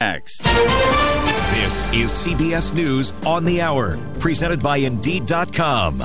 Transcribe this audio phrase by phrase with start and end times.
[0.00, 0.38] X.
[0.38, 6.04] This is CBS News on the Hour, presented by Indeed.com.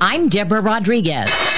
[0.00, 1.49] I'm Deborah Rodriguez.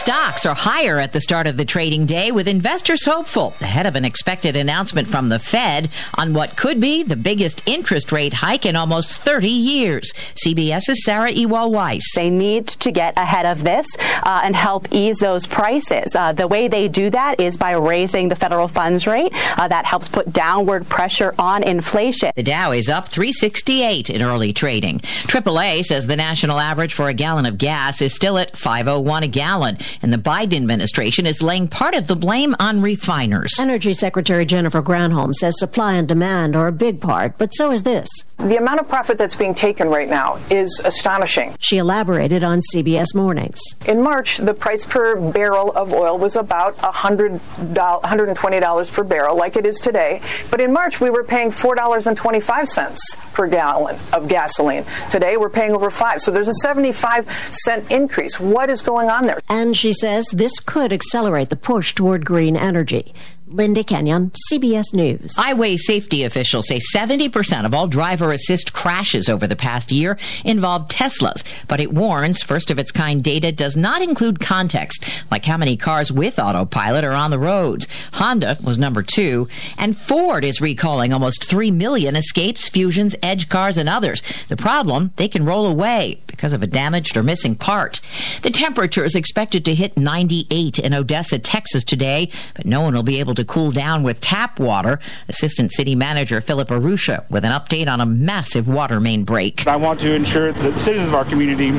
[0.00, 3.96] Stocks are higher at the start of the trading day, with investors hopeful ahead of
[3.96, 8.64] an expected announcement from the Fed on what could be the biggest interest rate hike
[8.64, 10.10] in almost 30 years.
[10.42, 12.14] CBS's Sarah Ewall Weiss.
[12.16, 13.86] They need to get ahead of this
[14.22, 16.14] uh, and help ease those prices.
[16.16, 19.34] Uh, the way they do that is by raising the federal funds rate.
[19.58, 22.32] Uh, that helps put downward pressure on inflation.
[22.36, 25.00] The Dow is up 368 in early trading.
[25.00, 29.28] AAA says the national average for a gallon of gas is still at 501 a
[29.28, 33.58] gallon and the Biden administration is laying part of the blame on refiners.
[33.58, 37.82] Energy Secretary Jennifer Granholm says supply and demand are a big part, but so is
[37.82, 38.08] this.
[38.38, 41.54] The amount of profit that's being taken right now is astonishing.
[41.60, 43.60] She elaborated on CBS Mornings.
[43.86, 47.38] In March, the price per barrel of oil was about $100,
[47.74, 50.22] $120 per barrel, like it is today.
[50.50, 54.84] But in March, we were paying $4.25 per gallon of gasoline.
[55.10, 58.40] Today, we're paying over 5 So there's a 75 cent increase.
[58.40, 59.40] What is going on there?
[59.48, 63.14] And she says this could accelerate the push toward green energy.
[63.52, 65.34] Linda Kenyon, CBS News.
[65.36, 70.90] Highway safety officials say 70% of all driver assist crashes over the past year involved
[70.90, 75.56] Teslas, but it warns first of its kind data does not include context, like how
[75.56, 77.88] many cars with autopilot are on the roads.
[78.12, 83.76] Honda was number two, and Ford is recalling almost 3 million escapes, fusions, edge cars,
[83.76, 84.22] and others.
[84.48, 88.00] The problem, they can roll away because of a damaged or missing part.
[88.42, 93.02] The temperature is expected to hit 98 in Odessa, Texas today, but no one will
[93.02, 95.00] be able to to cool down with tap water.
[95.28, 99.66] Assistant City Manager Phillip Urrutia with an update on a massive water main break.
[99.66, 101.70] I want to ensure that the citizens of our community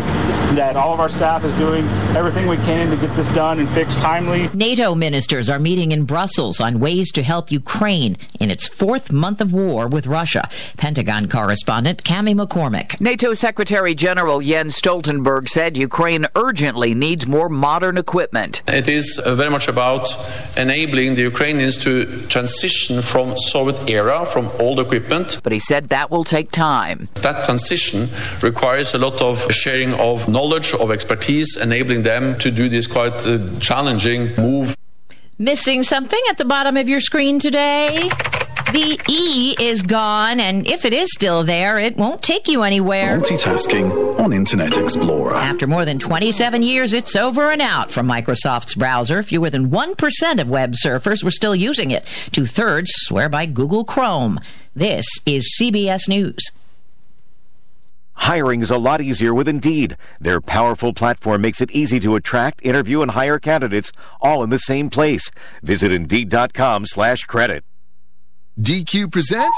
[0.55, 3.69] that all of our staff is doing everything we can to get this done and
[3.69, 4.49] fixed timely.
[4.53, 9.39] NATO ministers are meeting in Brussels on ways to help Ukraine in its fourth month
[9.39, 10.49] of war with Russia.
[10.77, 12.99] Pentagon correspondent Cami McCormick.
[12.99, 18.61] NATO Secretary General Jens Stoltenberg said Ukraine urgently needs more modern equipment.
[18.67, 20.09] It is uh, very much about
[20.57, 25.41] enabling the Ukraine Ukrainians to transition from Soviet era, from old equipment.
[25.43, 27.09] But he said that will take time.
[27.15, 28.07] That transition
[28.41, 33.27] requires a lot of sharing of knowledge, of expertise, enabling them to do this quite
[33.27, 34.77] uh, challenging move.
[35.37, 38.09] Missing something at the bottom of your screen today?
[38.71, 43.19] The E is gone, and if it is still there, it won't take you anywhere.
[43.19, 45.35] Multitasking on Internet Explorer.
[45.35, 49.23] After more than 27 years, it's over and out from Microsoft's browser.
[49.23, 52.05] Fewer than 1% of web surfers were still using it.
[52.31, 54.39] Two thirds swear by Google Chrome.
[54.73, 56.39] This is CBS News.
[58.13, 59.97] Hiring is a lot easier with Indeed.
[60.21, 64.59] Their powerful platform makes it easy to attract, interview, and hire candidates all in the
[64.59, 65.29] same place.
[65.61, 67.65] Visit Indeed.com slash credit.
[68.59, 69.57] DQ presents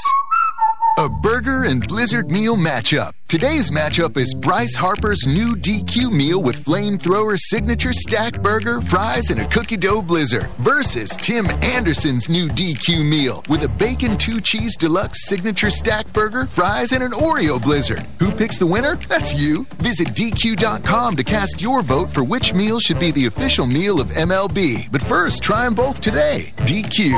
[0.99, 3.13] a burger and blizzard meal matchup.
[3.33, 9.41] Today's matchup is Bryce Harper's new DQ meal with flamethrower signature stacked burger, fries, and
[9.41, 14.77] a cookie dough blizzard versus Tim Anderson's new DQ meal with a bacon two cheese
[14.77, 18.05] deluxe signature stacked burger, fries, and an Oreo blizzard.
[18.19, 18.97] Who picks the winner?
[19.09, 19.65] That's you.
[19.79, 24.09] Visit DQ.com to cast your vote for which meal should be the official meal of
[24.09, 24.91] MLB.
[24.91, 26.53] But first, try them both today.
[26.57, 27.09] DQ.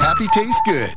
[0.00, 0.90] Happy tastes good.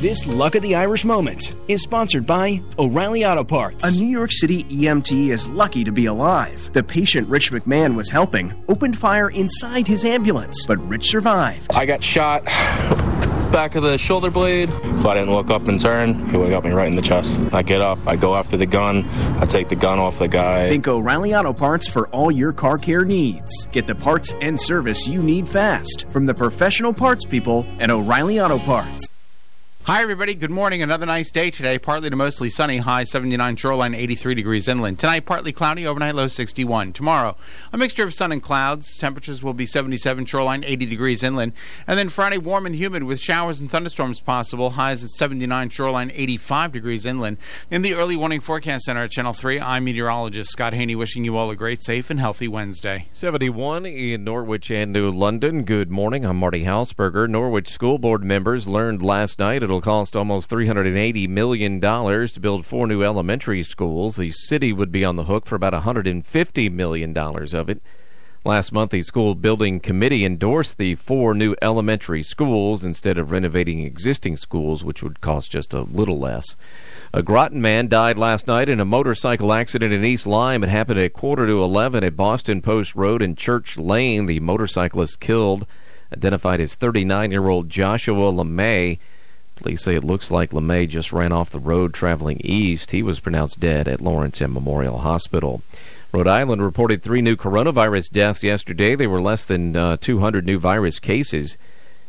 [0.00, 3.84] This Luck of the Irish moment is sponsored by O'Reilly Auto Parts.
[3.84, 6.72] A New York City EMT is lucky to be alive.
[6.72, 11.74] The patient Rich McMahon was helping opened fire inside his ambulance, but Rich survived.
[11.76, 12.44] I got shot
[13.50, 14.68] back of the shoulder blade.
[14.70, 17.02] If I didn't look up and turn, he would have got me right in the
[17.02, 17.38] chest.
[17.52, 19.08] I get up, I go after the gun,
[19.40, 20.68] I take the gun off the guy.
[20.68, 23.66] Think O'Reilly Auto Parts for all your car care needs.
[23.72, 28.40] Get the parts and service you need fast from the professional parts people at O'Reilly
[28.40, 29.08] Auto Parts.
[29.84, 30.34] Hi, everybody.
[30.34, 30.82] Good morning.
[30.82, 31.78] Another nice day today.
[31.78, 32.76] Partly to mostly sunny.
[32.76, 34.98] High 79 shoreline, 83 degrees inland.
[34.98, 35.86] Tonight, partly cloudy.
[35.86, 36.92] Overnight low 61.
[36.92, 37.34] Tomorrow,
[37.72, 38.98] a mixture of sun and clouds.
[38.98, 41.54] Temperatures will be 77 shoreline, 80 degrees inland.
[41.88, 44.70] And then Friday, warm and humid with showers and thunderstorms possible.
[44.70, 47.38] Highs at 79 shoreline, 85 degrees inland.
[47.70, 51.38] In the early warning forecast center at Channel 3, I'm meteorologist Scott Haney wishing you
[51.38, 53.08] all a great, safe, and healthy Wednesday.
[53.14, 55.64] 71 in Norwich and New London.
[55.64, 56.26] Good morning.
[56.26, 57.28] I'm Marty Hausberger.
[57.28, 62.88] Norwich School Board members learned last night it'll cost almost $380 million to build four
[62.88, 64.16] new elementary schools.
[64.16, 67.80] The city would be on the hook for about $150 million of it.
[68.44, 73.80] Last month, the school building committee endorsed the four new elementary schools instead of renovating
[73.80, 76.56] existing schools, which would cost just a little less.
[77.14, 80.64] A Groton man died last night in a motorcycle accident in East Lyme.
[80.64, 84.26] It happened at quarter to 11 at Boston Post Road and Church Lane.
[84.26, 85.64] The motorcyclist killed
[86.12, 88.98] identified as 39 year old Joshua LeMay.
[89.60, 92.92] Police say it looks like LeMay just ran off the road traveling east.
[92.92, 94.54] He was pronounced dead at Lawrence M.
[94.54, 95.60] Memorial Hospital.
[96.12, 98.94] Rhode Island reported three new coronavirus deaths yesterday.
[98.94, 101.58] They were less than uh, 200 new virus cases.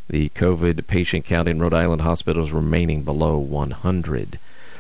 [0.07, 4.39] The COVID patient count in Rhode Island hospitals remaining below 100.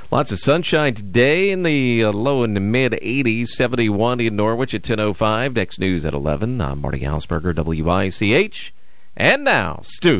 [0.09, 4.81] Lots of sunshine today in the uh, low and mid 80s, 71 in Norwich at
[4.81, 5.55] 10.05.
[5.55, 6.61] Next news at 11.
[6.61, 8.73] I'm Marty Hausberger, WICH.
[9.21, 10.19] And now, Stu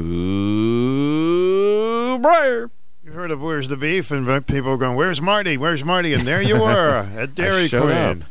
[2.21, 2.69] Breyer.
[3.03, 5.57] You heard of Where's the Beef, and people going, Where's Marty?
[5.57, 6.13] Where's Marty?
[6.13, 8.25] And there you were at Dairy Queen.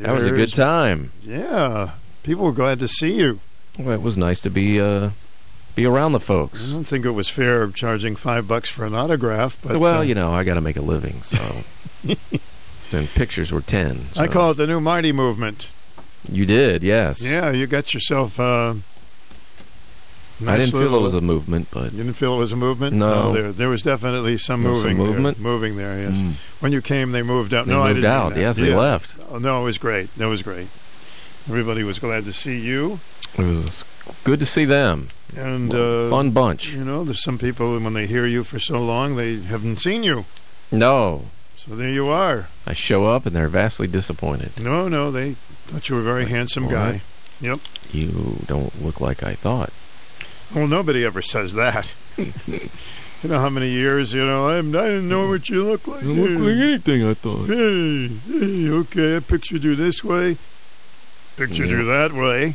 [0.00, 1.12] That was a good time.
[1.22, 1.90] Yeah.
[2.24, 3.38] People were glad to see you.
[3.78, 5.10] Well, it was nice to be uh,
[5.76, 6.68] be around the folks.
[6.68, 10.02] I don't think it was fair charging five bucks for an autograph, but well, uh,
[10.02, 11.62] you know, I got to make a living, so.
[12.90, 14.06] then pictures were 10.
[14.16, 15.70] I call it the new Marty movement.
[16.28, 17.22] You did, yes.
[17.22, 18.40] Yeah, you got yourself.
[18.40, 18.74] Uh,
[20.46, 22.96] I didn't feel it was a movement, but You didn't feel it was a movement?
[22.96, 23.32] No.
[23.32, 25.12] there there was definitely some There was some moving.
[25.14, 25.36] movement?
[25.38, 26.14] There, moving there, yes.
[26.16, 26.32] Mm.
[26.60, 27.66] When you came, they moved out.
[27.66, 28.36] They no, I didn't out.
[28.36, 29.14] Yes, they left.
[29.30, 30.14] Oh, no, it was great.
[30.16, 30.68] That was great.
[31.48, 32.98] Everybody was glad to see you.
[33.38, 33.84] it was
[34.24, 35.08] good to see them.
[35.36, 36.72] And Well, uh, fun bunch.
[36.72, 40.02] You know, there's some people when they hear you for so long, they haven't seen
[40.02, 40.24] you.
[40.72, 41.26] No,
[41.56, 42.48] So there you are.
[42.66, 44.58] I show up and they're vastly disappointed.
[44.60, 45.34] No, no, they
[45.66, 47.02] thought you were a very handsome guy.
[47.40, 47.60] Yep.
[47.92, 49.70] You don't look like I thought.
[50.54, 51.92] Well, nobody ever says that.
[52.16, 56.02] you know how many years, you know, I, I didn't know what you look like.
[56.02, 57.46] You look like anything I thought.
[57.48, 60.36] Hey, hey, okay, I pictured you this way.
[61.36, 62.54] Pictured you that way.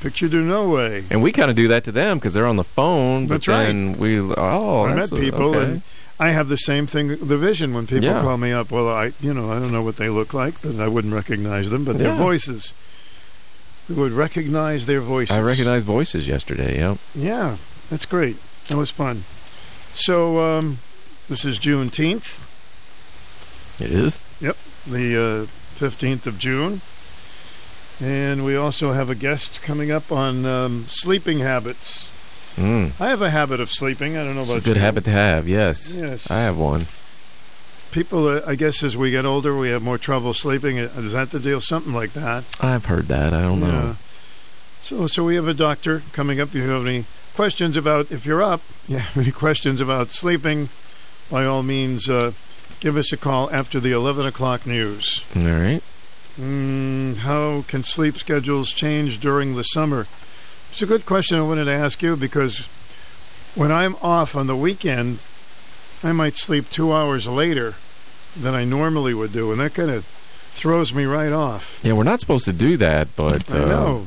[0.00, 1.04] Pictured you no way.
[1.10, 3.26] And we kind of do that to them because they're on the phone.
[3.26, 3.64] But That's right.
[3.66, 5.62] then we, oh, I met people okay.
[5.64, 5.82] and
[6.20, 8.20] I have the same thing, the vision when people Yeah.
[8.20, 8.70] call me up.
[8.70, 11.70] Well, I, you know, I don't know what they look like, but I wouldn't recognize
[11.70, 12.72] them, but their voices.
[13.88, 15.36] We would recognize their voices.
[15.36, 16.78] I recognized voices yesterday.
[16.78, 16.98] Yep.
[17.14, 17.56] Yeah,
[17.90, 18.36] that's great.
[18.68, 19.24] That was fun.
[19.94, 20.78] So, um,
[21.28, 22.48] this is Juneteenth.
[23.80, 24.18] It is.
[24.40, 24.56] Yep,
[24.86, 25.46] the uh,
[25.78, 26.80] 15th of June.
[28.00, 32.08] And we also have a guest coming up on um, sleeping habits.
[32.56, 32.98] Mm.
[33.00, 34.16] I have a habit of sleeping.
[34.16, 34.82] I don't know about It's a good you.
[34.82, 35.48] habit to have.
[35.48, 35.94] Yes.
[35.94, 36.30] Yes.
[36.30, 36.86] I have one.
[37.92, 40.78] People, uh, I guess, as we get older, we have more trouble sleeping.
[40.78, 41.60] Uh, Is that the deal?
[41.60, 42.44] Something like that.
[42.60, 43.32] I've heard that.
[43.32, 43.96] I don't know.
[44.82, 46.48] So, so we have a doctor coming up.
[46.48, 47.04] If you have any
[47.34, 50.70] questions about if you're up, you have any questions about sleeping,
[51.30, 52.32] by all means, uh,
[52.80, 55.24] give us a call after the 11 o'clock news.
[55.36, 55.82] All right.
[56.40, 60.06] Mm, how can sleep schedules change during the summer?
[60.70, 62.66] It's a good question I wanted to ask you because
[63.54, 65.18] when I'm off on the weekend,
[66.02, 67.74] I might sleep two hours later
[68.36, 71.80] than I normally would do, and that kind of throws me right off.
[71.84, 74.06] Yeah, we're not supposed to do that, but I uh, know.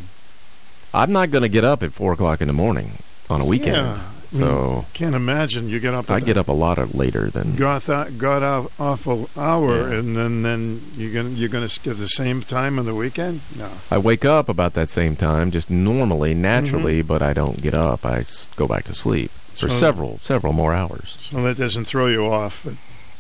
[0.94, 2.94] I'm not going to get up at four o'clock in the morning
[3.30, 3.76] on a weekend.
[3.76, 4.00] Yeah.
[4.32, 6.10] So Can't imagine you get up.
[6.10, 7.56] I get up a lot of later than.
[7.56, 10.00] got that got off awful hour, Yeah.
[10.00, 13.42] and then then you're gonna you're gonna skip the same time on the weekend.
[13.58, 13.70] No.
[13.90, 18.06] I wake up about that same time, just normally, naturally, but I don't get up.
[18.06, 18.26] I
[18.58, 21.18] go back to sleep for So- several, several more hours.
[21.30, 22.62] So that doesn't throw you off.
[22.64, 22.74] But,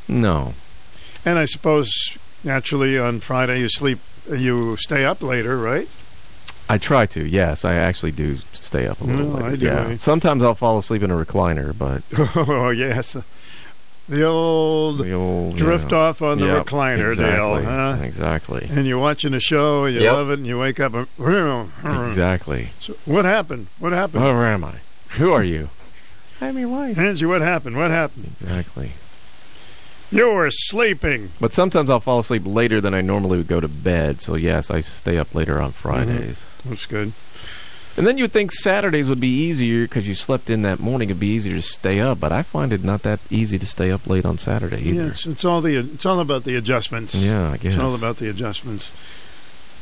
[0.07, 0.53] No,
[1.25, 1.89] and I suppose
[2.43, 3.99] naturally on Friday you sleep,
[4.31, 5.87] you stay up later, right?
[6.67, 7.23] I try to.
[7.23, 9.45] Yes, I actually do stay up a little No, later.
[9.47, 9.97] I do, Yeah.
[9.99, 12.01] Sometimes I'll fall asleep in a recliner, but
[12.35, 13.15] oh yes,
[14.09, 15.97] the old, the old drift yeah.
[15.97, 17.97] off on the Yep, recliner exactly, deal, huh?
[18.03, 18.67] Exactly.
[18.71, 20.13] And you're watching a show and you Yep.
[20.13, 21.07] love it, and you wake up and
[22.07, 22.69] Exactly.
[22.79, 23.67] So what happened?
[23.79, 24.23] What happened?
[24.23, 24.75] Where am I?
[25.17, 25.69] Who are you?
[26.41, 26.97] I'm your wife.
[26.97, 27.77] Angie, what happened?
[27.77, 28.31] What happened?
[28.41, 28.91] Exactly.
[30.11, 31.31] You were sleeping.
[31.41, 34.21] But sometimes I'll fall asleep later than I normally would go to bed.
[34.21, 36.45] So yes, I stay up later on Fridays.
[36.65, 37.13] That's good.
[37.97, 41.09] And then you'd think Saturdays would be easier because you slept in that morning.
[41.09, 43.89] It'd be easier to stay up, but I find it not that easy to stay
[43.89, 45.07] up late on Saturday either.
[45.07, 47.15] Yes, it's all the it's all about the adjustments.
[47.15, 47.75] Yeah, I guess.
[47.75, 48.91] It's all about the adjustments.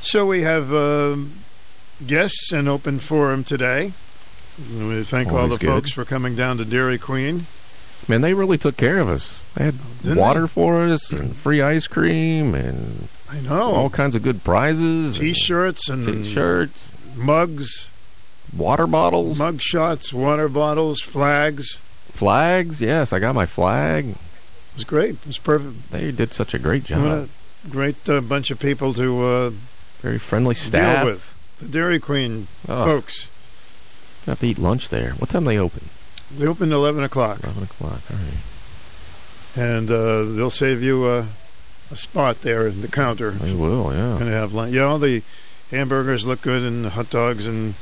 [0.03, 1.31] So we have um,
[2.05, 3.93] guests and open forum today.
[4.57, 5.67] We thank all the good.
[5.67, 7.45] folks for coming down to Dairy Queen.
[8.07, 9.43] Man, they really took care of us.
[9.55, 10.47] They had Didn't water they?
[10.47, 15.17] for us and free ice cream and I know all kinds of good prizes.
[15.17, 17.89] T-shirts and T-shirts, mugs,
[18.55, 21.77] water bottles, mug shots, water bottles, flags.
[22.11, 22.79] flags.
[22.81, 24.09] Yes, I got my flag.
[24.09, 24.17] It
[24.75, 25.15] was great.
[25.15, 25.91] It was perfect.
[25.91, 27.01] They did such a great job.
[27.01, 27.27] What a
[27.69, 29.49] great uh, bunch of people to uh,
[30.01, 31.03] Very friendly staff.
[31.05, 31.29] deal with.
[31.59, 32.85] The Dairy Queen Oh.
[32.85, 33.29] folks.
[34.27, 35.11] I have to eat lunch there.
[35.13, 35.89] What time they open?
[36.37, 37.43] They open at 11 o'clock.
[37.43, 38.01] 11 o'clock.
[38.09, 39.61] All right.
[39.63, 41.27] and uh, they'll save you a,
[41.91, 43.31] a spot there in the counter.
[43.31, 44.17] They will, yeah.
[44.17, 44.73] And have lunch.
[44.73, 45.21] Yeah, all the
[45.71, 47.75] hamburgers look good, and the hot dogs, and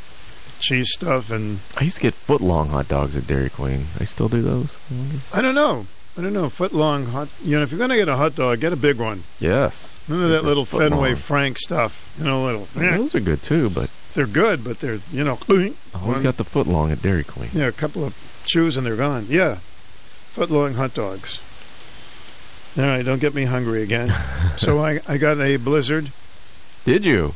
[0.59, 3.85] cheese stuff, and I used to get foot long hot dogs at Dairy Queen.
[3.97, 4.77] They still do those?
[5.33, 5.87] I don't know.
[6.17, 6.49] I don't know.
[6.49, 7.29] Foot long hot.
[7.43, 9.23] You know, if you're going to get a hot dog, get a big one.
[9.39, 9.97] Yes.
[10.09, 11.15] None of that little Fenway long.
[11.15, 12.13] Frank stuff.
[12.19, 12.67] You know, little.
[12.75, 15.39] Those are good too, but They're good, but they're you know.
[15.49, 17.49] Always one- got the foot long at Dairy Queen.
[17.53, 18.13] Yeah, a couple of
[18.45, 19.27] chews and they're gone.
[19.29, 21.39] Yeah, foot long hot dogs.
[22.77, 24.13] All right, don't get me hungry again.
[24.57, 26.11] so I, I got a blizzard
[26.85, 27.35] Did you?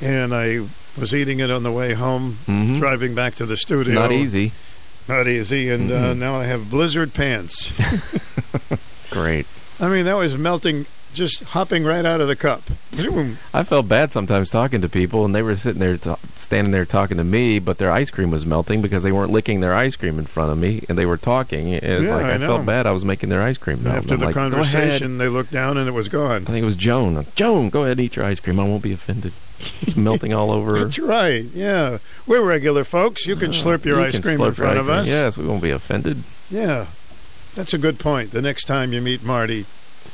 [0.00, 0.60] and I
[0.98, 2.78] was eating it on the way home, Mhm.
[2.78, 3.94] driving back to the studio.
[3.94, 4.52] Not easy.
[5.08, 6.18] Not easy, and uh, Mhm.
[6.18, 7.72] now I have blizzard pants.
[9.10, 9.46] Great.
[9.80, 10.84] I mean, that was melting,
[11.14, 12.62] just hopping right out of the cup.
[13.54, 16.84] I felt bad sometimes talking to people, and they were sitting there, ta standing there
[16.84, 19.96] talking to me, but their ice cream was melting because they weren't licking their ice
[19.96, 21.68] cream in front of me, and they were talking.
[21.68, 22.86] It's Yeah, like I I, felt bad.
[22.86, 23.96] I was making their ice cream melt.
[23.96, 26.42] After the like, conversation, they looked down and it was gone.
[26.42, 27.26] I think it was Joan.
[27.34, 28.58] Joan, go ahead and eat your ice cream.
[28.60, 29.32] I won't be offended.
[29.60, 30.78] It's melting all over.
[30.84, 31.42] That's right.
[31.54, 33.26] Yeah, we're regular folks.
[33.26, 35.08] You can slurp your You ice cream in front of us.
[35.08, 36.22] Yes, we won't be offended.
[36.50, 36.86] Yeah,
[37.54, 38.30] that's a good point.
[38.30, 39.66] The next time you meet Marty,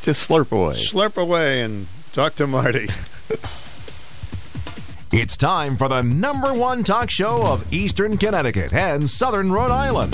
[0.02, 0.74] Just slurp away.
[0.74, 2.88] slurp away and talk to Marty.
[5.16, 10.12] It's time for the number one talk show of Eastern Connecticut and Southern Rhode Island.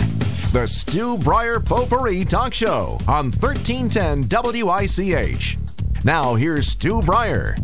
[0.52, 4.28] The Stu Breyer Potpourri Talk Show on 1310
[4.62, 5.56] WICH.
[6.04, 7.56] Now here's Stu Breyer.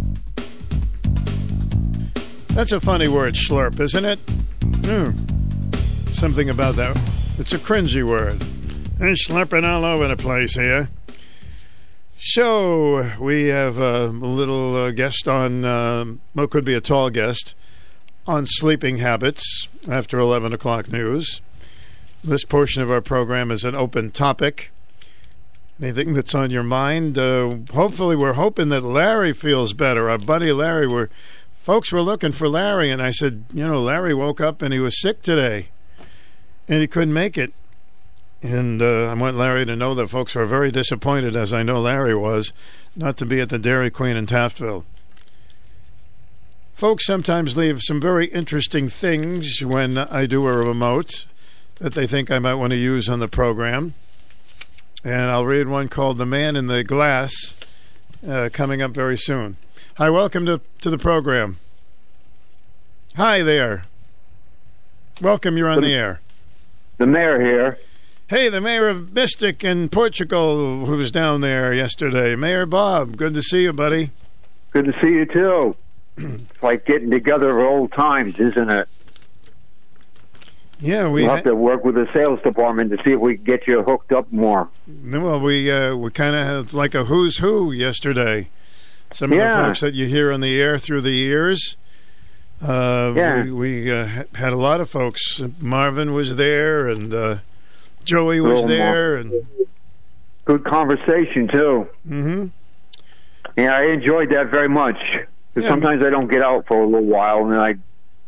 [2.55, 4.19] That's a funny word, slurp, isn't it?
[4.87, 5.11] Hmm.
[6.11, 6.97] Something about that.
[7.39, 8.41] It's a cringy word.
[8.97, 10.89] They're slurping all over the place here.
[12.19, 17.55] So, we have a little uh, guest on, um, well, could be a tall guest,
[18.27, 21.43] on sleeping habits after 11 o'clock news.
[22.25, 24.73] This portion of our program is an open topic.
[25.81, 27.19] Anything that's on your mind?
[27.19, 30.09] Uh, hopefully, we're hoping that Larry feels better.
[30.09, 31.11] Our buddy Larry, we're
[31.61, 34.81] folks were looking for Larry, and I said, you know, Larry woke up and he
[34.81, 35.69] was sick today,
[36.67, 37.53] and he couldn't make it.
[38.43, 41.81] And uh, I want Larry to know that folks were very disappointed, as I know
[41.81, 42.53] Larry was,
[42.95, 44.85] not to be at the Dairy Queen in Taftville.
[46.75, 51.27] Folks sometimes leave some very interesting things when I do a remote
[51.77, 53.95] that they think I might want to use on the program.
[55.03, 57.57] And I'll read one called The Man in the Glass
[58.27, 59.57] uh, coming up very soon.
[59.97, 61.59] Hi, welcome to, to the program.
[63.17, 63.85] Hi there.
[65.23, 66.21] Welcome, you're on the air.
[66.99, 67.79] The mayor here.
[68.29, 72.35] Hey, the mayor of Mystic in Portugal, who was down there yesterday.
[72.35, 74.11] Mayor Bob, good to see you, buddy.
[74.73, 75.77] Good to see you too.
[76.17, 78.89] it's like getting together of old times, isn't it?
[80.81, 83.45] Yeah, we We'll have to work with the sales department to see if we can
[83.45, 84.69] get you hooked up more.
[85.05, 88.51] well, we uh, we kind of had like a who's who yesterday.
[89.13, 89.57] Some of Yeah.
[89.57, 91.77] the folks that you hear on the air through the years.
[92.61, 93.45] Uh, Yeah.
[93.45, 95.41] We, we uh, had a lot of folks.
[95.61, 97.37] Marvin was there, and uh,
[98.07, 99.33] Joey was Little there, and
[100.47, 101.89] Good conversation too.
[102.07, 102.47] hmm
[103.57, 104.97] Yeah, I enjoyed that very much.
[105.57, 105.69] Yeah.
[105.69, 107.75] Sometimes I don't get out for a little while, and I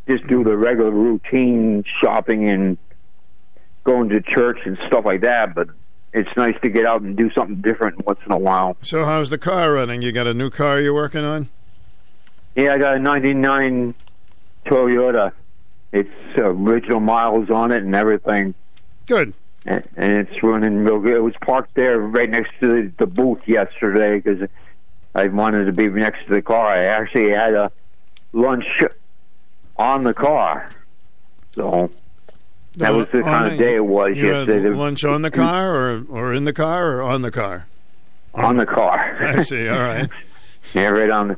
[0.09, 2.77] just do the regular routine shopping and
[3.85, 5.55] going to church and stuff like that.
[5.55, 5.69] But
[6.13, 8.77] it's nice to get out and do something different once in a while.
[8.83, 10.03] So, how's the car running?
[10.03, 11.49] You got a new car you're working on?
[12.57, 13.95] Yeah, I got a '99
[14.67, 15.33] Toyota.
[15.93, 18.55] It's uh, original miles on it and everything.
[19.07, 19.35] Good.
[19.69, 21.17] And, it's running real good.
[21.17, 24.49] It was parked there right next to the, the booth yesterday because
[25.15, 26.67] I wanted to be next to the car.
[26.69, 27.71] I actually had a
[28.33, 28.65] lunch
[29.77, 30.71] on the car,
[31.55, 31.91] so
[32.77, 34.71] that was the On kind of day it was You had yesterday.
[34.71, 37.67] lunch on the car, or or in the car, or on the car?
[38.35, 39.17] on the car.
[39.21, 39.69] I see.
[39.69, 40.09] All right.
[40.75, 41.29] yeah, right on.
[41.29, 41.37] The,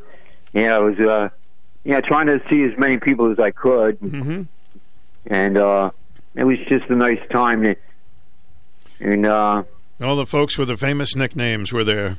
[0.53, 1.29] yeah, I was uh,
[1.83, 4.43] yeah trying to see as many people as I could, hmm
[5.27, 5.91] and uh,
[6.37, 7.65] it was just a nice time.
[7.65, 7.75] To,
[9.01, 9.63] and uh,
[10.03, 12.17] All the folks with the famous nicknames were there.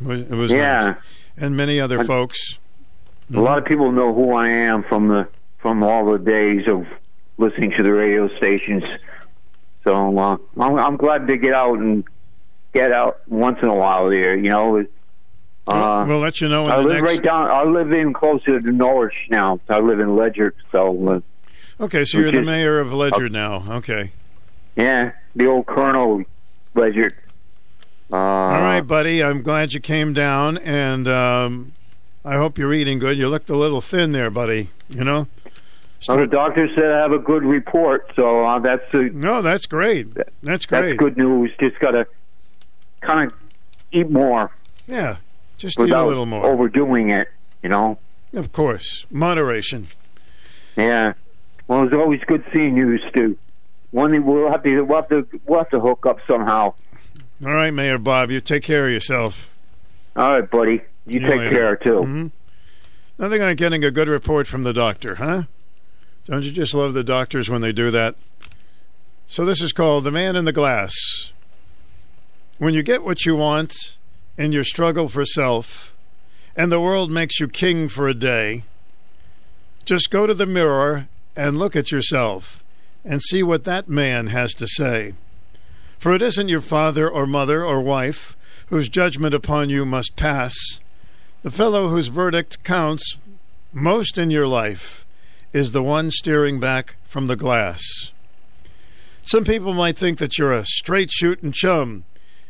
[0.00, 0.86] It was, it was Yeah.
[0.88, 0.96] nice.
[1.36, 2.58] and many other folks.
[3.34, 6.86] a lot of people know who I am from the from all the days of
[7.38, 8.82] listening to the radio stations.
[9.84, 12.04] So uh, I'm, I'm glad to get out and
[12.74, 14.36] get out once in a while there.
[14.36, 14.84] You know.
[15.66, 17.12] Uh, we'll let you know in I the live next.
[17.14, 17.50] right down.
[17.50, 19.60] I live in closer to Norwich now.
[19.70, 21.20] I live in Ledyard, so uh,
[21.82, 23.64] Okay, so you're which the is- mayor of Ledyard now.
[23.76, 24.12] Okay.
[24.76, 26.24] Yeah, the old Colonel
[26.74, 27.14] Ledyard.
[28.12, 29.22] Uh, All right, buddy.
[29.22, 31.72] I'm glad you came down, and um,
[32.24, 33.16] I hope you're eating good.
[33.18, 34.70] You looked a little thin there, buddy.
[34.88, 35.28] You know.
[36.08, 39.64] Well, the doctor said I have a good report, so uh, that's a, no, that's
[39.64, 40.08] great.
[40.42, 40.82] That's great.
[40.82, 41.50] That's good news.
[41.58, 42.06] Just got to
[43.00, 43.38] kind of
[43.90, 44.50] eat more
[44.86, 45.16] Yeah.
[45.56, 46.44] Just eat a little more.
[46.44, 47.28] overdoing it.
[47.62, 47.98] You know.
[48.34, 49.86] Of course, moderation.
[50.76, 51.14] Yeah.
[51.68, 53.38] Well, it's always good seeing you, Stu.
[53.94, 56.74] One thing we'll have to we'll have to we'll have to hook up somehow.
[57.46, 59.48] All right, Mayor Bob, you take care of yourself.
[60.16, 60.80] All right, buddy.
[61.06, 61.50] You take later.
[61.50, 62.00] care too.
[62.00, 62.30] Mhm.
[63.20, 65.42] Nothing like getting a good report from the doctor, huh?
[66.24, 68.16] Don't you just love the doctors when they do that?
[69.28, 70.92] So this is called The Man in the Glass.
[72.58, 73.96] When you get what you want
[74.36, 75.94] in your struggle for self,
[76.56, 78.64] and the world makes you king for a day,
[79.84, 82.63] just go to the mirror and look at yourself
[83.04, 85.14] and see what that man has to say.
[85.98, 88.36] For it isn't your father or mother or wife
[88.68, 90.54] whose judgment upon you must pass.
[91.42, 93.16] The fellow whose verdict counts
[93.72, 95.04] most in your life
[95.52, 97.82] is the one steering back from the glass.
[99.22, 102.04] Some people might think that you're a straight shooting chum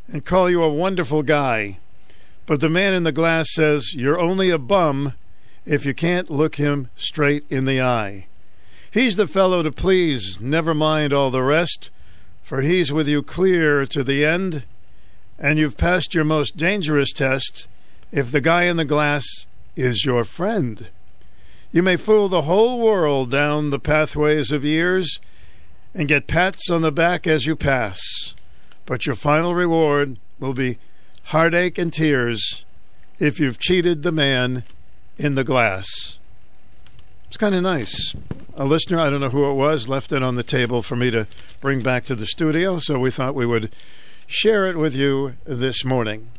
[0.08, 1.78] and call you a wonderful guy,
[2.46, 5.14] but the man in the glass says you're only a bum
[5.64, 8.26] if you can't look him straight in the eye.
[8.94, 11.90] He's the fellow to please, never mind all the rest,
[12.44, 14.62] for he's with you clear to the end,
[15.36, 17.66] and you've passed your most dangerous test
[18.12, 20.90] if the guy in the glass is your friend.
[21.72, 25.18] You may fool the whole world down the pathways of years
[25.92, 27.98] and get pats on the back as you pass,
[28.86, 30.78] but your final reward will be
[31.24, 32.64] heartache and tears
[33.18, 34.62] if you've cheated the man
[35.18, 36.20] in the glass.
[37.26, 38.14] It's kind of nice.
[38.56, 41.10] A listener, I don't know who it was, left it on the table for me
[41.10, 41.26] to
[41.60, 43.74] bring back to the studio, so we thought we would
[44.28, 46.30] share it with you this morning.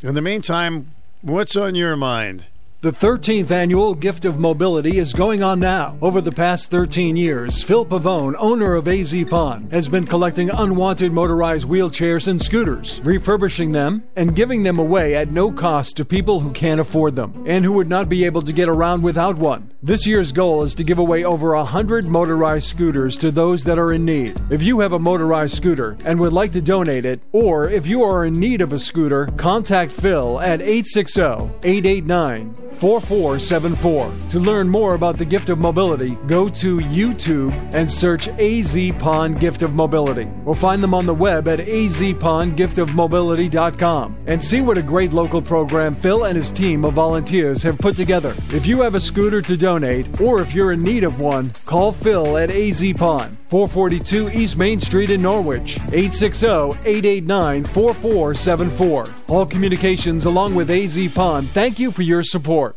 [0.00, 2.46] In the meantime, what's on your mind?
[2.84, 5.96] The 13th annual Gift of Mobility is going on now.
[6.02, 11.10] Over the past 13 years, Phil Pavone, owner of AZ Pond, has been collecting unwanted
[11.10, 16.40] motorized wheelchairs and scooters, refurbishing them, and giving them away at no cost to people
[16.40, 19.72] who can't afford them and who would not be able to get around without one.
[19.82, 23.94] This year's goal is to give away over 100 motorized scooters to those that are
[23.94, 24.38] in need.
[24.50, 28.04] If you have a motorized scooter and would like to donate it, or if you
[28.04, 31.22] are in need of a scooter, contact Phil at 860
[31.62, 34.12] 889 4474.
[34.30, 39.40] To learn more about the gift of mobility, go to YouTube and search AZ Pond
[39.40, 44.82] Gift of Mobility or find them on the web at azpondgiftofmobility.com and see what a
[44.82, 48.34] great local program Phil and his team of volunteers have put together.
[48.50, 51.92] If you have a scooter to donate or if you're in need of one, call
[51.92, 56.46] Phil at AZ Pond, 442 East Main Street in Norwich, 860
[56.84, 59.04] 889 4474.
[59.28, 62.76] Hall communications along with AZ Pond, thank you for your support.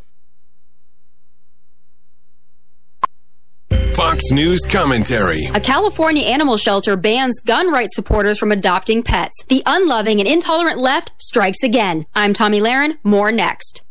[3.95, 5.41] Fox News commentary.
[5.55, 9.45] A California animal shelter bans gun rights supporters from adopting pets.
[9.49, 12.05] The unloving and intolerant left strikes again.
[12.13, 12.99] I'm Tomi Lahren.
[13.03, 13.86] More next.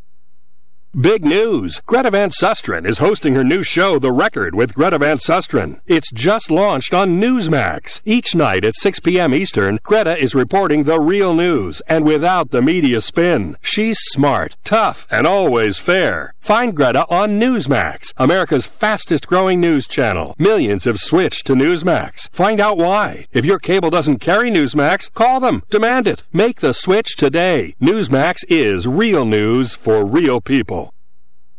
[0.98, 1.82] Big news!
[1.84, 5.78] Greta Van Susteren is hosting her new show, The Record, with Greta Van Susteren.
[5.86, 8.00] It's just launched on Newsmax.
[8.06, 9.34] Each night at 6 p.m.
[9.34, 13.56] Eastern, Greta is reporting the real news and without the media spin.
[13.60, 16.32] She's smart, tough, and always fair.
[16.40, 20.34] Find Greta on Newsmax, America's fastest growing news channel.
[20.38, 22.30] Millions have switched to Newsmax.
[22.30, 23.26] Find out why.
[23.32, 25.62] If your cable doesn't carry Newsmax, call them.
[25.68, 26.22] Demand it.
[26.32, 27.74] Make the switch today.
[27.82, 30.85] Newsmax is real news for real people.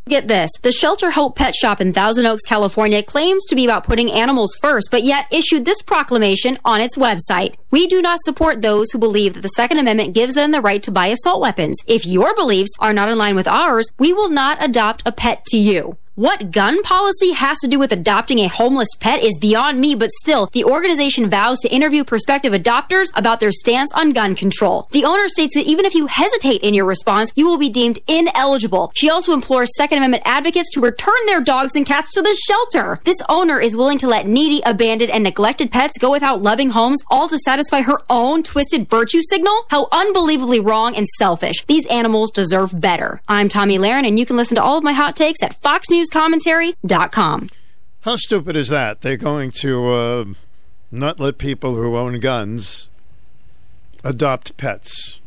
[0.08, 0.50] Get this.
[0.62, 4.56] The Shelter Hope Pet Shop in Thousand Oaks, California claims to be about putting animals
[4.62, 7.56] first, but yet issued this proclamation on its website.
[7.70, 10.82] We do not support those who believe that the Second Amendment gives them the right
[10.84, 11.76] to buy assault weapons.
[11.86, 15.44] If your beliefs are not in line with ours, we will not adopt a pet
[15.48, 15.98] to you.
[16.18, 20.10] What gun policy has to do with adopting a homeless pet is beyond me, but
[20.10, 24.88] still, the organization vows to interview prospective adopters about their stance on gun control.
[24.90, 28.00] The owner states that even if you hesitate in your response, you will be deemed
[28.08, 28.90] ineligible.
[28.96, 32.98] She also implores Second Amendment advocates to return their dogs and cats to the shelter.
[33.04, 37.00] This owner is willing to let needy, abandoned, and neglected pets go without loving homes,
[37.06, 39.56] all to satisfy her own twisted virtue signal?
[39.70, 41.64] How unbelievably wrong and selfish.
[41.66, 43.20] These animals deserve better.
[43.28, 45.54] I'm Tomi Lahren, and you can listen to all of my hot takes at
[46.10, 47.48] foxnewscommentary.com.
[48.02, 49.00] How stupid is that?
[49.00, 50.24] They're going to uh,
[50.90, 52.88] not let people who own guns
[54.04, 55.20] adopt pets.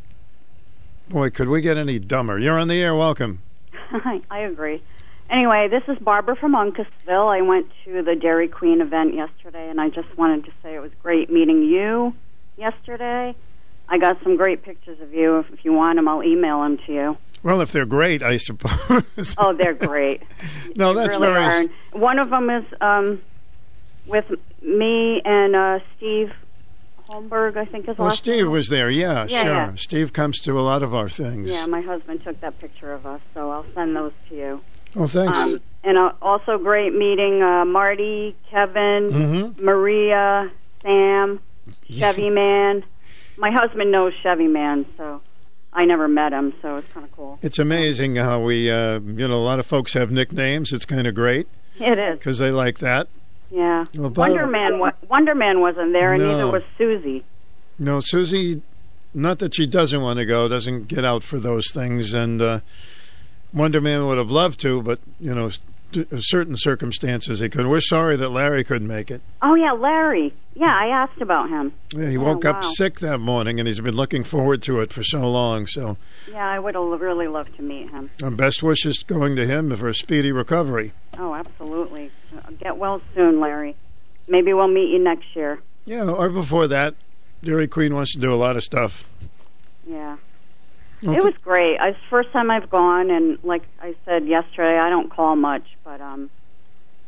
[1.09, 2.37] Boy, could we get any dumber?
[2.39, 2.95] You're on the air.
[2.95, 3.41] Welcome.
[4.29, 4.81] I agree.
[5.29, 7.27] Anyway, this is Barbara from Uncasville.
[7.27, 10.79] I went to the Dairy Queen event yesterday, and I just wanted to say it
[10.79, 12.13] was great meeting you
[12.57, 13.35] yesterday.
[13.87, 15.39] I got some great pictures of you.
[15.39, 17.17] If, if you want them, I'll email them to you.
[17.43, 19.35] Well, if they're great, I suppose.
[19.37, 20.21] Oh, they're great.
[20.75, 21.65] no, They that's really very.
[21.93, 21.97] are.
[21.99, 23.21] One of them is um,
[24.05, 24.25] with
[24.61, 26.31] me and uh, Steve
[27.09, 28.89] Holmberg, I think is Oh, last Steve was there.
[28.89, 29.51] Yeah, Yeah, sure.
[29.51, 29.75] yeah.
[29.75, 31.51] Steve comes to a lot of our things.
[31.51, 34.61] Yeah, my husband took that picture of us, so I'll send those to you.
[34.95, 35.37] Oh, thanks.
[35.39, 39.59] Um, and uh, also great meeting uh, Marty, Kevin, Mhm.
[39.59, 40.51] Maria,
[40.83, 41.39] Sam,
[41.89, 42.83] Chevy Man.
[43.37, 45.21] My husband knows Chevy Man, so
[45.73, 47.39] I never met him, so it's kind of cool.
[47.41, 50.73] It's amazing how we, uh, you know, a lot of folks have nicknames.
[50.73, 51.47] It's kind of great
[51.79, 53.07] It is, because they like that.
[53.49, 53.85] yeah.
[53.97, 56.31] Well, Wonder Man, wa- Wonder Man wasn't there, and No.
[56.37, 57.23] neither was Susie.
[57.79, 58.61] No, Susie,
[59.13, 62.13] not that she doesn't want to go, doesn't get out for those things.
[62.13, 62.59] And uh,
[63.53, 65.49] Wonder Man would have loved to, but, you know,
[66.19, 67.69] certain circumstances he couldn't.
[67.69, 69.21] We're sorry that Larry couldn't make it.
[69.41, 70.33] Oh yeah, Larry.
[70.55, 71.71] Yeah, I asked about him.
[71.93, 72.69] Yeah, he Oh, woke up wow.
[72.73, 75.65] sick that morning, and he's been looking forward to it for so long.
[75.67, 75.97] So,
[76.29, 78.09] Yeah, I would have really loved to meet him.
[78.21, 80.91] our best wishes going to him for a speedy recovery.
[81.17, 82.11] Oh, absolutely.
[82.35, 83.75] Uh, Get well soon, Larry.
[84.27, 85.59] Maybe we'll meet you next year.
[85.85, 86.95] Yeah, or before that,
[87.43, 89.03] Dairy Queen wants to do a lot of stuff.
[89.87, 90.17] Yeah.
[91.03, 91.17] Okay.
[91.17, 91.77] It was great.
[91.81, 95.63] It's the first time I've gone, and like I said yesterday, I don't call much,
[95.83, 96.29] but um,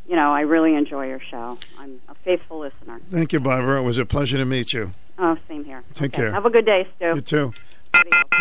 [0.08, 1.58] you know, I really enjoy your show.
[1.80, 3.00] I'm a faithful listener.
[3.08, 3.80] Thank you, Barbara.
[3.82, 4.94] It was a pleasure to meet you.
[5.20, 5.84] Oh, same here.
[5.94, 6.24] Take Okay.
[6.24, 6.32] care.
[6.34, 7.16] Have a good day, Stu.
[7.16, 7.54] You too.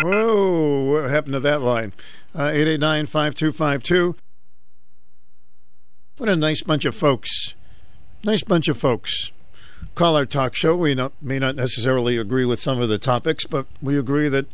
[0.01, 1.93] Whoa, what happened to that line?
[2.33, 4.15] Uh, 5252.
[6.17, 7.53] What a nice bunch of folks.
[8.23, 9.31] Nice bunch of folks.
[9.93, 10.75] Call our talk show.
[10.75, 14.47] We not, may not necessarily agree with some of the topics, but we agree that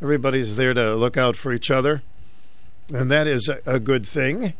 [0.00, 2.02] everybody's there to look out for each other.
[2.92, 4.54] And that is a, a good thing.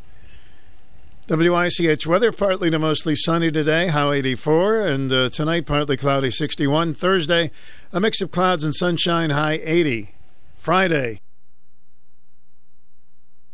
[1.29, 6.95] WICH weather partly to mostly sunny today, high 84, and uh, tonight partly cloudy 61.
[6.95, 7.51] Thursday,
[7.93, 10.13] a mix of clouds and sunshine, high 80.
[10.57, 11.21] Friday,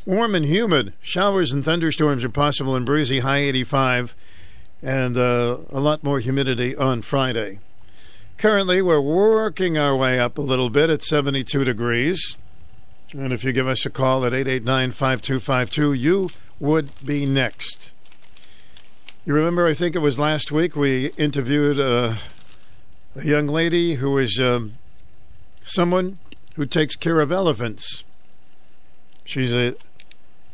[0.05, 0.93] warm and humid.
[1.01, 4.15] Showers and thunderstorms are possible and breezy, high 85,
[4.83, 7.59] and uh, a lot more humidity on Friday.
[8.37, 12.37] Currently, we're working our way up a little bit at 72 degrees.
[13.13, 17.93] And if you give us a call at 889 5252, you would be next.
[19.25, 22.17] You remember, I think it was last week, we interviewed uh,
[23.15, 24.79] a young lady who is um,
[25.63, 26.19] someone
[26.57, 28.03] who takes care of elephants.
[29.25, 29.77] She's a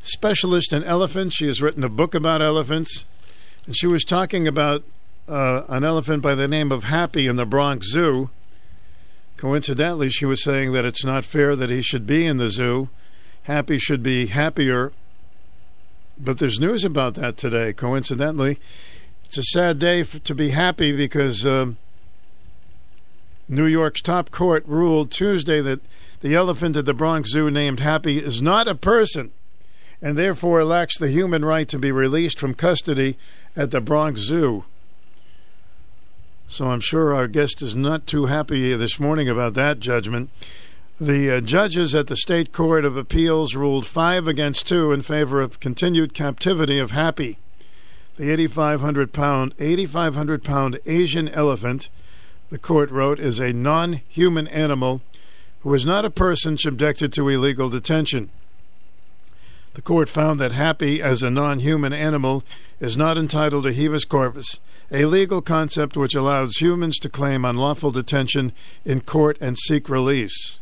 [0.02, 1.36] specialist in elephants.
[1.36, 3.04] She has written a book about elephants.
[3.66, 4.84] And she was talking about
[5.28, 8.30] uh, an elephant by the name of Happy in the Bronx Zoo.
[9.36, 12.88] Coincidentally, she was saying that it's not fair that he should be in the zoo.
[13.44, 14.92] Happy should be happier.
[16.18, 17.72] But there's news about that today.
[17.72, 18.58] Coincidentally,
[19.24, 21.76] it's a sad day for, to be happy because um,
[23.48, 25.80] New York's top court ruled Tuesday that
[26.20, 29.30] the elephant at the Bronx Zoo named Happy is not a person
[30.02, 33.16] and therefore lacks the human right to be released from custody
[33.54, 34.64] at the Bronx Zoo.
[36.50, 40.30] So I'm sure our guest is not too happy this morning about that judgment.
[40.98, 45.42] The uh, judges at the State Court of Appeals ruled five against two in favor
[45.42, 47.38] of continued captivity of Happy,
[48.16, 51.90] the 8,500 pound 8,500 pound Asian elephant.
[52.48, 55.02] The court wrote is a non-human animal
[55.60, 58.30] who is not a person subjected to illegal detention.
[59.78, 62.42] The court found that Happy, as a non human animal,
[62.80, 64.58] is not entitled to habeas corpus,
[64.90, 68.50] a legal concept which allows humans to claim unlawful detention
[68.84, 70.58] in court and seek release.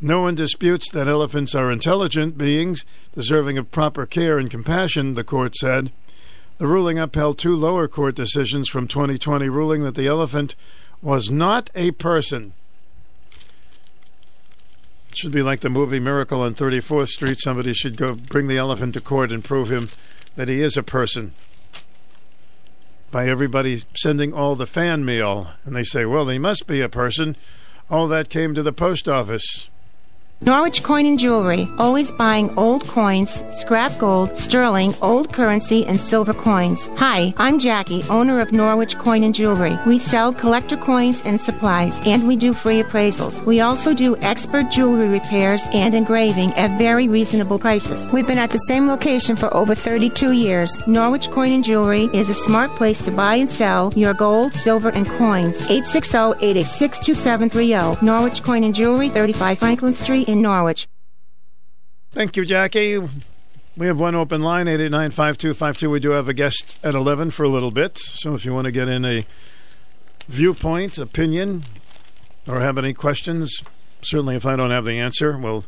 [0.00, 5.22] No one disputes that elephants are intelligent beings deserving of proper care and compassion, the
[5.22, 5.92] court said.
[6.56, 10.54] The ruling upheld two lower court decisions from 2020 ruling that the elephant
[11.02, 12.54] was not a person.
[15.16, 17.38] Should be like the movie Miracle on 34th Street.
[17.40, 19.88] Somebody should go bring the elephant to court and prove him
[20.34, 21.32] that he is a person
[23.10, 25.52] by everybody sending all the fan mail.
[25.64, 27.34] And they say, well, he must be a person.
[27.88, 29.70] All that came to the post office.
[30.42, 36.34] Norwich Coin and Jewelry, always buying old coins, scrap gold, sterling, old currency, and silver
[36.34, 36.90] coins.
[36.98, 39.78] Hi, I'm Jackie, owner of Norwich Coin and Jewelry.
[39.86, 43.42] We sell collector coins and supplies, and we do free appraisals.
[43.46, 48.06] We also do expert jewelry repairs and engraving at very reasonable prices.
[48.12, 50.78] We've been at the same location for over 32 years.
[50.86, 54.90] Norwich Coin and Jewelry is a smart place to buy and sell your gold, silver,
[54.90, 55.66] and coins.
[55.68, 58.02] 860-886-2730.
[58.02, 60.88] Norwich Coin and Jewelry, 35 Franklin Street in Norwich.
[62.10, 62.98] Thank you, Jackie.
[63.76, 65.90] We have one open line, 889 5252.
[65.90, 67.98] We do have a guest at 11 for a little bit.
[67.98, 69.26] So if you want to get in a
[70.28, 71.64] viewpoint, opinion,
[72.46, 73.54] or have any questions,
[74.00, 75.66] certainly if I don't have the answer, we'll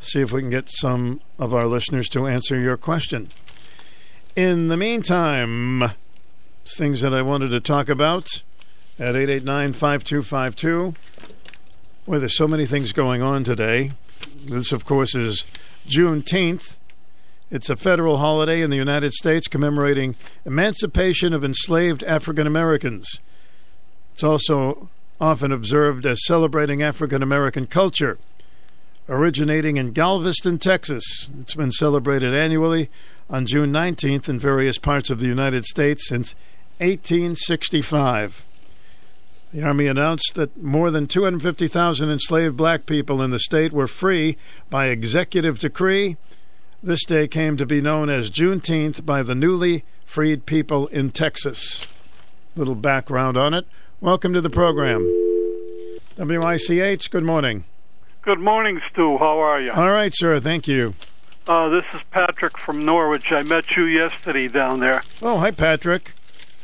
[0.00, 3.30] see if we can get some of our listeners to answer your question.
[4.34, 5.92] In the meantime,
[6.64, 8.42] things that I wanted to talk about
[8.98, 10.94] at 889 5252.
[12.10, 13.92] Well, there's so many things going on today.
[14.44, 15.46] This, of course, is
[15.86, 16.76] Juneteenth.
[17.52, 23.20] It's a federal holiday in the United States commemorating emancipation of enslaved African Americans.
[24.12, 24.88] It's also
[25.20, 28.18] often observed as celebrating African American culture.
[29.08, 32.90] Originating in Galveston, Texas, it's been celebrated annually
[33.28, 36.34] on June 19th in various parts of the United States since
[36.78, 38.46] 1865.
[39.52, 44.36] The Army announced that more than 250,000 enslaved black people in the state were free
[44.68, 46.16] by executive decree.
[46.84, 51.88] This day came to be known as Juneteenth by the newly freed people in Texas.
[52.54, 53.66] Little background on it.
[54.00, 55.02] Welcome to the program.
[56.16, 57.64] WICH, good morning.
[58.22, 59.18] Good morning, Stu.
[59.18, 59.72] How are you?
[59.72, 60.38] All right, sir.
[60.38, 60.94] Thank you.
[61.48, 63.32] Uh, this is Patrick from Norwich.
[63.32, 65.02] I met you yesterday down there.
[65.20, 66.12] Oh, hi, Patrick.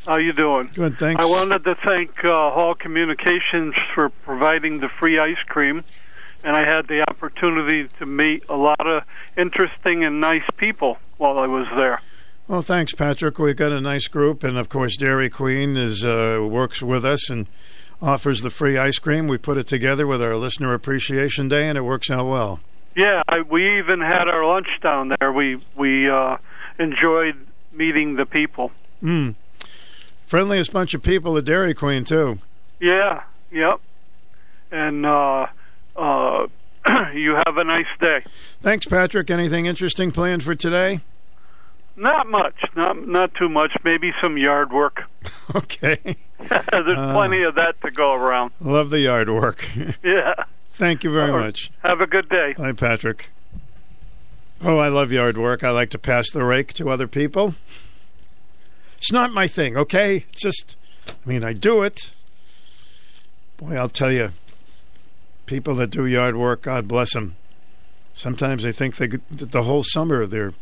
[0.07, 0.69] How you doing?
[0.73, 1.21] Good, thanks.
[1.21, 5.83] I wanted to thank uh, Hall Communications for providing the free ice cream,
[6.45, 9.03] and I had the opportunity to meet a lot of
[9.35, 12.01] interesting and nice people while I was there.
[12.47, 13.37] Well, thanks, Patrick.
[13.37, 17.29] We've got a nice group, and of course, Dairy Queen is uh, works with us
[17.29, 17.45] and
[18.01, 19.27] offers the free ice cream.
[19.27, 22.61] We put it together with our Listener Appreciation Day, and it works out well.
[22.95, 25.33] Yeah, I, we even had our lunch down there.
[25.33, 26.37] We we uh,
[26.79, 28.71] enjoyed meeting the people.
[29.01, 29.31] Hmm.
[30.27, 32.37] Friendliest bunch of people at Dairy Queen too.
[32.79, 33.23] Yeah.
[33.51, 33.79] Yep.
[34.71, 35.47] And uh,
[35.95, 36.47] uh,
[37.13, 38.23] you have a nice day.
[38.61, 39.29] Thanks, Patrick.
[39.31, 40.99] Anything interesting planned for today?
[41.95, 42.55] Not much.
[42.75, 43.71] Not not too much.
[43.83, 45.03] Maybe some yard work.
[45.55, 45.97] okay.
[46.37, 48.51] There's Uh, plenty of that to go around.
[48.59, 49.67] Love the yard work.
[50.03, 50.33] Yeah.
[50.73, 51.45] Thank you very right.
[51.45, 51.71] much.
[51.83, 52.53] Have a good day.
[52.57, 53.29] Hi, Patrick.
[54.63, 55.63] Oh, I love yard work.
[55.63, 57.55] I like to pass the rake to other people.
[58.97, 60.25] It's not my thing, okay?
[60.29, 60.75] It's just,
[61.07, 62.11] I mean, I do it.
[63.57, 64.31] Boy, I'll tell you,
[65.45, 67.35] people that do yard work, God bless them.
[68.13, 70.53] Sometimes they think they that the whole summer they're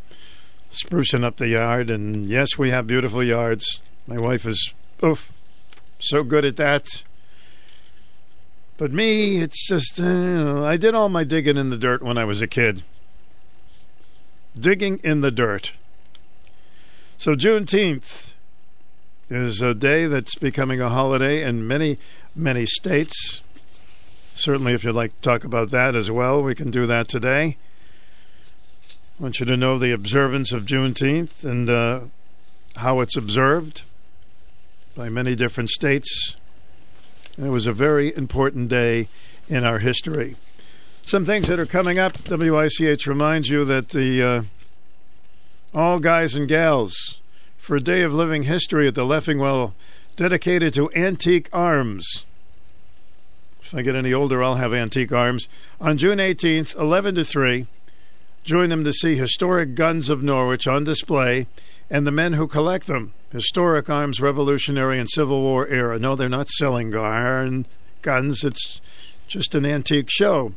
[0.70, 3.80] sprucing up the yard, and yes, we have beautiful yards.
[4.08, 5.32] My wife is, oof,
[6.00, 7.04] so good at that.
[8.78, 12.04] But me, it's just, uh, you know, I did all my digging in the dirt
[12.04, 12.84] when I was a kid.
[14.60, 15.72] Digging in the dirt.
[17.18, 18.34] So, Juneteenth
[19.30, 21.98] is a day that's becoming a holiday in many,
[22.36, 23.42] many states.
[24.34, 27.58] Certainly, if you'd like to talk about that as well, we can do that today.
[29.18, 32.02] I want you to know the observance of Juneteenth and uh,
[32.76, 33.84] how it's observed
[34.94, 36.36] by many different states.
[37.38, 39.08] And it was a very important day
[39.48, 40.36] in our history.
[41.02, 42.18] Some things that are coming up.
[42.28, 44.42] WICH reminds you that the uh,
[45.76, 47.20] all guys and gals
[47.58, 49.74] for a day of living history at the Leffingwell
[50.16, 52.24] dedicated to antique arms.
[53.62, 55.50] If I get any older, I'll have antique arms.
[55.82, 57.68] On June 18th, 11 to 3,
[58.46, 61.46] join them to see historic guns of Norwich on display
[61.90, 63.12] and the men who collect them.
[63.34, 66.00] Historic arms, Revolutionary and Civil War era.
[66.00, 67.66] No, they're not selling garn
[68.02, 68.46] guns.
[68.46, 68.80] It's
[69.28, 70.54] just an antique show.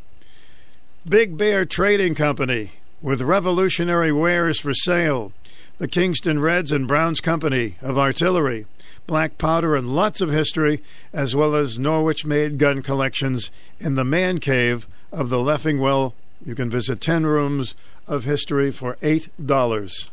[1.09, 5.33] Big Bear Trading Company with revolutionary wares for sale.
[5.79, 8.67] The Kingston Reds and Browns Company of Artillery,
[9.07, 10.83] black powder, and lots of history,
[11.13, 16.13] as well as Norwich made gun collections in the man cave of the Leffingwell.
[16.45, 17.75] You can visit 10 rooms
[18.07, 20.09] of history for $8.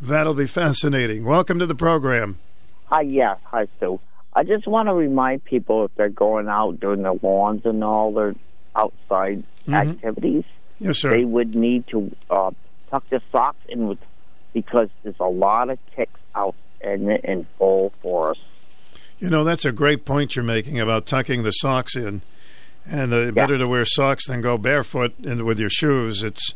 [0.00, 1.24] That'll be fascinating.
[1.24, 2.38] Welcome to the program.
[2.86, 4.00] Hi, yes, hi, Sue.
[4.34, 8.12] I just want to remind people if they're going out doing their lawns and all
[8.12, 8.34] their
[8.74, 9.74] outside Mhm.
[9.74, 10.44] activities,
[10.82, 11.10] Yes, sir.
[11.10, 12.50] they would need to uh,
[12.90, 13.98] tuck their socks in with
[14.52, 18.40] because there's a lot of ticks out in in full force.
[19.18, 22.22] You know, that's a great point you're making about tucking the socks in.
[22.84, 26.24] And uh, better to wear socks than go barefoot and with your shoes.
[26.24, 26.54] It's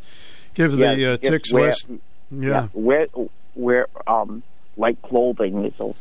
[0.53, 1.85] give the uh, ticks wear- less.
[2.29, 2.67] Yeah.
[2.73, 3.07] wear
[3.55, 4.43] wear um
[4.75, 5.73] light clothing.
[5.77, 5.95] So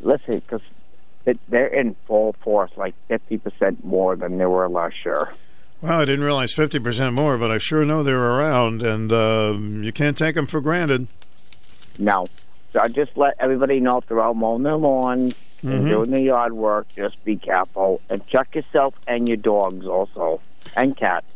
[0.00, 0.60] listen, because
[1.48, 5.34] they're in full force, like fifty percent more than they were last year.
[5.82, 9.92] Well, I didn't realize 50% more, but I sure know they're around, and um, you
[9.92, 11.08] can't take them for granted.
[11.98, 12.26] No.
[12.72, 15.72] So I just let everybody know if they're out mowing their lawns Mhm.
[15.74, 20.40] and doing the yard work, just be careful and check yourself and your dogs also
[20.76, 21.26] and cats.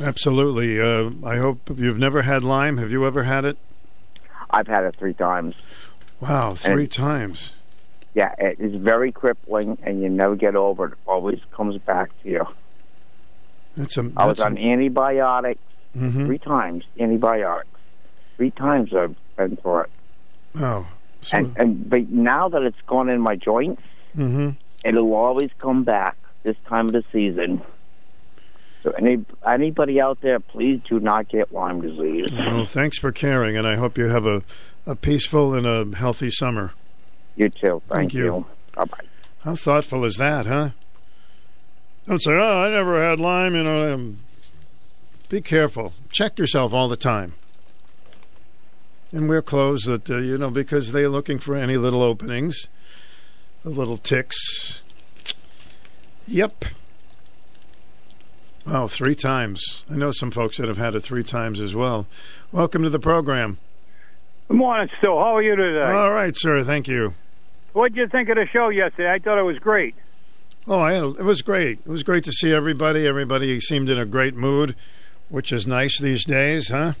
[0.00, 0.80] Absolutely.
[0.80, 2.76] Uh, I hope you've never had Lyme.
[2.78, 3.58] Have you ever had it?
[4.50, 5.54] I've had it three times.
[6.20, 7.56] Wow, three And- times.
[8.14, 10.92] Yeah, it is very crippling, and you never get over it.
[10.92, 12.46] It always comes back to you.
[13.76, 14.10] That's a.
[14.16, 15.60] I was on antibiotics
[15.96, 16.26] Mhm.
[16.26, 16.84] three times.
[17.00, 17.68] Antibiotics
[18.36, 19.90] three times I've been for it.
[20.58, 20.86] Oh.
[21.22, 23.82] So, And, and but now that it's gone in my joints,
[24.14, 24.50] hmm
[24.84, 27.60] it'll always come back this time of the season.
[28.82, 32.26] So any anybody out there, please do not get Lyme disease.
[32.32, 34.42] Well, thanks for caring, and I hope you have a,
[34.86, 36.72] a peaceful and a healthy summer.
[37.34, 37.82] You too.
[37.88, 38.46] Thank, Thank you.
[38.74, 38.98] Bye bye.
[39.40, 40.70] How thoughtful is that, huh?
[42.06, 44.18] Don't say, "Oh, I never had Lyme." You know, um,
[45.28, 45.92] be careful.
[46.12, 47.34] Check yourself all the time.
[49.12, 52.68] And wear clothes that uh, you know because they're looking for any little openings,
[53.62, 54.82] the little ticks.
[56.28, 56.64] Yep.
[58.66, 59.84] Wow, three times.
[59.90, 62.08] I know some folks that have had it three times as well.
[62.50, 63.58] Welcome to the program.
[64.48, 65.08] Good morning, Stu.
[65.08, 65.84] How are you today?
[65.84, 66.64] All right, sir.
[66.64, 67.14] Thank you.
[67.74, 69.12] What did you think of the show yesterday?
[69.12, 69.94] I thought it was great.
[70.68, 71.78] Oh, I had a, it was great.
[71.86, 73.06] It was great to see everybody.
[73.06, 74.74] Everybody seemed in a great mood,
[75.28, 76.92] which is nice these days, huh?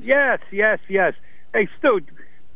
[0.00, 1.14] Yes, yes, yes.
[1.54, 2.00] Hey, Stu,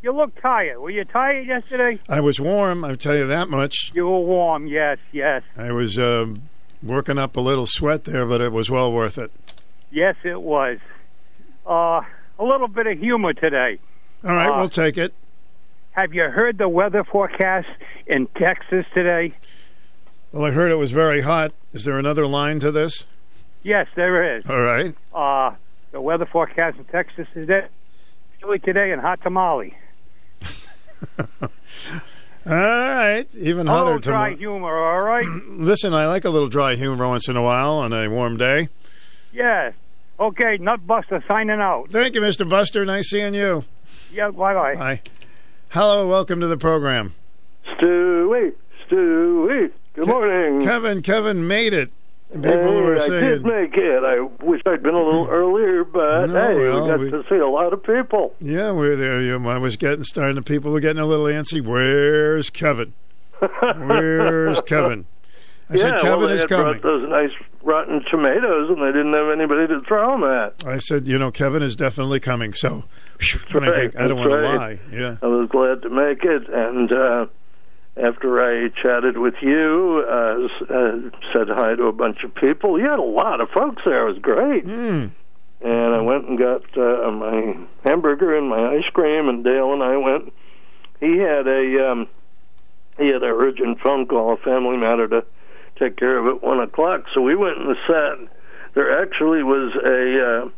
[0.02, 0.79] you look tired.
[0.81, 2.00] Were you tired yesterday?
[2.09, 2.85] I was warm.
[2.85, 3.92] I'll tell you that much.
[3.94, 4.66] You were warm.
[4.66, 6.35] Yes, yes, I was uh,
[6.83, 9.31] working up a little sweat there, but it was well worth it.
[9.92, 10.16] yes.
[10.24, 10.79] It was.
[11.66, 12.00] Uh,
[12.38, 13.79] a little bit of humor today.
[14.24, 15.14] All right, Uh, we'll take it.
[15.92, 17.68] Have you heard the weather forecast
[18.07, 19.35] in Texas today?
[20.37, 21.55] Well, I heard it was very hot.
[21.72, 23.07] Is there another line to this?
[23.62, 24.44] Yes, there is.
[24.51, 24.94] All right.
[25.14, 25.57] Uh,
[25.92, 27.68] the weather forecast in Texas today,
[28.38, 29.75] chilly today and hot tamale.
[31.40, 31.49] All
[32.44, 33.25] right.
[33.35, 34.37] Even hotter little dry tomorrow.
[34.37, 35.27] humor, all right?
[35.49, 38.68] Listen, I like a little dry humor once in a while on a warm day.
[39.33, 39.72] yes.
[40.20, 41.88] Okay, Nut Buster signing out.
[41.88, 42.46] Thank you, Mr.
[42.46, 42.85] Buster.
[42.85, 43.64] Nice seeing you.
[44.12, 44.75] Yeah, bye bye.
[44.75, 45.01] Bye.
[45.70, 47.14] Hello, welcome to the program.
[47.81, 48.53] Stewie,
[48.87, 49.72] Stewie.
[49.96, 50.61] Good morning.
[50.66, 51.90] Kevin, Kevin made it.
[52.32, 54.02] People Hey, were I saying, did make it.
[54.04, 57.24] I wish I'd been a little earlier, but No, hey, well, we got we- to
[57.28, 58.35] see a lot of people.
[58.40, 60.35] "Yeah, we're there." You know, I was getting starting.
[60.37, 61.61] The people were getting a little antsy.
[61.64, 62.92] Where's Kevin?
[63.61, 65.06] Where's Kevin?
[65.70, 66.80] I yeah, said, well, Kevin they is coming.
[66.82, 67.30] those nice
[67.62, 70.64] rotten tomatoes, and they didn't have anybody to throw them at.
[70.66, 72.52] I said, you know, Kevin is definitely coming.
[72.52, 72.85] So,
[73.52, 74.80] when I, think, I don't want that's to right.
[74.92, 74.96] lie.
[74.96, 75.16] Yeah.
[75.22, 77.26] I was glad to make it, and uh,
[77.96, 80.98] after I chatted with you, uh, s- uh,
[81.35, 82.78] said hi to a bunch of people.
[82.78, 84.06] You had a lot of folks there.
[84.06, 84.66] It was great.
[84.66, 85.11] Mm.
[85.62, 89.82] And I went and got uh, my hamburger and my ice cream, and Dale and
[89.82, 90.32] I went.
[91.00, 92.09] He had a um,
[92.98, 95.24] he had a urgent phone call, a family matter to
[95.78, 97.04] take care of at one o'clock.
[97.14, 98.28] So we went in the set.
[98.74, 100.48] There actually was a uh,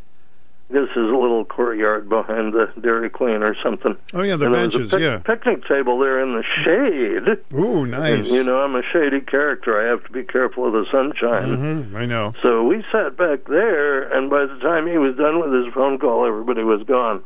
[0.69, 3.95] this is a little courtyard behind the Dairy Queen or something.
[4.13, 4.91] Oh yeah, the And there was a benches.
[4.91, 5.17] pic- yeah.
[5.19, 7.37] picnic table there in the shade.
[7.59, 8.29] Ooh, nice.
[8.31, 9.81] you know, I'm a shady character.
[9.81, 11.55] I have to be careful of the sunshine.
[11.87, 12.33] hmm I know.
[12.43, 15.97] So we sat back there, and by the time he was done with his phone
[15.97, 17.23] call, everybody was gone.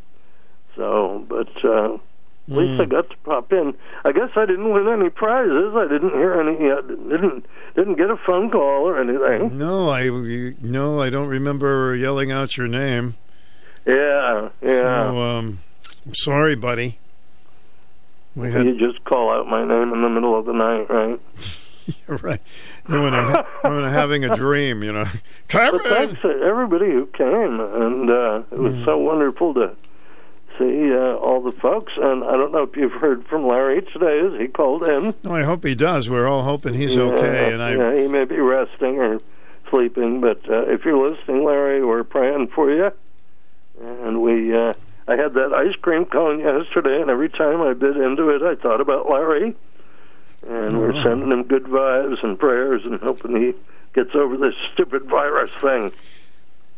[0.75, 3.73] So, but uh, at least I got to pop in.
[4.05, 5.73] I guess I didn't win any prizes.
[5.75, 6.71] I didn't hear any.
[6.71, 9.57] Uh, didn't didn't get a phone call or anything.
[9.57, 10.09] No, I
[10.61, 13.15] no, I don't remember yelling out your name.
[13.85, 14.81] Yeah, yeah.
[14.81, 15.59] So, um,
[16.05, 16.99] I'm sorry, buddy.
[18.35, 21.19] We had you just call out my name in the middle of the night, right?
[22.23, 22.41] right
[22.87, 25.05] when I'm when I'm having a dream, you know.
[25.51, 29.75] But thanks to everybody who came, and uh, it was so wonderful to
[30.57, 31.93] see uh, all the folks.
[31.97, 34.19] And I don't know if you've heard from Larry today.
[34.19, 35.13] Is he called in?
[35.23, 36.09] No, I hope he does.
[36.09, 37.53] We're all hoping he's Yeah, okay.
[37.53, 39.19] And I, yeah, he may be resting or
[39.69, 42.91] sleeping, but uh, if you're listening, Larry, we're praying for you.
[43.81, 44.73] And we, uh,
[45.07, 48.55] I had that ice cream cone yesterday, and every time I bit into it, I
[48.55, 49.55] thought about Larry.
[50.47, 51.03] And we're Oh.
[51.03, 53.53] sending him good vibes and prayers, and hoping he
[53.93, 55.89] gets over this stupid virus thing.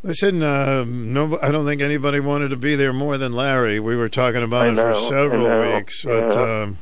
[0.03, 3.79] listen, uh, no, I don't think anybody wanted to be there more than Larry.
[3.79, 6.61] We were talking about I it know, for several weeks, but yeah.
[6.63, 6.77] um,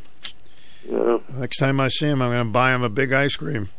[0.90, 1.18] Yeah.
[1.40, 3.70] next time I see him, I'm going to buy him a big ice cream.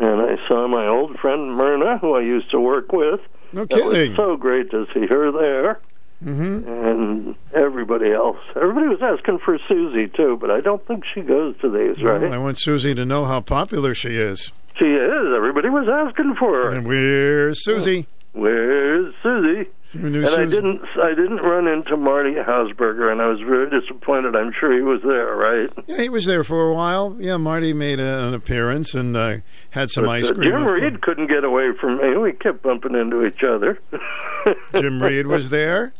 [0.00, 3.20] And I saw my old friend Myrna, who I used to work with.
[3.52, 5.80] No It was so great to see her there.
[6.22, 6.68] Mm-hmm.
[6.68, 8.36] and everybody else.
[8.54, 12.22] Everybody was asking for Susie too, but I don't think she goes to these, right?
[12.30, 14.52] I want Susie to know how popular she is.
[14.78, 15.26] She is.
[15.34, 16.70] Everybody was asking for her.
[16.72, 18.06] And where's Susie?
[18.32, 19.68] Where's Susie?
[19.92, 20.80] And I didn't.
[21.02, 24.36] I didn't run into Marty Hausberger, and I was very disappointed.
[24.36, 25.68] I'm sure he was there, right?
[25.88, 27.16] Yeah, he was there for a while.
[27.18, 29.38] Yeah, Marty made a, an appearance and uh,
[29.70, 30.44] had some But, ice uh, cream.
[30.44, 30.80] Jim of course.
[30.80, 32.16] Reed couldn't get away from me.
[32.16, 33.80] We kept bumping into each other.
[34.80, 35.92] Jim Reed was there,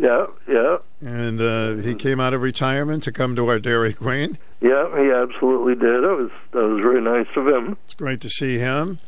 [0.00, 4.38] Yeah, yeah, and uh, he came out of retirement to come to our Dairy Queen.
[4.60, 4.88] yeah.
[5.00, 6.02] He absolutely did.
[6.02, 7.76] That was that was very nice of him.
[7.84, 8.98] It's great to see him.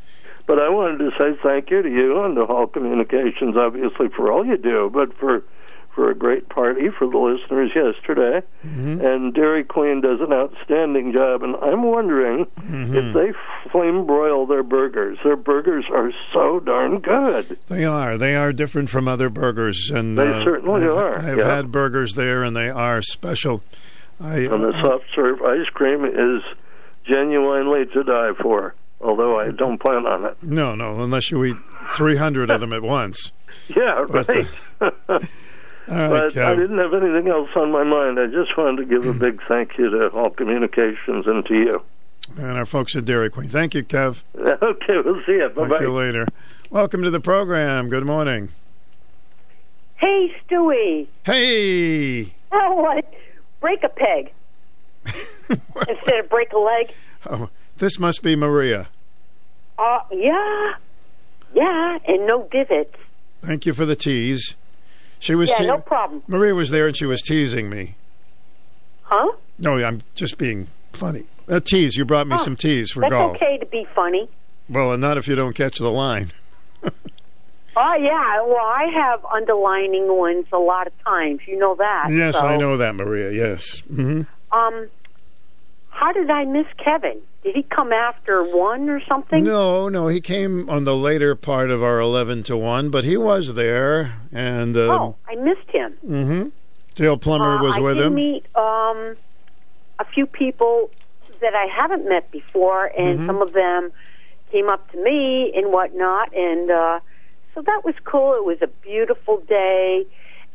[0.46, 4.30] But I wanted to say thank you to you and to Hall Communications, obviously, for
[4.30, 5.42] all you do, but for
[5.94, 9.00] for a great party for the listeners yesterday, Mm-hmm.
[9.06, 11.44] and Dairy Queen does an outstanding job.
[11.44, 12.96] And I'm wondering Mm-hmm.
[12.96, 15.18] if they flame broil their burgers.
[15.22, 17.56] Their burgers are so darn good.
[17.68, 18.18] They are.
[18.18, 21.54] They are different from other burgers, and They uh, certainly I've, are, I've yeah.
[21.56, 23.62] had burgers there, and they are special.
[24.20, 26.42] I, And the soft serve ice cream is
[27.04, 28.74] genuinely to die for.
[29.04, 30.42] Although I don't plan on it.
[30.42, 31.56] no, no, unless you eat
[31.94, 33.32] three hundred of them at once.
[33.68, 34.46] Yeah, But, right.
[34.80, 34.88] All
[35.88, 38.18] right, but I didn't have anything else on my mind.
[38.18, 39.18] I just wanted to give a hmm.
[39.18, 41.82] big thank you to Hall communications and to you.
[42.36, 43.48] and our folks at Dairy Queen.
[43.48, 44.22] Thank you, Kev.
[44.62, 45.48] Okay, we'll see you.
[45.54, 46.26] Bye Talk to you later.
[46.68, 47.88] Welcome to the program.
[47.88, 48.48] Good morning.
[49.96, 51.06] Hey, Stewie.
[51.24, 52.34] Hey.
[52.52, 53.14] Oh, what?
[53.60, 54.32] Break a peg
[55.88, 56.92] instead of break a leg.
[57.26, 57.48] Oh,
[57.78, 58.88] this must be Maria.
[59.78, 60.74] Uh, yeah,
[61.54, 62.96] yeah, and no divots.
[63.42, 64.56] Thank you for the tease.
[65.18, 66.22] She was Yeah, te- no problem.
[66.26, 67.94] Maria was there and she was teasing me.
[69.04, 69.32] Huh?
[69.58, 71.24] No, I'm just being funny.
[71.48, 71.96] A tease.
[71.96, 73.36] You brought me Oh, some teas for That's golf.
[73.36, 74.28] okay to be funny.
[74.68, 76.28] Well, and not if you don't catch the line.
[77.76, 81.40] Oh yeah, well I have underlining ones a lot of times.
[81.48, 82.06] You know that.
[82.08, 83.32] yes, so, I know that, Maria.
[83.32, 83.80] Yes.
[83.80, 84.22] hmm
[84.52, 84.88] Um,
[85.94, 87.20] how did I miss Kevin?
[87.42, 89.44] Did he come after one or something?
[89.44, 93.16] No, no, he came on the later part of our eleven to one, but he
[93.16, 95.94] was there, and uh, Oh, I missed him.
[96.06, 96.48] Mm-hmm.
[96.94, 98.14] Dale Plummer Uh, was I with did him.
[98.14, 99.16] meet um,
[99.98, 100.90] a few people
[101.40, 103.26] that I haven't met before, and Mhm.
[103.26, 103.92] some of them
[104.50, 107.00] came up to me and whatnot, and uh,
[107.54, 108.34] so that was cool.
[108.34, 110.06] It was a beautiful day,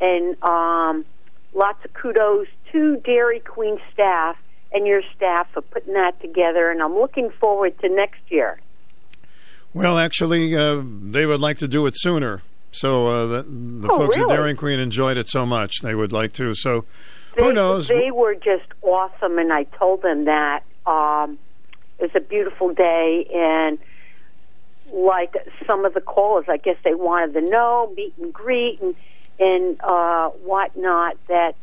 [0.02, 1.06] and um,
[1.54, 4.38] lots of kudos to Dairy Queen staff
[4.72, 6.70] and your staff for putting that together.
[6.70, 8.60] And I'm looking forward to next year.
[9.74, 12.42] Well, actually, uh, they would like to do it sooner.
[12.72, 14.32] So uh, the, the Oh, folks really?
[14.32, 16.54] at Dairy Queen enjoyed it so much they would like to.
[16.56, 16.86] So
[17.36, 17.88] They, who knows?
[17.88, 21.38] They were just awesome, and I told them that um,
[21.98, 23.80] it was a beautiful day, and
[24.92, 25.36] like
[25.68, 28.96] some of the callers, I guess they wanted to know meet and greet and
[29.42, 31.54] and uh, whatnot that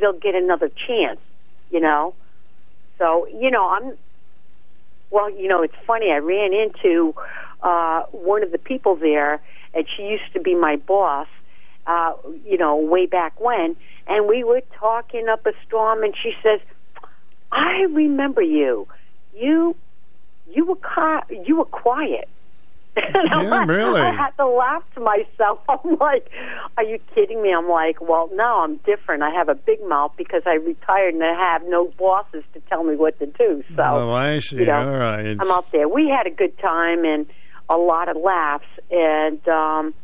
[0.00, 1.18] they'll get another chance,
[1.70, 2.14] you know.
[2.98, 3.96] So you know, I'm.
[5.10, 6.10] Well, you know, it's funny.
[6.10, 7.14] I ran into
[7.62, 9.40] uh, one of the people there,
[9.74, 11.28] and she used to be my boss.
[11.86, 12.12] Uh,
[12.46, 13.74] you know, way back when,
[14.06, 16.60] and we were talking up a storm, and she says,
[17.50, 18.86] "I remember you.
[19.34, 19.76] You,
[20.54, 22.28] you were qui- you were quiet."
[23.14, 24.00] And I'm Yeah, like- really?
[24.00, 25.60] I had to laugh to myself.
[25.68, 26.30] I'm like,
[26.76, 29.22] "Are you kidding me?" I'm like, "Well, no, I'm different.
[29.22, 32.82] I have a big mouth because I retired and I have no bosses to tell
[32.84, 34.56] me what to do." So, oh, I see.
[34.58, 35.36] you know, All right.
[35.40, 35.88] I'm out there.
[35.88, 37.26] We had a good time and
[37.70, 39.94] a lot of laughs, and um,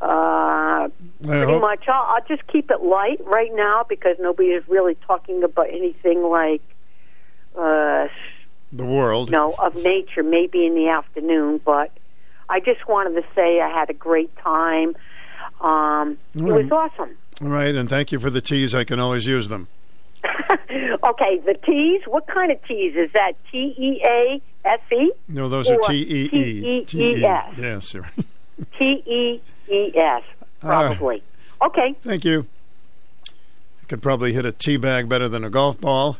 [0.00, 0.88] uh,
[1.22, 4.96] pretty hope- much I'll, I'll just keep it light right now because nobody is really
[5.06, 6.62] talking about anything like.
[7.58, 8.06] Uh,
[8.72, 9.30] the world.
[9.30, 11.90] no, of nature, maybe in the afternoon, but
[12.48, 14.96] I just wanted to say I had a great time.
[15.60, 17.16] Um, it was awesome.
[17.42, 18.74] All right, and thank you for the teas.
[18.74, 19.68] I can always use them.
[21.02, 22.02] Okay, the teas.
[22.06, 25.12] what kind of teas Is that T E A S E?
[25.28, 26.84] No, those are T E E.
[26.84, 27.58] T-E-E-S.
[27.58, 27.94] Yes.
[27.94, 28.12] you're right.
[28.78, 29.40] T E
[29.72, 30.22] E S, right.
[30.60, 31.22] probably.
[31.64, 31.96] Okay.
[32.00, 32.46] Thank you.
[33.26, 36.18] I could probably hit a tea bag better than a golf ball.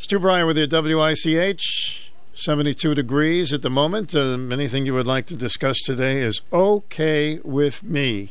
[0.00, 2.12] Stu Bryer with your WICH.
[2.32, 4.14] 72 degrees at the moment.
[4.14, 8.30] Anything you would like to discuss today is okay with me.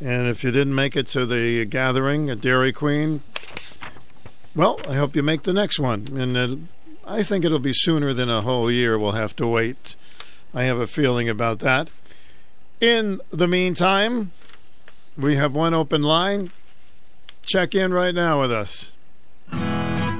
[0.00, 3.24] And if you didn't make it to the gathering at Dairy Queen,
[4.54, 6.06] well, I hope you make the next one.
[6.16, 6.56] And uh,
[7.04, 8.96] I think it'll be sooner than a whole year.
[8.96, 9.96] We'll have to wait.
[10.54, 11.90] I have a feeling about that.
[12.80, 14.30] In the meantime,
[15.16, 16.52] we have one open line.
[17.44, 18.92] Check in right now with us.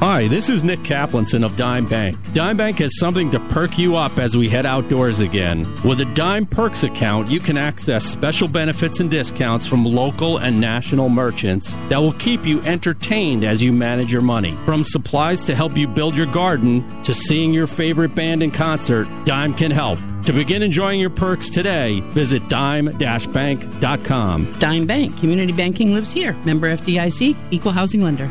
[0.09, 2.17] Hi, this is Nick Kaplanson of Dime Bank.
[2.33, 5.71] Dime Bank has something to perk you up as we head outdoors again.
[5.85, 10.59] With a Dime Perks account, you can access special benefits and discounts from local and
[10.59, 14.57] national merchants that will keep you entertained as you manage your money.
[14.65, 19.07] From supplies to help you build your garden to seeing your favorite band in concert,
[19.27, 19.99] Dime can help.
[20.25, 24.59] To begin enjoying your perks today, visit dime-bank.com.
[24.59, 26.33] Dime Bank, community banking lives here.
[26.47, 28.31] Member FDIC, equal housing lender.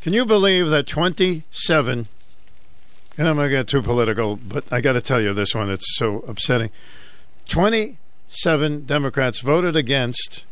[0.00, 2.08] Can you believe that 27,
[3.16, 5.70] and I'm going to get too political, but I got to tell you this one,
[5.70, 6.70] it's so upsetting.
[7.48, 10.46] 27 Democrats voted against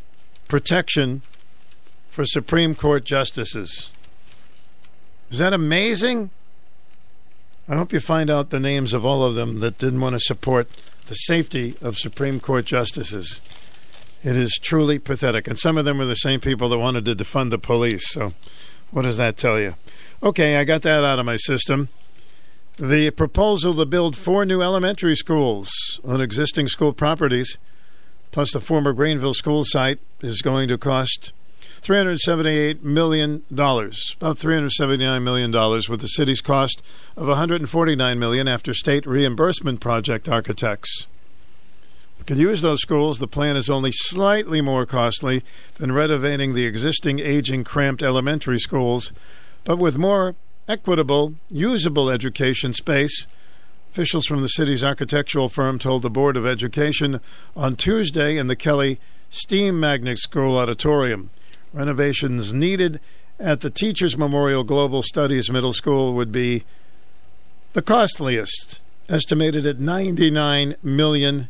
[0.49, 1.23] protection
[2.11, 3.93] for Supreme Court justices.
[5.31, 6.31] Is that amazing?
[7.69, 10.21] I hope you find out the names of all of them that didn't want to
[10.21, 10.69] support
[11.07, 13.41] the safety of Supreme Court justices.
[14.23, 15.47] It is truly pathetic.
[15.47, 18.11] And some of them were the same people that wanted to defund the police.
[18.11, 18.33] So
[18.91, 19.75] what does that tell you?
[20.23, 21.89] Okay, I got that out of my system.
[22.79, 25.71] The proposal to build four new elementary schools
[26.05, 27.59] on existing school properties,
[28.33, 31.33] plus the former Greenville school site, is going to cost
[31.81, 35.53] $378 million, about $379 million,
[35.89, 36.83] with the city's cost
[37.17, 41.07] of 149 million after state reimbursement project architects.
[42.27, 43.21] Could use those schools.
[43.21, 45.45] The plan is only slightly more costly
[45.77, 49.13] than renovating the existing aging, cramped elementary schools,
[49.63, 50.35] but with more
[50.67, 53.29] equitable, usable education space.
[53.93, 57.21] Officials from the city's architectural firm told the Board of Education
[57.57, 58.99] on Tuesday in the Kelly
[59.31, 61.31] Steam Magnet School auditorium.
[61.73, 62.99] Renovations needed
[63.39, 66.65] at the Teachers Memorial Global Studies Middle School would be
[67.75, 71.49] the costliest, estimated at 99 million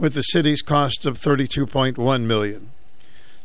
[0.00, 2.70] with the city's cost of 32.1 million.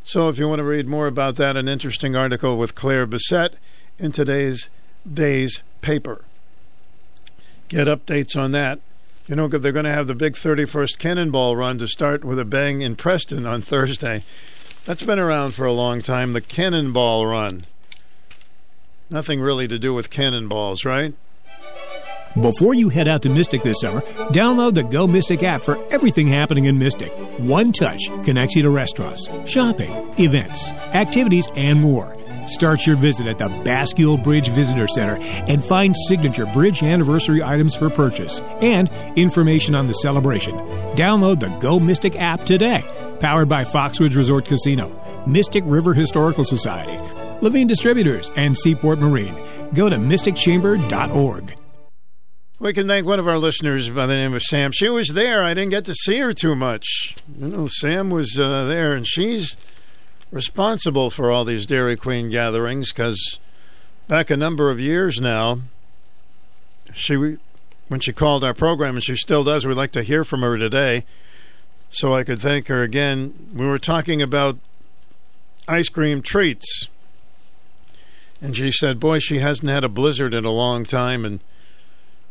[0.06, 3.56] So if you want to read more about that an interesting article with Claire Bessette
[4.00, 4.70] in today's
[5.12, 6.24] day's paper.
[7.68, 8.80] Get updates on that.
[9.28, 12.46] You know, they're going to have the big 31st Cannonball run to start with a
[12.46, 14.24] bang in Preston on Thursday.
[14.86, 17.66] That's been around for a long time, the Cannonball Run.
[19.10, 21.16] Nothing really to do with cannonballs, right?
[22.42, 26.28] Before you head out to Mystic this summer, download the Go Mystic app for everything
[26.28, 27.10] happening in Mystic.
[27.40, 32.18] One touch connects you to restaurants, shopping, events, activities, and more.
[32.50, 35.18] Start your visit at the Bascule Bridge Visitor Center
[35.48, 40.56] and find signature bridge anniversary items for purchase and information on the celebration.
[40.98, 42.84] Download the Go Mystic app today.
[43.22, 44.94] Powered by Foxwoods Resort Casino,
[45.26, 47.00] Mystic River Historical Society,
[47.42, 49.36] Levine Distributors, and Seaport Marine.
[49.74, 51.56] Go to mysticchamber.org.
[52.58, 54.72] We can thank one of our listeners by the name of Sam.
[54.72, 55.44] She was there.
[55.44, 57.18] I didn't get to see her too much.
[57.38, 59.58] You know, Sam was uh, there, and she's
[60.32, 63.40] responsible for all these Dairy Queen gatherings because
[64.08, 65.60] back a number of years now,
[66.94, 67.38] she
[67.88, 70.58] when she called our program, and she still does, we'd like to hear from her
[70.58, 71.04] today
[71.90, 73.50] so I could thank her again.
[73.54, 74.58] We were talking about
[75.68, 76.88] ice cream treats.
[78.42, 81.26] And she said, Boy, she hasn't had a blizzard in a long time.
[81.26, 81.42] And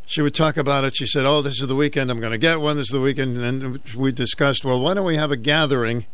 [0.07, 0.97] she would talk about it.
[0.97, 2.11] She said, Oh, this is the weekend.
[2.11, 2.77] I'm going to get one.
[2.77, 3.39] This is the weekend.
[3.39, 6.07] And we discussed, Well, why don't we have a gathering?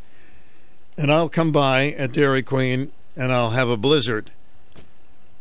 [0.96, 4.30] And I'll come by at Dairy Queen and I'll have a blizzard.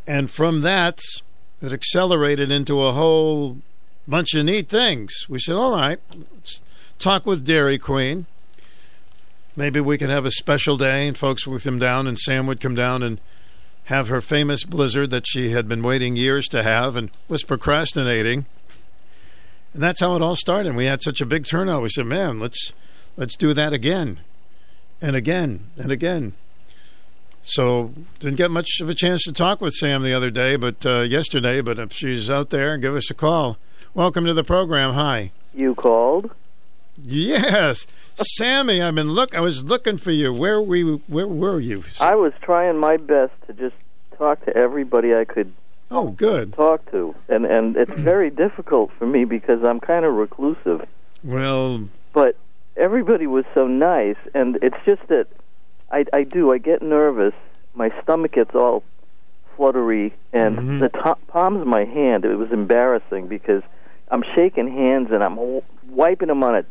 [0.08, 1.00] And from that,
[1.62, 3.58] it accelerated into a whole
[4.08, 5.14] bunch of neat things.
[5.28, 6.00] We said, All right,
[6.34, 6.62] let's
[6.98, 8.26] talk with Dairy Queen.
[9.56, 12.62] Maybe we can have a special day and folks would come down and Sam would
[12.62, 13.20] come down and
[13.90, 18.46] have her famous blizzard that she had been waiting years to have and was procrastinating.
[19.74, 20.76] And that's how it all started.
[20.76, 21.82] We had such a big turnout.
[21.82, 22.72] We said, "Man, let's
[23.18, 24.20] let's do that again,
[25.02, 26.34] and again, and again."
[27.42, 30.86] So didn't get much of a chance to talk with Sam the other day, but
[30.86, 31.62] uh, yesterday.
[31.62, 33.58] But if she's out there, give us a call.
[33.96, 34.94] Welcome to the program.
[34.94, 35.32] Hi.
[35.52, 36.30] You called?
[37.04, 38.82] Yes, Sammy.
[38.82, 39.36] I've been look.
[39.36, 40.34] I was looking for you.
[40.34, 40.84] Where we?
[41.08, 41.84] Where were you?
[42.02, 43.76] I was trying my best to just
[44.18, 45.54] talk to everybody I could.
[45.92, 46.54] Oh, good.
[46.54, 50.86] Talk to, and and it's very difficult for me because I'm kind of reclusive.
[51.24, 52.36] Well, but
[52.78, 55.28] everybody was so nice, and it's just that
[55.92, 57.34] I I do I get nervous.
[57.76, 58.84] My stomach gets all
[59.56, 60.80] fluttery, and Mm-hmm.
[60.80, 60.90] the
[61.28, 62.26] palms of my hand.
[62.26, 63.64] It was embarrassing because
[64.12, 65.38] I'm shaking hands and I'm
[65.90, 66.66] wiping them on a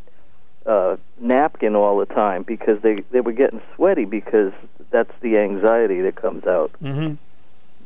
[0.68, 4.52] uh, napkin all the time because they they were getting sweaty because
[4.90, 6.70] that's the anxiety that comes out.
[6.82, 7.14] Mm-hmm.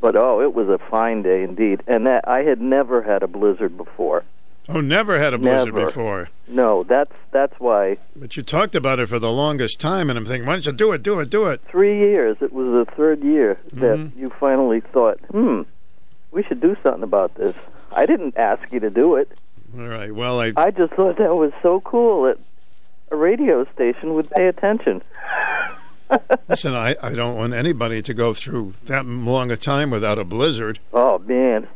[0.01, 3.27] But oh, it was a fine day indeed, and that I had never had a
[3.27, 4.23] blizzard before.
[4.69, 5.87] Oh, never had a blizzard Never.
[5.87, 6.29] before.
[6.47, 10.25] No, that's that's why But you talked about it for the longest time, and I'm
[10.25, 11.61] thinking, why don't you do it, do it, do it?
[11.69, 12.37] three years.
[12.41, 14.15] It was the third year that Mhm.
[14.17, 15.61] you finally thought, hmm,
[16.31, 17.53] we should do something about this.
[17.93, 19.29] I didn't ask you to do it.
[19.77, 20.13] All right.
[20.15, 22.37] Well, I I just thought that was so cool that
[23.13, 25.01] a radio station would pay attention.
[26.49, 26.73] listen.
[26.73, 30.79] I, I don't want anybody to go through that long a time without a blizzard.
[30.91, 31.67] Oh man,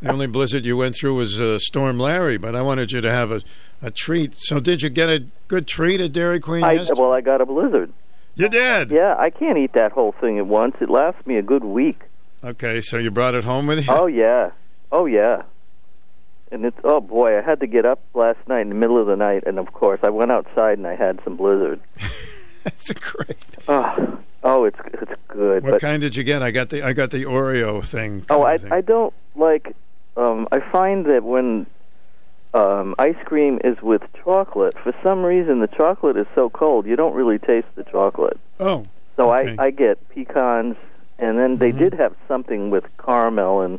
[0.00, 3.10] The only blizzard you went through was uh, Storm Larry, but I wanted you to
[3.10, 3.42] have a,
[3.82, 4.34] a treat.
[4.36, 6.64] So, did you get a good treat at Dairy Queen?
[6.64, 7.00] I yesterday?
[7.00, 7.92] well, I got a blizzard.
[8.34, 8.90] You did?
[8.90, 10.76] Yeah, I can't eat that whole thing at once.
[10.80, 12.00] It lasts me a good week.
[12.42, 13.92] Okay, so you brought it home with you?
[13.92, 14.52] Oh yeah,
[14.90, 15.42] oh yeah.
[16.52, 19.06] And it's oh boy, I had to get up last night in the middle of
[19.06, 21.80] the night, and of course I went outside and I had some blizzard.
[22.64, 23.36] That's great.
[23.68, 25.62] Oh, oh, it's it's good.
[25.62, 26.42] What but kind did you get?
[26.42, 28.26] I got the I got the Oreo thing.
[28.30, 28.72] oh, I thing.
[28.72, 29.74] I don't like.
[30.16, 31.66] Um, I find that when
[32.52, 36.96] um, ice cream is with chocolate, for some reason the chocolate is so cold you
[36.96, 38.38] don't really taste the chocolate.
[38.58, 38.86] Oh,
[39.16, 39.54] So okay.
[39.56, 40.76] I I get pecans,
[41.20, 41.78] and then they Mhm.
[41.78, 43.78] did have something with caramel and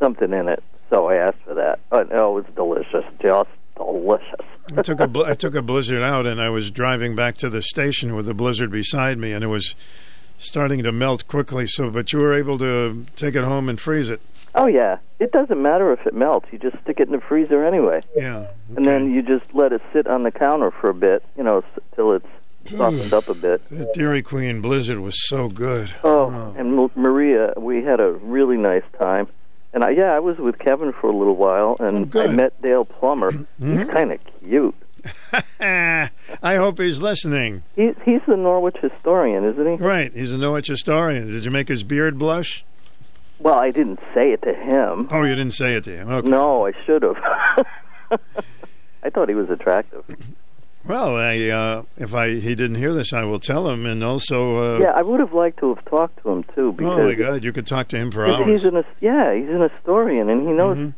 [0.00, 0.62] something in it.
[0.92, 1.80] So I asked for that.
[1.90, 4.46] Oh, no, it was delicious, just delicious.
[4.76, 7.48] I took a bl- I took a blizzard out, and I was driving back to
[7.50, 9.74] the station with the blizzard beside me, and it was
[10.38, 11.66] starting to melt quickly.
[11.66, 14.20] So, but you were able to take it home and freeze it.
[14.54, 16.46] Oh yeah, it doesn't matter if it melts.
[16.52, 18.48] You just stick it in the freezer anyway, Yeah.
[18.76, 21.58] and then you just let it sit on the counter for a bit, you know,
[21.74, 22.26] s- till it's
[22.68, 23.62] softened up a bit.
[23.70, 25.94] The Dairy Queen blizzard was so good.
[26.04, 26.54] Oh, oh.
[26.58, 29.26] and M- Maria, we had a really nice time.
[29.74, 32.60] And I, yeah, I was with Kevin for a little while, and oh, I met
[32.60, 33.32] Dale Plummer.
[33.32, 33.78] Mm-hmm.
[33.78, 34.74] He's kind of cute.
[35.60, 37.64] I hope he's listening.
[37.74, 39.82] He's he's the Norwich historian, isn't he?
[39.82, 41.28] Right, he's a Norwich historian.
[41.28, 42.64] Did you make his beard blush?
[43.40, 45.08] Well, I didn't say it to him.
[45.10, 46.08] Oh, you didn't say it to him.
[46.08, 46.28] Okay.
[46.28, 47.16] No, I should have.
[49.02, 50.04] I thought he was attractive.
[50.84, 53.86] Well, I, uh, if I he didn't hear this, I will tell him.
[53.86, 56.72] And also, uh, yeah, I would have liked to have talked to him too.
[56.72, 58.46] Because oh my God, you could talk to him for hours.
[58.48, 60.76] he's an yeah, he's an historian, and he knows.
[60.78, 60.94] Mhm.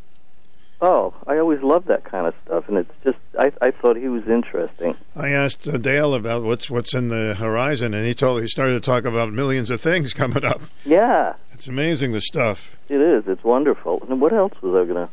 [0.80, 4.08] Oh, I always love that kind of stuff, and it's just I I thought he
[4.08, 4.96] was interesting.
[5.14, 8.72] I asked uh, Dale about what's what's in the horizon, and he told he started
[8.74, 10.62] to talk about millions of things coming up.
[10.84, 12.74] Yeah, It's amazing the stuff.
[12.88, 13.24] it is.
[13.28, 14.02] It's wonderful.
[14.08, 15.08] And what else was I gonna?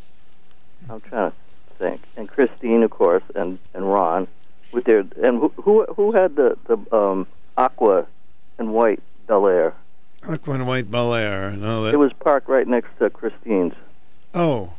[0.89, 1.35] I'm trying to
[1.77, 2.01] think.
[2.17, 4.27] And Christine, of course, and and Ron
[4.71, 8.07] with their and who who, who had the the um, aqua
[8.57, 9.73] and white Bel Air.
[10.27, 11.51] Aqua and White Bel Air.
[11.51, 13.73] No, that, It was parked right next to Christine's.
[14.33, 14.73] oh,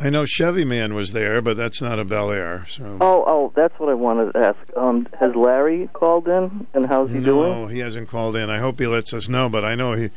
[0.00, 2.64] I know Chevy Man was there, but that's not a Bel Air.
[2.68, 4.76] So Oh, oh, that's what I wanted to ask.
[4.76, 7.52] Um, has Larry called in, and how's he no, doing?
[7.52, 8.48] No, he hasn't called in.
[8.48, 9.48] I hope he lets us know.
[9.48, 10.10] But I know he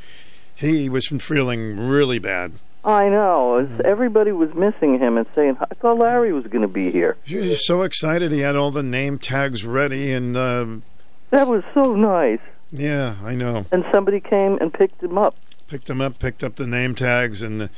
[0.53, 2.53] he was feeling really bad.
[2.83, 3.57] I know.
[3.57, 7.17] It's, everybody was missing him and saying, "I thought Larry was going to be here."
[7.23, 8.31] He was so excited.
[8.31, 10.65] He had all the name tags ready, and uh,
[11.29, 12.39] That was so nice.
[12.71, 13.65] yeah, I know.
[13.71, 15.35] And somebody came and picked him up.
[15.67, 17.69] Picked them up, picked up the name tags, and, and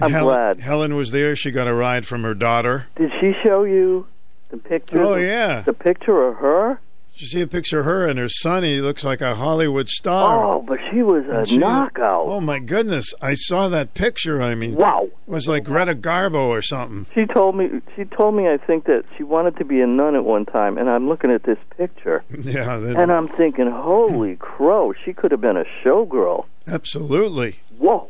[0.00, 0.60] I'm Helen, glad.
[0.60, 1.34] Helen was there.
[1.36, 2.86] She got a ride from her daughter.
[2.96, 4.06] Did she show you
[4.50, 5.02] the picture?
[5.02, 5.62] Oh yeah.
[5.62, 6.80] The picture of her?
[7.14, 8.64] Did you see a picture of her and her son?
[8.64, 10.44] He looks like a Hollywood star.
[10.54, 12.24] Oh, but she was a she- knockout.
[12.26, 13.14] Oh my goodness!
[13.22, 14.42] I saw that picture.
[14.42, 15.04] I mean, Wow.
[15.26, 17.06] It was like Greta Garbo or something.
[17.14, 17.80] She told me.
[17.94, 18.48] She told me.
[18.48, 21.30] I think that she wanted to be a nun at one time, and I'm looking
[21.30, 24.92] at this picture, Yeah, that, and I'm thinking, "Holy crow!
[25.04, 27.60] She could have been a showgirl." absolutely.
[27.78, 28.08] Whoa,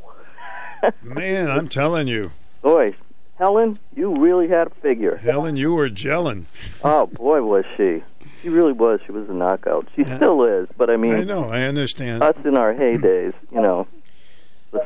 [1.03, 2.33] Man, I'm telling you,
[2.63, 2.95] boy,
[3.39, 5.17] Helen, you really had a figure.
[5.17, 6.45] Helen, you were gelling.
[6.83, 8.03] Oh boy, was she!
[8.45, 9.01] She really was.
[9.07, 9.89] She was a knockout.
[9.97, 11.45] She still is, but I mean, I know.
[11.49, 12.23] I understand.
[12.23, 13.89] us in our heydays, you know.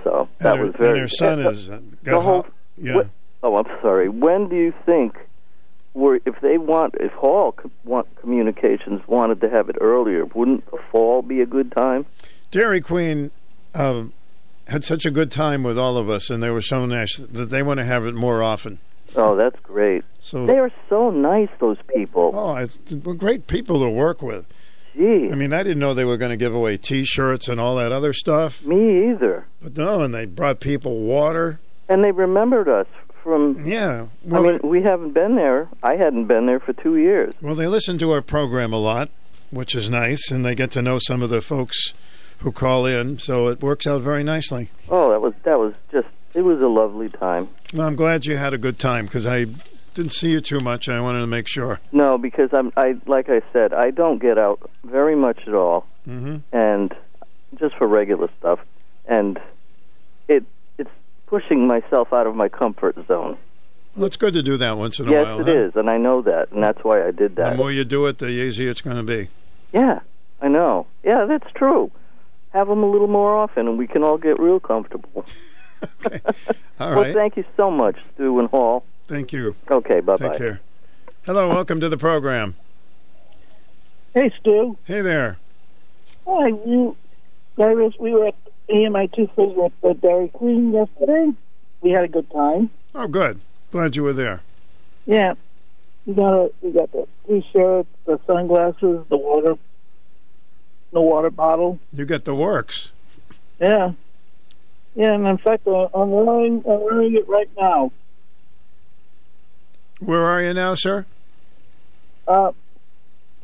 [0.05, 0.91] So that her, was very.
[0.93, 2.47] and her son is uh, the whole- ho-
[2.77, 2.95] yeah.
[2.95, 3.09] what-
[3.43, 4.09] oh, I'm sorry.
[4.09, 5.17] When do you think,
[5.95, 7.55] were if they want, if Hall
[7.85, 12.07] want communications wanted to have it earlier, wouldn't the fall be a good time?
[12.53, 13.31] Dairy Queen
[13.75, 14.13] um,
[14.69, 17.51] had such a good time with all of us, and they were so nice that
[17.51, 18.79] they want to have it more often.
[19.17, 20.05] Oh, that's great.
[20.19, 22.31] So They are so nice, those people.
[22.35, 22.79] Oh, it's
[23.17, 24.47] great people to work with.
[24.95, 27.77] Gee, I mean, I didn't know they were going to give away T-shirts and all
[27.77, 28.65] that other stuff.
[28.65, 29.47] me either.
[29.63, 31.61] But no, and they brought people water.
[31.89, 32.87] And they remembered us
[33.23, 33.65] from.
[33.65, 34.09] Yeah.
[34.25, 35.69] Well, I mean, we haven't been there.
[35.83, 37.33] I hadn't been there for two years.
[37.41, 39.11] Well, they listen to our program a lot,
[39.51, 41.95] which is nice, and they get to know some of the folks
[42.39, 44.71] who call in, so it works out very nicely.
[44.91, 46.09] Oh, that was that was just.
[46.39, 47.49] It was a lovely time.
[47.75, 49.47] Well, I'm glad you had a good time because I
[49.95, 50.89] didn't see you too much.
[50.89, 51.81] I wanted to make sure.
[51.91, 55.89] No, because I'm I like I said, I don't get out very much at all,
[56.05, 56.95] hmm and
[57.59, 58.61] just for regular stuff,
[59.07, 59.41] and
[60.29, 60.45] it
[60.79, 60.93] it's
[61.27, 63.37] pushing myself out of my comfort zone.
[63.97, 65.41] Well, it's good to do that once in a yes, while.
[65.41, 65.65] it huh?
[65.65, 67.51] is, and I know that, and that's why I did that.
[67.51, 69.29] The more you do it, the easier it's going to be.
[69.73, 69.99] Yeah,
[70.41, 70.87] I know.
[71.03, 71.91] Yeah, that's true.
[72.51, 75.27] Have them a little more often, and we can all get real comfortable.
[76.81, 78.85] All well, thank you so much, Stu and Hall.
[79.07, 79.57] Thank you.
[79.71, 80.29] Okay, bye bye.
[80.29, 80.61] Take care.
[81.25, 82.57] Hello, welcome to the program.
[84.15, 84.77] Hey, Stu.
[84.85, 85.39] Hey there.
[86.27, 86.97] Hi, you.
[87.59, 88.35] I was, we were at
[88.69, 91.33] me and my two friends were at the uh, Dairy Queen yesterday.
[91.81, 92.71] We had a good time.
[92.95, 93.41] Oh, good.
[93.71, 94.43] Glad you were there.
[95.07, 95.35] Yeah,
[96.07, 99.57] we got a we got the t-shirt, the sunglasses, the water,
[100.93, 101.79] the water bottle.
[101.93, 102.93] You get the works.
[103.61, 103.93] Yeah,
[104.99, 107.93] yeah, and in fact, uh, I'm wearing I'm wearing it right now.
[110.01, 111.07] Where are you now, sir?
[112.27, 112.51] Uh,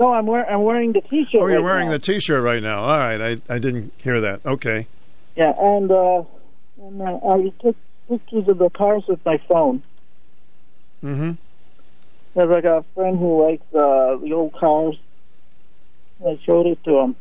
[0.01, 1.41] no, I'm wearing I'm wearing the t-shirt.
[1.41, 1.93] Oh, you're right wearing now.
[1.93, 2.81] the T-shirt right now.
[2.83, 4.45] All right, I I didn't hear that.
[4.45, 4.89] Okay.
[5.37, 6.25] Yeah, and uh,
[6.83, 7.77] and uh, I took
[8.09, 9.85] pictures of the cars with my phone.
[11.05, 11.33] Mm-hmm.
[12.35, 14.97] There's like a friend who likes uh, the old cars.
[16.21, 17.17] I showed it to him.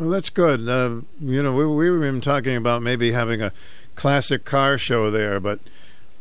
[0.00, 0.66] Well, that's good.
[0.66, 3.52] Uh, you know, we we were even talking about maybe having a
[3.96, 5.60] classic car show there, but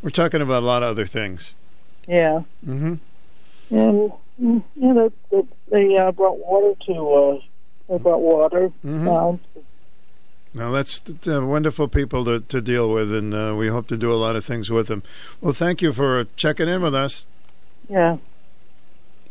[0.01, 1.53] we're talking about a lot of other things.
[2.05, 2.95] Yeah, Mm-hmm.
[3.73, 4.11] and
[4.41, 4.93] mm, yeah,
[5.31, 5.37] they,
[5.71, 6.93] they, they uh, brought water to.
[7.13, 7.39] Uh,
[7.87, 9.05] they brought water Mhm.
[9.05, 9.39] down.
[10.53, 14.11] Now that's uh, wonderful people to, to deal with, and uh, we hope to do
[14.11, 15.03] a lot of things with them.
[15.39, 17.25] Well, thank you for checking in with us.
[17.87, 18.17] Yeah.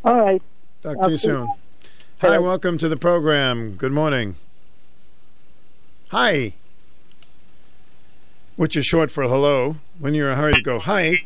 [0.07, 0.41] All right.
[0.83, 1.43] Talk to you soon.
[1.49, 1.55] you
[2.21, 2.31] soon.
[2.31, 3.75] Hi, welcome to the program.
[3.75, 4.37] Good morning.
[6.09, 6.55] Hi.
[8.57, 9.77] Which is short for hello.
[9.99, 11.25] When you're in a hurry, you go hi.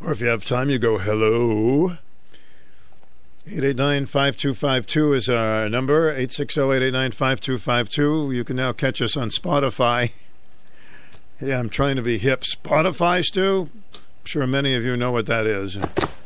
[0.00, 1.96] Or if you have time, you go hello.
[3.48, 6.14] 889-5252 is our number.
[6.14, 8.34] 860-889-5252.
[8.34, 10.12] You can now catch us on Spotify.
[11.40, 12.42] Yeah, I'm trying to be hip.
[12.42, 13.68] Spotify, Stu?
[13.92, 15.76] I'm sure many of you know what that is.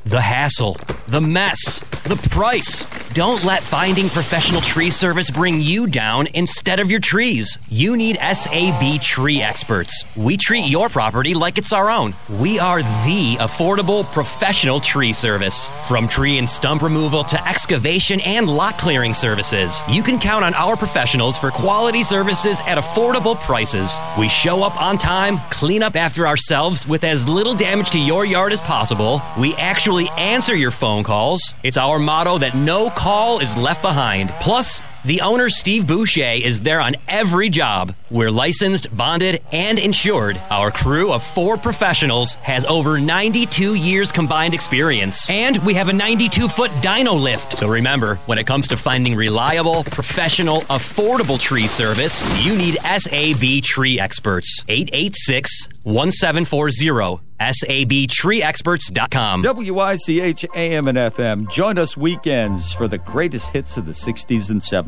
[0.08, 0.78] The hassle,
[1.08, 2.86] the mess, the price.
[3.12, 7.58] Don't let finding professional tree service bring you down instead of your trees.
[7.68, 10.04] You need SAB Tree Experts.
[10.16, 12.14] We treat your property like it's our own.
[12.38, 15.68] We are the affordable professional tree service.
[15.86, 20.54] From tree and stump removal to excavation and lot clearing services, you can count on
[20.54, 23.98] our professionals for quality services at affordable prices.
[24.18, 28.24] We show up on time, clean up after ourselves with as little damage to your
[28.24, 29.20] yard as possible.
[29.38, 31.54] We actually answer your phone calls.
[31.64, 34.28] It's our motto that no call is left behind.
[34.40, 37.94] Plus, the owner, Steve Boucher, is there on every job.
[38.10, 40.40] We're licensed, bonded, and insured.
[40.50, 45.28] Our crew of four professionals has over 92 years combined experience.
[45.30, 47.58] And we have a 92 foot dyno lift.
[47.58, 53.62] So remember, when it comes to finding reliable, professional, affordable tree service, you need SAB
[53.62, 54.64] Tree Experts.
[54.68, 57.22] 886 1740.
[57.40, 59.42] SABTreeExperts.com.
[59.44, 61.50] WICH AM and FM.
[61.50, 64.87] Join us weekends for the greatest hits of the 60s and 70s.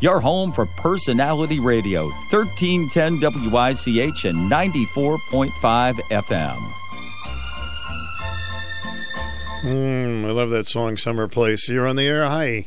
[0.00, 6.72] Your home for personality radio, 1310 WICH and 94.5 FM.
[9.62, 11.68] Mm, I love that song, Summer Place.
[11.68, 12.24] You're on the air.
[12.26, 12.66] Hi.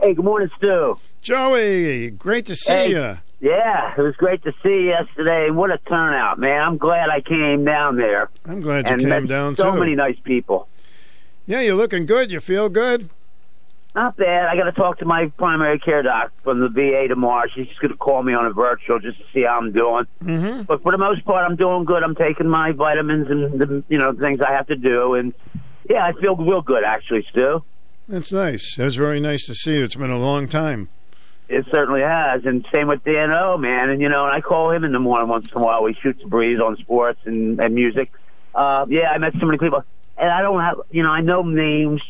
[0.00, 0.96] Hey, good morning, Stu.
[1.22, 2.90] Joey, great to see Hey.
[2.90, 3.18] you.
[3.42, 5.50] Yeah, it was great to see you yesterday.
[5.50, 6.60] What a turnout, man!
[6.60, 8.28] I'm glad I came down there.
[8.44, 9.70] I'm glad you and came met down, so too.
[9.70, 10.68] So many nice people.
[11.46, 12.30] Yeah, you're looking good.
[12.30, 13.08] You feel good?
[13.94, 14.46] Not bad.
[14.46, 17.48] I got to talk to my primary care doc from the VA tomorrow.
[17.52, 20.06] She's just going to call me on a virtual just to see how I'm doing.
[20.22, 20.62] Mm-hmm.
[20.62, 22.04] But for the most part, I'm doing good.
[22.04, 25.34] I'm taking my vitamins and the you know things I have to do, and
[25.88, 27.64] yeah, I feel real good actually, Stu.
[28.06, 28.76] That's nice.
[28.76, 29.84] That's very nice to see you.
[29.84, 30.88] It's been a long time.
[31.48, 33.90] It certainly has, and same with Dan O, man.
[33.90, 35.82] And you know, and I call him in the morning once in a while.
[35.82, 38.12] We shoot the breeze on sports and, and music.
[38.54, 39.82] Uh, yeah, I met so many people,
[40.16, 42.02] and I don't have, you know, I know names.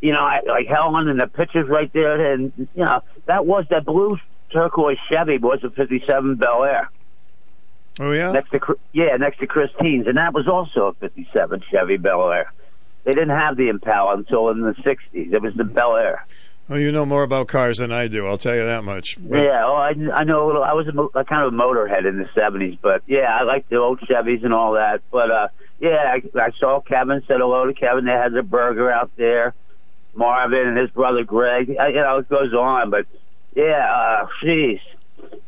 [0.00, 3.64] You know, I, like Helen and the pictures right there, and you know, that was
[3.70, 4.16] that blue
[4.52, 6.90] turquoise Chevy was a '57 Bel Air.
[8.00, 8.30] Oh yeah.
[8.32, 8.60] Next to
[8.92, 12.52] yeah, next to Christine's, and that was also a '57 Chevy Bel Air.
[13.04, 14.98] They didn't have the Impala until in the '60s.
[15.12, 16.26] It was the Bel Air.
[16.70, 18.26] Oh, you know more about cars than I do.
[18.26, 19.16] I'll tell you that much.
[19.18, 20.62] But- Yeah, oh, I, I know a little.
[20.62, 23.68] I was a, a kind of a motorhead in the seventies, but yeah, I like
[23.68, 25.00] the old Chevys and all that.
[25.10, 25.48] But uh,
[25.80, 27.22] yeah, I, I saw Kevin.
[27.26, 28.04] Said hello to Kevin.
[28.04, 29.54] They had their burger out there.
[30.14, 31.76] Marvin and his brother Greg.
[31.78, 33.06] I, you know, it goes on, but
[33.54, 34.80] yeah, uh, jeez.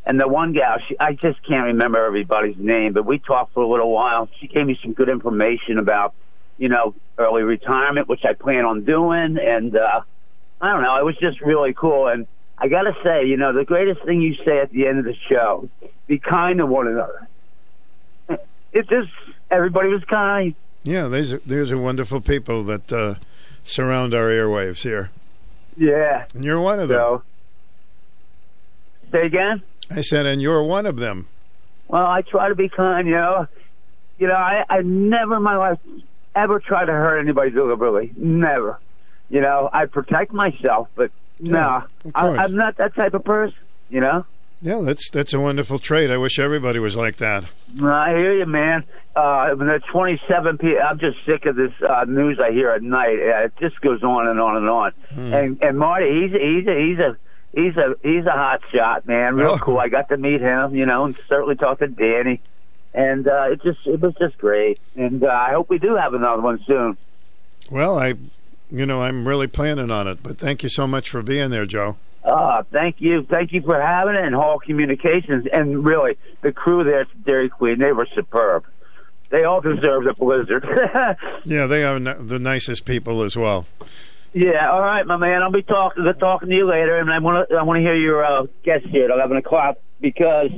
[0.05, 3.63] And the one gal, she, I just can't remember everybody's name, but we talked for
[3.63, 4.29] a little while.
[4.41, 6.15] She gave me some good information about,
[6.59, 10.01] you know, early retirement, which I plan on doing, and uh,
[10.61, 10.97] I don't know.
[10.97, 12.09] It was just really cool.
[12.09, 12.27] And
[12.59, 15.05] I got to say, you know, the greatest thing you say at the end of
[15.05, 15.69] the show,
[16.07, 17.29] be kind to one another.
[18.73, 19.11] it just
[19.51, 20.55] everybody was kind.
[20.83, 23.15] Yeah, there's these are wonderful people that uh,
[23.65, 25.11] surround our airwaves here,
[25.77, 26.25] Yeah.
[26.35, 26.99] and you're one of them.
[26.99, 27.23] So,
[29.13, 29.63] say again.
[29.91, 31.27] I said, and you're one of them.
[31.89, 33.49] Well, I try to be kind, you know.
[34.19, 35.79] You know, I, I never in my life
[36.37, 38.13] ever try to hurt anybody deliberately.
[38.17, 38.79] Never.
[39.31, 41.85] You know, I protect myself, but no,
[42.15, 42.29] I.
[42.37, 43.57] I'm not that type of person.
[43.89, 44.27] You know.
[44.63, 46.11] Yeah, that's that's a wonderful trait.
[46.11, 47.45] I wish everybody was like that.
[47.83, 48.85] I hear you, man.
[49.17, 50.79] Uh, when the 27 p.
[50.79, 53.19] I'm just sick of this uh, news I hear at night.
[53.19, 54.93] Uh, It just goes on and on and on.
[55.15, 55.35] Hmm.
[55.35, 57.17] And and Marty, he's he's a, he's a
[57.55, 59.35] he's a he's a hot shot, man.
[59.37, 59.59] Real Oh.
[59.59, 59.79] cool.
[59.79, 62.41] I got to meet him, you know, and certainly talk to Danny.
[62.93, 64.79] And uh, it just it was just great.
[64.95, 66.97] And uh, I hope we do have another one soon.
[67.71, 68.15] Well, I,
[68.71, 70.23] you know, I'm really planning on it.
[70.23, 71.97] But thank you so much for being there, Joe.
[72.23, 76.85] Uh, thank you, thank you for having it, and Hall Communications, and really the crew
[76.85, 77.79] there at Dairy Queen.
[77.79, 78.65] They were superb.
[79.31, 80.67] They all deserve the blizzard.
[81.45, 83.67] Yeah, they are the nicest people as well.
[84.33, 85.43] Yeah, all right, my man.
[85.43, 87.97] I'll be talking talking to you later, and I want to I want to hear
[87.97, 90.51] your uh, guest here at eleven o'clock because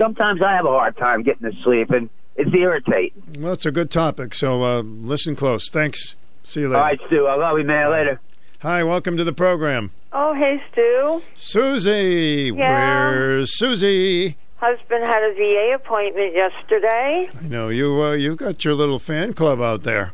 [0.00, 3.22] sometimes I have a hard time getting to sleep, and it's irritating.
[3.40, 5.68] Well, it's a good topic, so uh, listen close.
[5.70, 6.14] Thanks.
[6.44, 6.80] See you later.
[6.82, 7.26] right, Stu.
[7.26, 7.90] I love you, man.
[7.90, 8.20] Later.
[8.60, 9.90] Hi, welcome to the program.
[10.12, 11.22] Oh, hey, Stu.
[11.34, 13.10] Susie, Yeah.
[13.10, 14.36] where's Susie?
[14.56, 17.28] Husband had a VA appointment yesterday.
[17.40, 18.02] I know you.
[18.02, 20.12] Uh, you got your little fan club out there.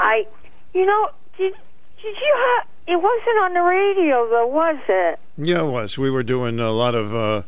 [0.00, 0.26] I,
[0.74, 1.08] you know,
[1.38, 1.54] did
[2.02, 2.66] did you have?
[2.88, 5.18] It wasn't on the radio though, was it?
[5.38, 5.96] Yeah, it was.
[5.96, 7.42] We were doing a lot of uh,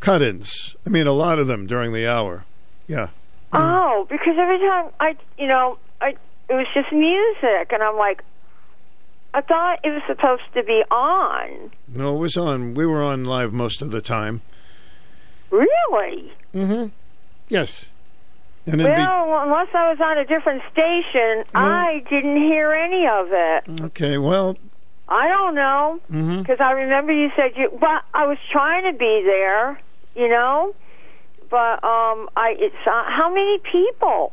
[0.00, 0.76] cut-ins.
[0.86, 2.44] I mean, a lot of them during the hour.
[2.86, 3.08] Yeah.
[3.52, 6.10] Oh, because every time I, you know, I
[6.48, 8.22] it was just music, and I'm like,
[9.36, 11.70] I thought it was supposed to be on.
[11.88, 12.72] No, it was on.
[12.72, 14.40] We were on live most of the time.
[15.50, 16.32] Really?
[16.54, 16.86] Mm-hmm.
[17.50, 17.90] Yes.
[18.64, 23.84] And Well, unless I was on a different station, I didn't hear any of it.
[23.84, 24.16] okay.
[24.16, 24.56] Well.
[25.06, 27.70] I don't know because I remember you said you.
[27.78, 29.78] But I was trying to be there,
[30.16, 30.74] you know.
[31.50, 34.32] But um, I it's uh, how many people?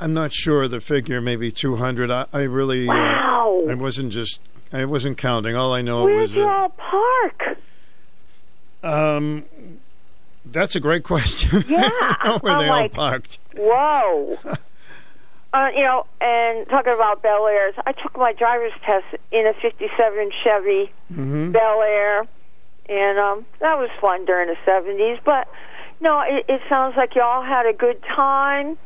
[0.00, 2.10] I'm not sure the figure, maybe 200.
[2.10, 2.86] I, I really.
[2.86, 3.60] Wow.
[3.66, 4.40] Uh, I wasn't just.
[4.72, 5.56] I wasn't counting.
[5.56, 6.34] All I know Where'd was.
[6.34, 7.58] you uh, all park?
[8.82, 9.44] Um,
[10.46, 11.64] that's a great question.
[11.68, 11.90] Yeah,
[12.40, 13.38] Where I'm they like, all parked.
[13.56, 14.38] Whoa.
[15.52, 19.52] uh, you know, and talking about Bel Airs, I took my driver's test in a
[19.60, 21.50] '57 Chevy Mm-hmm.
[21.50, 22.20] Bel Air,
[22.88, 25.18] and um, that was fun during the '70s.
[25.24, 25.48] But
[26.00, 28.78] no, it, it sounds like you all had a good time.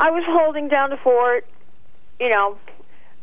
[0.00, 1.46] I was holding down the fort,
[2.18, 2.56] you know,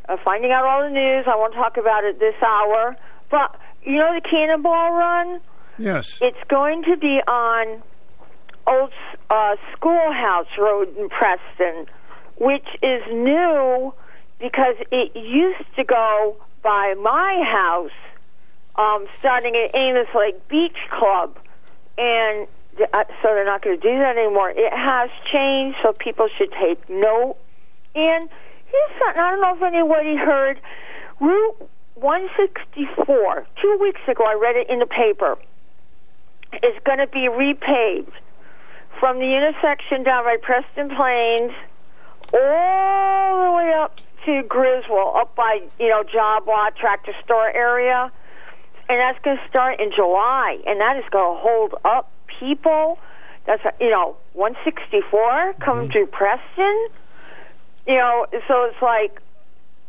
[0.08, 1.26] uh, finding out all the news.
[1.28, 2.96] I won't talk about it this hour,
[3.32, 5.42] but you know the Cannonball Run.
[5.80, 6.20] Yes.
[6.22, 7.82] It's going to be on
[8.68, 8.92] Old
[9.32, 11.88] uh, Schoolhouse Road in Preston,
[12.40, 13.92] which is new
[14.40, 17.98] because it used to go by my house,
[18.76, 21.38] um, starting at Amos Lake Beach Club,
[21.98, 22.48] and
[22.80, 24.52] Uh, so they're not going to do that anymore.
[24.52, 27.38] It has changed, so people should take note.
[27.96, 28.30] And
[28.68, 30.60] here's something I don't know if anybody heard.
[31.20, 33.48] Route 164.
[33.62, 35.38] Two weeks ago, I read it in the paper.
[36.54, 38.14] Is going to be repaved
[39.00, 41.52] from the intersection down by Preston Plains
[42.34, 48.12] all the way up to Griswold, up by you know Job Lot Tractor Store area,
[48.90, 53.00] and that's going to start in July, and that is going to hold up people.
[53.46, 55.92] That's you know 164 coming mm-hmm.
[55.92, 56.88] through Preston.
[57.88, 59.22] You know, so it's like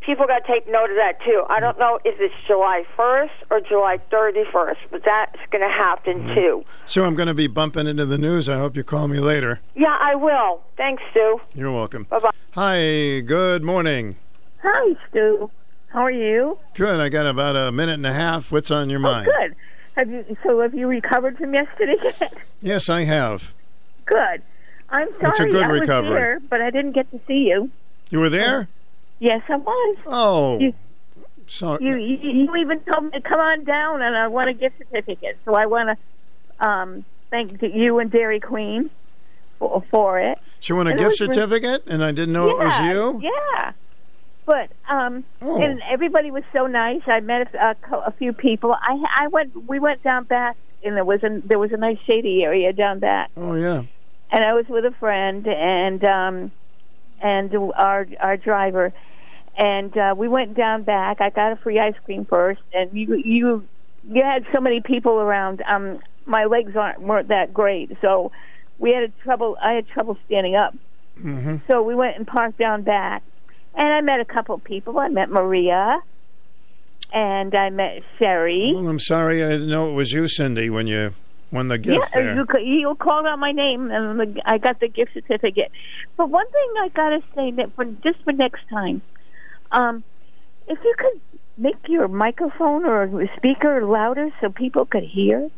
[0.08, 1.44] people got to take note of that too.
[1.48, 6.20] I don't know if it's July 1st or July 31st, but that's going to happen
[6.20, 6.34] mm-hmm.
[6.34, 6.64] too.
[6.86, 8.48] So I'm going to be bumping into the news.
[8.48, 9.60] I hope you call me later.
[9.74, 10.62] Yeah, I will.
[10.76, 11.40] Thanks, Stu.
[11.54, 12.04] You're welcome.
[12.04, 12.30] Bye bye.
[12.52, 13.20] Hi.
[13.20, 14.16] Good morning.
[14.62, 15.50] Hi, Stu.
[15.88, 16.58] How are you?
[16.74, 17.00] Good.
[17.00, 18.50] I got about a minute and a half.
[18.52, 19.26] What's on your oh, mind?
[19.26, 19.56] Good.
[19.98, 20.36] Have you?
[20.44, 22.32] So have you recovered from yesterday yet?
[22.62, 23.52] Yes, I have.
[24.06, 24.42] Good.
[24.88, 26.10] I'm sorry That's a good I was recovery.
[26.14, 27.68] there, but I didn't get to see you.
[28.10, 28.68] You were there?
[29.18, 29.96] Yes, I was.
[30.06, 30.58] Oh.
[30.60, 30.72] You,
[31.48, 31.84] sorry.
[31.84, 34.76] you, you, you even told me to come on down, and I want a gift
[34.78, 35.36] certificate.
[35.44, 38.90] So I want to um, thank you and Dairy Queen
[39.58, 40.38] for, for it.
[40.60, 43.20] She won a And gift was re- certificate, and I didn't know it was you?
[43.20, 43.72] Yeah.
[44.48, 45.62] But um, Oh.
[45.62, 47.02] and everybody was so nice.
[47.06, 48.74] I met a, a, a few people.
[48.74, 49.68] I I went.
[49.68, 52.98] We went down back, and there was a there was a nice shady area down
[52.98, 53.30] back.
[53.36, 53.82] Oh, yeah.
[54.32, 56.52] And I was with a friend and um,
[57.20, 58.94] and our our driver,
[59.58, 61.20] and uh, we went down back.
[61.20, 63.64] I got a free ice cream first, and you you
[64.08, 65.62] you had so many people around.
[65.70, 68.32] Um, my legs aren't weren't that great, so
[68.78, 69.58] we had a trouble.
[69.62, 70.74] I had trouble standing up,
[71.22, 71.56] Mm-hmm.
[71.70, 73.22] so we went and parked down back.
[73.74, 74.98] And I met a couple of people.
[74.98, 76.00] I met Maria,
[77.12, 78.72] and I met Sherry.
[78.74, 81.14] Well, I'm sorry I didn't know it was you, Cindy, when you
[81.50, 82.34] won the gift yeah, there.
[82.34, 85.70] you you called out my name, and the, I got the gift certificate.
[86.16, 89.00] But one thing I gotta say that for just for next time,
[89.72, 90.04] um,
[90.66, 91.20] if you could
[91.56, 95.50] make your microphone or speaker louder so people could hear.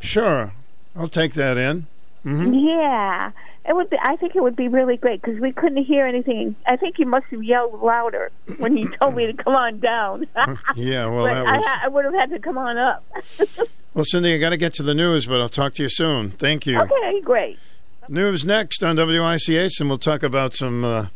[0.00, 0.52] Sure,
[0.96, 1.86] I'll take that in.
[2.24, 3.30] Hmm Yeah,
[3.66, 3.96] it would be.
[4.02, 6.56] I think it would be really great because we couldn't hear anything.
[6.66, 10.26] I think you must have yelled louder when you told me to come on down.
[10.74, 11.64] Yeah, well, that I, was.
[11.64, 13.04] ha- I would have had to come on up.
[13.94, 16.32] Well, Cindy, I got to get to the news, but I'll talk to you soon.
[16.32, 16.80] Thank you.
[16.80, 17.60] okay, great.
[18.08, 21.06] News next on WICH, and we'll talk about some uh,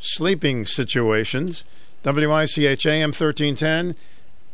[0.00, 1.64] sleeping situations.
[2.04, 3.94] WICH AM 1310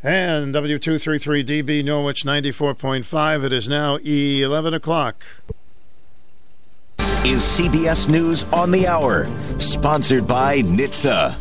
[0.02, 3.44] and W233DB Norwich 94.5.
[3.44, 5.24] It is now 11 o'clock.
[7.26, 11.34] Is CBS News on the Hour, sponsored by NHTSA.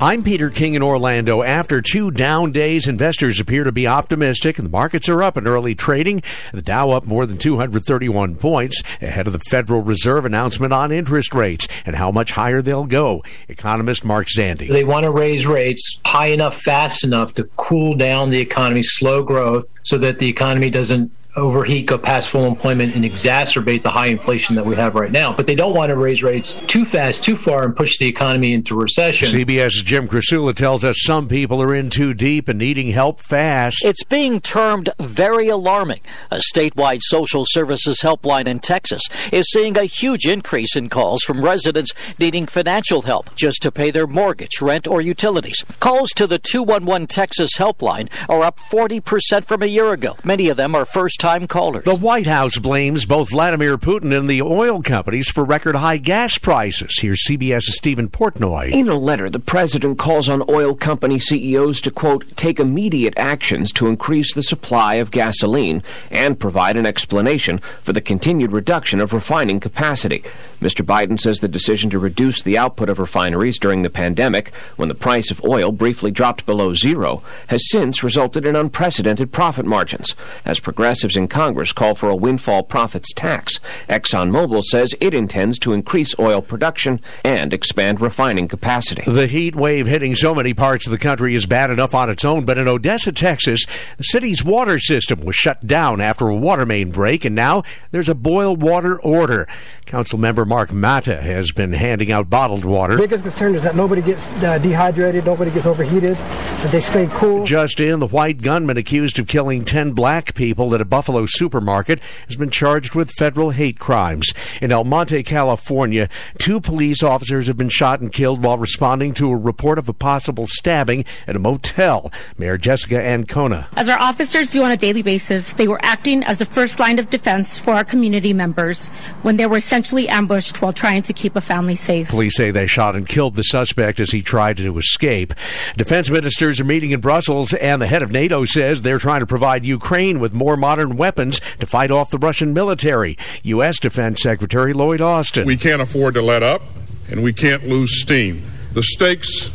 [0.00, 1.42] I'm Peter King in Orlando.
[1.42, 5.48] After two down days, investors appear to be optimistic, and the markets are up in
[5.48, 6.22] early trading.
[6.52, 11.34] The Dow up more than 231 points ahead of the Federal Reserve announcement on interest
[11.34, 13.24] rates and how much higher they'll go.
[13.48, 14.68] Economist Mark Zandi.
[14.68, 19.24] They want to raise rates high enough, fast enough to cool down the economy, slow
[19.24, 24.08] growth, so that the economy doesn't overheat, go past full employment, and exacerbate the high
[24.08, 25.32] inflation that we have right now.
[25.32, 28.52] But they don't want to raise rates too fast, too far, and push the economy
[28.52, 29.28] into recession.
[29.28, 33.84] CBS's Jim Krasula tells us some people are in too deep and needing help fast.
[33.84, 36.00] It's being termed very alarming.
[36.30, 39.02] A statewide social services helpline in Texas
[39.32, 43.90] is seeing a huge increase in calls from residents needing financial help just to pay
[43.90, 45.64] their mortgage, rent, or utilities.
[45.80, 50.16] Calls to the 211 Texas helpline are up 40% from a year ago.
[50.24, 51.84] Many of them are first time callers.
[51.84, 56.36] The White House blames both Vladimir Putin and the oil companies for record high gas
[56.36, 56.98] prices.
[57.00, 58.72] Here's CBS's Stephen Portnoy.
[58.72, 63.70] In a letter, the president calls on oil company CEOs to, quote, take immediate actions
[63.74, 69.12] to increase the supply of gasoline and provide an explanation for the continued reduction of
[69.12, 70.24] refining capacity.
[70.62, 70.84] Mr.
[70.84, 74.94] Biden says the decision to reduce the output of refineries during the pandemic, when the
[74.94, 80.14] price of oil briefly dropped below zero, has since resulted in unprecedented profit margins.
[80.44, 83.58] As progressives in Congress call for a windfall profits tax,
[83.88, 89.02] ExxonMobil says it intends to increase oil production and expand refining capacity.
[89.04, 92.24] The heat wave hitting so many parts of the country is bad enough on its
[92.24, 93.64] own, but in Odessa, Texas,
[93.96, 98.08] the city's water system was shut down after a water main break, and now there's
[98.08, 99.48] a boil water order.
[99.86, 102.98] Council member Mark Matta has been handing out bottled water.
[102.98, 107.46] biggest concern is that nobody gets uh, dehydrated, nobody gets overheated, that they stay cool.
[107.46, 112.00] Just in, the white gunman accused of killing 10 black people at a Buffalo supermarket
[112.26, 114.30] has been charged with federal hate crimes.
[114.60, 119.30] In El Monte, California, two police officers have been shot and killed while responding to
[119.30, 122.12] a report of a possible stabbing at a motel.
[122.36, 123.68] Mayor Jessica Ancona.
[123.74, 126.98] As our officers do on a daily basis, they were acting as the first line
[126.98, 128.88] of defense for our community members
[129.22, 132.08] when they were essentially ambushed while trying to keep a family safe.
[132.08, 135.34] Police say they shot and killed the suspect as he tried to escape.
[135.76, 139.26] Defense ministers are meeting in Brussels, and the head of NATO says they're trying to
[139.26, 143.16] provide Ukraine with more modern weapons to fight off the Russian military.
[143.44, 143.78] U.S.
[143.78, 145.46] Defense Secretary Lloyd Austin.
[145.46, 146.62] We can't afford to let up,
[147.10, 148.42] and we can't lose steam.
[148.72, 149.50] The stakes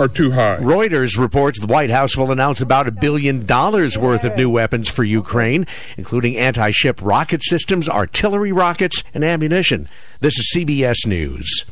[0.00, 0.56] are too high.
[0.56, 4.88] Reuters reports the White House will announce about a billion dollars worth of new weapons
[4.88, 5.66] for Ukraine,
[5.98, 9.88] including anti ship rocket systems, artillery rockets, and ammunition.
[10.20, 11.64] This is CBS News.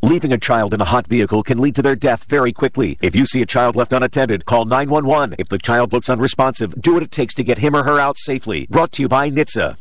[0.00, 2.96] Leaving a child in a hot vehicle can lead to their death very quickly.
[3.02, 5.36] If you see a child left unattended, call 911.
[5.38, 8.16] If the child looks unresponsive, do what it takes to get him or her out
[8.16, 8.66] safely.
[8.70, 9.76] Brought to you by NHTSA.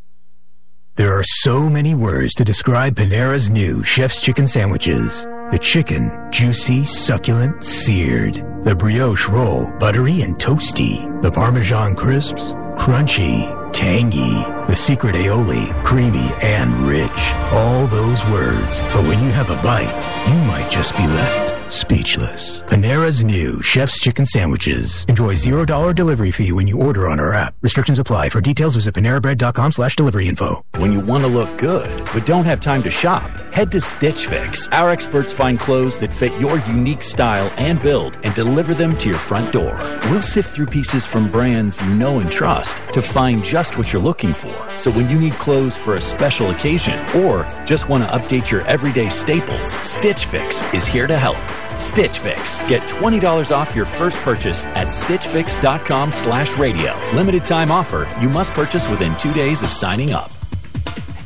[0.97, 5.25] There are so many words to describe Panera's new Chef's Chicken Sandwiches.
[5.51, 8.43] The chicken, juicy, succulent, seared.
[8.63, 11.21] The brioche roll, buttery and toasty.
[11.21, 12.49] The Parmesan crisps,
[12.81, 14.33] crunchy, tangy.
[14.65, 17.31] The secret aioli, creamy and rich.
[17.53, 18.81] All those words.
[18.91, 22.61] But when you have a bite, you might just be left speechless.
[22.61, 25.05] Panera's new Chef's Chicken Sandwiches.
[25.09, 27.55] Enjoy $0 delivery fee when you order on our app.
[27.61, 28.29] Restrictions apply.
[28.29, 30.61] For details, visit panerabread.com slash delivery info.
[30.77, 34.27] When you want to look good, but don't have time to shop, head to Stitch
[34.27, 34.67] Fix.
[34.69, 39.09] Our experts find clothes that fit your unique style and build and deliver them to
[39.09, 39.75] your front door.
[40.09, 44.01] We'll sift through pieces from brands you know and trust to find just what you're
[44.01, 44.55] looking for.
[44.77, 48.61] So when you need clothes for a special occasion or just want to update your
[48.61, 51.37] everyday staples, Stitch Fix is here to help.
[51.79, 52.57] Stitch Fix.
[52.67, 56.95] Get $20 off your first purchase at stitchfix.com slash radio.
[57.13, 58.07] Limited time offer.
[58.21, 60.31] You must purchase within two days of signing up.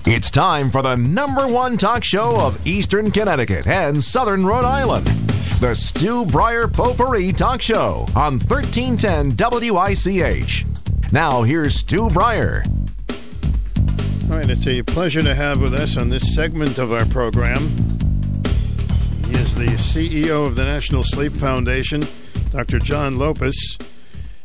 [0.05, 5.05] It's time for the number one talk show of Eastern Connecticut and Southern Rhode Island.
[5.61, 9.35] The Stu Bryer Potpourri Talk Show on 1310
[9.71, 10.65] WICH.
[11.11, 12.63] Now, here's Stu Bryer.
[14.27, 17.69] All right, it's a pleasure to have with us on this segment of our program.
[19.31, 22.05] He is the CEO of the National Sleep Foundation,
[22.49, 22.79] Dr.
[22.79, 23.55] John Lopos.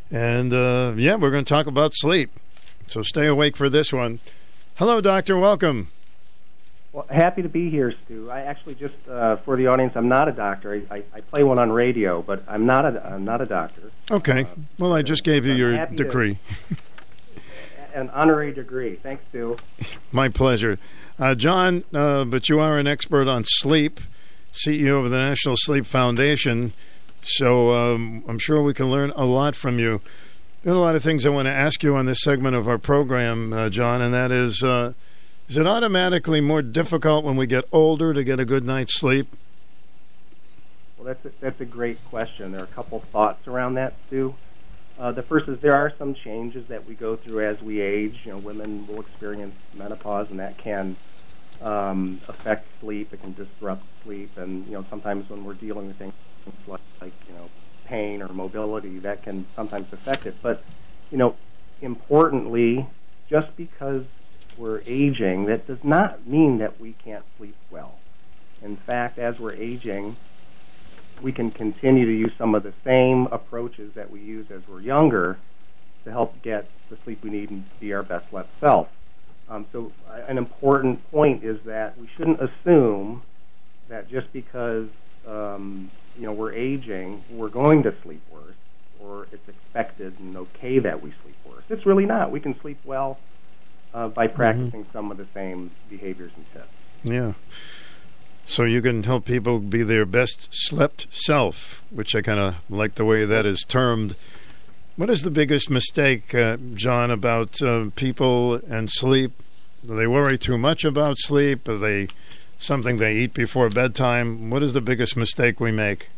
[0.09, 2.31] And uh, yeah, we're going to talk about sleep.
[2.87, 4.21] So stay awake for this one.
[4.75, 5.37] Hello, Doctor.
[5.37, 5.89] Welcome.
[6.93, 8.31] Well, happy to be here, Stu.
[8.31, 10.81] I actually just uh, for the audience, I'm not a doctor.
[10.89, 13.91] I, I, I, play one on radio, but I'm not a I'm not a doctor.
[14.09, 14.43] Okay.
[14.43, 14.47] Uh,
[14.79, 16.39] well, I just gave you your degree.
[16.69, 16.77] To,
[17.93, 18.95] an honorary degree.
[18.95, 19.57] Thanks, Stu.
[20.13, 20.79] My pleasure,
[21.19, 21.83] uh, John.
[21.93, 23.99] Uh, but you are an expert on sleep,
[24.65, 26.73] CEO of the National Sleep Foundation.
[27.21, 30.01] So um, I'm sure we can learn a lot from you.
[30.63, 32.67] There are a lot of things I want to ask you on this segment of
[32.67, 34.93] our program, uh, John, and that is uh,
[35.47, 39.33] is it automatically more difficult when we get older to get a good night's sleep?
[40.97, 42.51] Well, that's a, that's a great question.
[42.51, 44.35] There are a couple thoughts around that, Stu.
[44.99, 48.21] Uh, the first is there are some changes that we go through as we age.
[48.25, 50.97] You know, women will experience menopause, and that can
[51.61, 53.13] um, affect sleep.
[53.13, 56.13] It can disrupt sleep, and you know, sometimes when we're dealing with things
[56.67, 57.49] like, like you know
[57.87, 60.35] pain or mobility that can sometimes affect it.
[60.41, 60.63] But,
[61.11, 61.35] you know,
[61.81, 62.87] importantly,
[63.29, 64.03] just because
[64.57, 67.99] we're aging, that does not mean that we can't sleep well.
[68.61, 70.17] In fact, as we're aging,
[71.21, 74.81] we can continue to use some of the same approaches that we use as we're
[74.81, 75.39] younger
[76.05, 78.87] to help get the sleep we need and be our best slept self.
[79.49, 79.91] Um, so,
[80.27, 83.23] an important point is that we shouldn't assume
[83.87, 84.87] that just because
[85.25, 88.55] um, you know we're aging, we're going to sleep worse,
[88.99, 91.63] or it's expected and okay that we sleep worse.
[91.69, 92.31] It's really not.
[92.31, 93.19] We can sleep well
[93.93, 94.35] uh, by mm-hmm.
[94.35, 94.97] practicing mm-hmm.
[94.97, 96.67] some of the same behaviors and tips.
[97.03, 97.33] Yeah.
[98.45, 102.95] So you can help people be their best slept self, which I kind of like
[102.95, 104.15] the way that is termed.
[104.97, 109.31] What is the biggest mistake, uh, John, about uh, people and sleep?
[109.85, 111.67] Do they worry too much about sleep?
[111.67, 112.07] Are they
[112.57, 114.49] something they eat before bedtime.
[114.49, 116.09] What is the biggest mistake we make?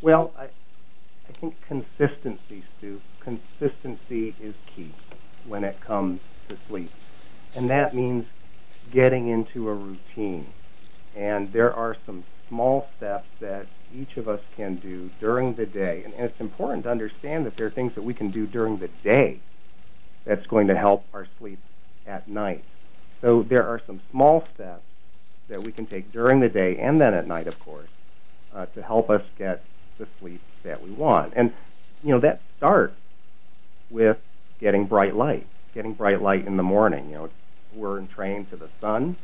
[0.00, 3.00] Well, I, I think consistency, Stu.
[3.20, 4.92] Consistency is key
[5.46, 6.90] when it comes to sleep.
[7.54, 8.26] And that means
[8.90, 10.46] getting into a routine.
[11.14, 16.02] And there are some small steps that each of us can do during the day.
[16.04, 18.76] And, and it's important to understand that there are things that we can do during
[18.76, 19.40] the day
[20.26, 21.58] that's going to help our sleep
[22.06, 22.62] at night.
[23.22, 24.82] So there are some small steps
[25.48, 27.88] that we can take during the day and then at night, of course,
[28.54, 29.64] uh, to help us get
[29.98, 31.32] the sleep that we want.
[31.34, 31.54] And
[32.04, 32.96] you know that starts
[33.90, 34.18] with
[34.60, 37.08] getting bright light, getting bright light in the morning.
[37.08, 37.30] You know,
[37.74, 39.16] we're trained to the sun.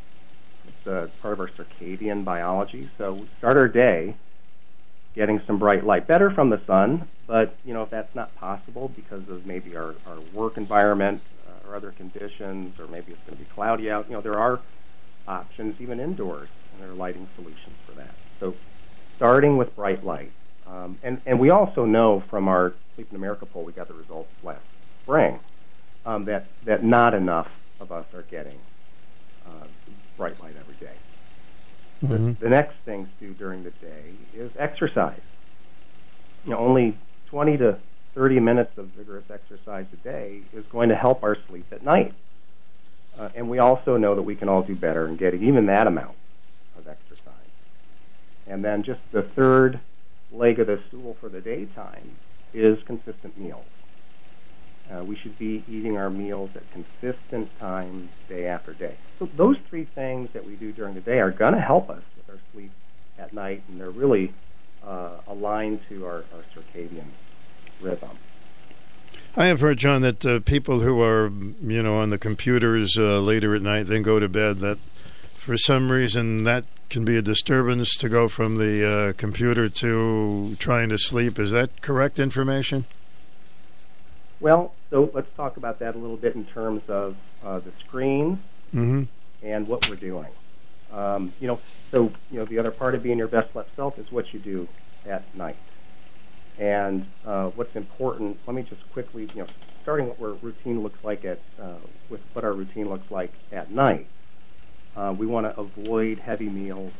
[0.87, 2.89] A part of our circadian biology.
[2.97, 4.17] So we start our day
[5.15, 7.09] getting some bright light, better from the sun.
[7.27, 11.21] But you know, if that's not possible because of maybe our, our work environment
[11.69, 14.07] or other conditions, or maybe it's going to be cloudy out.
[14.09, 14.61] You know, there are
[15.27, 18.15] options even indoors, and there are lighting solutions for that.
[18.41, 18.55] So,
[19.17, 20.33] starting with bright light,
[20.67, 23.95] um, and and we also know from our Sleep in America poll, we got the
[23.95, 24.65] results last
[25.03, 25.39] spring,
[26.05, 27.49] um, that that not enough
[27.81, 28.78] of us are getting uh,
[30.19, 30.97] bright light every day.
[32.05, 32.27] Mm-hmm.
[32.27, 35.21] The, the next thing to do during the day is exercise.
[36.45, 36.99] You know, only
[37.31, 37.79] 20 to
[38.15, 42.13] 30 minutes of vigorous exercise a day is going to help our sleep at night.
[43.19, 45.87] Uh, and we also know that we can all do better in getting even that
[45.87, 46.17] amount
[46.77, 47.33] of exercise.
[48.47, 49.81] And then just the third
[50.33, 52.17] leg of the stool for the daytime
[52.55, 53.65] is consistent meals.
[54.91, 58.97] Uh, we should be eating our meals at consistent times day after day.
[59.19, 62.03] So those three things that we do during the day are going to help us
[62.17, 62.73] with our sleep
[63.19, 64.33] at night, and they're really
[64.87, 67.09] uh, aligned to our, our circadian
[67.81, 68.17] rhythm.
[69.37, 71.31] I have heard, John, that uh, people who are,
[71.63, 74.79] you know, on the computers uh, later at night, then go to bed, that
[75.35, 80.57] for some reason that can be a disturbance to go from the uh, computer to
[80.59, 81.39] trying to sleep.
[81.39, 82.87] Is that correct information?
[84.41, 88.39] Well, so let's talk about that a little bit in terms of uh, the screens
[88.75, 89.03] mm-hmm.
[89.43, 90.29] and what we're doing.
[90.93, 91.61] Um, you know,
[91.91, 94.39] so you know, the other part of being your best slept self is what you
[94.39, 94.69] do
[95.07, 95.57] at night.
[96.59, 99.47] And uh, what's important, let me just quickly, you know,
[99.83, 101.77] starting what our routine looks like at, uh,
[102.11, 104.07] with what our routine looks like at night.
[104.97, 106.93] Uh, we want to avoid heavy meals,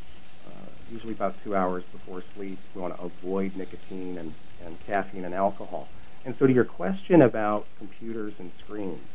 [0.47, 0.51] uh,
[0.93, 2.59] usually about two hours before sleep.
[2.75, 4.33] We want to avoid nicotine and,
[4.65, 5.89] and caffeine and alcohol.
[6.29, 9.09] And so, to your question about computers and screens,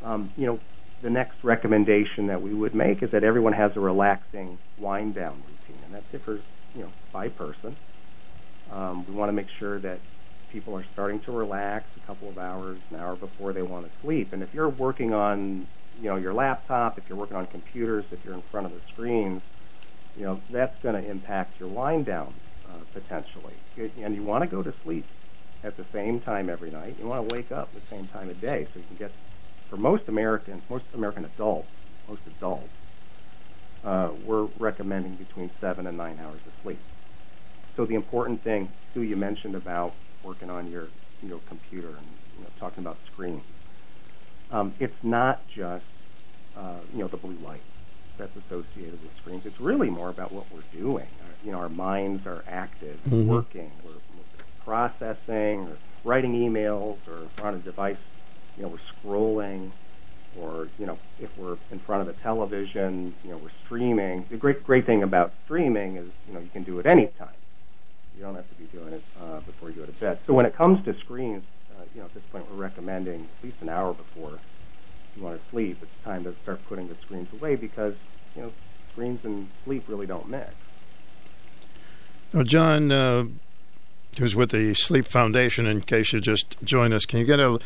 [0.00, 0.60] um, you know,
[1.02, 5.42] the next recommendation that we would make is that everyone has a relaxing wind down
[5.42, 7.76] routine, and that differs, you know, by person.
[8.70, 9.98] Um, we want to make sure that
[10.48, 13.90] people are starting to relax a couple of hours, an hour before they want to
[14.00, 14.32] sleep.
[14.32, 15.66] And if you're working on,
[16.00, 18.82] you know, your laptop, if you're working on computers, if you're in front of the
[18.92, 19.42] screens,
[20.14, 23.56] you know, that's going to impact your wind down uh, potentially.
[23.76, 25.10] And you want to go to sleep
[25.66, 26.96] at the same time every night.
[26.98, 29.14] You want to wake up at the same time of day so you can get,
[29.68, 31.72] for most Americans, most American adults,
[32.08, 32.74] most adults,
[33.84, 36.82] uh, we're recommending between seven and nine hours of sleep.
[37.76, 42.06] So the important thing, Stu, you mentioned about working on your you know, computer and
[42.36, 43.42] you know, talking about screens.
[44.50, 45.84] Um, it's not just
[46.56, 47.64] uh, you know the blue light
[48.18, 49.42] that's associated with screens.
[49.44, 51.08] It's really more about what we're doing.
[51.22, 53.28] Our, you know, our minds are active, Mhm.
[53.28, 54.00] working, we're
[54.66, 57.96] processing, or writing emails, or on a device,
[58.56, 59.70] you know, we're scrolling,
[60.38, 64.26] or you know, if we're in front of a television, you know, we're streaming.
[64.30, 67.28] The great great thing about streaming is you know you can do it any time.
[68.16, 70.18] You don't have to be doing it uh, before you go to bed.
[70.26, 73.44] So when it comes to screens, uh, you know, at this point we're recommending at
[73.44, 74.38] least an hour before
[75.14, 75.78] you want to sleep.
[75.80, 77.94] It's time to start putting the screens away because
[78.34, 78.52] you know
[78.92, 80.50] screens and sleep really don't mix.
[82.32, 83.24] Now, John, uh,
[84.18, 87.58] who's with the Sleep Foundation, in case you just joined us, can you get a,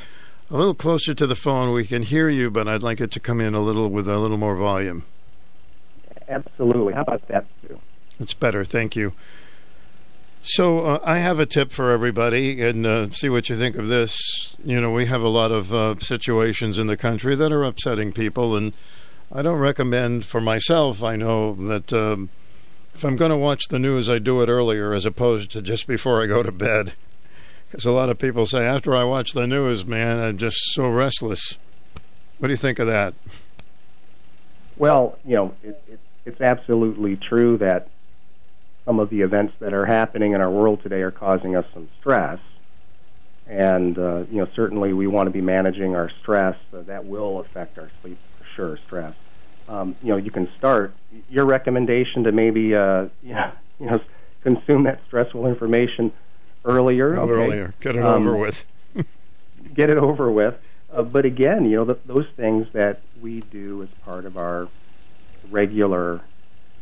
[0.50, 1.72] a little closer to the phone?
[1.72, 4.18] We can hear you, but I'd like it to come in a little with a
[4.18, 5.04] little more volume.
[6.28, 6.94] Absolutely.
[6.94, 7.80] How about that, Stu?
[8.18, 8.64] That's better.
[8.64, 9.12] Thank you.
[10.42, 13.88] So uh, I have a tip for everybody, and uh, see what you think of
[13.88, 14.56] this.
[14.64, 18.12] You know, we have a lot of uh, situations in the country that are upsetting
[18.12, 18.72] people, and
[19.30, 21.02] I don't recommend for myself.
[21.02, 22.30] I know that um,
[22.94, 25.86] if I'm going to watch the news, I do it earlier as opposed to just
[25.86, 26.94] before I go to bed.
[27.70, 30.88] Because a lot of people say after I watch the news, man, I'm just so
[30.88, 31.56] restless.
[32.38, 33.14] What do you think of that?
[34.76, 37.88] Well, you know, it, it, it's absolutely true that
[38.84, 41.88] some of the events that are happening in our world today are causing us some
[42.00, 42.40] stress.
[43.46, 46.56] And, uh, you know, certainly we want to be managing our stress.
[46.70, 49.14] So that will affect our sleep for sure, stress.
[49.70, 50.92] Um, you know, you can start
[51.28, 54.00] your recommendation to maybe, uh, you know, you know,
[54.42, 56.12] consume that stressful information
[56.64, 57.16] earlier.
[57.18, 57.32] okay.
[57.32, 58.66] Earlier, get it Um, over with.
[59.74, 60.54] get it over with.
[60.92, 64.68] Uh, but again, you know, th those things that we do as part of our
[65.50, 66.20] regular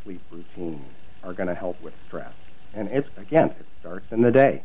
[0.02, 0.84] sleep routine
[1.22, 2.32] are going to help with stress.
[2.74, 4.62] And it's again, it starts in the day.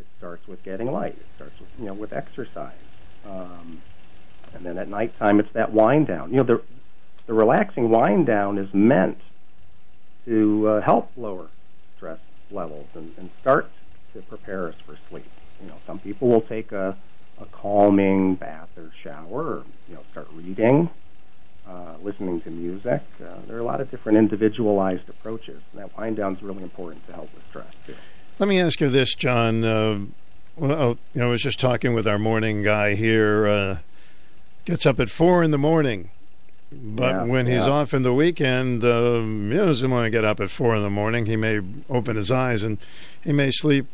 [0.00, 1.16] It starts with getting light.
[1.24, 2.72] It starts with you know with exercise.
[3.26, 3.82] Um,
[4.54, 6.30] and then at nighttime, it's that wind down.
[6.30, 6.62] You know, the
[7.26, 9.18] the relaxing wind down is meant
[10.26, 11.48] to uh, help lower
[11.96, 12.18] stress
[12.50, 13.70] levels and, and start
[14.12, 15.30] to prepare us for sleep.
[15.60, 16.96] You know, some people will take a,
[17.40, 20.90] a calming bath or shower, or you know, start reading,
[21.66, 23.02] uh, listening to music.
[23.20, 26.62] Uh, there are a lot of different individualized approaches, and that wind down is really
[26.62, 27.94] important to help with stress too.
[28.38, 29.64] Let me ask you this, John.
[29.64, 30.00] Uh,
[30.56, 33.46] well, I was just talking with our morning guy here.
[33.46, 33.78] Uh,
[34.64, 36.10] gets up at four in the morning,
[36.82, 37.70] but Yeah, when he's yeah.
[37.70, 40.90] off in the weekend, um, he doesn't want to get up at four in the
[40.90, 41.26] morning.
[41.26, 42.78] He may open his eyes and
[43.22, 43.86] he may sleep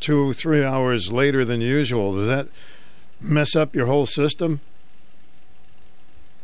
[0.00, 2.14] two, three hours later than usual.
[2.14, 2.48] Does that
[3.20, 4.60] mess up your whole system?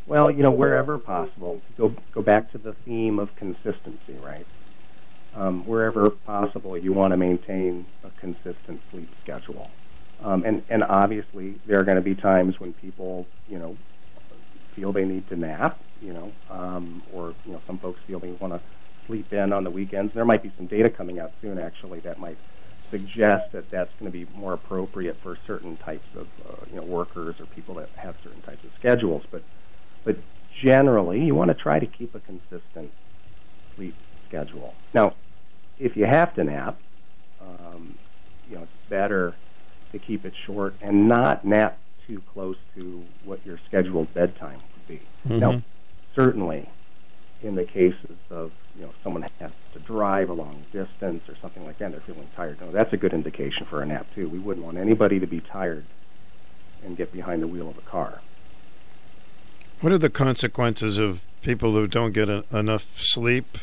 [0.07, 4.47] Well, you know, wherever possible, go go back to the theme of consistency, right?
[5.35, 9.71] Um, wherever possible, you want to maintain a consistent sleep schedule,
[10.23, 13.77] um, and and obviously there are going to be times when people, you know,
[14.79, 18.31] feel they need to nap, you know, um, or you know, some folks feel they
[18.33, 18.61] want to
[19.07, 20.13] sleep in on the weekends.
[20.15, 22.39] There might be some data coming out soon, actually, that might
[22.91, 26.85] suggest that that's going to be more appropriate for certain types of uh, you know
[26.85, 29.43] workers or people that have certain types of schedules, but
[30.05, 30.17] but
[30.65, 32.91] generally, you want to try to keep a consistent
[33.77, 33.95] sleep
[34.29, 34.75] schedule.
[34.95, 35.15] Now,
[35.79, 36.79] if you have to nap,
[37.41, 37.97] um,
[38.49, 39.35] you know, it's better
[39.93, 44.59] to keep it short and not nap too close to what your scheduled bedtime
[44.89, 45.01] be.
[45.25, 45.63] Now, Mhm.
[46.17, 46.69] certainly,
[47.43, 51.65] in the cases of you know someone has to drive a long distance or something
[51.65, 52.61] like that, and they're feeling tired.
[52.61, 54.29] No, that's a good indication for a nap too.
[54.29, 55.85] We wouldn't want anybody to be tired
[56.85, 58.21] and get behind the wheel of a car.
[59.81, 63.59] What are the consequences of people who don't get a, enough sleep?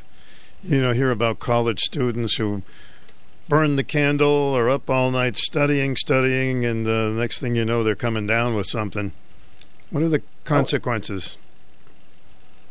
[0.64, 2.64] You know, hear about college students who
[3.48, 7.66] burn the candle or up all night studying, studying, and uh, the next thing you
[7.66, 9.12] know, they're coming down with something.
[9.90, 11.38] What are the consequences?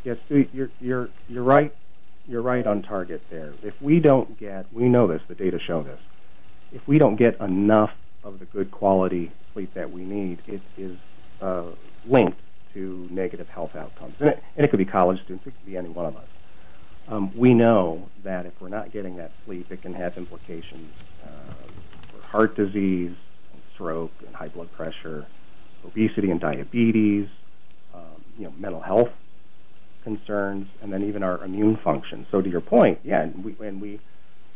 [0.05, 1.75] Yes, you're you're you're right.
[2.27, 3.53] You're right on target there.
[3.63, 5.23] If we don't get, we know this.
[5.29, 6.01] The data show this.
[6.73, 7.93] If we don't get enough
[8.23, 10.97] of the good quality sleep that we need, it is
[11.41, 11.67] uh,
[12.07, 12.39] linked
[12.73, 14.15] to negative health outcomes.
[14.21, 16.27] And it, and it could be college students, it could be any one of us.
[17.09, 20.91] Um, we know that if we're not getting that sleep, it can have implications
[21.23, 21.29] uh,
[22.11, 23.15] for heart disease,
[23.53, 25.27] and stroke, and high blood pressure,
[25.85, 27.29] obesity and diabetes,
[27.95, 29.11] um, you know, mental health
[30.03, 32.27] concerns, and then even our immune function.
[32.31, 34.01] So, to your point, yeah, and we, and we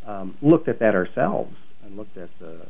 [0.07, 2.61] um, looked at that ourselves and looked at the,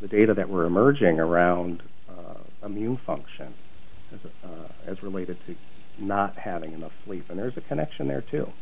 [0.00, 2.34] the data that were emerging around uh,
[2.64, 3.54] immune function
[4.12, 4.48] as, uh,
[4.86, 5.56] as related to
[5.98, 8.52] not having enough sleep, and there's a connection there too.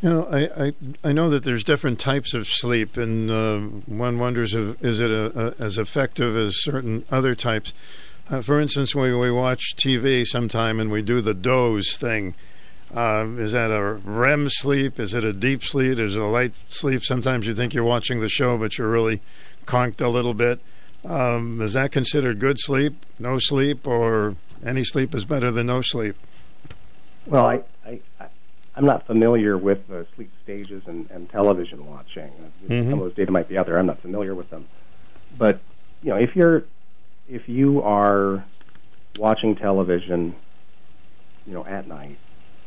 [0.00, 0.72] You know, I, I,
[1.02, 5.10] I know that there's different types of sleep, and uh, one wonders if is it
[5.10, 7.72] a, a, as effective as certain other types.
[8.30, 12.34] Uh, for instance, when we watch TV sometime and we do the doze thing,
[12.94, 14.98] uh, is that a REM sleep?
[14.98, 15.98] Is it a deep sleep?
[15.98, 17.02] Is it a light sleep?
[17.04, 19.20] Sometimes you think you're watching the show, but you're really
[19.66, 20.60] conked a little bit.
[21.04, 25.82] Um, is that considered good sleep, no sleep, or any sleep is better than no
[25.82, 26.16] sleep?
[27.26, 28.00] Well, I, I,
[28.74, 32.30] I'm not familiar with uh, sleep stages and, and television watching.
[32.66, 32.90] Mm-hmm.
[32.90, 33.78] Some of those data might be out there.
[33.78, 34.66] I'm not familiar with them.
[35.36, 35.60] But
[36.02, 36.64] you know, if you're
[37.26, 38.44] if you are
[39.16, 40.34] watching television,
[41.46, 42.18] you know, at night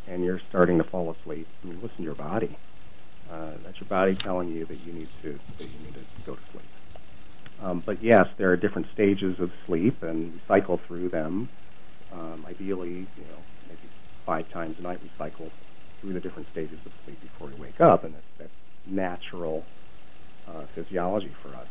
[0.07, 2.57] and you're starting to fall asleep, I mean, listen to your body.
[3.29, 6.35] Uh, that's your body telling you that you need to that you need to go
[6.35, 6.69] to sleep.
[7.61, 11.49] Um, but yes, there are different stages of sleep, and we cycle through them.
[12.11, 13.89] Um, ideally, you know, maybe
[14.25, 15.51] five times a night, we cycle
[15.99, 18.49] through the different stages of sleep before we wake up, and that's, that's
[18.85, 19.65] natural
[20.47, 21.67] uh, physiology for us.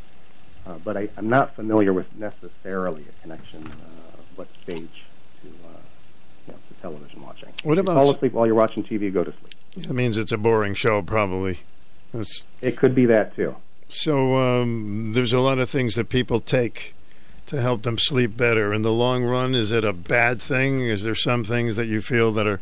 [0.66, 5.04] Uh, but I, I'm not familiar with necessarily a connection uh, what stage
[5.42, 5.78] to, uh,
[6.46, 7.50] you know, to television watching.
[7.62, 9.12] What about you fall asleep while you're watching TV?
[9.12, 9.86] Go to sleep.
[9.86, 11.60] That means it's a boring show, probably.
[12.12, 13.56] That's, it could be that too.
[13.88, 16.94] So um, there's a lot of things that people take
[17.46, 18.72] to help them sleep better.
[18.72, 20.80] In the long run, is it a bad thing?
[20.80, 22.60] Is there some things that you feel that are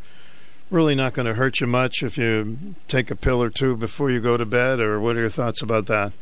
[0.71, 4.11] really not going to hurt you much if you take a pill or two before
[4.11, 6.13] you go to bed, or what are your thoughts about that?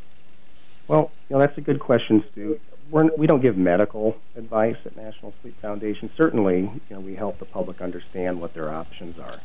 [0.93, 2.61] Well, you know, that's a good question, Stu.
[2.91, 6.11] We're, we don't give medical advice at National Sleep Foundation.
[6.19, 9.41] Certainly, you know, we help the public understand what their options are.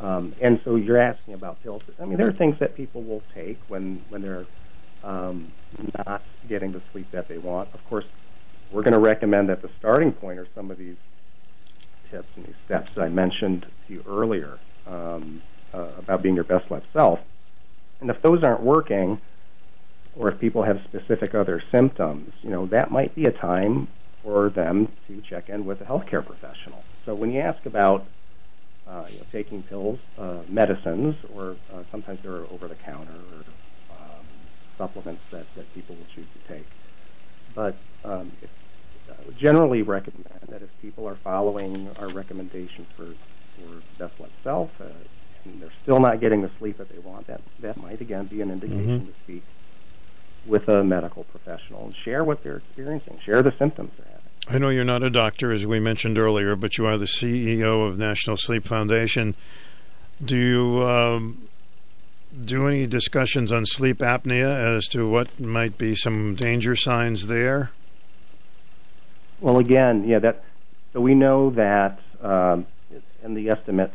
[0.00, 1.82] Um, and so you're asking about pills.
[2.00, 4.46] I mean, there are things that people will take when when they're
[5.04, 5.52] um,
[6.04, 7.72] not getting the sleep that they want.
[7.72, 8.06] Of course,
[8.72, 10.96] we're going to recommend that the starting point are some of these
[12.10, 14.58] tips and these steps that I mentioned to you earlier
[14.88, 17.20] um, uh, about being your best life self.
[18.00, 19.20] And if those aren't working,
[20.16, 23.88] or if people have specific other symptoms, you know, that might be a time
[24.22, 26.82] for them to check in with a healthcare professional.
[27.06, 28.06] So when you ask about
[28.86, 33.12] uh, you know, taking pills, uh, medicines, or uh, sometimes there are over the counter
[33.12, 33.44] or
[33.92, 34.26] um,
[34.76, 36.66] supplements that, that people will choose to take.
[37.54, 38.52] But um, it's
[39.08, 43.14] uh, generally recommend that if people are following our recommendations for,
[43.54, 44.86] for best life self uh,
[45.44, 48.40] and they're still not getting the sleep that they want, that, that might again be
[48.40, 49.06] an indication mm-hmm.
[49.06, 49.42] to speak
[50.46, 54.20] with a medical professional and share what they're experiencing, share the symptoms they're having.
[54.48, 57.86] I know you're not a doctor, as we mentioned earlier, but you are the CEO
[57.86, 59.36] of National Sleep Foundation.
[60.24, 61.48] Do you um,
[62.44, 67.70] do any discussions on sleep apnea as to what might be some danger signs there?
[69.40, 70.44] Well, again, yeah, that.
[70.92, 72.66] So we know that, um,
[73.22, 73.94] and the estimates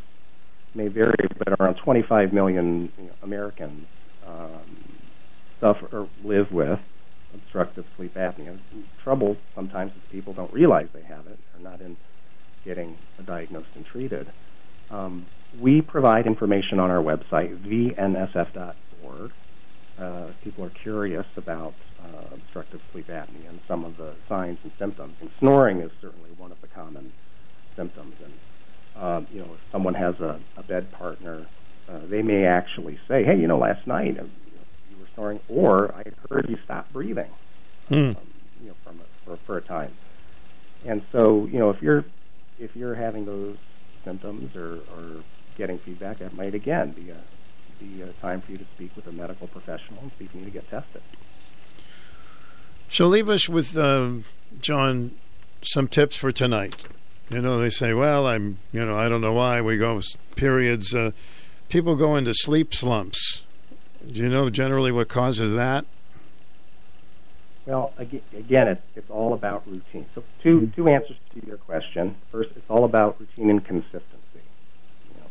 [0.74, 2.92] may vary, but around 25 million
[3.22, 3.86] Americans
[4.26, 4.85] um,
[5.60, 6.80] suffer or live with
[7.34, 8.58] obstructive sleep apnea.
[9.04, 11.98] trouble sometimes is people don't realize they have it, or not in
[12.64, 14.28] getting diagnosed and treated.
[14.90, 15.26] Um,
[15.60, 19.32] we provide information on our website, thensf.org.
[20.00, 21.74] Uh, people are curious about
[22.04, 25.14] uh, obstructive sleep apnea and some of the signs and symptoms.
[25.22, 27.14] And snoring is certainly one of the common
[27.78, 28.14] symptoms.
[28.24, 28.34] And
[29.02, 31.48] um, you know, if someone has a, a bed partner,
[31.90, 34.18] uh, they may actually say, "Hey, you know, last night
[35.16, 37.32] snoring, or I heard you stop breathing,
[37.90, 37.96] hmm.
[37.96, 38.18] um,
[38.62, 39.94] you know, from a, for for a time.
[40.86, 42.06] And so, you know, if you're
[42.60, 43.58] if you're having those
[44.04, 45.24] symptoms or, or
[45.58, 47.18] getting feedback, that might again be a
[47.80, 50.42] be a time for you to speak with a medical professional and see if you
[50.42, 51.02] need to get tested.
[52.90, 54.10] So leave us with uh,
[54.62, 55.12] John
[55.64, 56.86] some tips for tonight.
[57.30, 60.00] You know, they say, well, I'm, you know, I don't know why we go
[60.36, 60.94] periods.
[60.94, 61.12] Uh,
[61.70, 63.44] people go into sleep slumps.
[64.12, 65.86] Do you know generally what causes that?
[67.66, 70.06] Well, again, it's, it's all about routine.
[70.14, 70.72] So, 2 mm-hmm.
[70.76, 72.16] two answers to your question.
[72.32, 74.44] First, it's all about routine and consistency.
[75.10, 75.28] You know,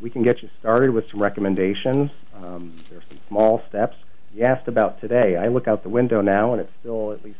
[0.00, 2.10] we can get you started with some recommendations.
[2.42, 3.96] Um, there's some small steps.
[4.34, 5.36] You asked about today.
[5.36, 7.38] I look out the window now, and it's still, at least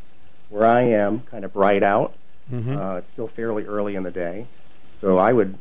[0.50, 2.14] where I am, kind of bright out.
[2.52, 2.76] Mhm.
[2.76, 4.46] Uh, it's still fairly early in the day,
[5.00, 5.56] so I would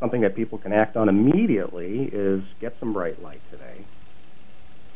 [0.00, 3.84] something that people can act on immediately is get some bright light today,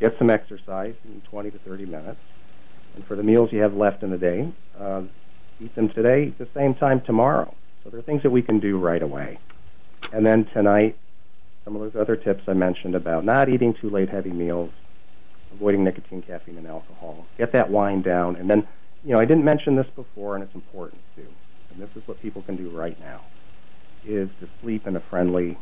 [0.01, 2.21] get some exercise in 20 to 30 minutes,
[2.95, 5.03] and for the meals you have left in the day, uh,
[5.61, 7.55] eat them today at the same time tomorrow.
[7.83, 9.39] So there are things that we can do right away.
[10.13, 10.97] And then tonight,
[11.65, 14.71] some of those other tips I mentioned about not eating too late heavy meals,
[15.53, 17.27] avoiding nicotine, caffeine, and alcohol.
[17.37, 18.37] Get that wind down.
[18.37, 18.67] And then,
[19.05, 21.27] you know, I didn't mention this before, and it's important too.
[21.71, 23.23] And this is what people can do right now,
[24.05, 25.59] is to sleep in a friendly,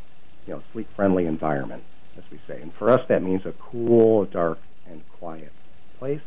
[0.47, 1.83] you know, sleep-friendly environment,
[2.17, 2.61] as we say.
[2.61, 5.53] And for us, that means a cool, dark, and quiet
[5.99, 6.21] place.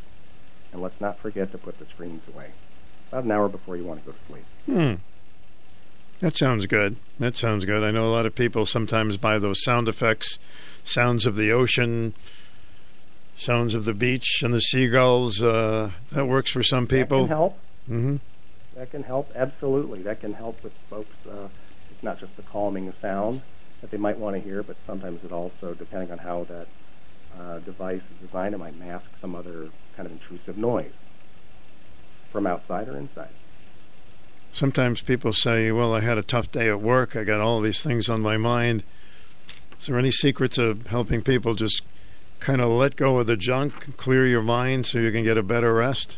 [0.72, 2.52] And let's not forget to put the screens away
[3.10, 4.46] about an hour before you want to go to sleep.
[4.66, 4.94] Hmm.
[6.20, 6.98] That sounds good.
[7.18, 7.84] That sounds good.
[7.84, 10.38] I know a lot of people sometimes buy those sound effects,
[10.84, 12.14] sounds of the ocean,
[13.38, 15.42] sounds of the beach and the seagulls.
[15.42, 17.22] Uh, that works for some people.
[17.22, 17.60] That can help.
[17.90, 18.16] Mm-hmm.
[18.76, 20.04] That can help, absolutely.
[20.04, 21.16] That can help with folks.
[21.26, 21.48] Uh,
[21.90, 23.42] it's not just the calming sound
[23.82, 26.68] that they might want to hear, but sometimes it also, depending on how that
[27.40, 30.92] uh, device is designed, it might mask some other kind of intrusive noise
[32.32, 33.30] from outside or inside.
[34.52, 37.16] Sometimes people say, "Well, I had a tough day at work.
[37.16, 38.84] I got all these things on my mind."
[39.80, 41.84] Is there any secret to helping people just
[42.40, 45.44] kind of let go of the junk, clear your mind, so you can get a
[45.44, 46.18] better rest?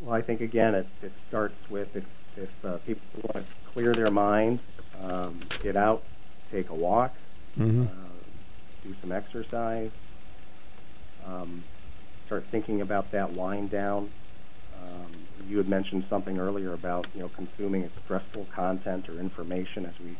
[0.00, 2.04] Well, I think again, it, it starts with if,
[2.36, 4.58] if uh, people want to clear their mind,
[5.02, 6.02] um, get out,
[6.50, 7.14] take a walk,
[7.58, 7.86] Mhm.
[7.86, 7.90] uh,
[8.82, 9.90] do some exercise,
[11.26, 11.62] um,
[12.24, 14.10] start thinking about that wind down.
[14.82, 15.10] Um,
[15.46, 20.16] you had mentioned something earlier about you know consuming stressful content or information as we,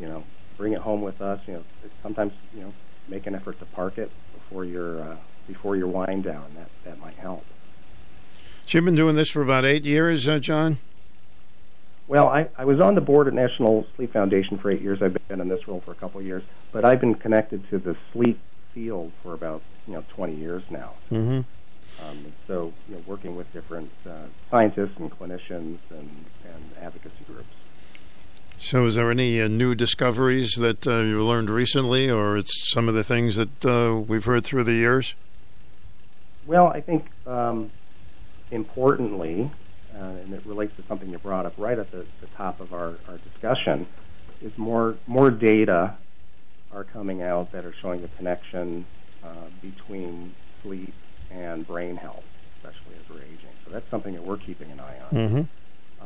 [0.00, 0.24] you know,
[0.56, 1.40] bring it home with us.
[1.46, 1.64] You know,
[2.02, 2.72] sometimes you know
[3.06, 6.46] make an effort to park it before your uh, before your wind down.
[6.56, 7.44] That that might help.
[8.66, 10.78] So you've been doing this for about eight years, uh, John.
[12.06, 15.00] Well, I, I was on the board at National Sleep Foundation for eight years.
[15.02, 17.78] I've been in this role for a couple of years, but I've been connected to
[17.78, 18.38] the sleep
[18.74, 20.92] field for about you know 20 years now.
[21.10, 21.40] Mm-hmm.
[22.02, 26.10] Um, so, you know, working with different uh, scientists and clinicians and,
[26.44, 27.48] and advocacy groups.
[28.58, 32.88] So, is there any uh, new discoveries that uh, you learned recently, or it's some
[32.88, 35.14] of the things that uh, we've heard through the years?
[36.46, 37.70] Well, I think um,
[38.50, 39.50] importantly,
[39.94, 42.72] uh, and it relates to something you brought up right at the, the top of
[42.72, 43.86] our, our discussion,
[44.42, 45.96] is more more data
[46.72, 48.84] are coming out that are showing the connection
[49.24, 50.92] uh, between sleep
[51.30, 52.24] and brain health,
[52.56, 53.54] especially as we're aging.
[53.64, 55.10] So that's something that we're keeping an eye on.
[55.16, 55.42] Mm-hmm.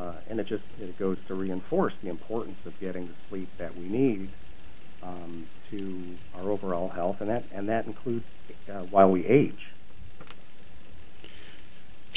[0.01, 3.77] Uh, and it just it goes to reinforce the importance of getting the sleep that
[3.77, 4.31] we need
[5.03, 8.25] um, to our overall health, and that and that includes
[8.73, 9.59] uh, while we age.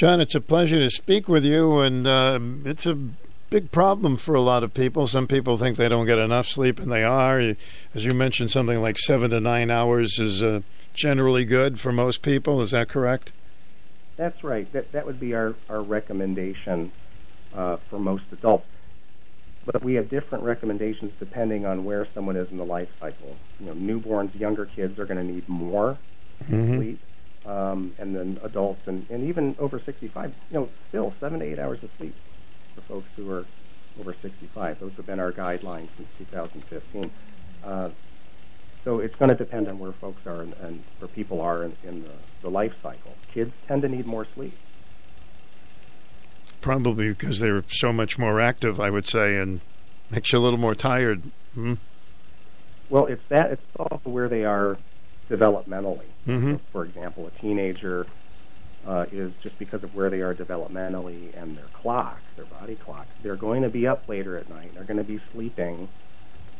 [0.01, 2.95] John, it's a pleasure to speak with you, and uh, it's a
[3.51, 5.05] big problem for a lot of people.
[5.05, 7.37] Some people think they don't get enough sleep, and they are.
[7.37, 10.61] As you mentioned, something like seven to nine hours is uh,
[10.95, 12.61] generally good for most people.
[12.61, 13.31] Is that correct?
[14.17, 14.65] That's right.
[14.73, 16.91] That that would be our our recommendation
[17.53, 18.65] uh, for most adults.
[19.67, 23.35] But we have different recommendations depending on where someone is in the life cycle.
[23.59, 25.99] You know, newborns, younger kids are going to need more
[26.49, 26.77] Mhm.
[26.77, 26.99] sleep,
[27.45, 30.33] um, and then adults and, and even over 65.
[30.49, 32.15] You know, still seven to eight hours of sleep
[32.75, 33.45] for folks who are
[33.99, 34.79] over 65.
[34.79, 37.11] Those have been our guidelines since 2015.
[37.63, 37.89] Uh,
[38.83, 41.75] so it's going to depend on where folks are and, and where people are in,
[41.83, 43.15] in the, the life cycle.
[43.33, 44.57] Kids tend to need more sleep.
[46.61, 49.61] Probably because they're so much more active, I would say, and
[50.09, 51.23] makes you a little more tired.
[51.53, 51.75] Hmm?
[52.89, 53.51] Well, it's that.
[53.51, 54.77] It's also where they are
[55.31, 56.05] developmentally.
[56.27, 56.55] Mhm.
[56.55, 58.05] So, for example, a teenager
[58.87, 63.05] uh, is just because of where they are developmentally and their clock, their body clock,
[63.21, 64.71] they're going to be up later at night.
[64.73, 65.87] They're going to be sleeping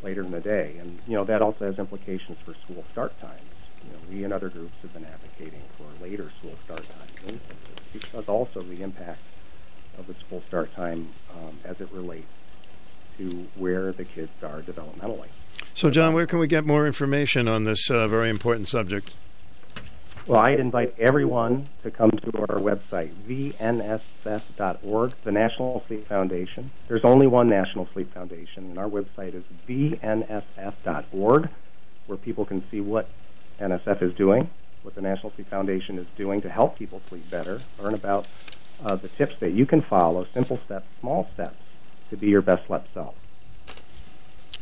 [0.04, 3.42] later in the day, and you know that also has implications for school start times.
[3.84, 6.84] You know, we and other groups have been advocating for later school start
[7.26, 7.40] times
[7.92, 9.20] because also the impact
[9.98, 12.28] of the school start time um, as it relates
[13.22, 15.28] to where the kids are developmentally.
[15.74, 19.16] So, John, where can we get more information on this uh, very important subject?
[20.28, 26.70] Well, I'd invite everyone to come to our website, thensf.org, the National Sleep Foundation.
[26.88, 31.50] There's only one National Sleep Foundation, and our website is thensf.org,
[32.06, 33.10] where people can see what
[33.60, 34.50] NSF is doing,
[34.84, 38.28] what the National Sleep Foundation is doing to help people sleep better, learn about
[38.86, 41.58] uh, the tips that you can follow, simple steps, small steps,
[42.12, 43.16] to be your best slept self.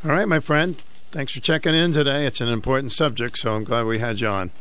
[0.04, 0.82] All right, my friend.
[1.12, 2.26] Thanks for checking in today.
[2.26, 4.52] It's an important subject, so I'm glad we had you on.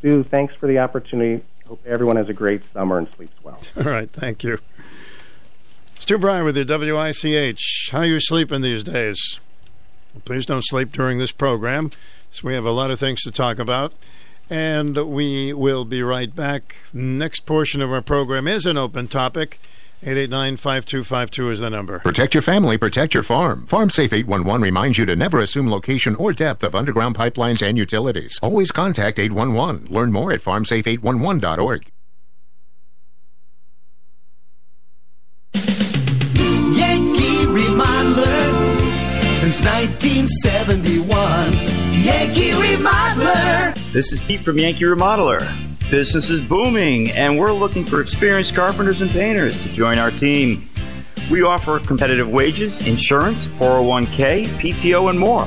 [0.00, 3.58] Stu, thanks for the opportunity Hope everyone has a great summer and sleeps well.
[3.76, 4.58] All right, thank you.
[5.98, 7.88] Stu Bryer with your WICH.
[7.90, 9.40] How are you sleeping these days?
[10.12, 11.90] Well, please don't sleep during this program,
[12.30, 13.94] so we have a lot of things to talk about.
[14.50, 16.76] And we will be right back.
[16.92, 19.58] Next portion of our program is an open topic.
[20.04, 22.00] 889-5252 is the number.
[22.00, 23.66] Protect your family, protect your farm.
[23.66, 28.38] FarmSafe 811 reminds you to never assume location or depth of underground pipelines and utilities.
[28.42, 29.86] Always contact 811.
[29.90, 31.90] Learn more at farmsafe811.org.
[36.76, 38.74] Yankee Remodeler
[39.40, 41.52] since 1971.
[42.04, 43.92] Yankee Remodeler.
[43.92, 45.73] This is Pete from Yankee Remodeler.
[45.90, 50.68] Business is booming, and we're looking for experienced carpenters and painters to join our team.
[51.30, 55.46] We offer competitive wages, insurance, 401k, PTO, and more.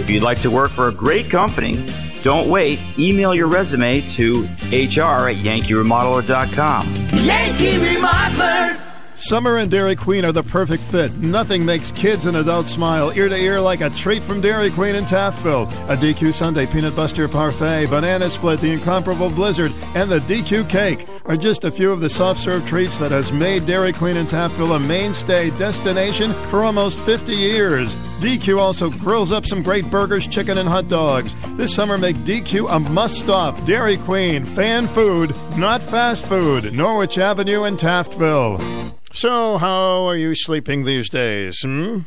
[0.00, 1.84] If you'd like to work for a great company,
[2.22, 2.78] don't wait.
[2.98, 6.86] Email your resume to hr at yankeeremodeler.com.
[7.24, 8.91] Yankee Remodeler.
[9.22, 11.12] Summer and Dairy Queen are the perfect fit.
[11.18, 14.96] Nothing makes kids and adults smile ear to ear like a treat from Dairy Queen
[14.96, 15.70] in Taftville.
[15.88, 21.06] A DQ Sundae Peanut Buster Parfait, Banana Split, the Incomparable Blizzard, and the DQ Cake
[21.26, 24.26] are just a few of the soft serve treats that has made Dairy Queen in
[24.26, 27.94] Taftville a mainstay destination for almost 50 years.
[28.20, 31.36] DQ also grills up some great burgers, chicken, and hot dogs.
[31.56, 33.64] This summer, make DQ a must stop.
[33.64, 36.72] Dairy Queen, fan food, not fast food.
[36.72, 38.82] Norwich Avenue in Taftville.
[39.14, 41.60] So, how are you sleeping these days?
[41.60, 42.00] Hmm?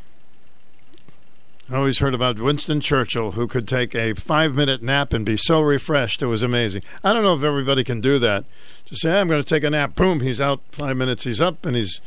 [1.69, 5.37] I always heard about Winston Churchill, who could take a five minute nap and be
[5.37, 6.23] so refreshed.
[6.23, 6.81] It was amazing.
[7.03, 8.45] I don't know if everybody can do that.
[8.85, 9.93] Just say, I'm going to take a nap.
[9.93, 10.61] Boom, he's out.
[10.71, 12.01] Five minutes, he's up, and he's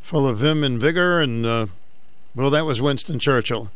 [0.00, 1.20] full of vim and vigor.
[1.20, 1.66] And, uh,
[2.34, 3.70] well, that was Winston Churchill.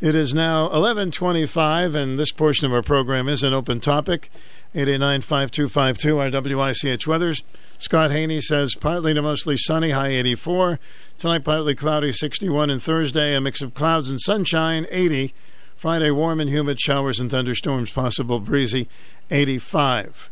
[0.00, 4.30] It is now 11:25, and this portion of our program is an open topic.
[4.72, 7.42] 889-5252, our WICH weathers.
[7.78, 10.78] Scott Haney says partly to mostly sunny, high 84.
[11.16, 15.34] Tonight partly cloudy, 61, and Thursday a mix of clouds and sunshine, 80.
[15.74, 18.88] Friday warm and humid, showers and thunderstorms possible, breezy,
[19.32, 20.30] 85.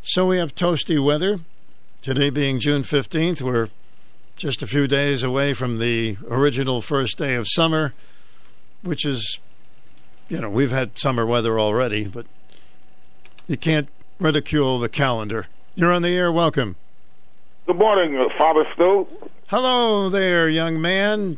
[0.00, 1.40] So we have toasty weather.
[2.00, 3.68] Today being June 15th, we're
[4.40, 7.92] just a few days away from the original first day of summer,
[8.82, 9.38] which is,
[10.30, 12.24] you know, we've had summer weather already, but
[13.46, 15.46] you can't ridicule the calendar.
[15.74, 16.32] You're on the air.
[16.32, 16.76] Welcome.
[17.66, 19.06] Good morning, uh, Father Stu.
[19.48, 21.36] Hello there, young man.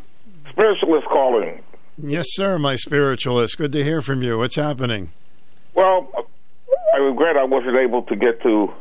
[0.50, 1.60] Spiritualist calling.
[1.98, 3.58] Yes, sir, my spiritualist.
[3.58, 4.38] Good to hear from you.
[4.38, 5.10] What's happening?
[5.74, 6.08] Well,
[6.94, 8.72] I regret I wasn't able to get to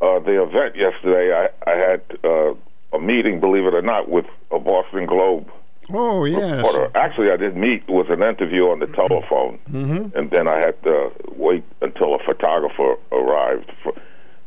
[0.00, 1.34] uh, the event yesterday.
[1.34, 2.54] I, I had uh,
[2.92, 5.48] a meeting, believe it or not, with a Boston Globe.
[5.90, 6.58] Oh, yes.
[6.64, 6.90] Reporter.
[6.96, 7.82] Actually, I didn't meet.
[7.88, 9.58] It was an interview on the telephone.
[9.70, 10.16] Mm-hmm.
[10.18, 13.72] And then I had to wait until a photographer arrived.
[13.82, 13.94] For,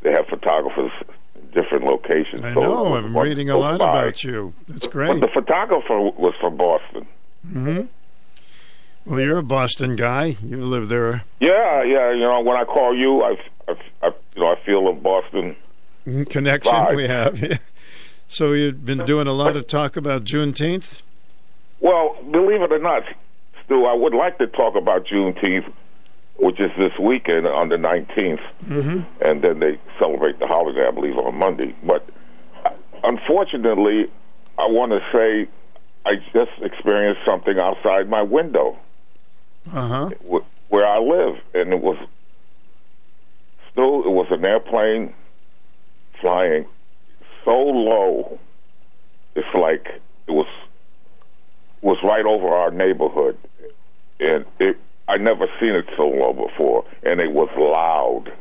[0.04, 0.92] they have photographers
[1.36, 2.42] in different locations.
[2.42, 2.96] I so know.
[2.96, 3.90] I'm reading a lot by.
[3.90, 4.54] about you.
[4.68, 5.20] That's But great.
[5.22, 7.08] the photographer was from Boston.
[7.48, 7.82] hmm
[9.06, 10.38] Well, you're a Boston guy.
[10.46, 11.24] You live there.
[11.40, 12.12] Yeah, yeah.
[12.12, 13.36] You know, when I call you, I,
[13.68, 13.74] I,
[14.04, 15.56] I you know, I feel a Boston
[16.06, 16.96] Mhm, Connection Vibe.
[16.96, 17.60] we have.
[18.32, 21.04] so you've been doing a lot of talk about Juneteenth.
[21.82, 23.04] Well, believe it or not,
[23.66, 25.72] Stu, I would like to talk about Juneteenth,
[26.38, 29.00] which is this weekend on the 19th, Mm-hmm.
[29.28, 31.76] and then they celebrate the holiday, I believe, on Monday.
[31.84, 32.08] But
[32.66, 32.70] uh,
[33.04, 34.06] unfortunately,
[34.58, 35.50] I want to say
[36.06, 38.78] I just experienced something outside my window
[39.74, 40.10] Uh huh.
[40.70, 41.98] where I live, and it was
[43.72, 45.14] still it was an airplane
[46.22, 46.66] flying
[47.46, 48.40] so low.
[49.36, 49.88] It's like
[50.28, 50.48] it was
[51.82, 53.38] was right over our neighborhood,
[54.20, 54.78] and it
[55.08, 58.32] I never seen it so low before, and it was loud.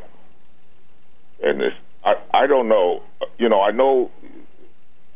[1.43, 3.03] And it's I I don't know,
[3.39, 4.11] you know I know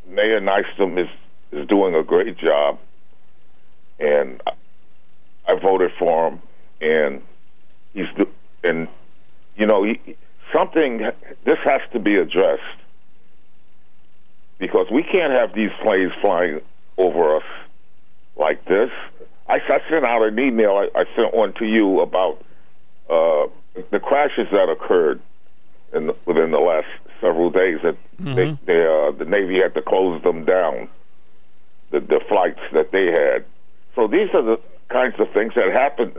[0.09, 1.09] Mayor Nystrom is
[1.53, 2.79] is doing a great job,
[3.99, 4.53] and I,
[5.49, 6.43] I voted for him,
[6.81, 7.23] and
[7.93, 8.07] he's
[8.63, 8.89] and
[9.57, 10.17] you know he,
[10.55, 10.99] something
[11.45, 12.81] this has to be addressed
[14.59, 16.61] because we can't have these planes flying
[16.99, 17.43] over us
[18.37, 18.91] like this.
[19.49, 20.71] I, I sent out an email.
[20.77, 22.43] I, I sent one to you about
[23.11, 23.47] uh,
[23.91, 25.21] the crashes that occurred
[25.93, 26.87] in the, within the last
[27.21, 27.79] several days.
[27.83, 28.59] That they, Mhm.
[28.65, 30.89] they, uh, the Navy had to close them down,
[31.91, 33.45] the, the flights that they had.
[33.97, 36.13] So these are the kinds of things that happen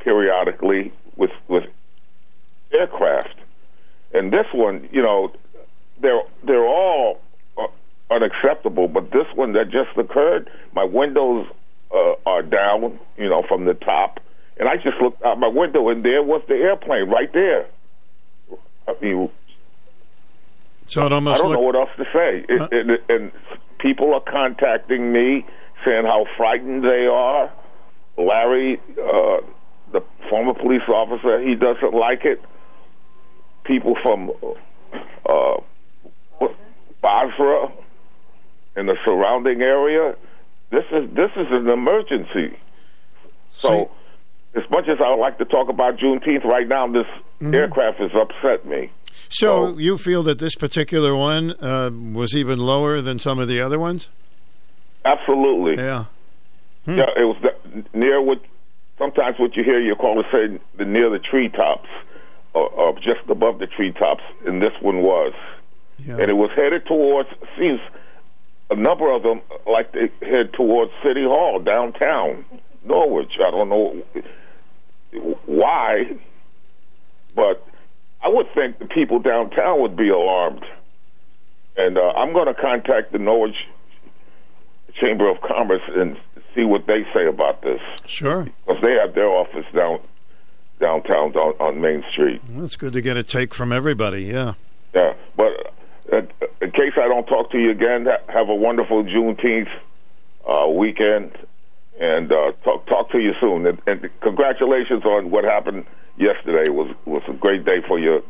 [0.00, 1.64] periodically with with
[2.72, 3.34] aircraft.
[4.12, 5.32] And this one, you know,
[6.00, 7.20] they're they're all
[7.56, 7.66] uh,
[8.10, 11.46] unacceptable, but this one that just occurred, my windows
[11.94, 14.20] uh, are down, you know, from the top,
[14.58, 17.66] and I just looked out my window, and there was the airplane right there.
[18.86, 19.28] I mean,
[20.86, 22.44] So it almost I don't looked- know what else to say.
[22.48, 23.32] It, and, and
[23.78, 25.44] people are contacting me
[25.86, 27.52] saying how frightened they are.
[28.16, 29.38] Larry, uh,
[29.92, 32.42] the former police officer, he doesn't like it.
[33.64, 34.32] People from
[35.28, 35.60] uh,
[37.02, 37.72] Bozrah
[38.76, 40.14] and the surrounding area.
[40.70, 42.56] This is this is an emergency.
[43.58, 43.90] So,
[44.54, 47.06] as much as I would like to talk about Juneteenth right now, this
[47.40, 47.54] Mm-hmm.
[47.54, 48.90] aircraft has upset me.
[49.28, 53.60] So you feel that this particular one uh, was even lower than some of the
[53.60, 54.08] other ones?
[55.04, 55.76] Absolutely.
[55.76, 56.06] Yeah.
[56.84, 58.40] Yeah, it was the, near what.
[58.98, 61.88] Sometimes what you hear your callers say the near the treetops,
[62.54, 65.32] or, or just above the treetops, and this one was,
[66.06, 67.28] and it was headed towards.
[67.58, 67.80] Seems
[68.70, 72.44] a number of them like they head towards City Hall downtown
[72.84, 73.32] Norwich.
[73.44, 74.02] I don't know
[75.46, 76.16] why,
[77.34, 77.66] but
[78.22, 80.64] I would think the people downtown would be alarmed.
[81.76, 83.54] And uh, I'm going to contact the Norwich
[85.00, 86.16] Chamber of Commerce and
[86.54, 87.80] see what they say about this.
[88.06, 88.48] Sure.
[88.66, 90.00] Because they have their office down
[90.80, 92.40] downtown on, on Main Street.
[92.52, 94.24] Well, it's good to get a take from everybody.
[94.24, 94.54] Yeah.
[94.94, 95.67] Yeah, but
[96.78, 99.68] case I don't talk to you again, have a wonderful Juneteenth
[100.48, 101.32] uh, weekend,
[102.00, 103.66] and uh, talk talk to you soon.
[103.66, 105.84] And, and congratulations on what happened
[106.16, 106.64] yesterday.
[106.66, 108.22] It was was a great day for your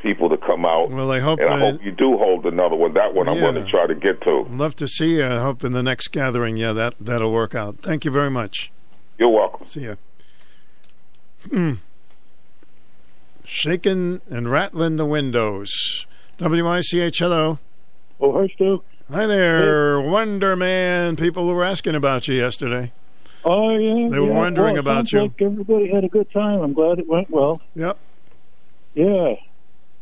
[0.00, 0.90] people to come out.
[0.90, 2.94] Well, I hope and I hope you do hold another one.
[2.94, 4.42] That one I'm going to try to get to.
[4.50, 5.24] Love to see you.
[5.24, 7.78] I hope in the next gathering, yeah, that that'll work out.
[7.78, 8.70] Thank you very much.
[9.18, 9.66] You're welcome.
[9.66, 9.94] See ya.
[11.50, 11.74] Hmm.
[13.44, 16.06] Shaking and rattling the windows.
[16.38, 17.58] WICH, hello.
[18.20, 18.82] Oh, hi, Stu.
[19.10, 21.16] Hi there, Wonder Man.
[21.16, 22.92] People were asking about you yesterday.
[23.44, 24.08] Oh, yeah.
[24.10, 24.34] They were yeah.
[24.34, 25.22] wondering Well, about you.
[25.22, 26.60] Like everybody had a good time.
[26.60, 27.62] I'm glad it went well.
[27.74, 27.96] Yep.
[28.94, 29.34] Yeah.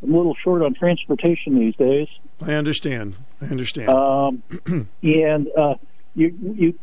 [0.03, 2.09] I'm a little short on transportation these days.
[2.45, 3.15] I understand.
[3.41, 3.89] I understand.
[3.89, 4.43] Um,
[5.03, 5.75] and uh,
[6.15, 6.79] you you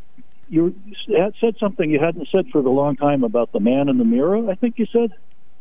[0.50, 0.76] you
[1.08, 4.50] said something you hadn't said for a long time about the man in the mirror.
[4.50, 5.12] I think you said.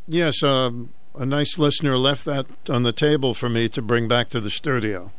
[0.07, 4.29] yes, um, a nice listener left that on the table for me to bring back
[4.29, 5.11] to the studio.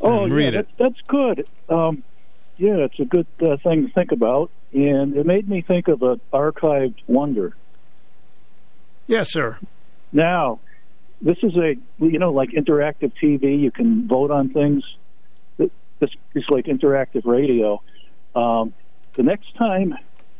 [0.00, 0.68] Oh, yeah, read it.
[0.76, 1.46] That, that's good.
[1.68, 2.02] Um,
[2.56, 6.02] yeah, it's a good uh, thing to think about, and it made me think of
[6.02, 7.54] an archived wonder.
[9.06, 9.58] Yes, sir.
[10.12, 10.60] Now,
[11.20, 13.60] this is a you know like interactive TV.
[13.60, 14.82] You can vote on things.
[15.56, 17.82] This is like interactive radio.
[18.34, 18.72] Um,
[19.14, 19.94] the next time,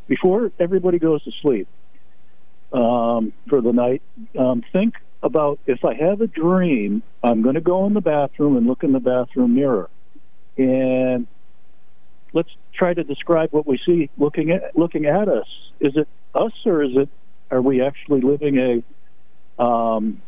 [0.06, 1.66] before everybody goes to sleep
[2.72, 4.02] um, for the night,
[4.38, 8.56] um, think about if I have a dream, I'm going to go in the bathroom
[8.56, 9.90] and look in the bathroom mirror,
[10.56, 11.26] and
[12.32, 15.46] let's try to describe what we see looking at looking at us.
[15.80, 17.08] Is it us or is it?
[17.50, 18.84] Are we actually living
[19.58, 20.22] a um,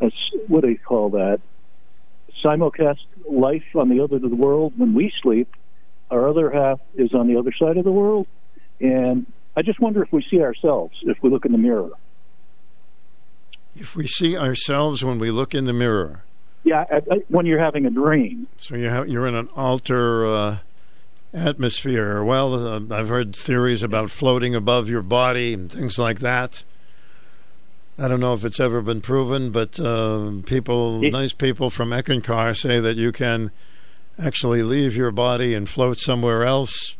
[0.00, 0.10] a
[0.48, 1.40] what do you call that?
[2.44, 2.98] Simulcast
[3.28, 5.48] life on the other of the world when we sleep.
[6.10, 8.26] Our other half is on the other side of the world,
[8.80, 9.26] and
[9.56, 11.90] I just wonder if we see ourselves if we look in the mirror.
[13.78, 16.22] If we see ourselves when we look in the mirror,
[16.64, 16.84] Yeah,
[17.28, 18.46] when you're having a dream.
[18.56, 20.58] so you have, you're in an alter uh,
[21.34, 22.24] atmosphere.
[22.24, 26.64] Well, uh, I've heard theories about floating above your body and things like that.
[27.98, 32.54] I don't know if it's ever been proven, but uh, people, nice people from Eckankar
[32.56, 33.50] say that you can
[34.18, 36.96] actually leave your body and float somewhere else.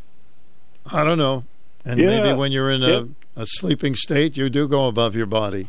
[0.90, 1.44] I don't know.
[1.84, 2.06] And Yeah.
[2.06, 3.04] maybe when you're in a, Yeah.
[3.36, 5.68] a sleeping state, you do go above your body.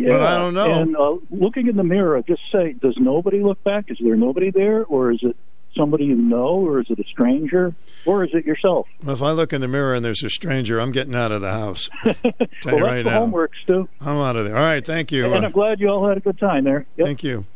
[0.00, 0.72] Yeah, But I don't know.
[0.80, 3.86] And uh, looking in the mirror, just say, does nobody look back?
[3.88, 5.36] Is there nobody there, or is it
[5.76, 7.74] somebody you know, or is it a stranger,
[8.06, 8.86] or is it yourself?
[9.02, 11.40] Well, if I look in the mirror and there's a stranger, I'm getting out of
[11.40, 11.88] the house.
[12.04, 12.34] Tell well,
[12.64, 13.18] that's right the now.
[13.20, 13.88] homework, Stu.
[14.00, 14.56] I'm out of there.
[14.56, 15.26] All right, thank you.
[15.26, 16.86] And Uh, I'm glad you all had a good time there.
[16.96, 17.04] Yep.
[17.06, 17.46] Thank you.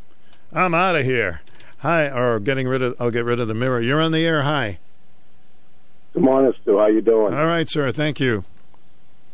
[0.52, 1.42] I'm out of here.
[1.78, 2.94] Hi, or getting rid of.
[3.00, 3.80] I'll get rid of the mirror.
[3.80, 4.42] You're on the air.
[4.42, 4.78] Hi.
[6.12, 6.76] Good morning, Stu.
[6.78, 7.34] How you doing?
[7.34, 7.90] All right, sir.
[7.92, 8.44] Thank you.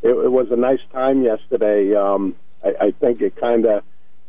[0.03, 1.93] It, it was a nice time yesterday.
[1.95, 3.83] Um, I, I think it kind of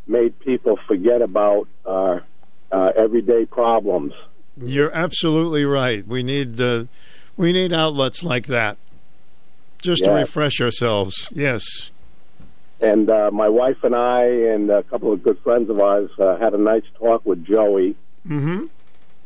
[0.07, 2.19] made people forget about uh,
[2.71, 4.13] uh, everyday problems.
[4.57, 6.05] You're absolutely right.
[6.07, 6.85] We need uh,
[7.37, 8.77] we need outlets like that,
[9.81, 11.29] just to refresh ourselves.
[11.31, 11.63] Yes.
[12.81, 16.37] And uh, my wife and I and a couple of good friends of ours uh,
[16.37, 17.95] had a nice talk with Joey,
[18.27, 18.65] Mm-hmm.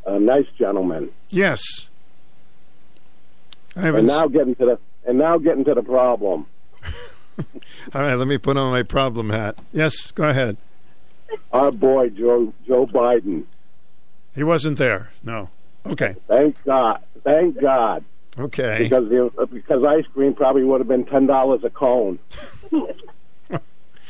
[0.06, 1.10] a nice gentleman.
[1.30, 1.60] Yes.
[3.76, 3.88] I.
[3.88, 6.46] And now getting to the and now getting to the problem.
[7.94, 8.14] All right.
[8.14, 9.58] Let me put on my problem hat.
[9.72, 10.10] Yes.
[10.12, 10.56] Go ahead.
[11.52, 13.44] Our boy Joe Joe Biden.
[14.34, 15.12] He wasn't there.
[15.22, 15.50] No.
[15.86, 16.16] Okay.
[16.28, 17.00] Thank God.
[17.24, 18.04] Thank God.
[18.38, 18.78] Okay.
[18.82, 22.18] Because the, because ice cream probably would have been ten dollars a cone.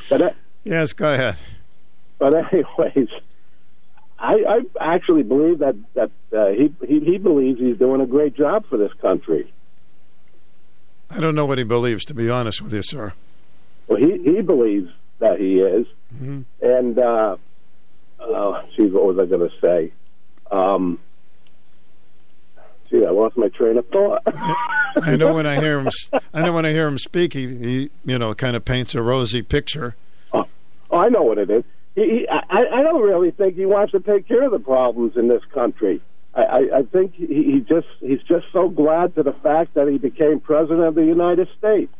[0.08, 0.30] but uh,
[0.64, 1.36] Yes, go ahead.
[2.18, 3.08] but anyways,
[4.18, 4.34] I,
[4.80, 8.66] I actually believe that that uh, he, he he believes he's doing a great job
[8.68, 9.52] for this country.
[11.10, 13.12] I don't know what he believes, to be honest with you, sir.
[13.86, 14.90] Well, he he believes
[15.20, 16.42] that he is, Mm-hmm.
[16.62, 17.36] and uh,
[18.20, 19.92] uh, geez, what was I going to say?
[20.52, 20.98] Um,
[22.90, 24.22] gee, I lost my train of thought.
[25.02, 25.88] I know when I hear him.
[26.32, 29.02] I know when I hear him speak, he, he you know kind of paints a
[29.02, 29.96] rosy picture.
[30.32, 30.44] Oh,
[30.92, 31.64] I know what it is.
[31.96, 35.16] He, he, I, I don't really think he wants to take care of the problems
[35.16, 36.00] in this country.
[36.36, 39.98] I, I, think he, he just he's just so glad to the fact that he
[39.98, 41.92] became president of the United States.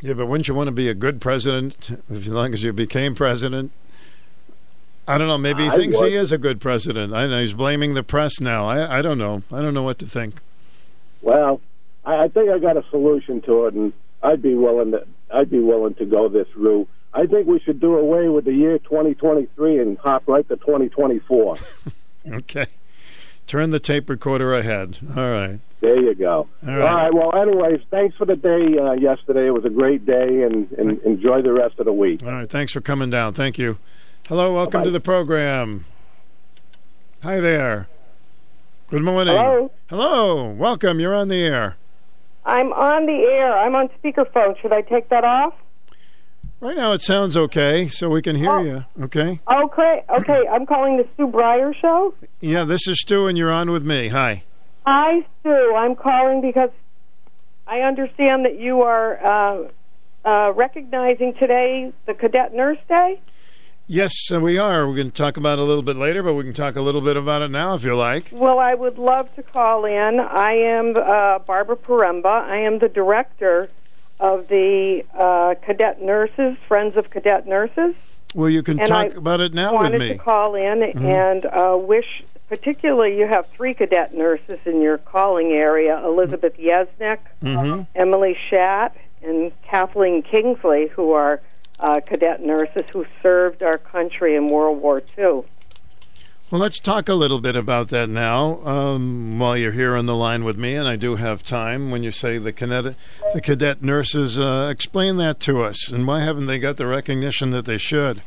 [0.00, 3.16] Yeah, but wouldn't you want to be a good president as long as you became
[3.16, 3.72] president?
[5.08, 5.38] I don't know.
[5.38, 7.12] Maybe he I thinks he is a good president.
[7.12, 8.68] I know he's blaming the press now.
[8.68, 9.42] I, I don't know.
[9.52, 10.40] I don't know what to think.
[11.22, 11.60] Well,
[12.04, 13.92] I, I think I got a solution to it, and
[14.22, 16.88] I'd be willing to I'd be willing to go this route.
[17.12, 21.56] I think we should do away with the year 2023 and hop right to 2024.
[22.30, 22.66] Okay.
[23.48, 24.98] Turn the tape recorder ahead.
[25.16, 25.58] All right.
[25.80, 26.46] There you go.
[26.66, 26.94] All All right.
[27.04, 27.14] right.
[27.14, 29.46] Well, anyways, thanks for the day uh, yesterday.
[29.46, 32.22] It was a great day, and, and enjoy the rest of the week.
[32.22, 32.48] All right.
[32.48, 33.32] Thanks for coming down.
[33.32, 33.78] Thank you.
[34.28, 34.52] Hello.
[34.54, 35.86] Welcome to the program.
[37.22, 37.88] Hi there.
[38.90, 39.34] Good morning.
[39.34, 39.70] Hello?
[39.88, 40.50] Hello.
[40.50, 41.00] Welcome.
[41.00, 41.76] You're on the air.
[42.44, 43.58] I'm on the air.
[43.58, 44.60] I'm on speakerphone.
[44.60, 45.54] Should I take that off?
[46.60, 48.84] Right now it sounds okay, so we can hear you.
[49.00, 49.40] Okay.
[49.48, 50.02] Okay.
[50.10, 50.42] Okay.
[50.50, 52.14] I'm calling the Sue Bryer Show.
[52.40, 54.08] Yeah, this is Stu, and you're on with me.
[54.08, 54.42] Hi.
[54.84, 55.74] Hi, Sue.
[55.76, 56.70] I'm calling because
[57.68, 59.68] I understand that you are uh,
[60.24, 63.20] uh, recognizing today the Cadet Nurse Day.
[63.86, 64.88] Yes, uh, we are.
[64.88, 66.82] We're going to talk about it a little bit later, but we can talk a
[66.82, 68.30] little bit about it now if you like.
[68.32, 70.18] Well, I would love to call in.
[70.20, 72.26] I am uh, Barbara Poremba.
[72.26, 73.70] I am the director
[74.20, 77.94] of the uh, Cadet Nurses, Friends of Cadet Nurses.
[78.34, 80.08] Well, you can And talk I about it now wanted with me.
[80.08, 81.02] to call in Mhm.
[81.04, 87.18] and uh, wish, particularly, you have three cadet nurses in your calling area: Elizabeth Yesnick,
[87.42, 87.82] Mm-hmm.
[87.94, 88.92] Emily Schatt,
[89.22, 91.40] and Kathleen Kingsley, who are
[91.80, 95.42] uh, cadet nurses who served our country in World War II.
[96.50, 98.60] Well, let's talk a little bit about that now.
[98.64, 101.90] Um, while you're here on the line with me, and I do have time.
[101.90, 102.96] When you say the cadet,
[103.34, 107.50] the cadet nurses, uh, explain that to us, and why haven't they got the recognition
[107.50, 108.22] that they should?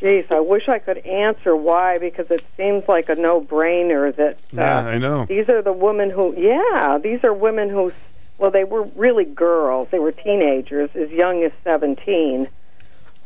[0.00, 4.36] Jeez, I wish I could answer why because it seems like a no-brainer that uh,
[4.52, 5.26] Yeah, I know.
[5.26, 7.92] these are the women who, yeah, these are women who,
[8.38, 9.86] well, they were really girls.
[9.92, 12.48] They were teenagers, as young as 17,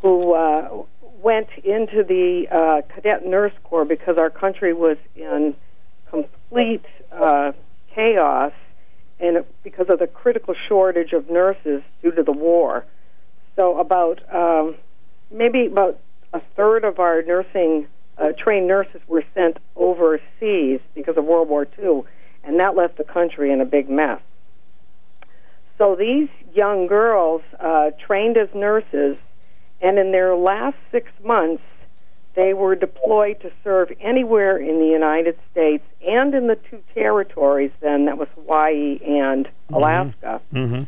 [0.03, 0.83] who uh,
[1.25, 5.57] went into the uh, Cadet Nurse Corps because our country was in
[6.11, 7.53] complete uh,
[7.95, 8.53] chaos
[9.19, 12.85] and because of the critical shortage of nurses due to the war.
[13.57, 14.77] So, about um,
[15.31, 15.99] maybe about
[16.33, 17.87] a third of our nursing
[18.19, 22.03] uh, trained nurses were sent overseas because of World War II,
[22.45, 24.21] and that left the country in a big mess.
[25.79, 29.17] So these young girls uh, trained as nurses,
[29.85, 31.63] and in their last six months,
[32.35, 37.71] they were deployed to serve anywhere in the United States and in the two territories
[37.81, 40.83] then, that was Hawaii and Alaska Mm-hmm.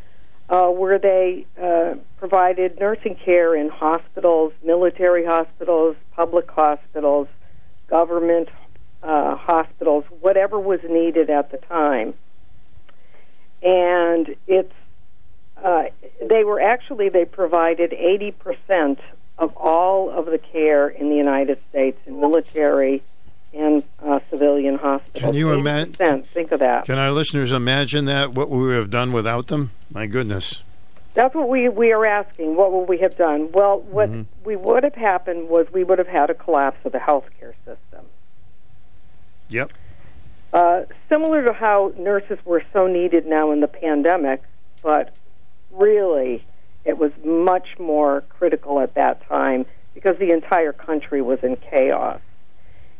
[0.48, 7.28] uh, where they uh, provided nursing care in hospitals, military hospitals, public hospitals,
[7.88, 8.48] government
[9.02, 12.14] uh, hospitals, whatever was needed at the time.
[13.62, 14.72] And it's
[15.62, 15.84] uh,
[16.20, 18.98] they were actually they provided eighty percent
[19.38, 23.02] of all of the care in the United States in military
[23.52, 25.22] and uh, civilian hospitals.
[25.22, 26.22] Can you imagine?
[26.24, 26.84] Think of that.
[26.84, 28.32] Can our listeners imagine that?
[28.32, 29.70] What we would have done without them?
[29.90, 30.62] My goodness.
[31.14, 32.56] That's what we we are asking.
[32.56, 33.50] What would we have done?
[33.52, 34.26] Well, what Mhm.
[34.44, 38.04] we would have happened was we would have had a collapse of the healthcare system.
[39.48, 39.70] Yep.
[40.52, 44.42] Uh, similar to how nurses were so needed now in the pandemic,
[44.82, 45.12] but
[45.78, 46.44] really
[46.84, 52.20] it was much more critical at that time because the entire country was in chaos.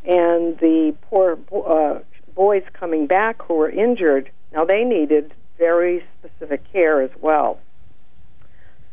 [0.05, 2.01] And the poor uh,
[2.35, 7.61] boys coming back who were injured, now they needed very specific care as well.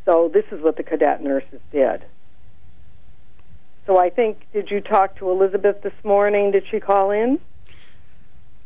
[0.04, 2.04] So this is what the cadet nurses did.
[3.86, 6.52] So I think, did you talk to Elizabeth this morning?
[6.52, 7.40] Did she call in?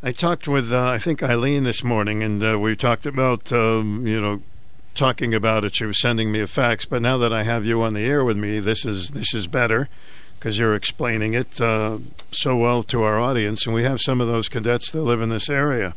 [0.03, 4.07] I talked with uh, I think Eileen this morning, and uh, we talked about um,
[4.07, 4.43] you know
[4.99, 5.77] talking about it.
[5.77, 8.25] She was sending me a fax, but now that I have you on the air
[8.25, 9.89] with me, this is this is better
[10.39, 11.99] because you're explaining it uh,
[12.31, 15.31] so well to our audience, and we have some of those cadets that live in
[15.31, 15.95] this area.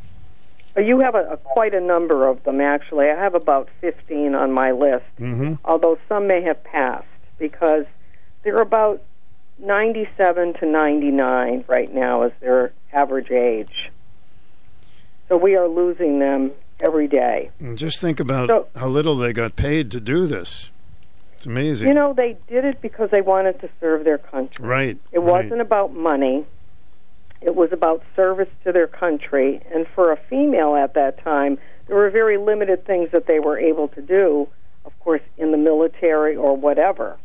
[0.78, 3.10] Uh, You have a, a quite a number of them, actually.
[3.10, 5.56] I have about 15 on my list, Mm-hmm.
[5.65, 7.06] although some may have passed
[7.40, 7.86] because
[8.44, 9.02] they're about
[9.60, 13.91] 97 to 99 right now as their average age.
[15.30, 16.52] So we are losing them
[16.86, 17.49] every day.
[17.60, 20.70] And just think about So- how little they got paid to do this.
[21.36, 21.88] It's amazing.
[21.88, 24.64] You know, they did it because they wanted to serve their country.
[24.66, 24.98] right.
[25.12, 26.45] It wasn't about money.
[27.41, 29.62] It was about service to their country.
[29.74, 33.58] And for a female at that time, there were very limited things that they were
[33.58, 34.48] able to do,
[34.86, 37.18] of course, in the military or whatever.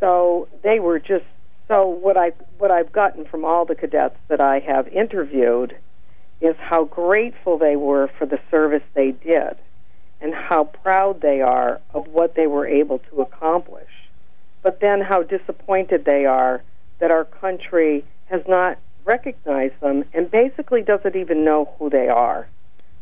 [0.00, 1.24] So they were just
[1.70, 5.76] so what I what I've gotten from all the cadets that I have interviewed
[6.40, 9.56] is how grateful they were for the service they did
[10.20, 13.90] and how proud they are of what they were able to accomplish.
[14.62, 16.62] But then how disappointed they are
[16.98, 22.48] that our country has not recognized them and basically doesn't even know who they are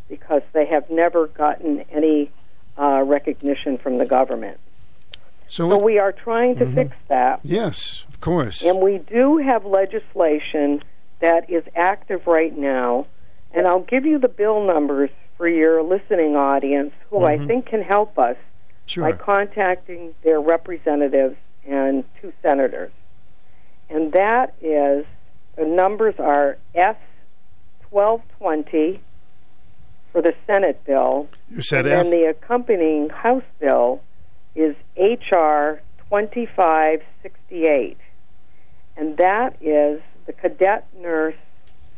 [0.08, 2.30] because they have never gotten any
[2.76, 4.58] uh, recognition from the government.
[5.48, 7.40] So, So we are trying to fix that.
[7.42, 8.62] yes, of course.
[8.62, 10.82] And we do have legislation
[11.20, 13.06] that is active right now.
[13.54, 17.46] And I'll give you the bill numbers for your listening audience who I Mhm.
[17.46, 18.36] think can help us
[18.86, 19.04] Sure.
[19.04, 21.36] by contacting their representatives
[21.66, 22.90] and two senators.
[23.88, 25.06] And that is
[25.56, 26.96] the numbers are S
[27.90, 29.00] 1220
[30.12, 31.28] for the Senate bill.
[31.48, 32.10] You said and F?
[32.12, 34.00] the accompanying House bill
[34.54, 35.80] is H.R.
[36.08, 37.96] 2568.
[38.96, 41.34] And that is the Cadet Nurse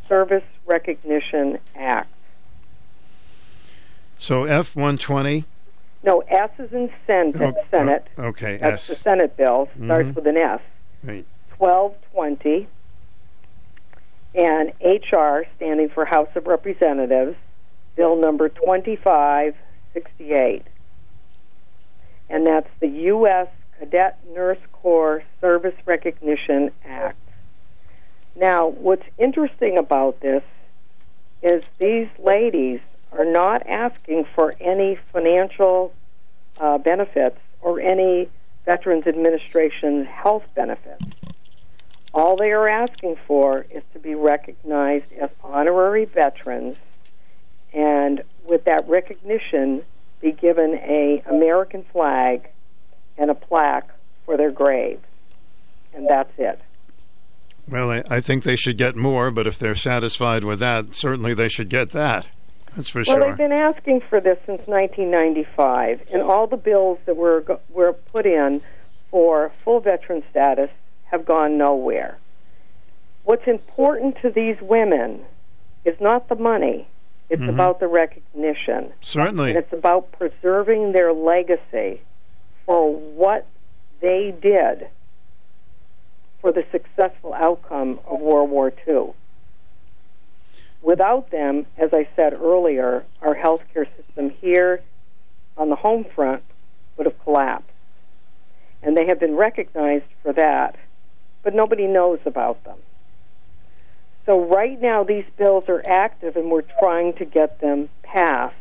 [0.08, 2.08] Service Recognition Act.
[4.18, 5.44] So F one twenty.
[6.02, 8.06] No, S is in sen- Oh, Senate.
[8.16, 8.88] oh, okay, That's S.
[8.88, 9.68] the Senate bill.
[9.84, 10.14] Starts Mhm.
[10.14, 10.60] with an S.
[11.02, 11.24] Right.
[11.58, 12.68] 1220.
[14.34, 17.36] And HR, standing for House of Representatives,
[17.96, 20.62] bill number 2568.
[22.28, 23.48] And that's the U.S.
[23.78, 27.16] Cadet Nurse Corps Service Recognition Act.
[28.36, 30.42] Now, what's interesting about this
[31.42, 32.80] is these ladies
[33.12, 35.94] are not asking for any financial
[36.58, 38.28] uh, benefits or any
[38.66, 41.04] Veterans Administration health benefits.
[42.12, 46.76] All they are asking for is to be recognized as honorary veterans
[47.72, 49.82] and with that recognition
[50.20, 52.48] be given a American flag
[53.16, 53.90] and a plaque
[54.24, 55.00] for their grave.
[55.94, 56.60] And that's it.
[57.68, 61.34] Well, I, I think they should get more, but if they're satisfied with that, certainly
[61.34, 62.28] they should get that.
[62.76, 63.20] That's for Well, sure.
[63.20, 67.92] they've been asking for this since 1995, and all the bills that were go- were
[67.92, 68.60] put in
[69.10, 70.70] for full veteran status
[71.06, 72.18] have gone nowhere.
[73.24, 75.24] What's important to these women
[75.84, 76.86] is not the money;
[77.30, 77.48] it's Mhm.
[77.48, 79.50] about the recognition, Certainly.
[79.50, 82.02] and it's about preserving their legacy
[82.66, 83.46] for what
[84.00, 84.88] they did
[86.40, 89.12] for the successful outcome of World War II.
[90.82, 94.82] Without them, as I said earlier, our healthcare system here
[95.56, 96.42] on the home front
[96.96, 97.70] would have collapsed.
[98.82, 100.76] And they have been recognized for that,
[101.42, 102.78] but nobody knows about them.
[104.26, 108.54] So right now, these bills are active, and we're trying to get them passed.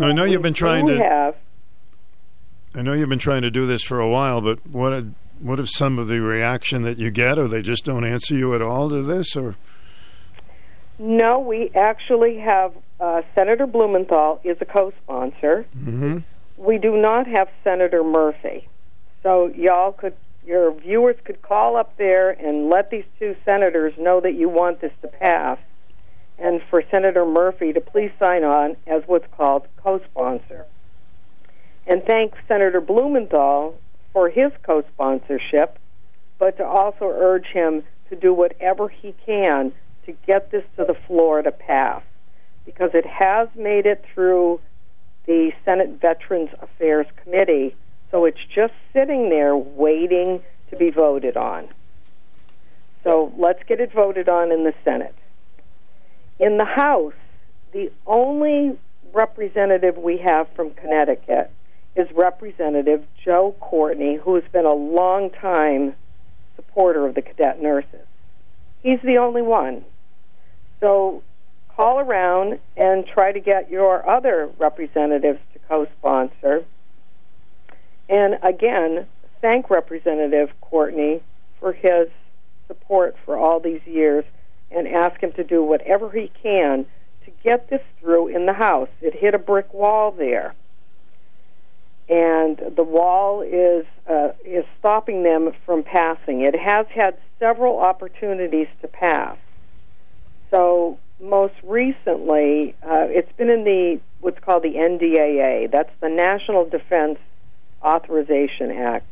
[0.00, 0.98] I know you've been trying to.
[0.98, 1.36] have
[2.74, 5.04] I know you've been trying to do this for a while, but what
[5.40, 8.54] what is some of the reaction that you get, or they just don't answer you
[8.54, 9.56] at all to this, or
[10.98, 11.38] no.
[11.38, 15.66] We actually have uh, Senator Blumenthal is a co-sponsor.
[15.76, 16.18] mm-hmm.
[16.56, 18.68] We do not have Senator Murphy.
[19.22, 20.14] So y'all could
[20.46, 24.80] your viewers could call up there and let these two senators know that you want
[24.80, 25.58] this to pass
[26.38, 30.64] and for Senator Murphy to please sign on as what's called co-sponsor.
[31.86, 33.78] And thank Senator Blumenthal
[34.12, 35.78] for his co-sponsorship,
[36.38, 39.72] but to also urge him to do whatever he can
[40.06, 42.02] to get this to the floor to pass
[42.64, 44.60] because it has made it through
[45.26, 47.74] the Senate Veterans Affairs Committee,
[48.10, 51.68] so it's just sitting there waiting to be voted on.
[53.04, 55.14] So let's get it voted on in the Senate.
[56.38, 57.14] In the House,
[57.72, 58.78] the only
[59.12, 61.50] representative we have from Connecticut
[61.98, 65.94] is Representative Joe Courtney, who has been a long time
[66.54, 68.06] supporter of the cadet nurses.
[68.82, 69.84] He's the only one.
[70.80, 71.24] So
[71.76, 76.64] call around and try to get your other representatives to co sponsor.
[78.08, 79.06] And again,
[79.40, 81.20] thank Representative Courtney
[81.58, 82.08] for his
[82.68, 84.24] support for all these years
[84.70, 86.86] and ask him to do whatever he can
[87.24, 88.88] to get this through in the House.
[89.00, 90.54] It hit a brick wall there,
[92.08, 96.40] and the wall is uh, is stopping them from passing.
[96.40, 99.36] It has had several opportunities to pass.
[100.50, 105.70] So most recently, uh, it's been in the what's called the NDAA.
[105.70, 107.18] That's the National Defense
[107.82, 109.06] Authorization Act.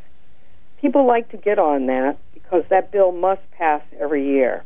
[0.81, 4.65] People like to get on that because that bill must pass every year.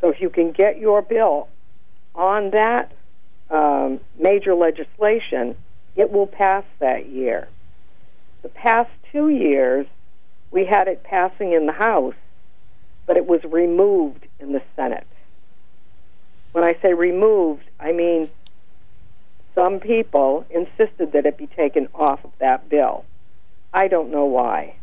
[0.00, 1.48] So if you can get your bill
[2.14, 2.92] on that
[3.50, 5.56] um, major legislation,
[5.96, 7.48] it will pass that year.
[8.42, 9.86] The past two years,
[10.50, 12.14] we had it passing in the House,
[13.06, 15.06] but it was removed in the Senate.
[16.52, 18.30] When I say removed, I mean
[19.54, 23.04] some people insisted that it be taken off of that bill.
[23.72, 24.76] I don't know why.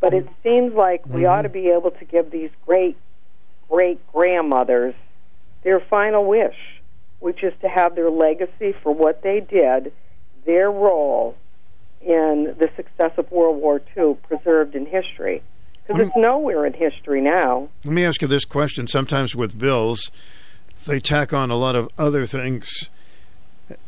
[0.00, 2.96] But it seems like we ought to be able to give these great
[3.68, 4.94] great grandmothers
[5.62, 6.81] their final wish,
[7.22, 9.92] which is to have their legacy for what they did,
[10.44, 11.36] their role
[12.00, 15.42] in the success of World War II preserved in history.
[15.86, 17.68] Because it's nowhere in history now.
[17.84, 18.86] Let me ask you this question.
[18.86, 20.10] Sometimes with bills,
[20.86, 22.90] they tack on a lot of other things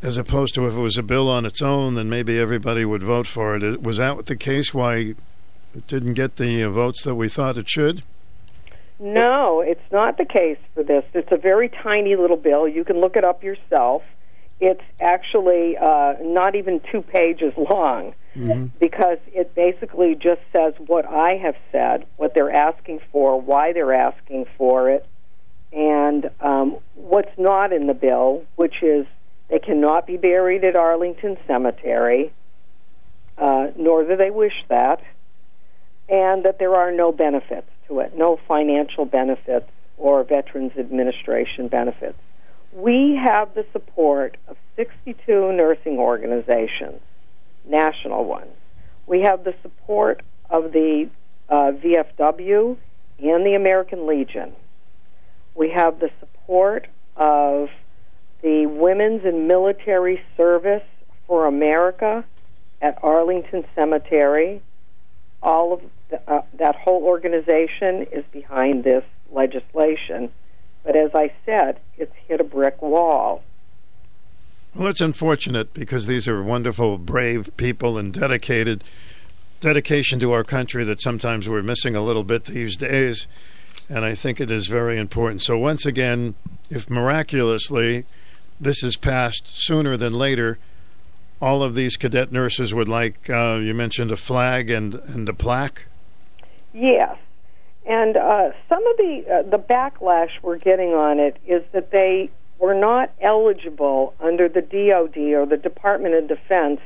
[0.00, 3.02] as opposed to if it was a bill on its own, then maybe everybody would
[3.02, 3.82] vote for it.
[3.82, 5.14] Was that the case why
[5.74, 8.02] it didn't get the uh, votes that we thought it should?
[8.98, 11.04] No, it's not the case for this.
[11.14, 12.68] It's a very tiny little bill.
[12.68, 14.02] You can look it up yourself.
[14.60, 18.66] It's actually uh, not even two pages long Mm-hmm.
[18.80, 23.94] because it basically just says what I have said, what they're asking for, why they're
[23.94, 25.06] asking for it,
[25.72, 29.06] and um, what's not in the bill, which is
[29.48, 32.32] they cannot be buried at Arlington Cemetery,
[33.38, 35.00] uh, nor do they wish that,
[36.08, 42.18] and that there are no benefits to it, no financial benefits or Veterans Administration benefits.
[42.72, 47.00] We have the support of 62 nursing organizations,
[47.64, 48.50] national ones.
[49.06, 51.08] We have the support of the
[51.48, 52.76] uh, VFW
[53.20, 54.52] and the American Legion.
[55.54, 57.68] We have the support of
[58.42, 60.82] the Women's and Military Service
[61.26, 62.24] for America
[62.82, 64.62] at Arlington Cemetery.
[65.42, 65.80] All of
[66.26, 70.30] uh, that whole organization is behind this legislation.
[70.84, 73.42] But as I said, it's hit a brick wall.
[74.74, 78.82] Well, it's unfortunate because these are wonderful, brave people and dedicated
[79.60, 83.26] dedication to our country that sometimes we're missing a little bit these days.
[83.88, 85.42] And I think it is very important.
[85.42, 86.34] So, once again,
[86.70, 88.04] if miraculously
[88.60, 90.58] this is passed sooner than later,
[91.40, 95.34] all of these cadet nurses would like, uh, you mentioned a flag and, and a
[95.34, 95.86] plaque.
[96.74, 97.16] Yes,
[97.86, 102.30] and uh, some of the uh, the backlash we're getting on it is that they
[102.58, 106.80] were not eligible under the DoD or the Department of Defense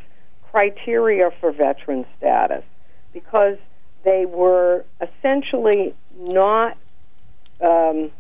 [0.51, 2.65] criteria for veteran status
[3.15, 3.56] because
[4.05, 6.77] they were essentially not
[7.66, 8.10] um,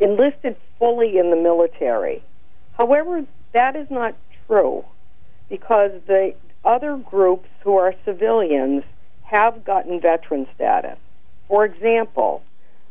[0.00, 2.22] enlisted fully in the military.
[2.78, 4.16] However, that is not
[4.46, 4.84] true
[5.48, 6.34] because the
[6.64, 8.82] other groups who are civilians
[9.24, 10.98] have gotten veteran status.
[11.48, 12.42] For example,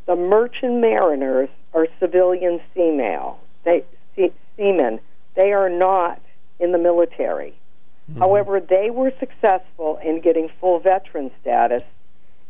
[0.06, 3.40] the merchant mariners are civilian female.
[3.64, 3.84] They
[4.16, 5.00] se- seamen.
[5.36, 6.22] They are not
[6.60, 7.56] in the military.
[8.10, 8.20] Mm-hmm.
[8.20, 11.84] However, they were successful in getting full veteran status,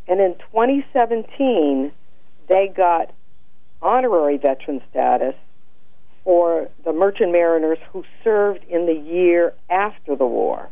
[0.08, 1.92] and in 2017,
[2.48, 3.12] they got
[3.82, 5.36] honorary veteran status
[6.24, 10.70] for the merchant mariners who served in the year after the war.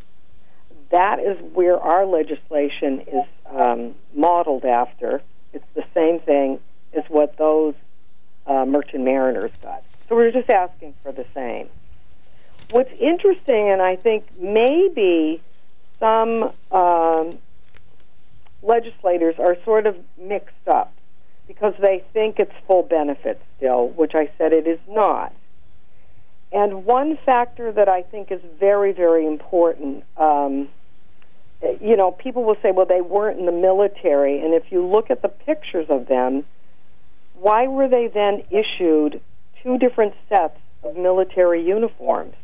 [0.91, 5.21] That is where our legislation is um, modeled after.
[5.53, 6.59] It's the same thing
[6.93, 7.75] as what those
[8.45, 9.83] uh, merchant mariners got.
[10.09, 11.69] So we're just asking for the same.
[12.71, 15.41] What's interesting, and I think maybe
[15.99, 17.37] some um,
[18.61, 20.93] legislators are sort of mixed up
[21.47, 25.33] because they think it's full benefit still, which I said it is not.
[26.51, 30.67] And one factor that I think is very, very important, um,
[31.79, 34.39] you know, people will say, well, they weren't in the military.
[34.39, 36.43] And if you look at the pictures of them,
[37.35, 39.21] why were they then issued
[39.63, 42.35] two different sets of military uniforms?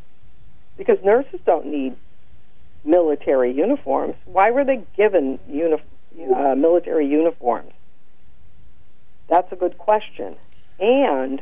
[0.77, 1.95] Because nurses don't need
[2.85, 4.15] military uniforms.
[4.25, 5.81] Why were they given uni-
[6.35, 7.71] uh, military uniforms?
[9.29, 10.35] That's a good question.
[10.79, 11.41] And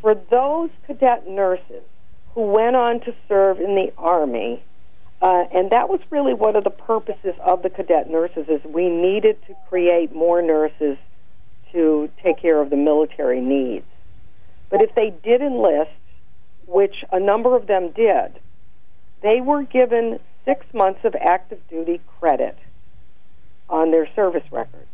[0.00, 1.82] for those cadet nurses
[2.34, 4.62] who went on to serve in the Army,
[5.22, 8.88] uh, and that was really one of the purposes of the cadet nurses is we
[8.88, 10.96] needed to create more nurses
[11.72, 13.84] to take care of the military needs.
[14.70, 15.90] But if they did enlist,
[16.66, 18.40] which a number of them did,
[19.22, 22.56] they were given six months of active duty credit
[23.68, 24.86] on their service record.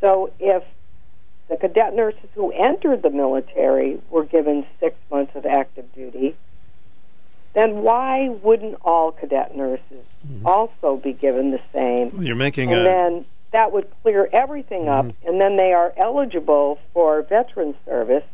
[0.00, 0.62] So if
[1.48, 6.36] the cadet nurses who entered the military were given six months of active duty,
[7.54, 10.04] then why wouldn't all cadet nurses
[10.44, 12.10] also be given the same?
[12.12, 15.92] Well, you're making and a- then that would clear everything up, and then they are
[15.96, 18.24] eligible for veteran service,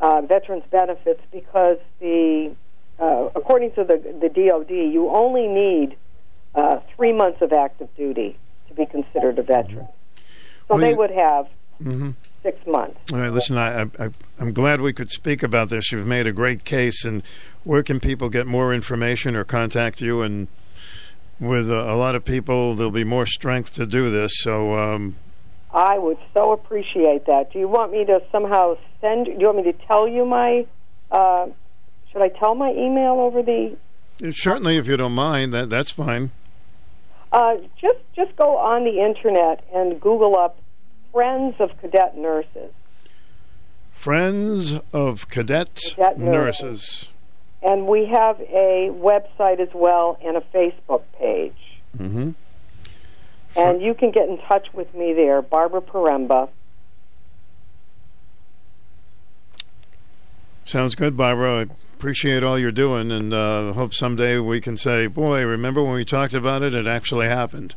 [0.00, 2.54] uh, veterans benefits, because the
[3.00, 5.96] uh, according to the the DoD, you only need
[6.54, 8.36] uh, three months of active duty
[8.68, 9.86] to be considered a veteran.
[10.66, 11.46] So Well, they you- would have
[11.82, 12.10] hmm
[12.42, 12.96] six months.
[13.12, 15.90] All right, listen, I, I, I'm glad we could speak about this.
[15.90, 17.22] You've made a great case, and
[17.68, 20.22] where can people get more information or contact you?
[20.22, 20.48] And
[21.38, 24.32] with a, a lot of people, there'll be more strength to do this.
[24.38, 25.16] So, um,
[25.70, 27.52] I would so appreciate that.
[27.52, 29.26] Do you want me to somehow send?
[29.26, 30.66] Do you want me to tell you my?
[31.10, 31.48] Uh,
[32.10, 33.76] should I tell my email over the?
[34.32, 36.30] certainly, if you don't mind, that that's fine.
[37.30, 40.58] Uh, just just go on the internet and Google up
[41.12, 42.72] Friends of Cadet Nurses,
[43.92, 46.62] Friends of Cadet, Cadet Nurses.
[46.62, 47.12] Nurses.
[47.62, 51.56] And we have a website as well and a Facebook page.
[51.96, 52.30] hmm
[53.56, 56.48] And you can get in touch with me there, Barbara Poremba.
[60.64, 61.60] Sounds good, Barbara.
[61.60, 61.66] I
[61.96, 66.04] appreciate all you're doing, and uh, hope someday we can say, "Boy, remember when we
[66.04, 66.74] talked about it?
[66.74, 67.74] It actually happened."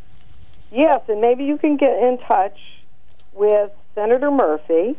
[0.72, 2.58] Yes, and maybe you can get in touch
[3.34, 4.98] with Senator Murphy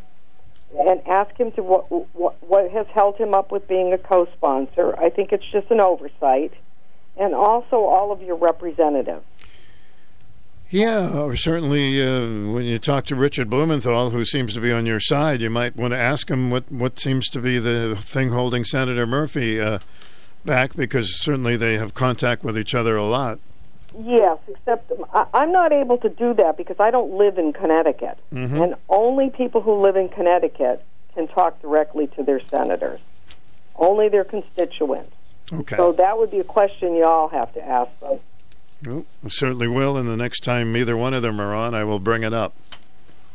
[0.79, 4.95] and ask him to what what, what has held him up with being a co-sponsor.
[4.99, 6.53] I think it's just an oversight,
[7.17, 9.25] and also all of your representatives.
[10.71, 14.87] Yeah, or certainly uh, when you talk to Richard Blumenthal, who seems to be on
[14.87, 18.31] your side, you might want to ask him what, what seems to be the thing
[18.31, 19.81] holding Senator Murphy uh,
[20.47, 23.39] back, because certainly they have contact with each other a lot.
[23.99, 28.19] Yes, except I, I'm not able to do that because I don't live in Connecticut,
[28.33, 28.63] Mhm.
[28.63, 33.01] and only people who live in Connecticut can talk directly to their senators.
[33.77, 35.13] Only their constituents.
[35.53, 35.77] Okay.
[35.77, 38.21] So that would be a question you all have to ask them.
[38.87, 41.85] Well, I certainly will, and the next time either one of them are on, I
[41.85, 42.55] will bring it up.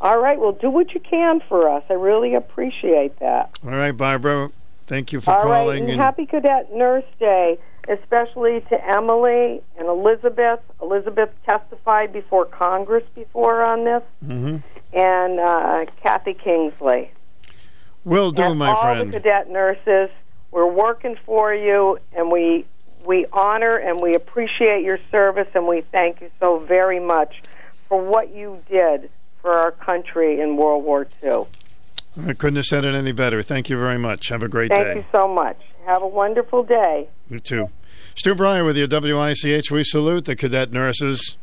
[0.01, 1.83] All right, well, do what you can for us.
[1.89, 3.51] I really appreciate that.
[3.63, 4.49] All right, Barbara,
[4.85, 5.89] thank you for All right, calling.
[5.89, 7.57] and happy Cadet Nurse Day,
[7.87, 10.59] especially to Emily and Elizabeth.
[10.81, 14.57] Elizabeth testified before Congress before on this, hmm
[14.93, 17.11] and uh, Kathy Kingsley.
[18.05, 19.13] Will do, and my all friend.
[19.13, 20.09] the cadet nurses,
[20.51, 22.65] we're working for you, and we
[23.05, 27.41] we honor and we appreciate your service, and we thank you so very much
[27.87, 29.09] for what you did
[29.41, 31.45] for our country in World War II.
[32.25, 33.41] I couldn't have said it any better.
[33.41, 34.29] Thank you very much.
[34.29, 34.93] Have a great Thank day.
[34.95, 35.57] Thank you so much.
[35.85, 37.07] Have a wonderful day.
[37.29, 37.69] You too.
[38.17, 39.69] Stu Bryer with your WICH.
[39.69, 41.37] We salute the cadet nurses.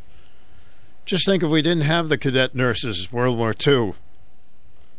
[1.07, 3.95] Just think if we didn't have the cadet nurses, World War II,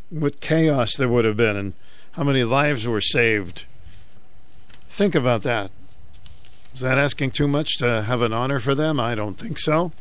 [0.10, 1.74] what chaos there would have been and
[2.14, 3.66] how many lives were saved.
[4.90, 5.70] Think about that.
[6.74, 8.98] Is that asking too much to have an honor for them?
[8.98, 9.92] I don't think so.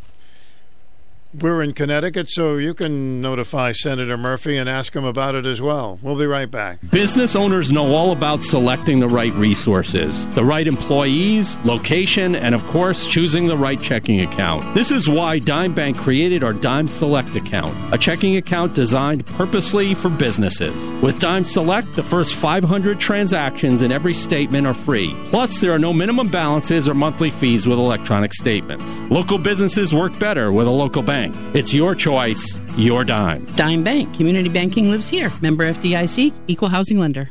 [1.40, 5.61] We're in Connecticut, so you can notify Senator Murphy and ask him about it as
[5.61, 5.98] well.
[6.01, 6.78] We'll be right back.
[6.93, 12.65] Business owners know all about selecting the right resources, the right employees, location, and of
[12.66, 14.77] course, choosing the right checking account.
[14.77, 19.93] This is why Dime Bank created our Dime Select account, a checking account designed purposely
[19.94, 20.93] for businesses.
[21.02, 25.16] With Dime Select, the first 500 transactions in every statement are free.
[25.31, 29.01] Plus, there are no minimum balances or monthly fees with electronic statements.
[29.11, 31.24] Local businesses work better with a local bank.
[31.55, 33.45] It's your choice, your dime.
[33.57, 34.15] Dime Bank.
[34.15, 35.33] Community banking lives here.
[35.41, 37.31] Member FDIC, equal housing lender.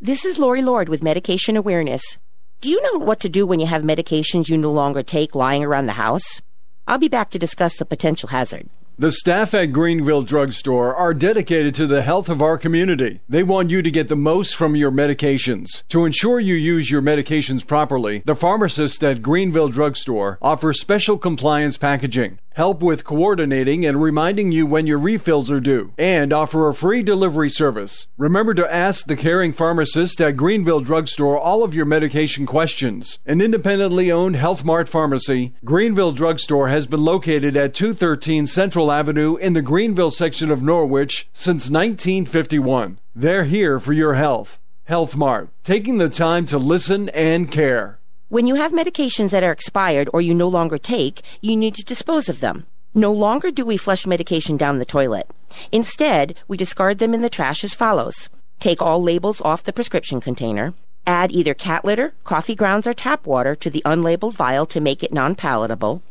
[0.00, 2.18] This is Lori Lord with Medication Awareness.
[2.60, 5.62] Do you know what to do when you have medications you no longer take lying
[5.62, 6.40] around the house?
[6.86, 8.68] I'll be back to discuss the potential hazard.
[9.00, 13.20] The staff at Greenville Drugstore are dedicated to the health of our community.
[13.28, 15.86] They want you to get the most from your medications.
[15.90, 21.76] To ensure you use your medications properly, the pharmacist at Greenville Drugstore offers special compliance
[21.76, 26.74] packaging, help with coordinating and reminding you when your refills are due, and offer a
[26.74, 28.08] free delivery service.
[28.16, 33.20] Remember to ask the caring pharmacist at Greenville Drugstore all of your medication questions.
[33.24, 39.36] An independently owned Health Mart pharmacy, Greenville Drugstore has been located at 213 Central Avenue
[39.36, 42.98] in the Greenville section of Norwich since 1951.
[43.14, 44.58] They're here for your health.
[44.82, 47.97] Health Mart, taking the time to listen and care.
[48.30, 51.82] When you have medications that are expired or you no longer take, you need to
[51.82, 52.66] dispose of them.
[52.92, 55.30] No longer do we flush medication down the toilet.
[55.72, 58.28] Instead, we discard them in the trash as follows.
[58.60, 60.74] Take all labels off the prescription container.
[61.06, 65.02] Add either cat litter, coffee grounds, or tap water to the unlabeled vial to make
[65.02, 66.02] it non palatable.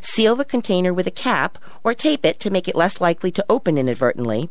[0.00, 3.44] Seal the container with a cap or tape it to make it less likely to
[3.50, 4.48] open inadvertently.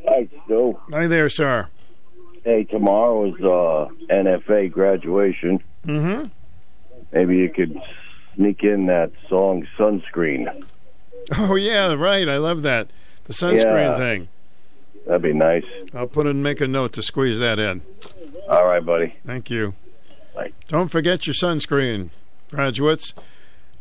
[0.09, 0.79] Hi, Stu.
[0.91, 1.69] Hi there, sir.
[2.45, 5.63] Hey, tomorrow is uh, NFA graduation.
[5.87, 6.27] Mm-hmm.
[7.13, 7.79] Maybe you could
[8.37, 10.65] sneak in that song "Sunscreen."
[11.39, 12.29] Oh yeah, right.
[12.29, 12.89] I love that.
[13.25, 13.97] The sunscreen Yeah.
[13.99, 14.29] thing.
[15.07, 15.65] That'd be nice.
[15.95, 17.83] I'll put and make a note to squeeze that in.
[18.49, 19.15] All right, buddy.
[19.27, 19.75] Thank you.
[20.35, 20.53] Bye.
[20.69, 22.11] Don't forget your sunscreen,
[22.51, 23.15] graduates.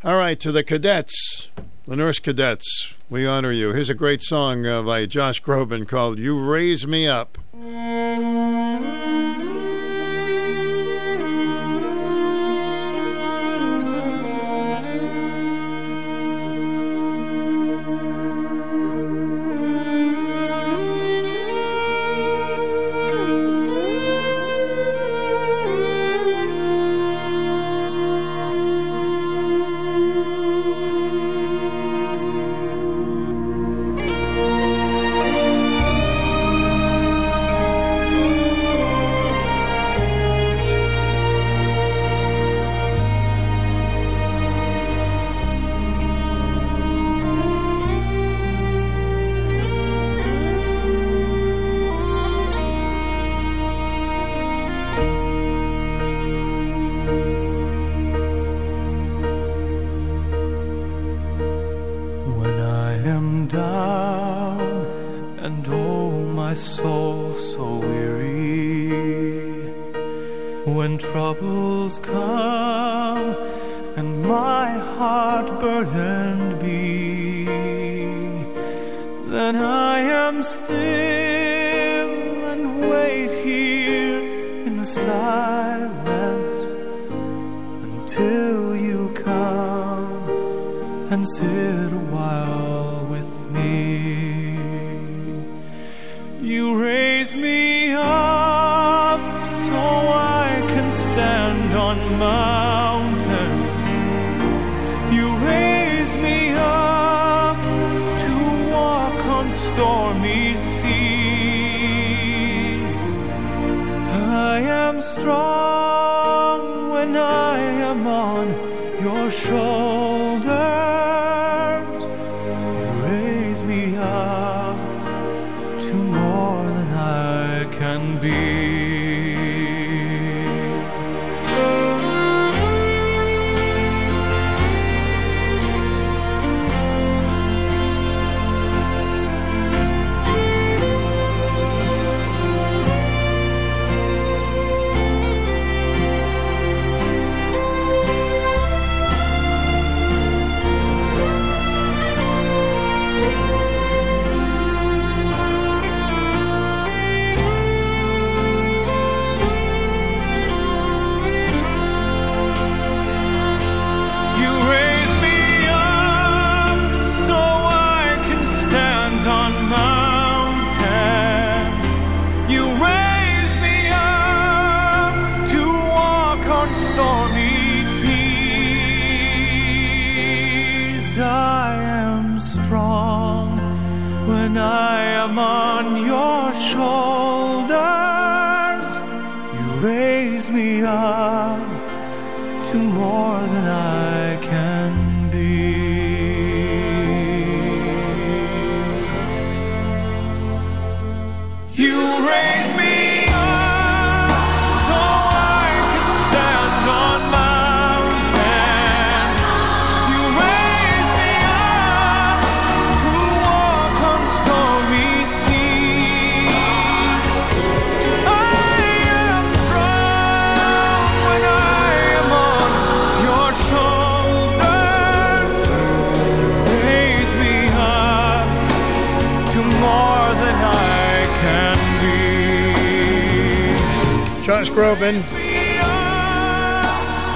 [0.04, 1.50] All right, to the cadets,
[1.86, 3.72] the nurse cadets, we honor you.
[3.72, 7.38] Here's a great song uh, by Josh Groban called You Raise Me Up.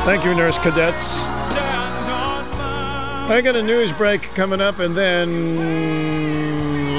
[0.06, 1.23] Thank you, nurse cadets.
[3.27, 5.65] I got a news break coming up and then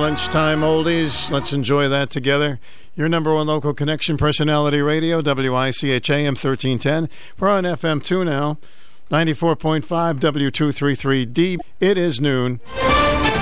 [0.01, 1.31] lunchtime oldies.
[1.31, 2.59] Let's enjoy that together.
[2.97, 7.09] Your number one local connection personality radio, WICH AM 1310.
[7.39, 8.57] We're on FM 2 now,
[9.11, 11.59] 94.5 W233D.
[11.78, 12.61] It is noon.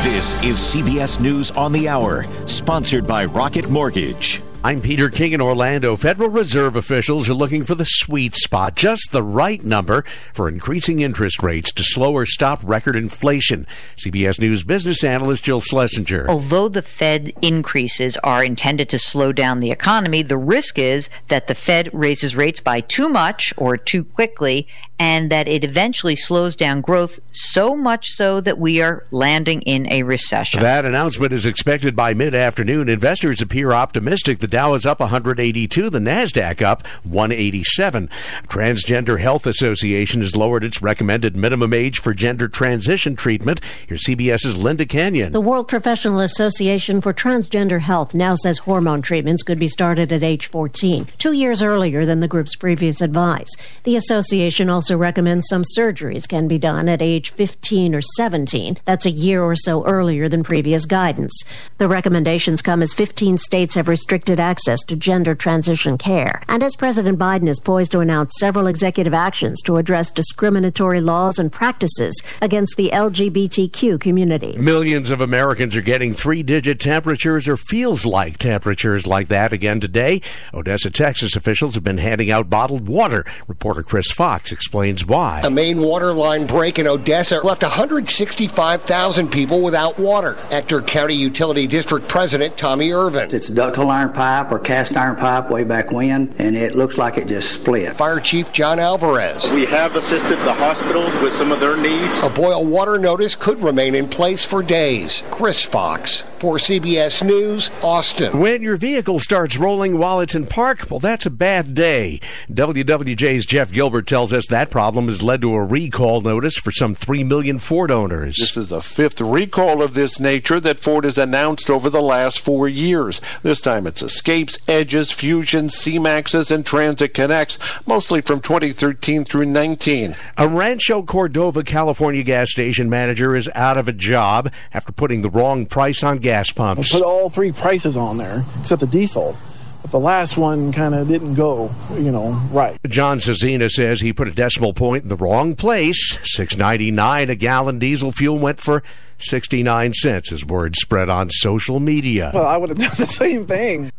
[0.02, 4.42] This is CBS News on the Hour, sponsored by Rocket Mortgage.
[4.66, 5.94] I'm Peter King in Orlando.
[5.94, 11.00] Federal Reserve officials are looking for the sweet spot, just the right number for increasing
[11.00, 13.66] interest rates to slow or stop record inflation.
[13.98, 16.24] CBS News business analyst Jill Schlesinger.
[16.30, 21.46] Although the Fed increases are intended to slow down the economy, the risk is that
[21.46, 24.66] the Fed raises rates by too much or too quickly
[24.98, 29.90] and that it eventually slows down growth so much so that we are landing in
[29.90, 30.62] a recession.
[30.62, 32.88] That announcement is expected by mid afternoon.
[32.88, 34.38] Investors appear optimistic.
[34.38, 38.08] The Dow is up 182, the NASDAQ up 187.
[38.46, 43.60] Transgender Health Association has lowered its recommended minimum age for gender transition treatment.
[43.86, 45.32] Here's CBS's Linda Kenyon.
[45.32, 50.22] The World Professional Association for Transgender Health now says hormone treatments could be started at
[50.22, 53.50] age 14, two years earlier than the group's previous advice.
[53.82, 58.78] The association also recommends some surgeries can be done at age 15 or 17.
[58.84, 61.44] That's a year or so earlier than previous guidance.
[61.78, 66.76] The recommendations come as 15 states have restricted access to gender transition care, and as
[66.76, 72.22] President Biden is poised to announce several executive actions to address discriminatory laws and practices
[72.42, 74.56] against the LGBTQ community.
[74.58, 79.80] Millions of Americans are getting three digit temperatures or feels like temperatures like that again
[79.80, 80.20] today.
[80.52, 83.24] Odessa, Texas officials have been handing out bottled water.
[83.48, 85.40] Reporter Chris Fox explains why.
[85.44, 90.36] A main water line break in Odessa left 165,000 people without water.
[90.50, 93.34] Ector County Utility District President Tommy Irvin.
[93.34, 97.16] It's ductile iron pipe or cast iron pipe way back when, and it looks like
[97.16, 97.96] it just split.
[97.96, 99.50] Fire Chief John Alvarez.
[99.52, 102.22] We have assisted the hospitals with some of their needs.
[102.22, 105.22] A boil water notice could remain in place for days.
[105.30, 108.38] Chris Fox for CBS News, Austin.
[108.38, 112.20] When your vehicle starts rolling while it's in park, well, that's a bad day.
[112.52, 116.94] WWJ's Jeff Gilbert tells us that problem has led to a recall notice for some
[116.94, 118.36] 3 million Ford owners.
[118.38, 122.40] This is the fifth recall of this nature that Ford has announced over the last
[122.40, 123.20] four years.
[123.42, 130.16] This time it's Escapes, Edges, Fusion, C-Maxes, and Transit Connects, mostly from 2013 through 19.
[130.36, 135.30] A Rancho Cordova, California gas station manager is out of a job after putting the
[135.30, 136.94] wrong price on gas pumps.
[136.94, 139.36] I put all three prices on there except the diesel.
[139.84, 142.78] But the last one kind of didn't go, you know, right.
[142.88, 146.18] John Cezina says he put a decimal point in the wrong place.
[146.22, 148.82] Six ninety nine a gallon diesel fuel went for
[149.18, 152.30] sixty nine cents as word spread on social media.
[152.32, 153.92] Well, I would have done the same thing.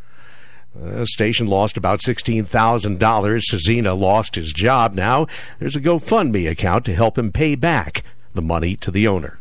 [0.74, 2.98] The station lost about $16,000.
[2.98, 4.94] Cezina lost his job.
[4.94, 5.28] Now
[5.60, 8.03] there's a GoFundMe account to help him pay back
[8.34, 9.40] the money to the owner.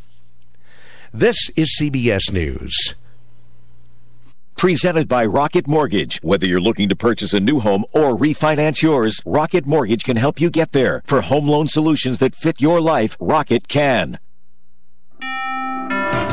[1.12, 2.94] This is CBS News.
[4.56, 6.18] Presented by Rocket Mortgage.
[6.22, 10.40] Whether you're looking to purchase a new home or refinance yours, Rocket Mortgage can help
[10.40, 11.02] you get there.
[11.06, 14.18] For home loan solutions that fit your life, Rocket can.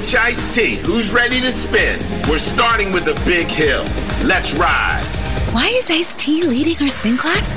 [0.00, 0.76] Ice T.
[0.76, 2.00] Who's ready to spin?
[2.28, 3.84] We're starting with a big hill.
[4.24, 5.04] Let's ride.
[5.52, 7.54] Why is Ice T leading our spin class?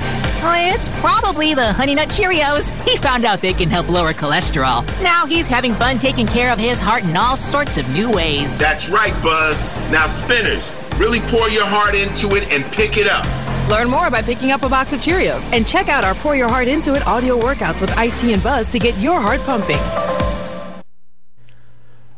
[0.75, 2.69] It's probably the Honey Nut Cheerios.
[2.85, 4.85] He found out they can help lower cholesterol.
[5.01, 8.59] Now he's having fun taking care of his heart in all sorts of new ways.
[8.59, 9.57] That's right, Buzz.
[9.91, 13.25] Now, Spinners, really pour your heart into it and pick it up.
[13.69, 16.49] Learn more by picking up a box of Cheerios and check out our Pour Your
[16.49, 19.79] Heart Into It audio workouts with Ice T and Buzz to get your heart pumping.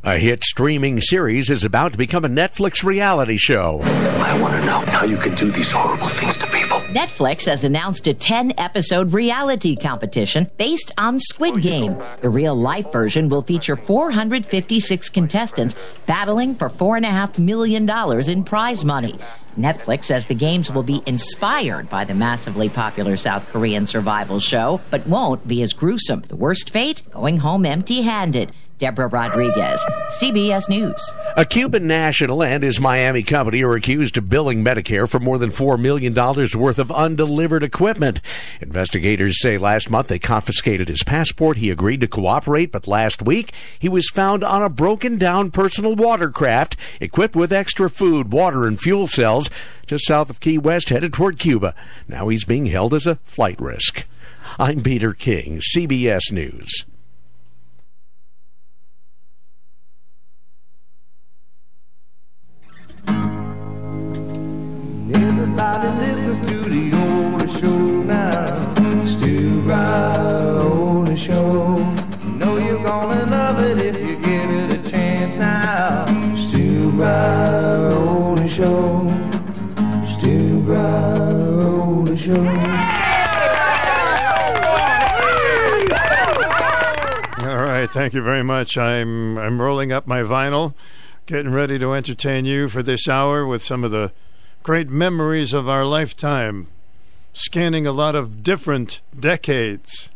[0.08, 3.80] A hit streaming series is about to become a Netflix reality show.
[3.82, 6.78] I want to know how you can do these horrible things to people.
[6.94, 11.98] Netflix has announced a 10 episode reality competition based on Squid Game.
[12.22, 15.76] The real life version will feature 456 contestants
[16.06, 17.90] battling for $4.5 million
[18.30, 19.16] in prize money.
[19.58, 24.82] Netflix says the games will be inspired by the massively popular South Korean survival show,
[24.92, 26.22] but won't be as gruesome.
[26.28, 27.02] The worst fate?
[27.10, 28.52] Going home empty handed.
[28.78, 31.16] Deborah Rodriguez, CBS News.
[31.38, 35.52] A Cuban national and his Miami company are accused of billing Medicare for more than
[35.52, 38.20] $4 million worth of undelivered equipment.
[38.60, 41.58] Investigators say last month they confiscated his passport.
[41.58, 45.96] He agreed to cooperate, but last week he was found on a broken down personal
[45.96, 49.50] watercraft equipped with extra food, water, and fuel cells
[49.86, 51.74] just south of Key West headed toward Cuba.
[52.08, 54.06] Now he's being held as a flight risk.
[54.60, 56.86] I'm Peter King, CBS News.
[65.14, 68.74] Everybody listens to the older show now.
[69.06, 71.78] Stu older show.
[72.24, 76.06] You know you're gonna love it if you give it a chance now.
[76.36, 79.08] Stu older show.
[80.18, 82.46] Stu older show.
[87.48, 88.78] All right, thank you very much.
[88.78, 90.74] I'm I'm rolling up my vinyl,
[91.26, 94.12] getting ready to entertain you for this hour with some of the
[94.62, 96.68] great memories of our lifetime,
[97.34, 100.12] scanning a lot of different decades.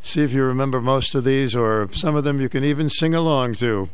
[0.00, 3.14] See if you remember most of these, or some of them you can even sing
[3.14, 3.90] along to.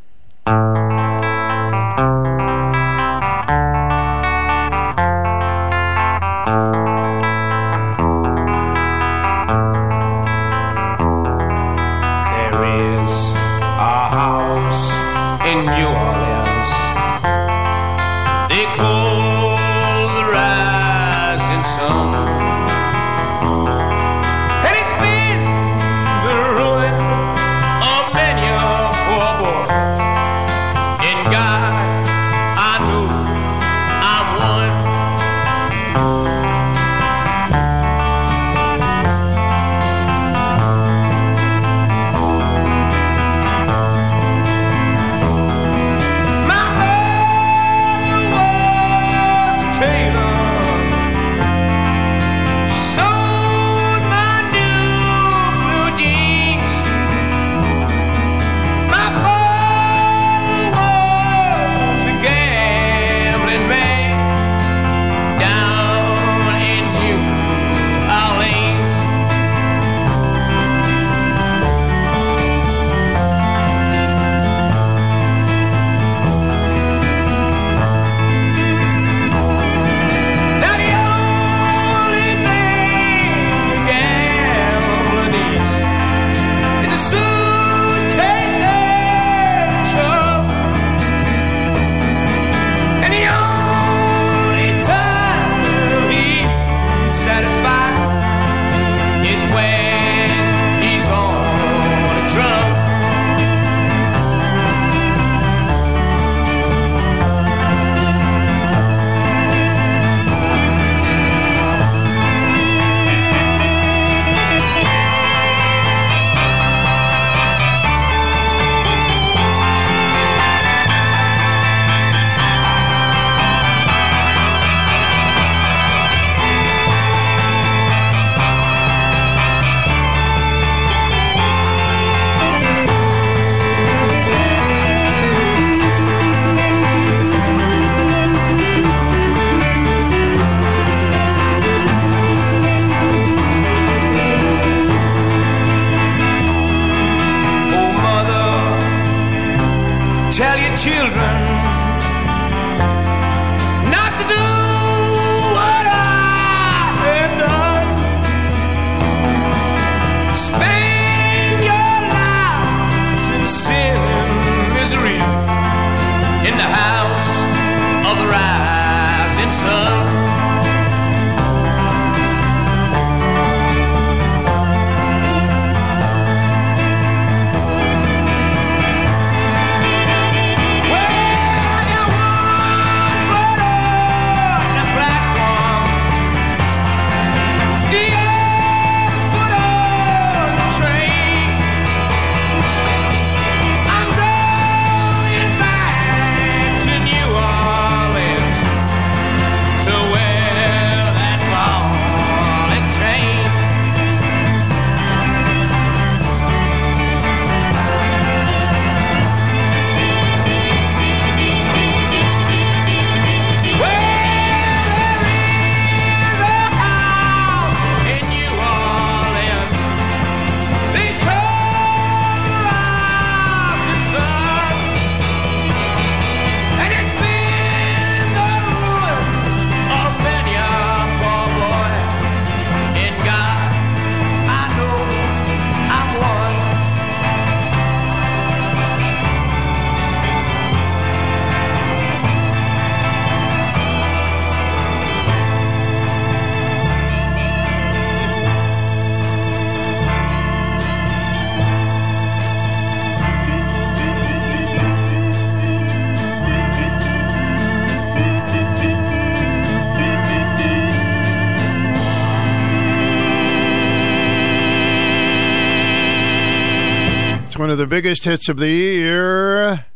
[267.97, 269.87] Biggest hits of the year.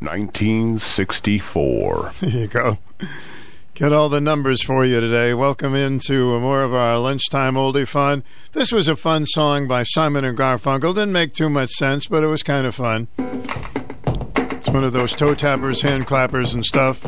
[0.00, 2.12] 1964.
[2.20, 2.78] There you go.
[3.74, 5.34] Get all the numbers for you today.
[5.34, 8.24] Welcome into more of our lunchtime oldie fun.
[8.54, 10.96] This was a fun song by Simon and Garfunkel.
[10.96, 13.06] Didn't make too much sense, but it was kind of fun.
[13.18, 17.06] It's one of those toe tappers, hand clappers, and stuff.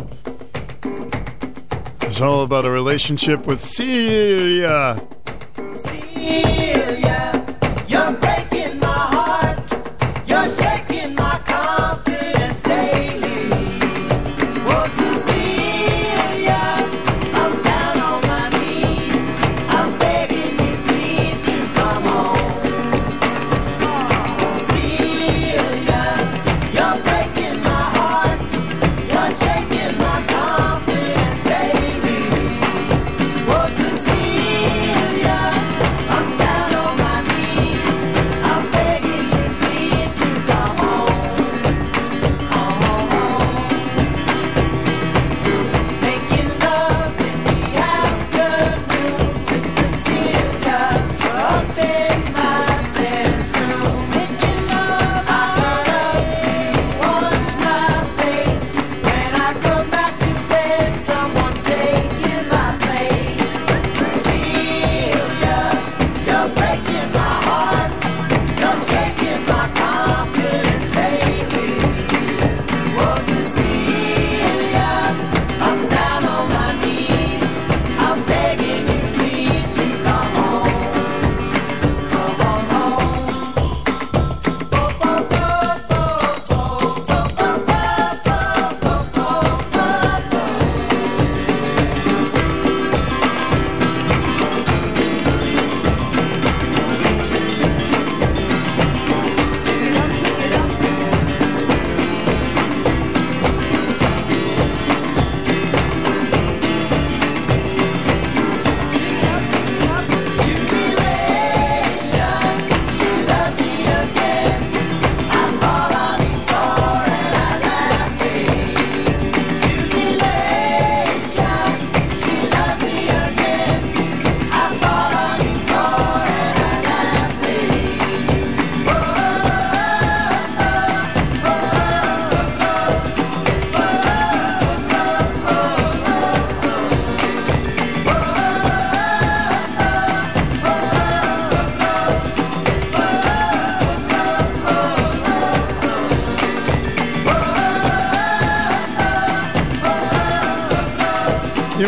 [2.03, 5.05] It's all about a relationship with Cecilia.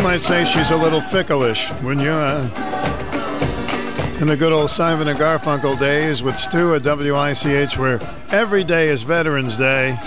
[0.08, 2.10] Might say she's a little fickleish, wouldn't you?
[2.10, 2.40] Uh,
[4.22, 8.88] in the good old Simon and Garfunkel days with Stu at WICH, where every day
[8.88, 9.98] is Veterans Day.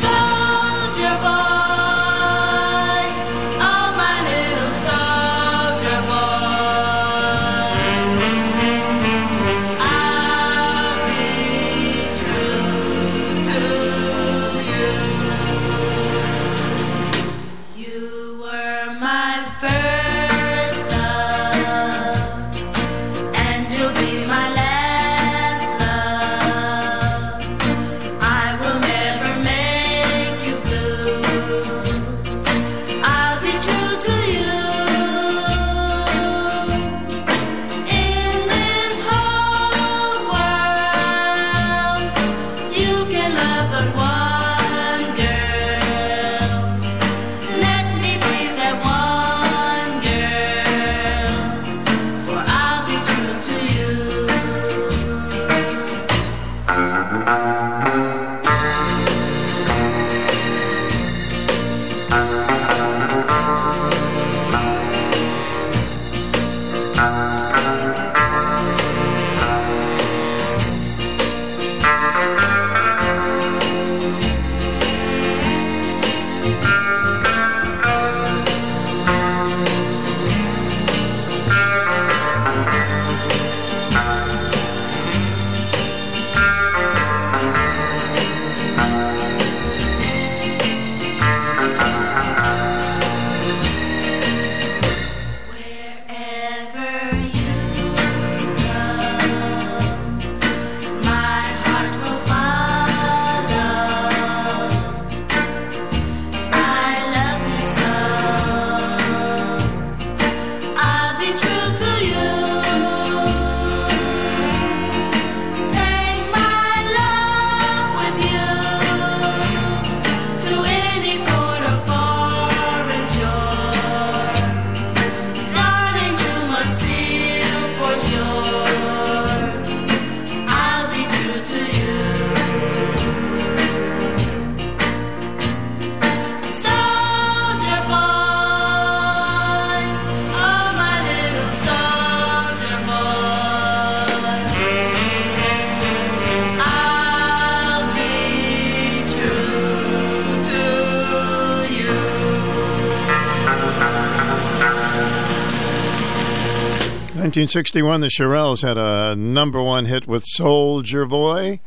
[157.32, 161.62] 1961, the Shirelles had a number one hit with Soldier Boy.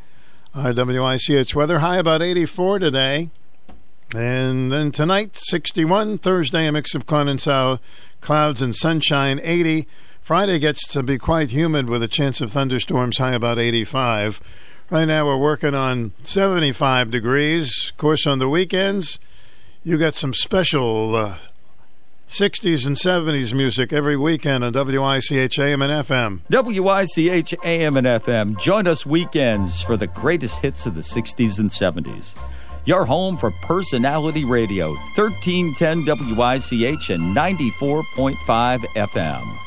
[0.53, 3.31] Our WICH weather high about 84 today.
[4.15, 6.19] And then tonight, 61.
[6.19, 7.79] Thursday, a mix of condensate,
[8.21, 9.87] clouds and sunshine, 80.
[10.21, 14.39] Friday gets to be quite humid with a chance of thunderstorms, high about 85.
[14.91, 17.89] Right now, we're working on 75 degrees.
[17.89, 19.17] Of course, on the weekends,
[19.81, 21.37] you got some special uh,
[22.27, 26.41] 60s and 70s music every weekend on WICH AM and FM.
[26.49, 28.59] WICH AM and FM.
[28.59, 32.35] Join us weekends for the greatest hits of the 60s and 70s.
[32.85, 39.57] Your home for personality radio, 1310 WICH and 94.5 FM.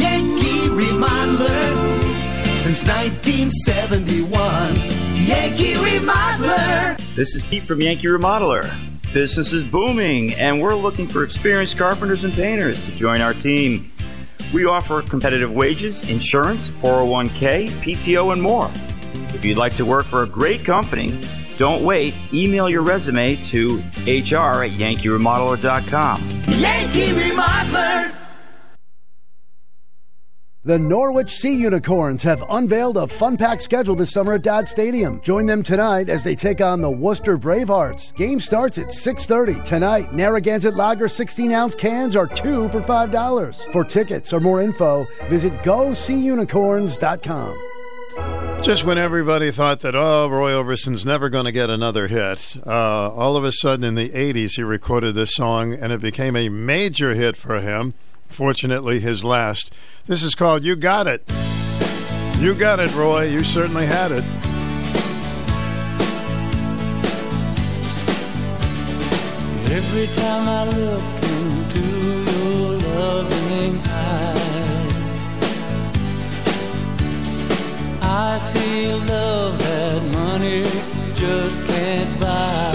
[0.00, 1.98] Yankee Remodeler
[2.62, 4.74] since 1971.
[5.14, 6.96] Yankee Remodeler.
[7.14, 8.68] This is Pete from Yankee Remodeler.
[9.12, 13.90] Business is booming, and we're looking for experienced carpenters and painters to join our team.
[14.52, 18.70] We offer competitive wages, insurance, 401k, PTO, and more.
[19.34, 21.18] If you'd like to work for a great company,
[21.56, 22.14] don't wait.
[22.34, 26.22] Email your resume to hr at yankeeremodeler.com.
[26.48, 28.14] Yankee Remodeler.
[30.68, 35.18] The Norwich Sea Unicorns have unveiled a fun packed schedule this summer at Dodd Stadium.
[35.22, 38.14] Join them tonight as they take on the Worcester Bravehearts.
[38.16, 40.12] Game starts at 6:30 tonight.
[40.12, 43.64] Narragansett Lager 16-ounce cans are two for five dollars.
[43.72, 48.62] For tickets or more info, visit GoSeaUnicorns.com.
[48.62, 53.10] Just when everybody thought that, oh, Roy Orbison's never going to get another hit, uh,
[53.14, 56.50] all of a sudden in the 80s he recorded this song and it became a
[56.50, 57.94] major hit for him.
[58.28, 59.72] Fortunately, his last.
[60.08, 61.22] This is called You Got It.
[62.38, 63.24] You got it, Roy.
[63.24, 64.24] You certainly had it.
[69.70, 71.84] Every time I look into
[72.32, 74.94] your loving eyes,
[78.00, 80.62] I see love that money
[81.16, 82.72] just can't buy.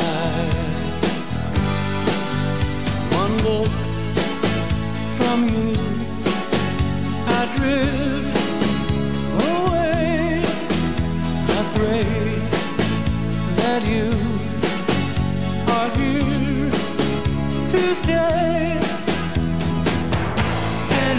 [3.17, 3.71] One look
[5.17, 5.92] from you,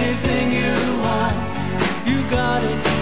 [0.07, 1.37] Anything you want,
[2.07, 2.94] you got it.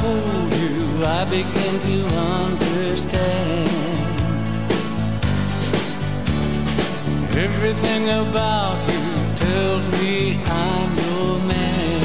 [0.00, 1.96] Hold you, I begin to
[2.42, 3.68] understand.
[7.46, 9.04] Everything about you
[9.36, 11.96] tells me I'm your man.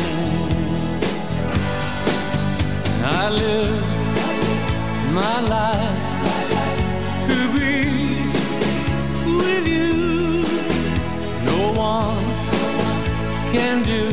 [3.04, 3.84] I live
[5.14, 6.06] my life
[7.28, 7.76] to be
[9.42, 9.94] with you.
[11.50, 11.60] No
[11.94, 12.24] one
[13.54, 14.04] can do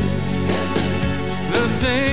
[1.53, 2.08] the thing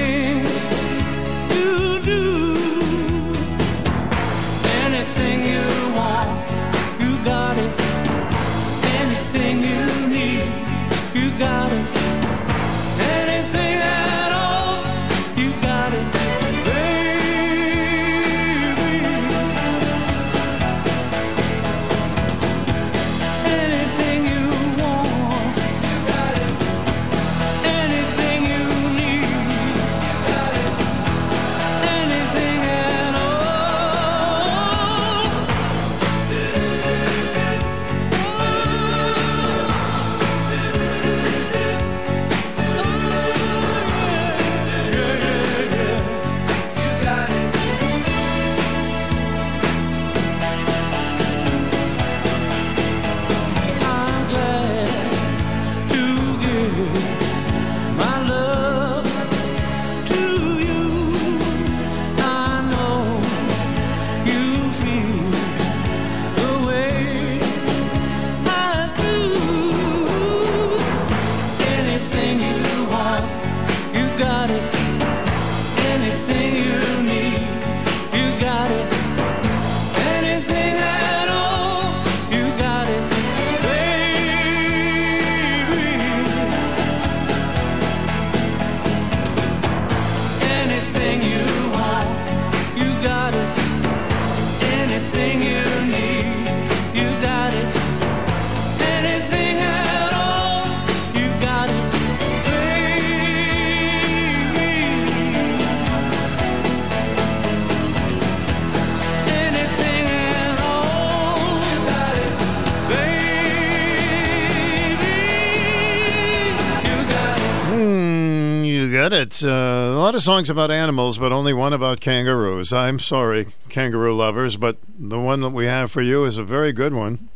[119.43, 122.73] Uh, a lot of songs about animals, but only one about kangaroos.
[122.73, 126.73] I'm sorry, kangaroo lovers, but the one that we have for you is a very
[126.73, 127.29] good one.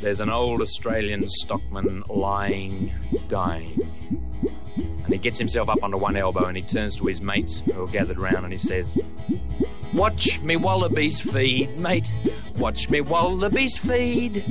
[0.00, 2.92] There's an old Australian stockman lying,
[3.28, 3.97] dying.
[5.08, 7.82] And he gets himself up onto one elbow and he turns to his mates who
[7.82, 8.94] are gathered round and he says,
[9.94, 12.12] Watch me wallabies feed, mate.
[12.58, 14.44] Watch me wallabies feed.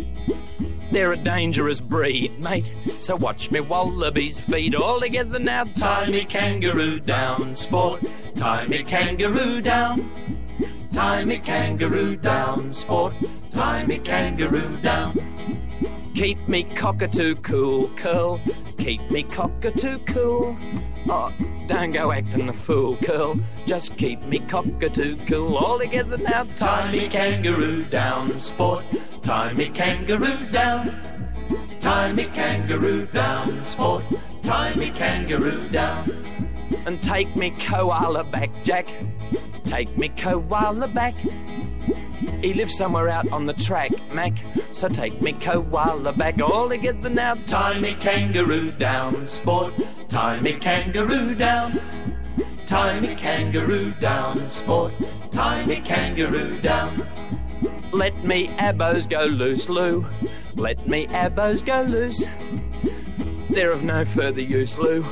[0.92, 2.74] They're a dangerous breed, mate.
[3.00, 5.66] So watch me wallabies feed all together now.
[5.66, 8.02] Tie me kangaroo down, sport.
[8.36, 10.10] Tie me kangaroo down.
[10.92, 13.14] Tie me kangaroo down, sport.
[13.52, 15.14] Tie me kangaroo down.
[16.16, 18.40] Keep me cockatoo cool, curl.
[18.78, 20.58] Keep me cockatoo cool.
[21.08, 21.32] Oh,
[21.68, 23.40] don't go acting the fool, curl.
[23.66, 25.58] Just keep me cockatoo cool.
[25.58, 26.46] All together now.
[26.56, 28.84] Tie me kangaroo down, sport.
[29.22, 30.92] Tie me kangaroo down.
[31.80, 34.04] Tie me kangaroo down, sport.
[34.42, 36.12] Tie me kangaroo down.
[36.86, 38.88] And take me koala back, Jack.
[39.66, 41.16] Take me koala back.
[42.42, 44.34] He lives somewhere out on the track, Mac.
[44.72, 47.36] So take me koala back all together now.
[47.46, 49.74] Tie me kangaroo down, sport.
[50.08, 51.80] Tie me kangaroo down.
[52.66, 54.94] Tie me kangaroo down, sport.
[55.32, 57.08] Tie me kangaroo down.
[57.92, 60.06] Let me abos go loose, Lou.
[60.56, 62.28] Let me abos go loose.
[63.58, 65.04] They're of no further use, Lou.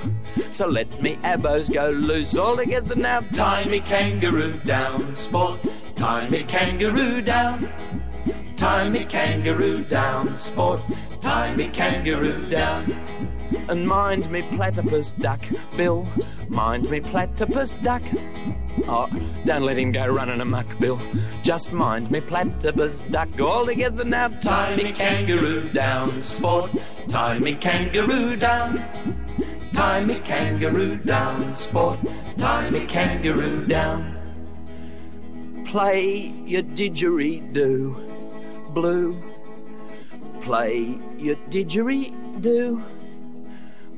[0.51, 3.22] So let me abos go loose all together now.
[3.33, 5.59] Tie me kangaroo down, sport.
[5.95, 7.67] Tie me kangaroo down.
[8.56, 10.80] Tie me kangaroo down, sport.
[11.26, 12.95] Tie me kangaroo down.
[13.68, 15.44] And mind me platypus duck,
[15.76, 16.08] Bill.
[16.50, 18.04] Mind me platypus duck.
[18.88, 19.10] Oh,
[19.44, 21.02] don't let him go running amok, Bill.
[21.42, 23.28] Just mind me platypus duck.
[23.42, 24.28] All together now.
[24.28, 26.70] Tie me kangaroo down, sport.
[27.08, 28.84] Tie me kangaroo down.
[29.74, 31.98] Tie me kangaroo down, sport.
[32.38, 34.14] Tie me kangaroo down.
[35.66, 39.34] Play your didgeridoo, blue.
[40.45, 42.80] Play your didgeridoo.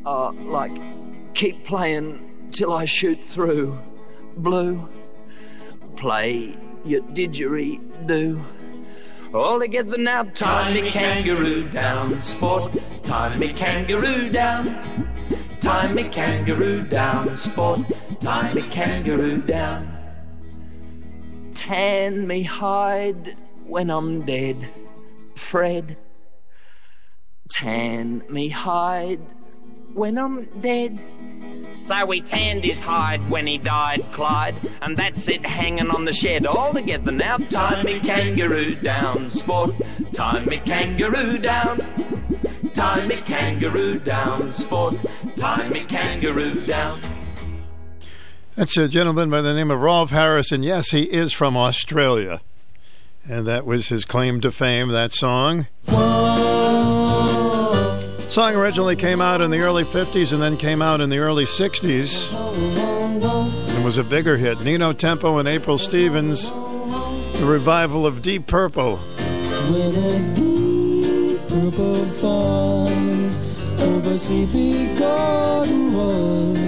[0.05, 0.71] Uh, like,
[1.33, 3.77] keep playing till I shoot through,
[4.37, 4.87] blue.
[5.97, 8.41] Play your didgeridoo.
[9.33, 12.71] All together now, tie me kangaroo down, sport.
[13.03, 14.81] Tie me kangaroo down.
[15.59, 17.81] Tie me kangaroo down, sport.
[18.21, 19.91] Tie me kangaroo down.
[21.53, 23.35] Tan me hide
[23.65, 24.69] when I'm dead,
[25.35, 25.97] Fred.
[27.49, 29.19] Tan me hide
[29.93, 30.99] when I'm dead.
[31.85, 36.13] So we tanned his hide when he died, Clyde, and that's it hanging on the
[36.13, 37.37] shed all together now.
[37.37, 39.73] Tie me kangaroo down, sport.
[40.11, 41.79] Tie me kangaroo down.
[42.73, 44.95] Tie me kangaroo down, sport.
[45.35, 47.01] Tie me kangaroo down.
[48.55, 52.41] That's a gentleman by the name of Rolf Harris, and yes, he is from Australia.
[53.29, 55.67] And that was his claim to fame, that song.
[58.37, 61.17] The song originally came out in the early 50s and then came out in the
[61.17, 62.31] early 60s.
[63.75, 64.61] And was a bigger hit.
[64.61, 68.97] Nino Tempo and April Stevens, the revival of Deep Purple.
[68.97, 76.59] When a deep purple falls over sleepy garden walls,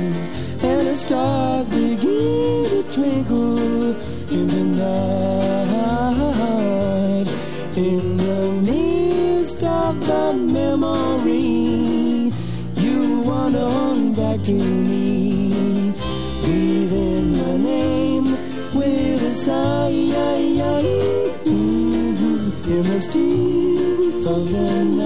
[0.64, 3.94] and the stars begin to twinkle
[4.32, 6.18] in the night,
[7.78, 8.50] in the
[9.90, 11.59] of the memory,
[14.46, 15.94] to me,
[16.42, 18.26] breathing my name
[18.74, 19.80] with a sigh.
[22.70, 24.99] In the steam of the night,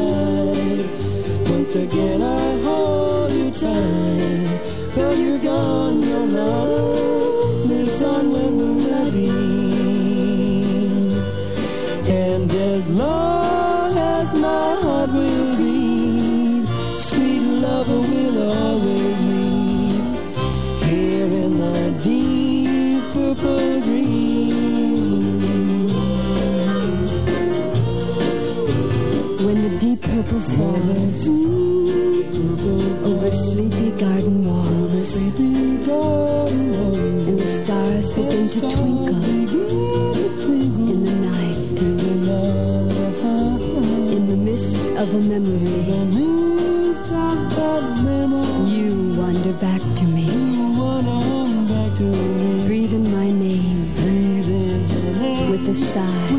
[30.32, 31.28] falls
[33.06, 39.24] over sleepy garden walls, and the stars begin to twinkle
[40.92, 41.58] in the night,
[44.16, 45.84] in the midst of a memory.
[48.76, 50.28] You wander back to me,
[52.66, 53.82] breathing my name.
[55.50, 56.32] With a sigh.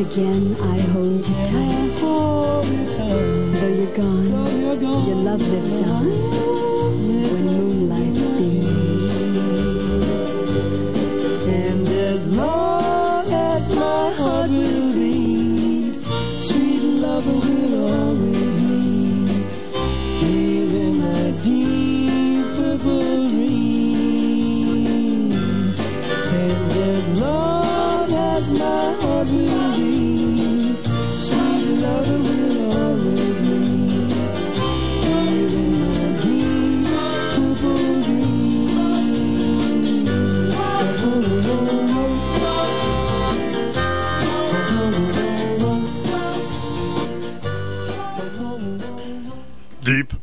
[0.00, 1.80] Again I hold you tight.
[3.60, 6.29] Though you're gone, your love lives on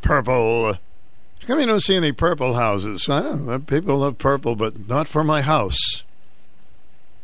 [0.08, 0.74] purple.
[0.74, 0.80] How
[1.48, 3.08] come you don't see any purple houses?
[3.10, 3.60] I don't know.
[3.60, 5.78] People love purple, but not for my house.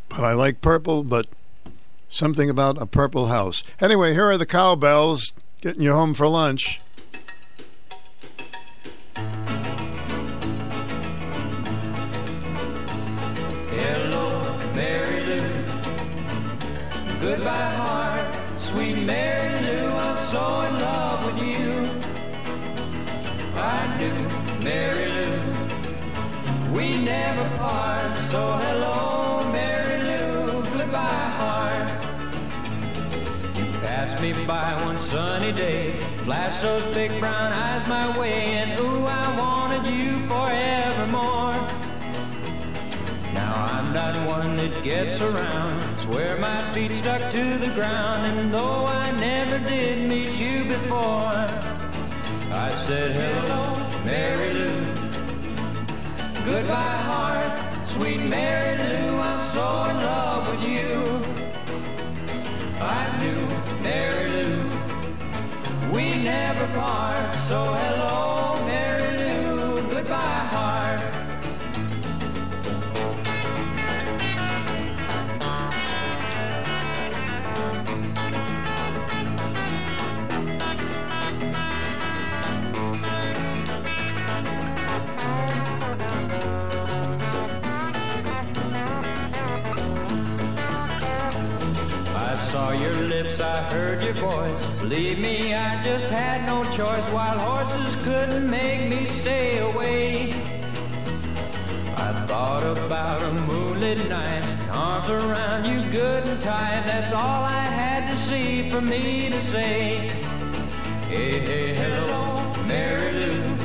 [0.09, 1.27] But I like purple, but
[2.09, 3.63] something about a purple house.
[3.79, 5.31] Anyway, here are the cowbells
[5.61, 6.81] getting you home for lunch.
[35.43, 35.91] Sunny day,
[36.23, 41.53] flashed those big brown eyes my way, and ooh, I wanted you forevermore.
[43.33, 45.99] Now I'm not one that gets around.
[45.99, 51.35] Swear my feet stuck to the ground, and though I never did meet you before,
[52.51, 54.85] I said hello, Mary Lou.
[56.45, 59.19] Goodbye, heart, sweet Mary Lou.
[59.19, 60.52] I'm so in love
[66.23, 67.35] never part.
[67.35, 68.42] So hello,
[93.33, 94.79] lips, I heard your voice.
[94.79, 97.11] Believe me, I just had no choice.
[97.11, 100.31] Wild horses couldn't make me stay away.
[101.95, 106.83] I thought about a moonlit night, arms around you good and tight.
[106.85, 110.09] That's all I had to see for me to say.
[111.09, 113.57] Hey, hey, hello, Mary Lou.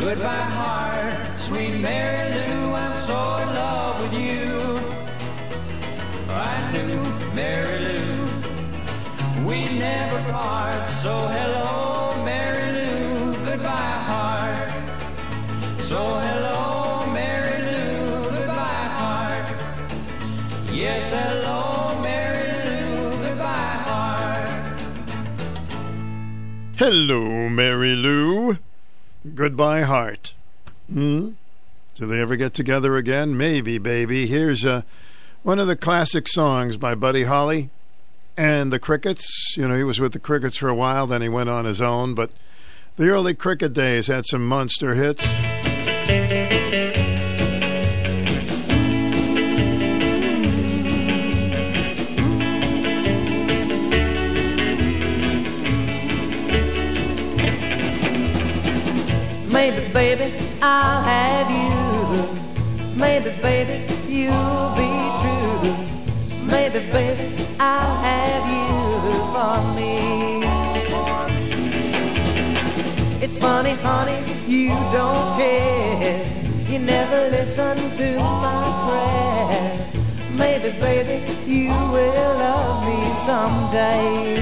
[0.00, 2.72] Goodbye, heart, sweet Mary Lou.
[2.74, 4.51] I'm so in love with you.
[9.82, 10.88] Never part.
[11.02, 13.34] So hello, Mary Lou.
[13.44, 14.70] Goodbye, heart.
[15.90, 18.30] So hello, Mary Lou.
[18.30, 19.46] Goodbye, heart.
[20.70, 23.10] Yes, hello, Mary Lou.
[23.26, 24.78] Goodbye, heart.
[26.76, 28.58] Hello, Mary Lou.
[29.34, 30.34] Goodbye, heart.
[30.92, 31.30] Hmm?
[31.96, 33.36] Do they ever get together again?
[33.36, 34.26] Maybe, baby.
[34.26, 34.82] Here's uh,
[35.42, 37.70] one of the classic songs by Buddy Holly
[38.36, 39.54] and the Crickets.
[39.56, 41.80] You know, he was with the Crickets for a while, then he went on his
[41.80, 42.30] own, but
[42.96, 45.26] the early Cricket days had some monster hits.
[59.52, 62.92] Maybe, baby, I'll have you.
[62.96, 63.91] Maybe, baby,
[76.72, 79.76] You never listen to my prayer.
[80.32, 84.40] Maybe, baby, you will love me someday.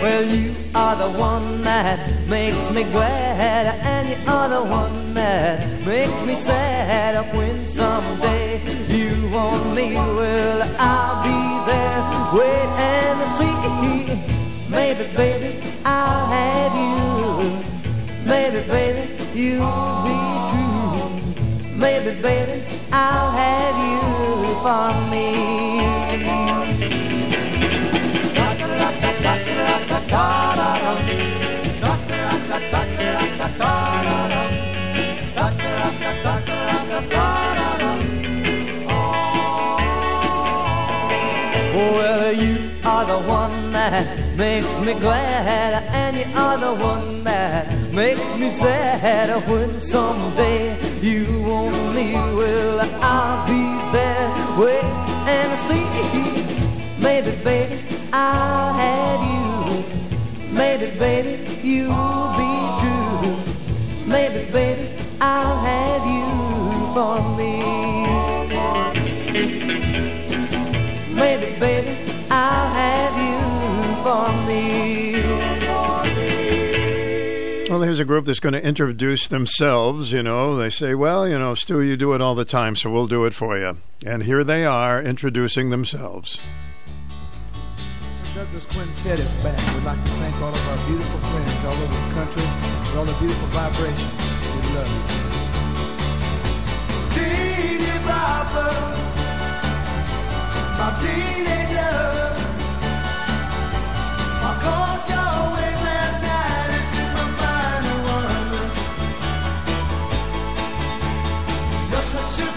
[0.00, 5.84] Well, you are the one that makes me glad, and you are the one that
[5.84, 7.16] makes me sad.
[7.36, 11.98] When someday you want me, well, I'll be there.
[12.38, 13.56] Wait and see.
[14.70, 17.66] Maybe, baby, I'll have you.
[18.24, 20.18] Maybe, baby, you'll be
[20.50, 21.76] true.
[21.76, 24.00] Maybe, baby, I'll have you
[24.64, 25.26] for me.
[41.74, 45.85] Well, you are the one that makes me glad
[46.34, 49.28] are the one that makes me sad.
[49.48, 54.28] When someday you want me, well, I'll be there.
[54.58, 54.84] Wait
[55.34, 55.86] and see.
[56.98, 59.84] Maybe, baby, I'll have you.
[60.50, 63.36] Maybe, baby, you'll be true.
[64.06, 67.85] Maybe, baby, I'll have you for me.
[78.00, 80.12] A group that's going to introduce themselves.
[80.12, 82.90] You know, they say, well, you know, Stu, you do it all the time, so
[82.90, 83.78] we'll do it for you.
[84.04, 86.40] And here they are introducing themselves.
[88.34, 89.58] Douglas Quintet is back.
[89.74, 92.42] We'd like to thank all of our beautiful friends all over the country
[92.90, 94.36] for all the beautiful vibrations.
[94.54, 95.26] We love you.
[101.00, 101.55] Teeny
[112.24, 112.55] such a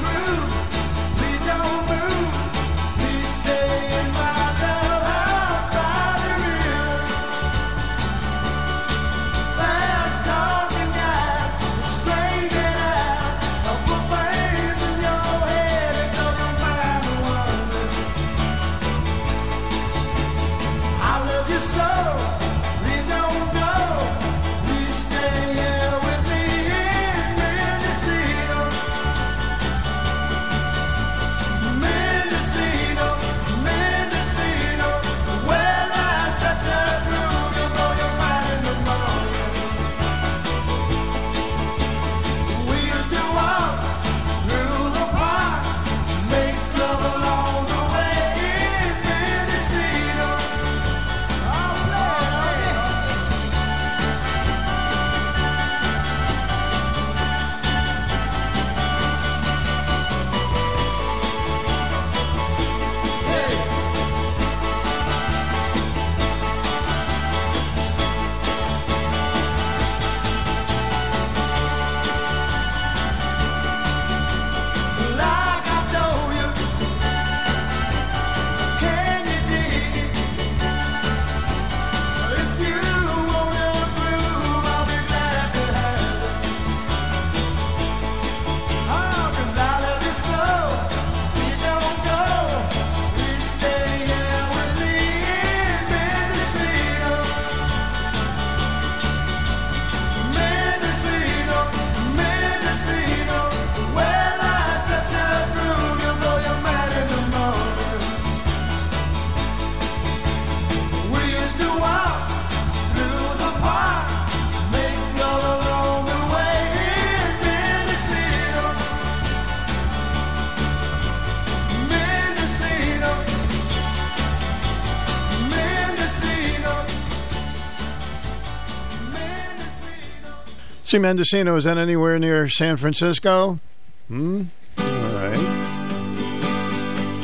[130.90, 133.60] See, Mendocino, is that anywhere near San Francisco?
[134.08, 134.42] Hmm?
[134.80, 135.38] All right.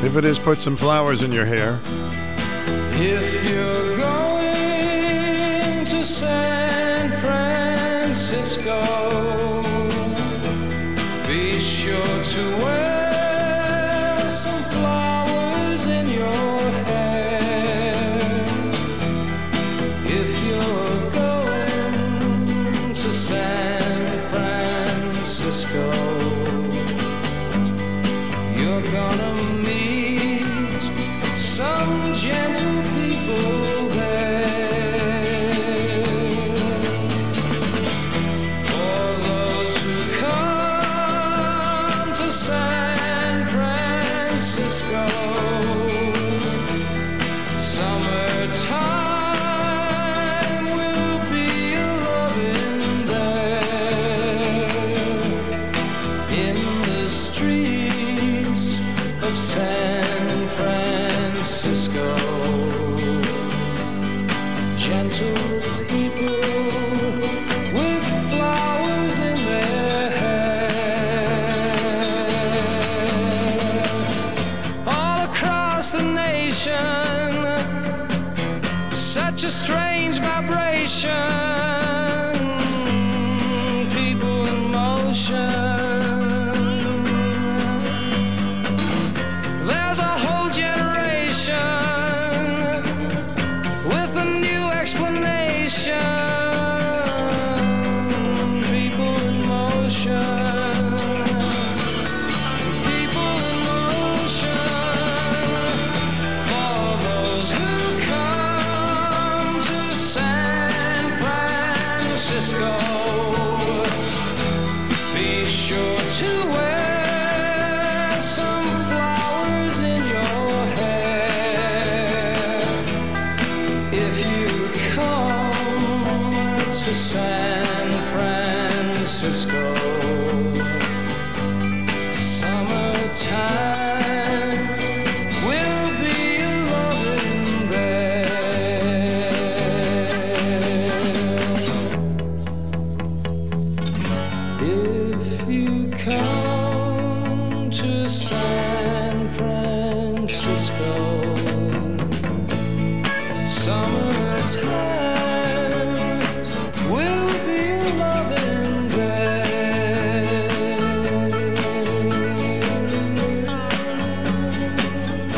[0.03, 1.79] If it is, put some flowers in your hair.
[2.91, 7.09] If you're going to San
[8.13, 9.04] Francisco,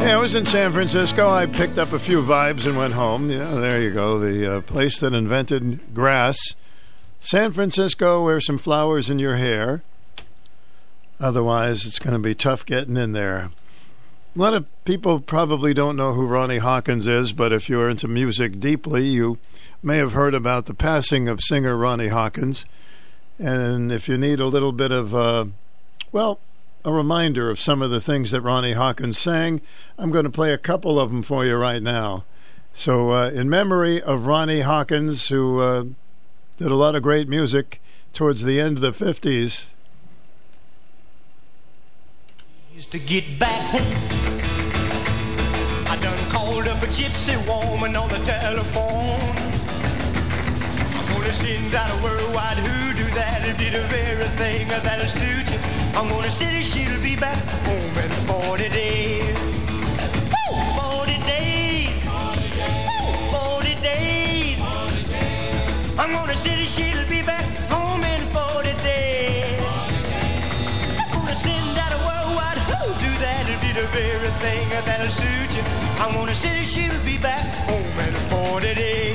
[0.08, 1.30] I was in San Francisco.
[1.30, 3.30] I picked up a few vibes and went home.
[3.30, 4.18] Yeah, there you go.
[4.18, 6.38] The uh, place that invented grass.
[7.19, 9.84] San Francisco, wear some flowers in your hair.
[11.19, 13.52] Otherwise, it's going to be tough getting in there.
[14.34, 18.08] A lot of people probably don't know who Ronnie Hawkins is, but if you're into
[18.08, 19.40] music deeply, you
[19.84, 22.66] may have heard about the passing of singer Ronnie Hawkins.
[23.38, 25.48] And if you need a little bit of, uh,
[26.14, 26.40] well,
[26.88, 29.59] a reminder of some of the things that Ronnie Hawkins sang,
[29.98, 32.24] I'm going to play a couple of them for you right now.
[32.72, 35.83] So, uh, in memory of Ronnie Hawkins, who uh,
[36.56, 37.82] did a lot of great music
[38.14, 39.66] towards the end of the 50s,
[42.74, 43.82] Used to get back home.
[45.91, 49.35] I done called up a gypsy woman on the telephone.
[50.95, 55.47] I'm gonna send out a worldwide hoodoo that'll be the very thing that'll suit
[55.98, 59.35] I'm gonna say she'll be back home in 40 days.
[60.30, 60.61] Woo!
[60.77, 61.90] 40 days.
[62.85, 63.16] Woo!
[63.34, 64.59] 40 days.
[65.98, 67.43] I'm gonna say she'll be back
[67.74, 69.59] home in 40 days.
[71.00, 75.64] I'm gonna send out a worldwide hoodoo that'll be the very thing that'll suit you.
[75.98, 79.07] I'm gonna say she'll be back home in 40 days.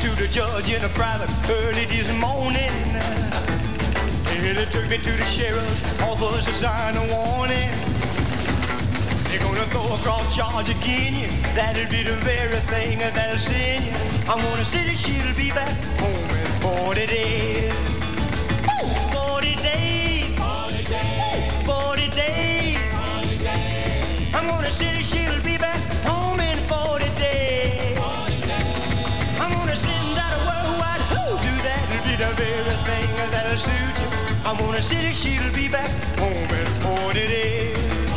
[0.00, 2.72] To the judge in a private early this morning.
[4.32, 7.70] And they took me to the sheriff's office to sign a warning.
[9.28, 11.12] They're gonna throw a cross charge again.
[11.20, 11.28] you.
[11.54, 13.92] That'll be the very thing that'll send you.
[14.30, 17.74] I'm gonna say that she'll be back home in 40 days.
[18.68, 18.88] Woo!
[19.12, 20.32] 40 days.
[20.40, 21.52] 40 days.
[21.66, 22.78] 40 days.
[24.34, 25.04] I'm gonna say that
[34.50, 35.88] I'm gonna that she'll be back
[36.18, 38.09] home in 40 days.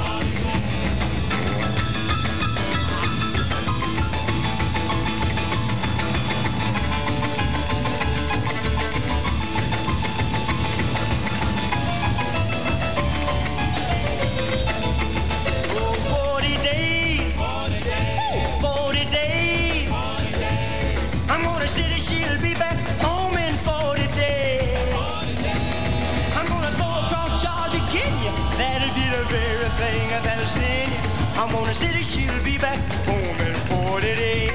[29.94, 30.92] Very thing that'll send.
[31.38, 34.50] I'm gonna say that she'll be back home in 40 days.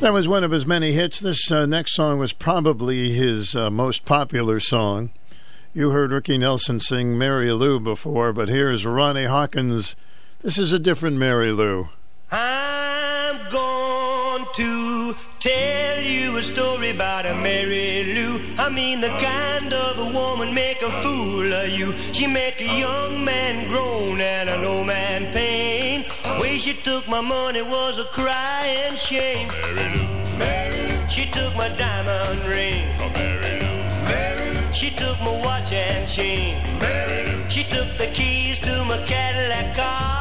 [0.00, 1.20] That was one of his many hits.
[1.20, 5.10] This uh, next song was probably his uh, most popular song.
[5.72, 9.96] You heard Ricky Nelson sing Mary Lou before, but here's Ronnie Hawkins.
[10.42, 11.88] This is a different Mary Lou.
[12.30, 17.93] I'm going to tell you a story about a Mary Lou.
[18.64, 21.92] I mean the kind of a woman make a fool of you.
[22.14, 26.06] She make a young man groan and an old man pain.
[26.40, 29.48] Way she took my money was a crying shame.
[29.48, 31.08] Mary Lou, Mary Lou.
[31.10, 32.88] She took my diamond ring.
[33.12, 33.76] Mary Lou,
[34.08, 34.72] Mary Lou.
[34.72, 36.56] She took my watch and chain.
[36.80, 37.50] Mary Lou.
[37.50, 40.13] She took the keys to my Cadillac car.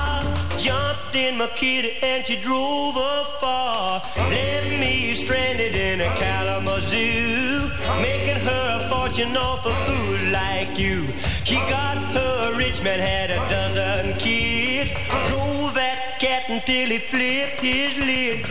[0.64, 4.02] Jumped in my kitty and she drove afar.
[4.16, 7.70] Left me stranded in a Kalamazoo.
[8.02, 11.06] Making her a fortune off a fool like you.
[11.44, 14.94] She got her rich man, had a dozen kids.
[15.28, 18.48] Drove that cat until he flipped his lid.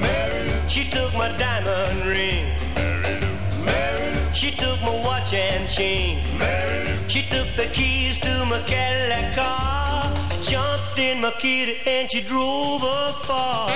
[0.00, 0.68] Mary Lou.
[0.68, 2.46] She took my diamond ring.
[4.32, 6.24] She took my watch and chain.
[6.40, 6.88] Mary.
[7.06, 9.89] She took the keys to my Cadillac car
[10.50, 13.70] jumped in my kitty and she drove afar.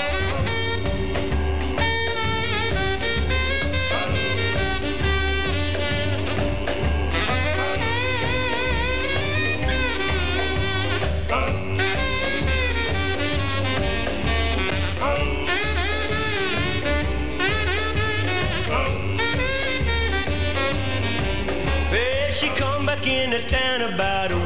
[23.07, 24.44] in a town about a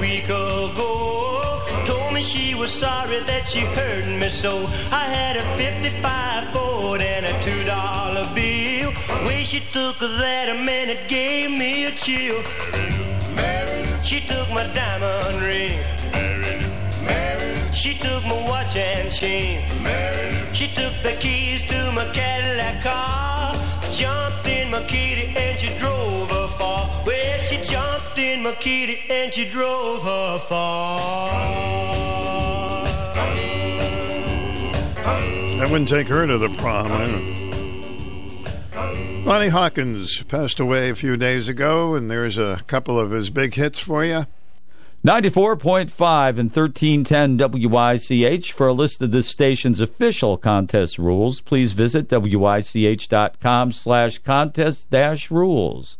[2.69, 4.67] sorry that she hurt me so.
[4.93, 8.93] I had a 55 Ford and a two dollar bill.
[9.27, 12.43] Way she took that a man it gave me a chill.
[14.03, 15.81] She took my diamond ring.
[17.73, 19.65] She took my watch and chain.
[20.53, 23.55] She took the keys to my Cadillac car.
[23.91, 26.87] Jumped in my kitty and she drove her far.
[27.07, 31.79] Well, she jumped in my kitty and she drove her far.
[35.61, 36.89] I wouldn't take her to the prom.
[39.25, 43.55] Ronnie Hawkins passed away a few days ago, and there's a couple of his big
[43.55, 44.27] hits for you.
[45.05, 47.37] 94.5 and 1310
[47.71, 48.53] WICH.
[48.53, 55.31] For a list of this station's official contest rules, please visit WICH.com slash contest dash
[55.31, 55.99] rules.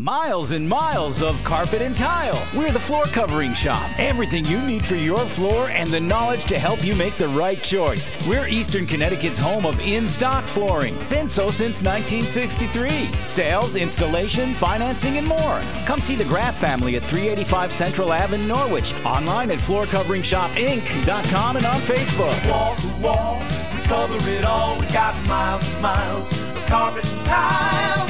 [0.00, 2.42] Miles and miles of carpet and tile.
[2.56, 3.90] We're the floor covering shop.
[3.98, 7.62] Everything you need for your floor and the knowledge to help you make the right
[7.62, 8.10] choice.
[8.26, 10.96] We're Eastern Connecticut's home of in stock flooring.
[11.10, 13.10] Been so since 1963.
[13.26, 15.60] Sales, installation, financing, and more.
[15.84, 18.94] Come see the Graff family at 385 Central Ave in Norwich.
[19.04, 22.50] Online at floorcoveringshopinc.com and on Facebook.
[22.50, 23.38] Wall to wall,
[23.74, 24.80] we cover it all.
[24.80, 28.09] We got miles and miles of carpet and tile.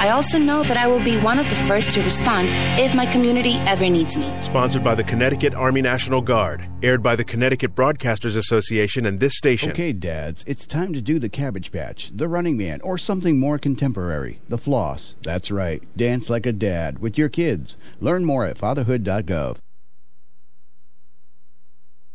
[0.00, 2.48] I also know that I will be one of the first to respond
[2.80, 4.34] if my community ever needs me.
[4.40, 6.66] Sponsored by the Connecticut Army National Guard.
[6.82, 9.72] Aired by the Connecticut Broadcasters Association and this station.
[9.72, 13.58] Okay, dads, it's time to do the Cabbage Patch, the Running Man, or something more
[13.58, 14.40] contemporary.
[14.48, 15.16] The Floss.
[15.20, 15.82] That's right.
[15.98, 17.76] Dance like a dad with your kids.
[18.00, 19.58] Learn more at fatherhood.gov.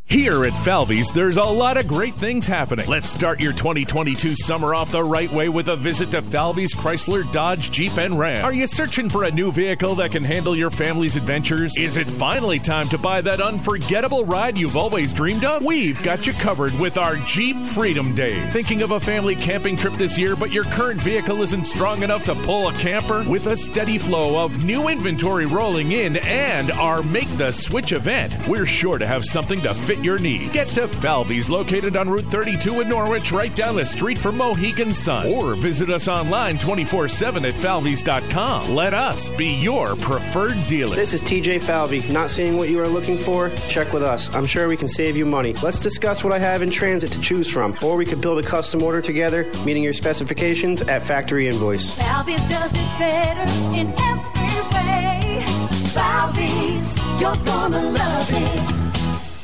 [0.08, 2.88] Here at Falvey's, there's a lot of great things happening.
[2.88, 7.30] Let's start your 2022 summer off the right way with a visit to Falvey's Chrysler,
[7.32, 8.46] Dodge, Jeep, and Ram.
[8.46, 11.76] Are you searching for a new vehicle that can handle your family's adventures?
[11.76, 15.66] Is it finally time to buy that unforgettable ride you've always dreamed of?
[15.66, 18.54] We've got you covered with our Jeep Freedom Days.
[18.54, 22.26] Thinking of a family camping trip this year, but your current vehicle isn't strong enough
[22.26, 23.24] to pull a camper?
[23.28, 28.36] With a steady flow of new inventory rolling in and our Make the Switch event,
[28.48, 30.52] we're sure to have something to fit your needs.
[30.52, 34.94] Get to Falvey's, located on Route 32 in Norwich, right down the street from Mohegan
[34.94, 35.28] Sun.
[35.28, 38.74] Or visit us online 24 7 at falveys.com.
[38.74, 40.96] Let us be your preferred dealer.
[40.96, 42.08] This is TJ Falvey.
[42.12, 43.50] Not seeing what you are looking for?
[43.68, 44.34] Check with us.
[44.34, 45.54] I'm sure we can save you money.
[45.62, 48.44] Let's discuss what I have in transit to choose from, or we could build a
[48.44, 51.94] custom order together, meeting your specifications at factory invoice.
[51.96, 55.46] Falvey's does it better in every way.
[55.94, 58.85] Falvey's, you're gonna love it.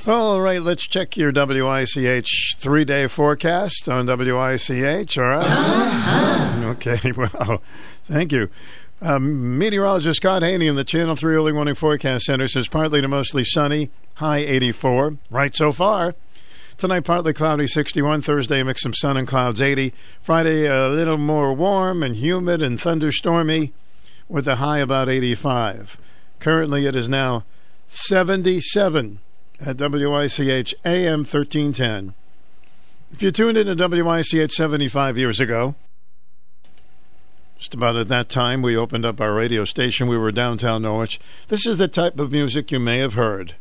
[0.07, 5.17] All right, let's check your WICH three day forecast on WICH.
[5.19, 6.63] All right.
[6.63, 7.61] Okay, well,
[8.05, 8.49] thank you.
[8.99, 13.07] Um, meteorologist Scott Haney in the Channel 3 Early Warning Forecast Center says partly to
[13.07, 15.17] mostly sunny, high 84.
[15.29, 16.15] Right so far.
[16.77, 18.23] Tonight, partly cloudy, 61.
[18.23, 19.93] Thursday, mix some sun and clouds, 80.
[20.19, 23.71] Friday, a little more warm and humid and thunderstormy
[24.27, 25.99] with a high about 85.
[26.39, 27.43] Currently, it is now
[27.87, 29.19] 77
[29.65, 32.13] at WICH AM 1310.
[33.11, 35.75] If you tuned in to WICH 75 years ago,
[37.57, 41.19] just about at that time we opened up our radio station, we were downtown Norwich.
[41.49, 43.55] This is the type of music you may have heard.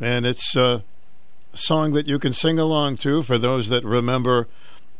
[0.00, 0.82] And it's uh,
[1.52, 4.46] a song that you can sing along to for those that remember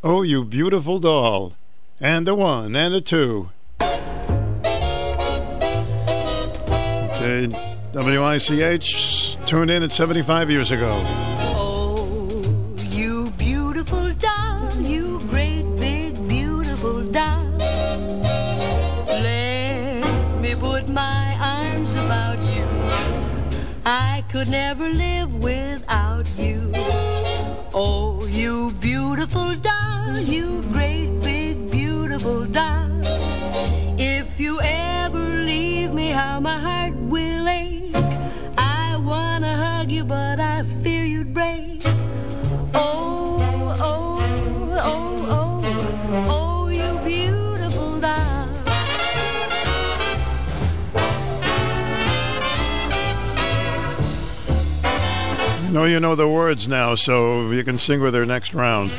[0.02, 1.54] Oh, You Beautiful Doll,
[2.00, 3.50] and a one, and a two.
[7.10, 10.88] Okay, WICH tuned in at 75 years ago.
[11.50, 12.40] Oh,
[12.90, 17.44] you beautiful doll, you great big beautiful doll.
[19.08, 22.64] Let me put my arms about you.
[23.84, 26.70] I could never live without you.
[27.74, 29.77] Oh, you beautiful doll,
[39.88, 41.82] hug you, but I fear you'd break.
[42.74, 43.38] Oh,
[43.80, 44.20] oh,
[44.82, 45.62] oh, oh,
[46.28, 48.48] oh, you beautiful doll.
[55.66, 58.92] I know you know the words now, so you can sing with her next round.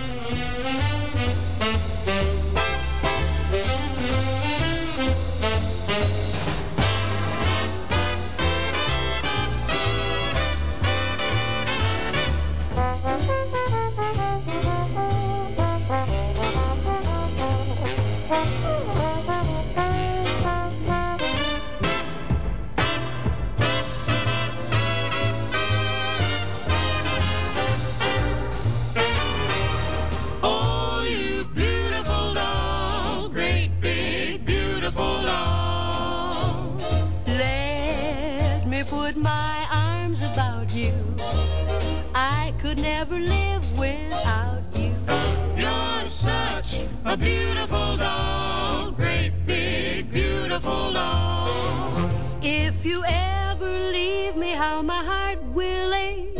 [47.09, 52.07] A beautiful doll, great big beautiful doll.
[52.43, 56.37] If you ever leave me, how my heart will ache.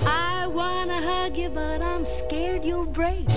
[0.00, 3.28] I wanna hug you, but I'm scared you'll break.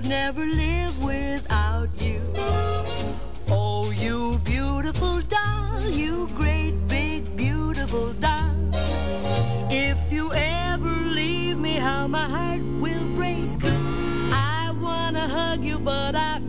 [0.00, 2.22] Could never live without you.
[3.48, 8.54] Oh, you beautiful doll, you great big beautiful doll.
[9.68, 13.48] If you ever leave me, how my heart will break.
[14.30, 16.47] I wanna hug you, but I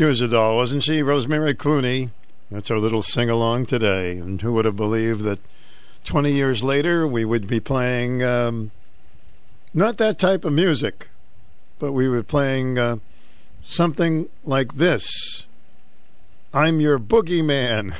[0.00, 1.02] She was a doll, wasn't she?
[1.02, 2.08] Rosemary Clooney.
[2.50, 4.16] That's our little sing along today.
[4.16, 5.40] And who would have believed that
[6.06, 8.70] 20 years later we would be playing um,
[9.74, 11.10] not that type of music,
[11.78, 12.96] but we were playing uh,
[13.62, 15.46] something like this
[16.54, 17.92] I'm your boogeyman.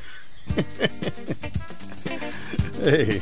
[2.82, 3.20] hey.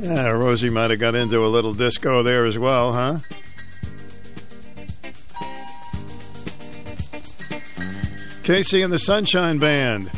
[0.00, 3.18] Yeah, Rosie might have got into a little disco there as well, huh?
[8.44, 10.10] KC and the Sunshine Band.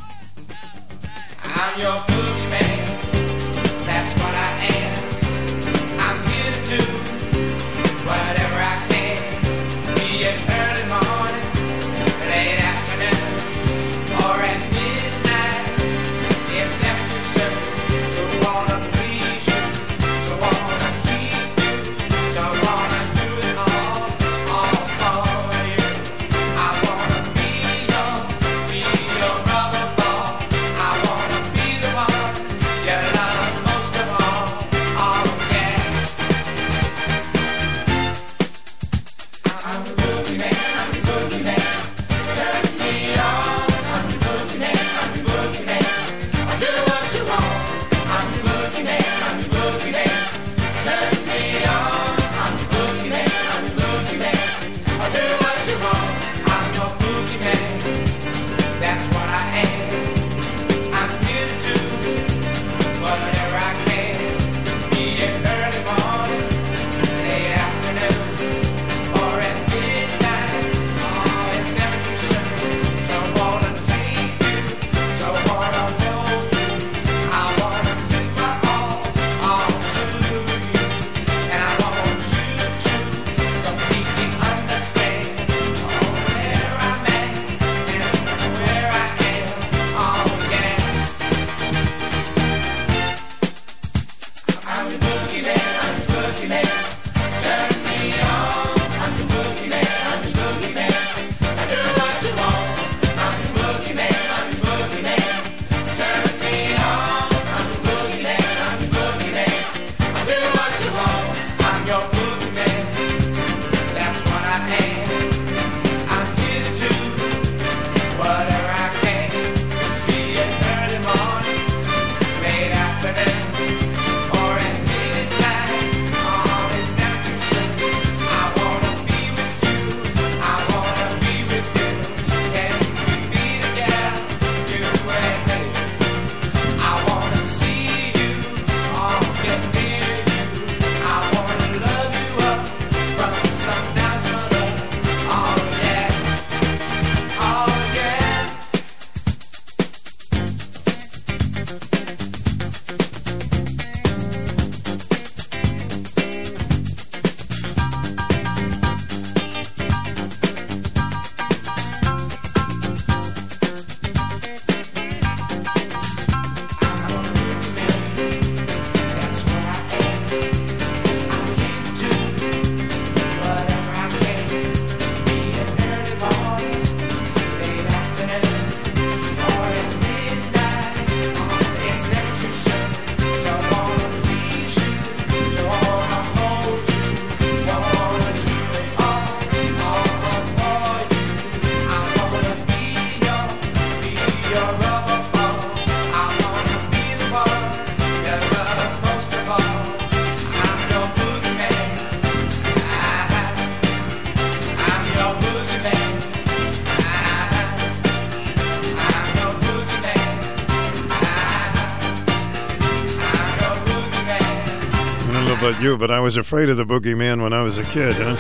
[215.68, 218.36] About you, but I was afraid of the boogeyman when I was a kid, huh?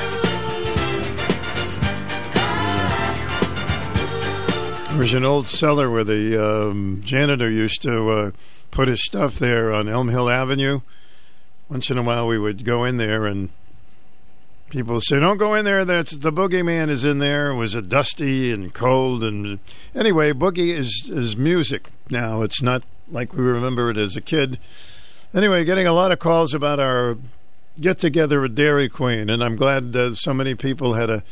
[4.90, 8.30] There was an old cellar where the um, janitor used to uh,
[8.70, 10.82] put his stuff there on Elm Hill Avenue.
[11.68, 13.48] Once in a while, we would go in there, and
[14.70, 15.84] people would say, "Don't go in there.
[15.84, 19.58] That's the boogeyman is in there." It was a dusty and cold, and
[19.96, 22.42] anyway, boogie is is music now.
[22.42, 24.60] It's not like we remember it as a kid.
[25.36, 27.18] Anyway, getting a lot of calls about our
[27.78, 31.22] get together at Dairy Queen, and I'm glad that so many people had a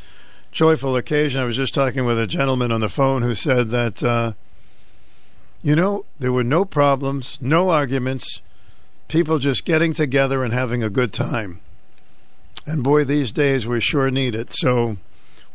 [0.52, 1.40] joyful occasion.
[1.40, 4.34] I was just talking with a gentleman on the phone who said that, uh,
[5.62, 8.42] you know, there were no problems, no arguments,
[9.08, 11.60] people just getting together and having a good time.
[12.66, 14.52] And boy, these days we sure need it.
[14.52, 14.98] So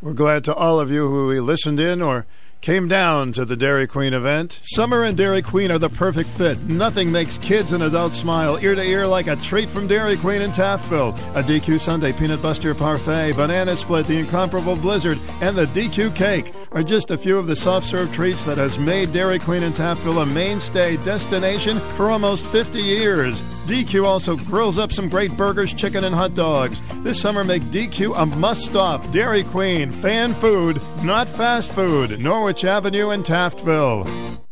[0.01, 2.25] we're glad to all of you who listened in or
[2.61, 4.59] came down to the Dairy Queen event.
[4.63, 6.59] Summer and Dairy Queen are the perfect fit.
[6.63, 10.41] Nothing makes kids and adults smile ear to ear like a treat from Dairy Queen
[10.41, 11.17] in Taftville.
[11.35, 16.53] A DQ Sundae peanut buster parfait, banana split, the incomparable blizzard, and the DQ cake
[16.71, 19.73] are just a few of the soft serve treats that has made Dairy Queen in
[19.73, 23.41] Taftville a mainstay destination for almost 50 years.
[23.69, 26.81] DQ also grills up some great burgers, chicken, and hot dogs.
[27.03, 29.11] This summer, make DQ a must stop.
[29.11, 32.19] Dairy Queen, fan food, not fast food.
[32.49, 34.48] Norwich Avenue in Taftville.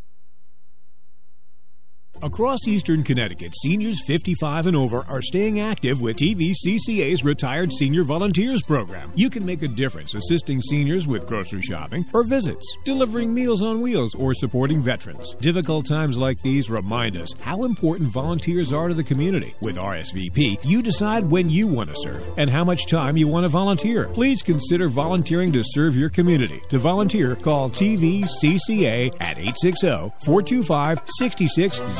[2.23, 8.63] Across eastern Connecticut, seniors 55 and over are staying active with TVCCA's Retired Senior Volunteers
[8.63, 9.11] Program.
[9.13, 13.81] You can make a difference assisting seniors with grocery shopping or visits, delivering meals on
[13.81, 15.35] wheels, or supporting veterans.
[15.35, 19.53] Difficult times like these remind us how important volunteers are to the community.
[19.61, 23.43] With RSVP, you decide when you want to serve and how much time you want
[23.43, 24.07] to volunteer.
[24.07, 26.61] Please consider volunteering to serve your community.
[26.69, 29.87] To volunteer, call TVCCA at 860
[30.25, 31.05] 425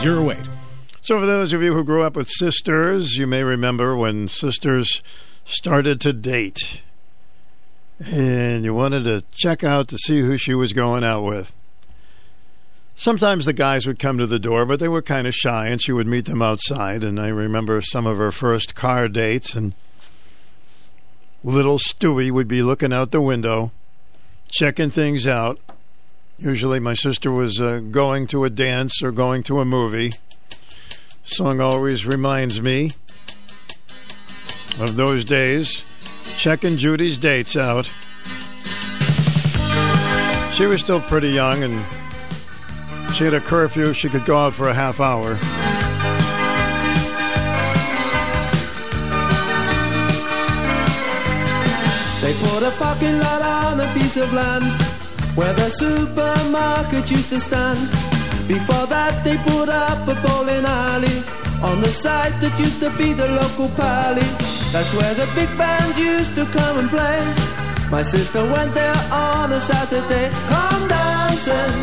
[0.08, 0.50] 6608.
[1.02, 5.02] So, for those of you who grew up with sisters, you may remember when sisters
[5.44, 6.82] started to date
[8.00, 11.52] and you wanted to check out to see who she was going out with.
[12.96, 15.82] Sometimes the guys would come to the door, but they were kind of shy, and
[15.82, 17.04] she would meet them outside.
[17.04, 19.74] And I remember some of her first car dates, and
[21.44, 23.72] little Stewie would be looking out the window,
[24.50, 25.60] checking things out.
[26.40, 30.14] Usually, my sister was uh, going to a dance or going to a movie.
[31.24, 32.92] Song always reminds me
[34.80, 35.84] of those days,
[36.38, 37.90] checking Judy's dates out.
[40.54, 41.84] She was still pretty young and
[43.16, 43.94] she had a curfew.
[43.94, 45.34] She could go out for a half hour.
[52.22, 54.87] They put a parking lot on a piece of land
[55.38, 57.80] where the supermarket used to stand.
[58.48, 61.18] Before that, they put up a bowling alley
[61.62, 64.28] on the site that used to be the local pally.
[64.74, 67.20] That's where the big band used to come and play.
[67.92, 71.74] My sister went there on a Saturday, come dancing.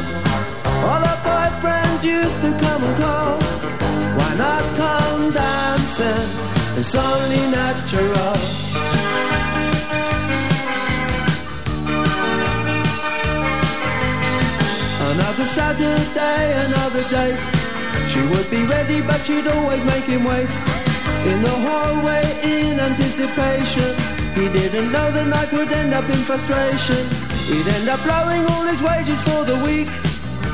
[0.88, 3.38] All her boyfriends used to come and call.
[4.18, 6.26] Why not come dancing?
[6.76, 8.64] It's only natural.
[15.34, 17.34] Another Saturday, another date.
[18.06, 20.48] She would be ready, but she'd always make him wait.
[21.26, 23.90] In the hallway, in anticipation.
[24.38, 27.02] He didn't know the night would end up in frustration.
[27.50, 29.90] He'd end up blowing all his wages for the week.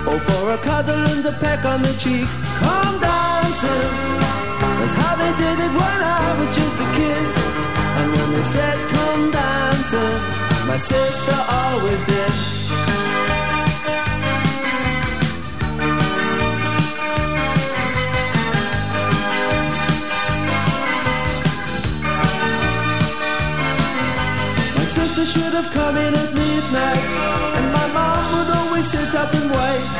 [0.08, 2.24] Or for a cuddle and a peck on the cheek.
[2.64, 3.84] Come dancing.
[4.80, 7.24] That's how they did it when I was just a kid.
[8.00, 10.16] And when they said come dancing,
[10.66, 12.89] my sister always did.
[25.24, 27.10] Sister should have come in at midnight,
[27.56, 29.90] and my mom would always sit up and wait.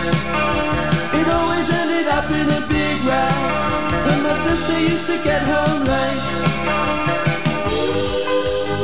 [1.20, 3.32] It always ended up in a big row,
[4.06, 6.28] when my sister used to get home late.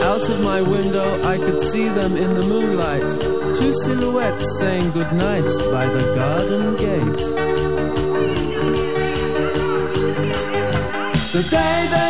[0.05, 3.11] Out of my window, I could see them in the moonlight,
[3.59, 7.23] two silhouettes saying goodnight by the garden gate.
[11.33, 12.06] The day they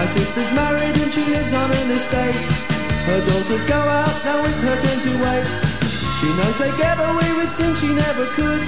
[0.00, 2.34] My sister's married and she lives on an estate.
[3.04, 5.44] Her daughters go out, now it's her turn to wait.
[6.16, 8.62] She knows they get away with things she never could.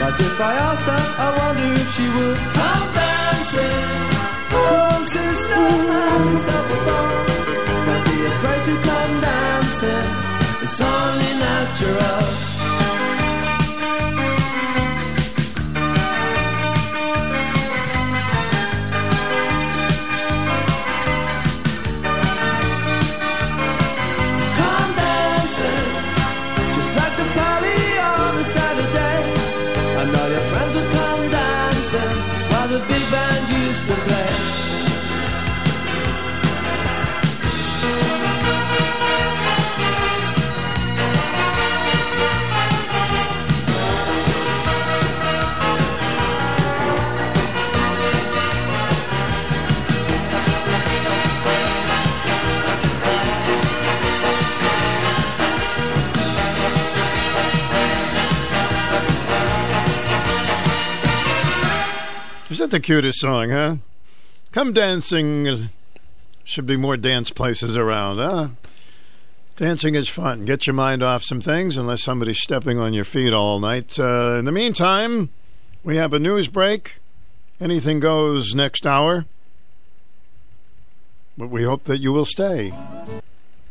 [0.00, 2.38] But if I asked her, I wonder if she would.
[2.56, 3.84] Come dancing,
[4.56, 5.64] oh, on sister,
[6.00, 7.12] have yourself a ball.
[7.84, 10.06] Don't be afraid to come dancing,
[10.64, 12.53] it's only natural.
[62.64, 63.76] Is that the cutest song, huh?
[64.50, 65.68] Come dancing.
[66.44, 68.48] Should be more dance places around, huh?
[69.56, 70.46] Dancing is fun.
[70.46, 74.00] Get your mind off some things unless somebody's stepping on your feet all night.
[74.00, 75.28] Uh, in the meantime,
[75.82, 77.00] we have a news break.
[77.60, 79.26] Anything goes next hour.
[81.36, 82.72] But we hope that you will stay.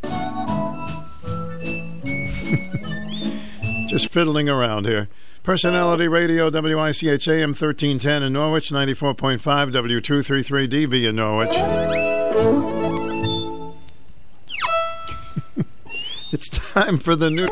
[3.87, 5.09] Just fiddling around here.
[5.43, 11.49] Personality Radio, WICH AM 1310 in Norwich, 94.5 W233DB in Norwich.
[16.31, 17.49] it's time for the news.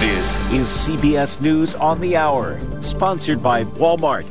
[0.00, 4.26] This is CBS News on the Hour, sponsored by Walmart.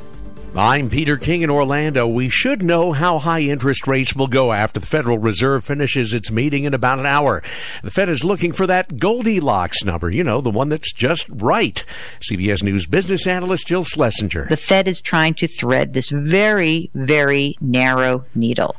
[0.53, 2.05] I'm Peter King in Orlando.
[2.05, 6.29] We should know how high interest rates will go after the Federal Reserve finishes its
[6.29, 7.41] meeting in about an hour.
[7.83, 11.81] The Fed is looking for that Goldilocks number, you know, the one that's just right.
[12.29, 14.47] CBS News business analyst Jill Schlesinger.
[14.49, 18.75] The Fed is trying to thread this very, very narrow needle.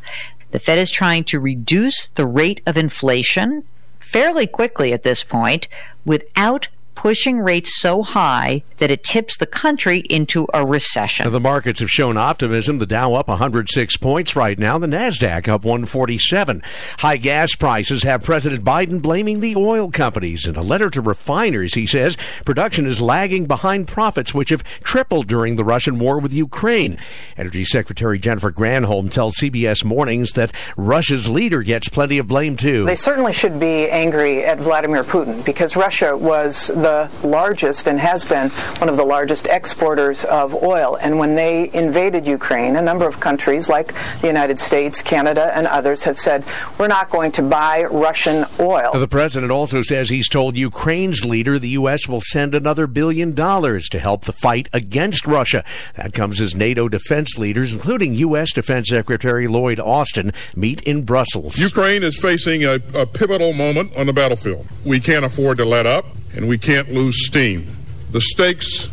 [0.50, 3.64] The Fed is trying to reduce the rate of inflation
[3.98, 5.68] fairly quickly at this point
[6.04, 11.30] without pushing rates so high that it tips the country into a recession.
[11.30, 12.78] The markets have shown optimism.
[12.78, 14.78] The Dow up 106 points right now.
[14.78, 16.62] The Nasdaq up 147.
[16.98, 20.46] High gas prices have President Biden blaming the oil companies.
[20.46, 25.26] In a letter to refiners, he says production is lagging behind profits, which have tripled
[25.26, 26.98] during the Russian war with Ukraine.
[27.36, 32.84] Energy Secretary Jennifer Granholm tells CBS Mornings that Russia's leader gets plenty of blame too.
[32.84, 38.24] They certainly should be angry at Vladimir Putin because Russia was the largest and has
[38.24, 40.98] been one of the largest exporters of oil.
[41.00, 45.66] And when they invaded Ukraine, a number of countries like the United States, Canada, and
[45.66, 46.44] others have said,
[46.78, 48.92] we're not going to buy Russian oil.
[48.92, 52.08] The president also says he's told Ukraine's leader the U.S.
[52.08, 55.64] will send another billion dollars to help the fight against Russia.
[55.94, 58.52] That comes as NATO defense leaders, including U.S.
[58.52, 61.58] Defense Secretary Lloyd Austin, meet in Brussels.
[61.58, 64.66] Ukraine is facing a, a pivotal moment on the battlefield.
[64.84, 66.04] We can't afford to let up,
[66.34, 67.66] and we can't lose steam.
[68.10, 68.90] The stakes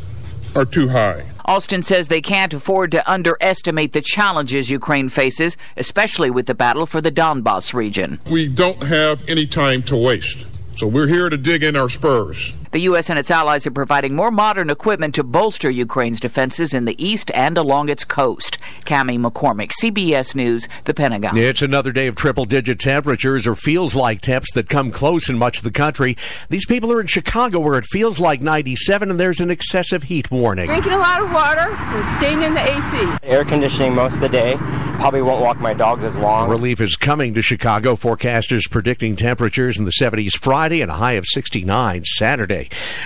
[0.55, 1.25] are too high.
[1.45, 6.85] Austin says they can't afford to underestimate the challenges Ukraine faces, especially with the battle
[6.85, 8.19] for the Donbass region.
[8.29, 10.45] We don't have any time to waste,
[10.77, 12.55] so we're here to dig in our spurs.
[12.71, 13.09] The U.S.
[13.09, 17.31] and its allies are providing more modern equipment to bolster Ukraine's defenses in the east
[17.33, 18.59] and along its coast.
[18.85, 21.35] Cami McCormick, CBS News, the Pentagon.
[21.35, 25.37] It's another day of triple digit temperatures or feels like temps that come close in
[25.37, 26.15] much of the country.
[26.49, 30.29] These people are in Chicago where it feels like 97 and there's an excessive heat
[30.29, 30.67] warning.
[30.67, 33.17] Drinking a lot of water and staying in the AC.
[33.23, 34.55] Air conditioning most of the day.
[34.99, 36.49] Probably won't walk my dogs as long.
[36.49, 37.95] Relief is coming to Chicago.
[37.95, 42.58] Forecasters predicting temperatures in the 70s Friday and a high of 69 Saturday.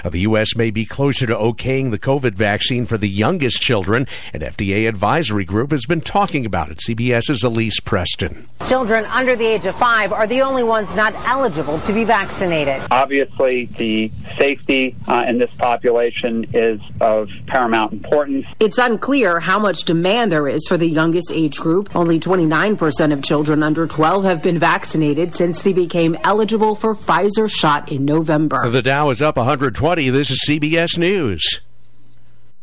[0.03, 0.55] Uh, The U.S.
[0.55, 4.07] may be closer to okaying the COVID vaccine for the youngest children.
[4.33, 6.79] An FDA advisory group has been talking about it.
[6.87, 8.47] CBS's Elise Preston.
[8.67, 12.81] Children under the age of five are the only ones not eligible to be vaccinated.
[12.91, 18.45] Obviously, the safety uh, in this population is of paramount importance.
[18.59, 21.93] It's unclear how much demand there is for the youngest age group.
[21.95, 27.49] Only 29% of children under 12 have been vaccinated since they became eligible for Pfizer
[27.49, 28.69] shot in November.
[28.69, 30.09] The Dow is up 120.
[30.09, 31.59] This is CBS News.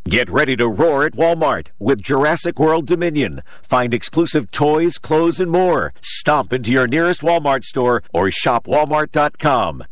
[0.05, 3.43] Get ready to roar at Walmart with Jurassic World Dominion.
[3.61, 5.93] Find exclusive toys, clothes, and more.
[6.01, 9.85] Stomp into your nearest Walmart store or shop walmart.com.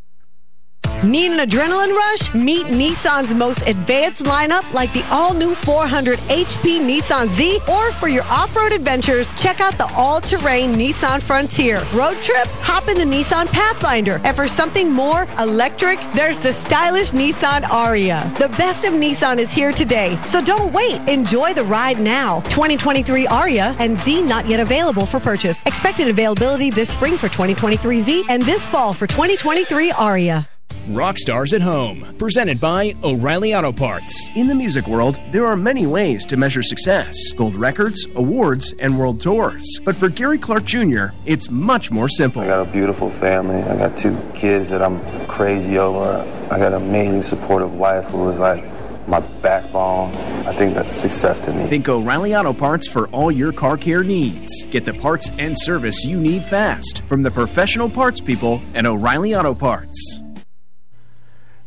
[1.04, 2.34] Need an adrenaline rush?
[2.34, 8.24] Meet Nissan's most advanced lineup like the all-new 400 HP Nissan Z or for your
[8.24, 11.80] off-road adventures, check out the all-terrain Nissan Frontier.
[11.94, 12.48] Road trip?
[12.62, 14.20] Hop in the Nissan Pathfinder.
[14.24, 18.36] And for something more electric, there's the stylish Nissan Ariya.
[18.36, 21.00] The best of Nissan is here today, so don't wait.
[21.08, 22.40] Enjoy the ride now.
[22.50, 25.62] 2023 Ariya and Z not yet available for purchase.
[25.64, 30.57] Expected availability this spring for 2023 Z and this fall for 2023 Ariya.
[30.88, 34.30] Rock Stars at Home, presented by O'Reilly Auto Parts.
[34.34, 38.98] In the music world, there are many ways to measure success gold records, awards, and
[38.98, 39.80] world tours.
[39.84, 42.40] But for Gary Clark Jr., it's much more simple.
[42.40, 43.56] I got a beautiful family.
[43.56, 46.26] I got two kids that I'm crazy over.
[46.50, 48.64] I got an amazing, supportive wife who is like
[49.06, 50.14] my backbone.
[50.46, 51.66] I think that's success to me.
[51.66, 54.64] Think O'Reilly Auto Parts for all your car care needs.
[54.70, 59.34] Get the parts and service you need fast from the professional parts people at O'Reilly
[59.34, 60.22] Auto Parts.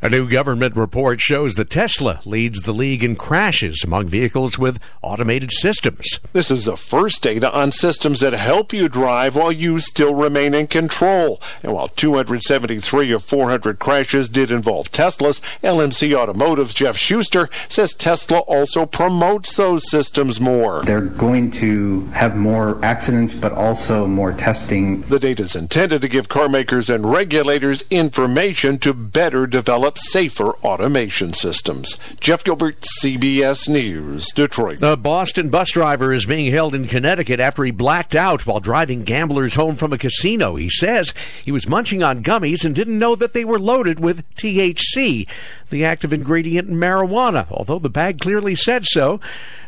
[0.03, 4.79] A new government report shows that Tesla leads the league in crashes among vehicles with
[5.03, 6.19] automated systems.
[6.33, 10.55] This is the first data on systems that help you drive while you still remain
[10.55, 11.39] in control.
[11.61, 18.39] And while 273 of 400 crashes did involve Teslas, LMC Automotive's Jeff Schuster says Tesla
[18.39, 20.81] also promotes those systems more.
[20.83, 25.03] They're going to have more accidents, but also more testing.
[25.03, 30.51] The data is intended to give car makers and regulators information to better develop safer
[30.57, 31.97] automation systems.
[32.19, 34.81] Jeff Gilbert, CBS News, Detroit.
[34.81, 39.03] A Boston bus driver is being held in Connecticut after he blacked out while driving
[39.03, 40.55] gamblers home from a casino.
[40.55, 41.13] He says
[41.43, 45.27] he was munching on gummies and didn't know that they were loaded with THC,
[45.69, 49.19] the active ingredient in marijuana, although the bag clearly said so.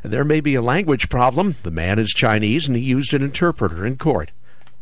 [0.04, 1.56] There may be a language problem.
[1.64, 4.32] The man is Chinese and he used an interpreter in court.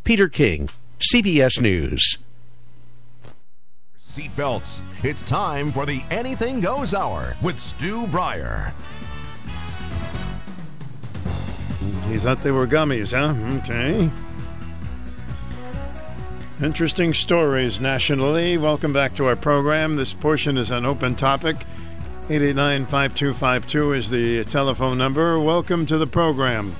[0.03, 2.17] Peter King, CBS News.
[4.11, 4.81] Seatbelts.
[5.03, 8.73] It's time for the Anything Goes Hour with Stu Bryer.
[12.09, 13.33] He thought they were gummies, huh?
[13.59, 14.11] Okay.
[16.61, 18.57] Interesting stories nationally.
[18.57, 19.95] Welcome back to our program.
[19.95, 21.55] This portion is an open topic.
[22.29, 25.39] 889 5252 is the telephone number.
[25.39, 26.75] Welcome to the program.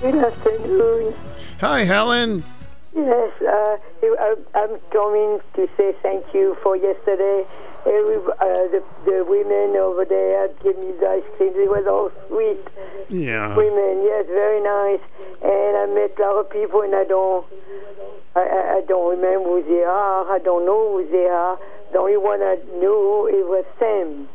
[0.00, 1.14] Good afternoon.
[1.60, 2.42] Hi, Helen.
[2.96, 7.44] Yes, uh, I- I'm coming to say thank you for yesterday.
[7.84, 11.52] Every, uh, the, the women over there gave me the ice cream.
[11.52, 12.58] They were all sweet
[13.08, 13.54] Yeah.
[13.56, 14.02] women.
[14.02, 15.00] Yes, very nice.
[15.42, 17.46] And I met a lot of people, and I don't,
[18.34, 18.40] I,
[18.78, 20.32] I, don't remember who they are.
[20.32, 21.58] I don't know who they are.
[21.92, 24.28] The only one I knew it was Sam.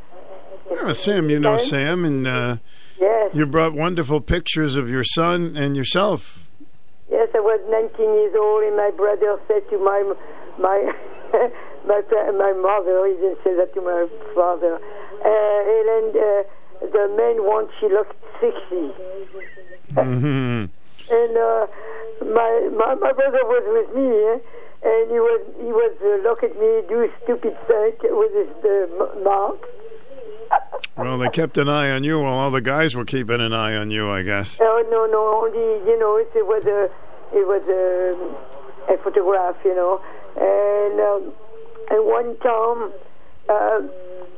[0.79, 2.57] Oh, Sam, you know Sam, and uh,
[2.99, 3.31] Yes.
[3.33, 6.47] you brought wonderful pictures of your son and yourself.
[7.11, 9.99] Yes, I was 19 years old, and my brother said to my
[10.57, 10.79] my
[11.85, 11.99] my
[12.31, 13.05] my mother.
[13.05, 14.79] He didn't say that to my father.
[15.19, 16.43] Uh, Helen, uh,
[16.87, 18.95] the man wants she looked sexy,
[19.93, 20.65] hmm
[21.11, 21.67] and uh,
[22.23, 24.39] my, my my brother was with me, eh?
[24.87, 29.19] and he was he was uh, look at me do stupid thing with his uh,
[29.19, 29.59] mouth.
[30.97, 33.75] Well, they kept an eye on you while all the guys were keeping an eye
[33.75, 34.57] on you, I guess.
[34.61, 36.89] Oh no, no, only you know it, it was a
[37.35, 40.01] it was a, a photograph, you know,
[40.35, 41.33] and um,
[41.89, 42.91] and one time
[43.49, 43.81] uh,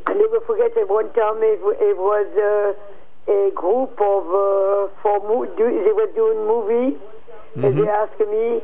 [0.08, 5.20] I never forget that one time it, it was uh, a group of uh, for
[5.28, 6.98] mo- do, they were doing movie,
[7.56, 8.62] and they asked me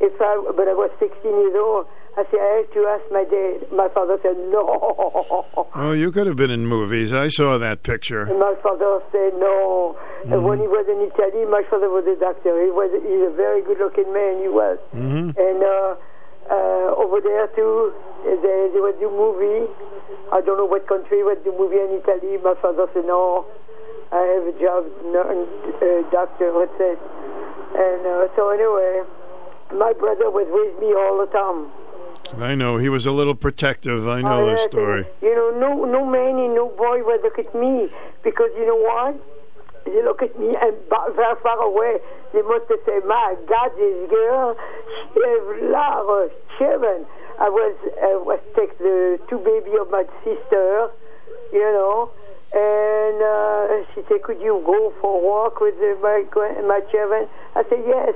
[0.00, 1.86] if I but I was 16 years old.
[2.18, 3.70] I said I have to ask my dad.
[3.70, 4.66] My father said no.
[5.74, 7.12] Oh, you could have been in movies.
[7.12, 8.22] I saw that picture.
[8.22, 9.96] And my father said no.
[10.26, 12.58] And when he was in Italy, my father was a doctor.
[12.64, 14.42] He was he's a very good-looking man.
[14.42, 14.78] He was.
[14.92, 15.30] Mhm.
[15.38, 15.94] And uh,
[16.50, 19.70] uh, over there too, they they would do movie.
[20.32, 22.38] I don't know what country would do movie in Italy.
[22.42, 23.46] My father said no.
[24.10, 26.50] I have a job, no, uh, doctor.
[26.50, 26.96] Let's say.
[27.78, 29.04] And uh, so anyway,
[29.70, 31.70] my brother was with me all the time.
[32.36, 34.06] I know he was a little protective.
[34.06, 35.06] I know the story.
[35.22, 37.88] You know, no, no man and no boy would look at me
[38.22, 39.16] because you know what?
[39.84, 40.76] They look at me and
[41.16, 41.98] very far away.
[42.32, 44.56] They must have said, "My God, this girl,
[45.14, 47.06] she has lot of children."
[47.40, 50.90] I was, I was take the two baby of my sister,
[51.52, 52.10] you know,
[52.52, 56.24] and uh, she said, "Could you go for a walk with uh, my
[56.66, 58.14] my children?" I said, "Yes."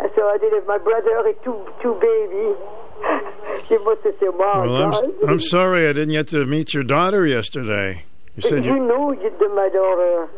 [0.00, 0.66] And so I did it.
[0.66, 2.56] My brother and two two baby.
[3.68, 6.84] they must have said, "My Well, I'm I'm sorry I didn't get to meet your
[6.84, 8.04] daughter yesterday.
[8.36, 10.28] You said you you, know you did my daughter.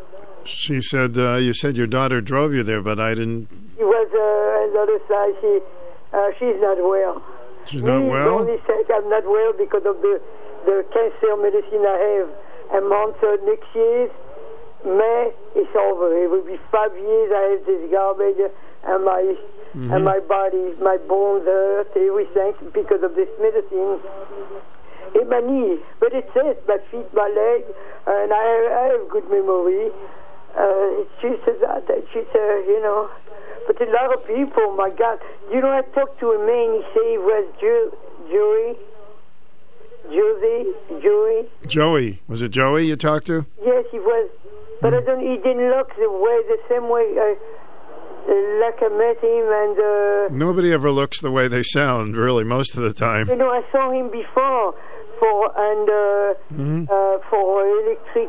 [0.44, 3.48] she said uh, you said your daughter drove you there, but I didn't.
[3.76, 5.34] She was uh, on the other side.
[5.40, 5.52] She
[6.14, 7.22] uh, she's not well.
[7.66, 8.40] She's not Me, well?
[8.40, 10.20] only think I'm not well because of the,
[10.66, 12.28] the cancer medicine I have.
[12.76, 14.10] A month uh, next year,
[14.84, 16.12] May, it's over.
[16.12, 18.36] It will be five years I have this garbage
[18.86, 19.34] and my
[19.74, 19.90] Mm-hmm.
[19.90, 23.98] and my body, my bones hurt, everything because of this medicine.
[25.18, 27.66] In my knee, but it's it, my feet, my leg,
[28.06, 29.90] and I, I have good memory.
[30.54, 32.38] Uh, it's just that, just, uh,
[32.70, 33.10] you know.
[33.66, 35.18] But a lot of people, my God,
[35.52, 37.92] you know, I talked to a man, he said he was Jew,
[38.30, 38.78] Joey,
[40.06, 41.48] Josie, Joey.
[41.66, 42.22] Joey.
[42.28, 43.44] Was it Joey you talked to?
[43.64, 44.30] Yes, he was,
[44.80, 47.34] but I don't, he didn't look the way, the same way, uh,
[48.28, 52.92] met him, and, uh, Nobody ever looks the way they sound, really, most of the
[52.92, 53.28] time.
[53.28, 54.74] You know, I saw him before
[55.20, 56.88] for and uh, Mhm.
[56.90, 58.28] uh, for electric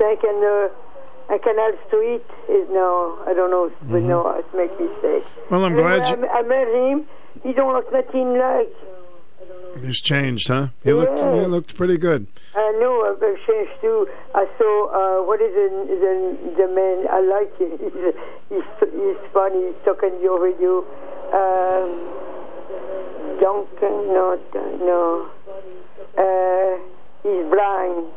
[0.00, 4.06] tank and uh, Canal Street is now I don't know, but Mhm.
[4.06, 5.24] no, I make mistake.
[5.50, 7.06] Well, I'm And glad I, you- I met him.
[7.42, 8.72] He don't look nothing like.
[9.82, 10.68] He's changed, huh?
[10.82, 12.26] He looked he looked pretty good.
[12.54, 14.06] I know I've changed too.
[14.34, 15.68] I saw uh, what is the,
[16.02, 17.78] the the man I like him.
[17.78, 18.14] He's
[18.48, 19.66] he's, he's funny.
[19.66, 20.84] He's talking your radio.
[21.34, 22.08] Um,
[23.40, 24.38] Duncan, no,
[24.80, 25.30] no.
[26.16, 26.78] Uh,
[27.22, 28.12] he's blind.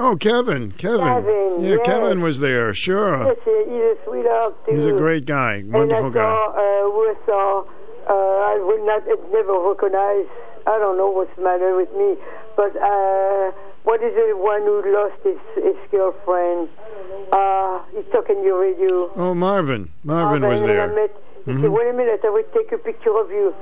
[0.00, 1.00] Oh, Kevin, Kevin.
[1.06, 1.78] Kevin, yeah, yes.
[1.84, 2.72] Kevin was there.
[2.74, 3.24] Sure.
[3.24, 4.74] Yes, he's a sweetheart too.
[4.74, 6.22] He's a great guy, wonderful and I guy.
[6.22, 7.64] saw, uh, I saw,
[8.06, 10.26] uh, I would not never recognize.
[10.68, 12.16] I don't know what's the matter with me,
[12.56, 13.50] but uh,
[13.88, 16.68] what is the one who lost his, his girlfriend?
[17.32, 19.10] Uh, he's talking your radio.
[19.16, 19.90] Oh, Marvin.
[20.04, 20.94] Marvin was and I there.
[20.94, 21.12] met,
[21.46, 21.70] he said, Mhm.
[21.72, 23.54] wait a minute, I will take a picture of you.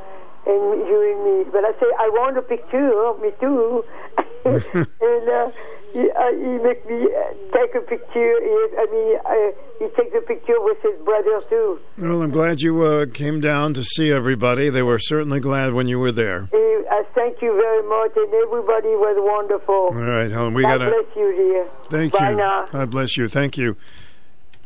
[0.47, 1.51] And you and me.
[1.53, 3.85] But I say, I want a picture of me too.
[4.55, 5.51] and uh,
[5.93, 8.41] he, uh, he make me uh, take a picture.
[8.41, 11.81] He, I mean, uh, he takes a picture with his brother too.
[11.99, 14.69] Well, I'm glad you uh, came down to see everybody.
[14.69, 16.49] They were certainly glad when you were there.
[16.53, 16.57] Uh,
[16.91, 19.75] I thank you very much, and everybody was wonderful.
[19.75, 20.91] All right, Helen, we got to.
[20.91, 21.69] bless you, dear.
[21.91, 22.37] Thank Bye you.
[22.37, 22.67] now.
[22.71, 23.29] God bless you.
[23.29, 23.77] Thank you.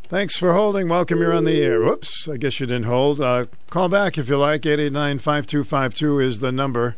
[0.09, 0.89] Thanks for holding.
[0.89, 1.21] Welcome.
[1.21, 1.81] You're on the air.
[1.81, 2.29] Whoops.
[2.29, 3.21] I guess you didn't hold.
[3.21, 4.67] Uh, call back if you like.
[4.67, 6.97] 889 5252 is the number.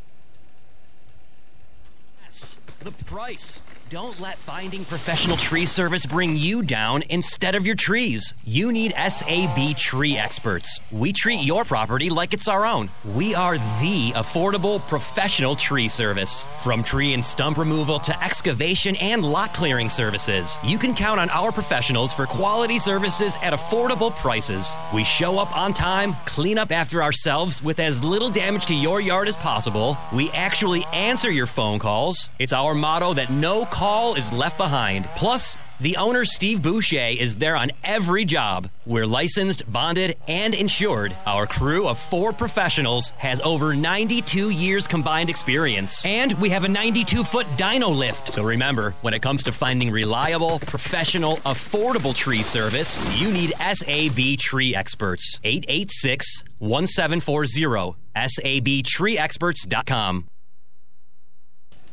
[2.83, 3.61] The price.
[3.93, 8.33] Don't let finding professional tree service bring you down instead of your trees.
[8.43, 10.81] You need SAB Tree Experts.
[10.91, 12.89] We treat your property like it's our own.
[13.15, 16.45] We are the affordable professional tree service.
[16.61, 21.29] From tree and stump removal to excavation and lot clearing services, you can count on
[21.29, 24.75] our professionals for quality services at affordable prices.
[24.95, 29.03] We show up on time, clean up after ourselves with as little damage to your
[29.03, 29.99] yard as possible.
[30.15, 32.31] We actually answer your phone calls.
[32.39, 35.07] It's our motto that no call is left behind.
[35.17, 38.71] Plus, the owner, Steve Boucher, is there on every job.
[38.87, 41.13] We're licensed, bonded, and insured.
[41.27, 46.07] Our crew of four professionals has over 92 years combined experience.
[46.07, 48.35] And we have a 92 foot dyno lift.
[48.35, 54.39] So remember, when it comes to finding reliable, professional, affordable tree service, you need SAB
[54.39, 55.41] Tree Experts.
[55.43, 57.97] 886 1740.
[58.15, 60.29] SABTreeExperts.com.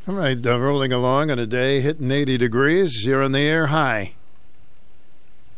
[0.08, 3.06] All right, uh, rolling along on a day hitting 80 degrees.
[3.06, 3.68] You're on the air.
[3.68, 4.14] Hi.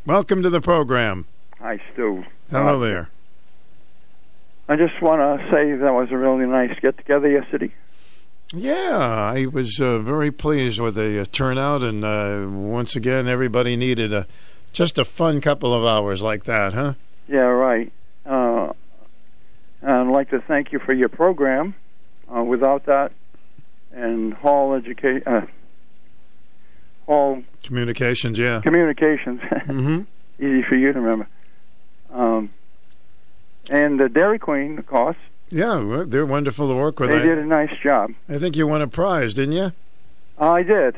[0.06, 1.26] Welcome to the program.
[1.60, 2.24] Hi, Stu.
[2.50, 3.10] Hello Uh, there.
[4.68, 7.72] I just want to say that was a really nice get together yesterday.
[8.54, 8.98] Yeah,
[9.34, 14.12] I was uh, very pleased with the uh, turnout, and uh, once again, everybody needed
[14.12, 14.28] a
[14.74, 16.94] just a fun couple of hours like that, huh?
[17.28, 17.92] Yeah, right.
[18.26, 18.72] Uh,
[19.84, 21.76] I'd like to thank you for your program.
[22.34, 23.12] Uh, without that,
[23.94, 25.46] and Hall Education, uh,
[27.06, 28.62] Hall Communications, yeah.
[28.62, 30.02] Communications, hmm
[30.40, 31.28] easy for you to remember.
[32.12, 32.50] Um,
[33.70, 35.18] and the Dairy Queen, of course,
[35.50, 37.10] Yeah, they're wonderful to work with.
[37.12, 38.12] they I, did a nice job.
[38.28, 39.72] I think you won a prize, didn't you?
[40.40, 40.96] I did.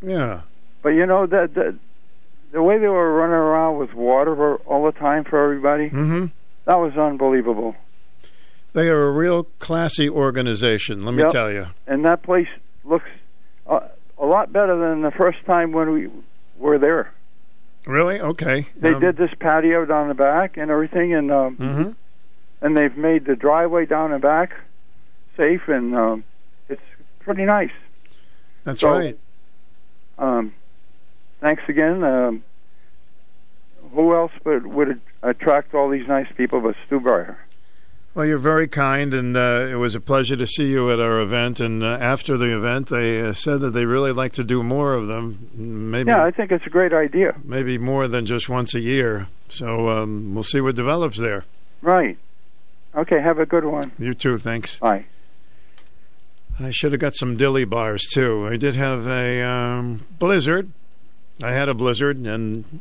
[0.00, 0.42] Yeah.
[0.82, 1.76] But you know that the,
[2.52, 6.26] the way they were running around with water all the time for everybody, hmm
[6.66, 7.74] that was unbelievable.
[8.74, 11.32] They are a real classy organization, let me Yep.
[11.32, 11.66] tell you.
[11.86, 12.48] And that place
[12.84, 13.08] looks
[13.66, 13.80] uh,
[14.18, 16.10] a lot better than the first time when we
[16.58, 17.12] were there.
[17.86, 18.20] Really?
[18.20, 18.66] Okay.
[18.76, 21.94] They Um, did this patio down the back and everything, and um, mhm.
[22.62, 24.54] and they've made the driveway down the back
[25.36, 26.24] safe, and um,
[26.68, 26.82] it's
[27.20, 27.72] pretty nice.
[28.64, 29.18] That's So, right.
[30.18, 30.52] Um,
[31.40, 32.02] thanks again.
[32.02, 32.42] Um,
[33.94, 37.38] who else would would attract all these nice people but Stu Bryer?
[38.14, 41.18] Well, you're very kind, and uh, it was a pleasure to see you at our
[41.18, 41.58] event.
[41.58, 44.94] And uh, after the event, they uh, said that they really like to do more
[44.94, 47.34] of them, maybe Yeah, I think it's a great idea.
[47.42, 49.26] maybe more than just once a year.
[49.48, 51.44] So um, we'll see what develops there.
[51.82, 52.16] Right.
[52.94, 53.20] Okay.
[53.20, 53.90] Have a good one.
[53.98, 54.38] You too.
[54.38, 54.78] Thanks.
[54.78, 55.06] Bye.
[56.60, 58.46] I should have got some dilly bars too.
[58.46, 60.70] I did have a um, blizzard.
[61.42, 62.78] I had a blizzard, and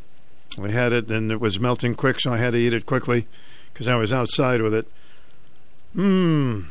[0.59, 3.25] we had it, and it was melting quick, so I had to eat it quickly
[3.73, 4.85] because I was outside with it.
[5.95, 6.65] Mmm.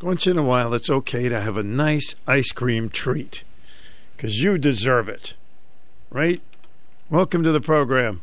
[0.00, 3.42] Once in a while, it's okay to have a nice ice cream treat
[4.16, 5.34] because you deserve it,
[6.10, 6.40] right?
[7.10, 8.20] Welcome to the program.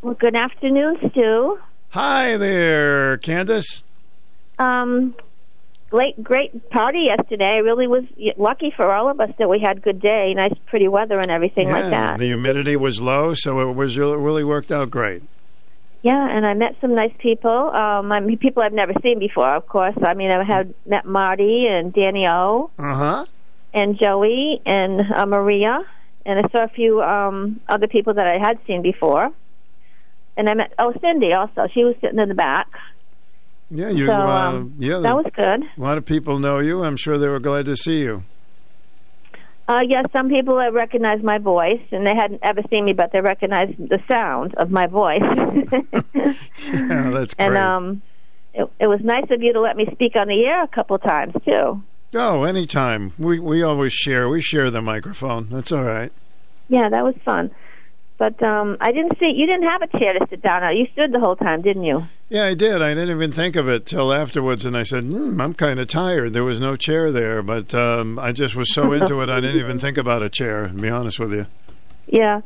[0.00, 1.58] Well, good afternoon, Stu.
[1.90, 3.82] Hi there, Candace.
[4.60, 5.16] Um,
[5.90, 7.54] great, great party yesterday.
[7.54, 8.04] I really was
[8.36, 11.66] lucky for all of us that we had good day, nice, pretty weather, and everything
[11.66, 12.18] yeah, like that.
[12.18, 15.24] The humidity was low, so it was really worked out great.
[16.02, 17.70] Yeah, and I met some nice people.
[17.70, 19.94] Um, I mean, people I've never seen before, of course.
[20.04, 22.70] I mean, I had met Marty and Danny O.
[22.78, 23.26] Uh huh.
[23.72, 25.78] And Joey and uh, Maria,
[26.26, 29.30] and I saw a few um, other people that I had seen before.
[30.36, 31.68] And I met oh Cindy also.
[31.72, 32.68] She was sitting in the back.
[33.70, 34.06] Yeah, you.
[34.06, 35.62] So, uh, um, yeah, that was good.
[35.62, 36.84] A lot of people know you.
[36.84, 38.24] I'm sure they were glad to see you.
[39.72, 43.10] Uh, yes, some people have recognized my voice, and they hadn't ever seen me, but
[43.10, 45.22] they recognized the sound of my voice.
[46.14, 47.46] yeah, that's great.
[47.46, 48.02] and um,
[48.52, 50.96] it, it was nice of you to let me speak on the air a couple
[50.96, 51.82] of times too.
[52.14, 53.14] Oh, anytime.
[53.18, 54.28] We we always share.
[54.28, 55.48] We share the microphone.
[55.48, 56.12] That's all right.
[56.68, 57.50] Yeah, that was fun.
[58.22, 60.76] But um, I didn't see you didn't have a chair to sit down on.
[60.76, 62.06] You stood the whole time, didn't you?
[62.28, 62.80] Yeah, I did.
[62.80, 65.88] I didn't even think of it till afterwards, and I said, hmm, "I'm kind of
[65.88, 69.40] tired." There was no chair there, but um, I just was so into it, I
[69.40, 70.68] didn't even think about a chair.
[70.68, 71.46] To be honest with you.
[72.06, 72.42] Yeah.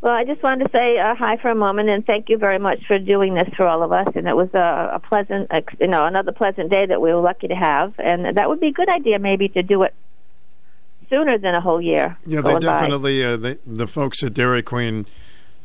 [0.00, 2.60] Well, I just wanted to say uh, hi for a moment and thank you very
[2.60, 4.06] much for doing this for all of us.
[4.14, 7.48] And it was a, a pleasant, you know, another pleasant day that we were lucky
[7.48, 7.94] to have.
[7.98, 9.92] And that would be a good idea, maybe, to do it
[11.10, 12.18] sooner than a whole year.
[12.26, 15.06] Yeah, they definitely uh, they, the folks at Dairy Queen,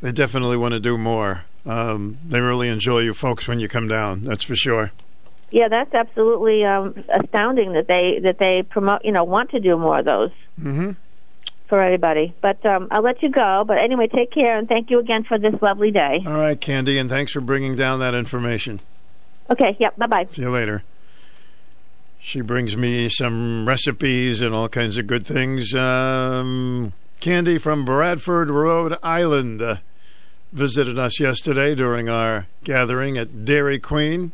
[0.01, 1.45] they definitely want to do more.
[1.65, 4.23] Um, they really enjoy you folks when you come down.
[4.23, 4.91] That's for sure.
[5.51, 9.03] Yeah, that's absolutely um, astounding that they that they promote.
[9.03, 10.31] You know, want to do more of those.
[10.59, 10.91] Mm-hmm.
[11.67, 13.63] For everybody, but um, I'll let you go.
[13.65, 16.21] But anyway, take care and thank you again for this lovely day.
[16.25, 18.81] All right, Candy, and thanks for bringing down that information.
[19.49, 19.77] Okay.
[19.79, 19.95] Yep.
[19.97, 20.25] Bye bye.
[20.29, 20.83] See you later.
[22.24, 25.74] She brings me some recipes and all kinds of good things.
[25.74, 29.77] Um, Candy from Bradford, Rhode Island, uh,
[30.53, 34.32] visited us yesterday during our gathering at Dairy Queen,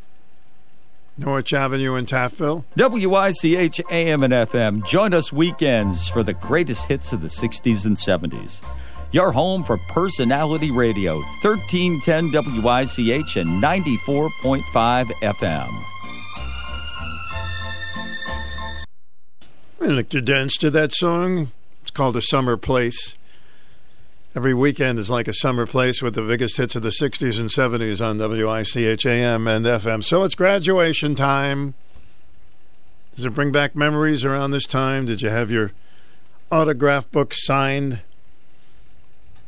[1.17, 2.65] Norwich Avenue in Taftville.
[2.75, 4.85] WICH AM and FM.
[4.85, 8.63] Join us weekends for the greatest hits of the 60s and 70s.
[9.11, 15.96] Your home for personality radio, 1310 WICH and 94.5 FM.
[19.79, 21.51] I like to dance to that song.
[21.83, 23.15] It's called A Summer Place.
[24.35, 27.49] Every weekend is like a summer place with the biggest hits of the 60s and
[27.49, 30.03] 70s on WICH AM and FM.
[30.03, 31.75] So it's graduation time.
[33.15, 35.05] Does it bring back memories around this time?
[35.05, 35.71] Did you have your
[36.51, 38.01] autograph book signed?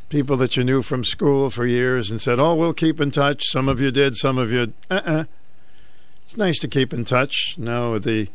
[0.09, 3.45] People that you knew from school for years and said, Oh, we'll keep in touch.
[3.47, 5.11] Some of you did, some of you, uh uh-uh.
[5.11, 5.23] uh.
[6.23, 7.55] It's nice to keep in touch.
[7.57, 8.29] Now, the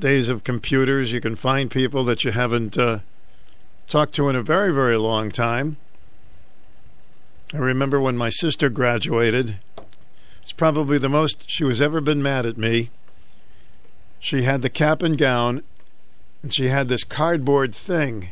[0.00, 3.00] days of computers, you can find people that you haven't uh,
[3.86, 5.76] talked to in a very, very long time.
[7.52, 9.58] I remember when my sister graduated.
[10.42, 12.90] It's probably the most she was ever been mad at me.
[14.18, 15.62] She had the cap and gown,
[16.42, 18.30] and she had this cardboard thing,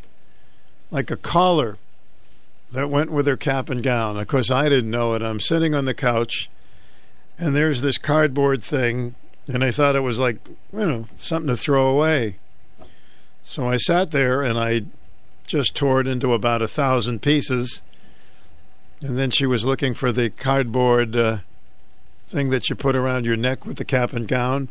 [0.91, 1.79] like a collar,
[2.71, 4.17] that went with her cap and gown.
[4.17, 5.23] Of course, I didn't know it.
[5.23, 6.51] I'm sitting on the couch,
[7.39, 9.15] and there's this cardboard thing
[9.49, 10.37] and I thought it was like,
[10.73, 12.37] you know, something to throw away.
[13.43, 14.83] So I sat there and I
[15.47, 17.81] just tore it into about a thousand pieces.
[19.01, 21.39] And then she was looking for the cardboard uh,
[22.29, 24.69] thing that you put around your neck with the cap and gown.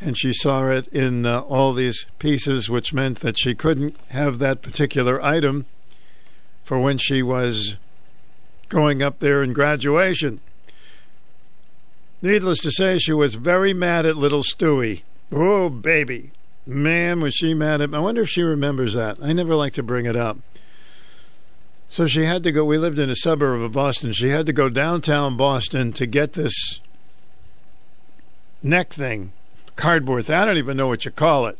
[0.00, 4.40] And she saw it in uh, all these pieces, which meant that she couldn't have
[4.40, 5.66] that particular item
[6.64, 7.76] for when she was
[8.68, 10.40] going up there in graduation.
[12.22, 15.02] Needless to say, she was very mad at little Stewie.
[15.32, 16.32] Oh, baby.
[16.66, 17.96] Man, was she mad at me.
[17.96, 19.18] I wonder if she remembers that.
[19.22, 20.38] I never like to bring it up.
[21.88, 22.64] So she had to go.
[22.64, 24.12] We lived in a suburb of Boston.
[24.12, 26.80] She had to go downtown Boston to get this
[28.62, 29.32] neck thing,
[29.74, 30.36] cardboard thing.
[30.36, 31.58] I don't even know what you call it.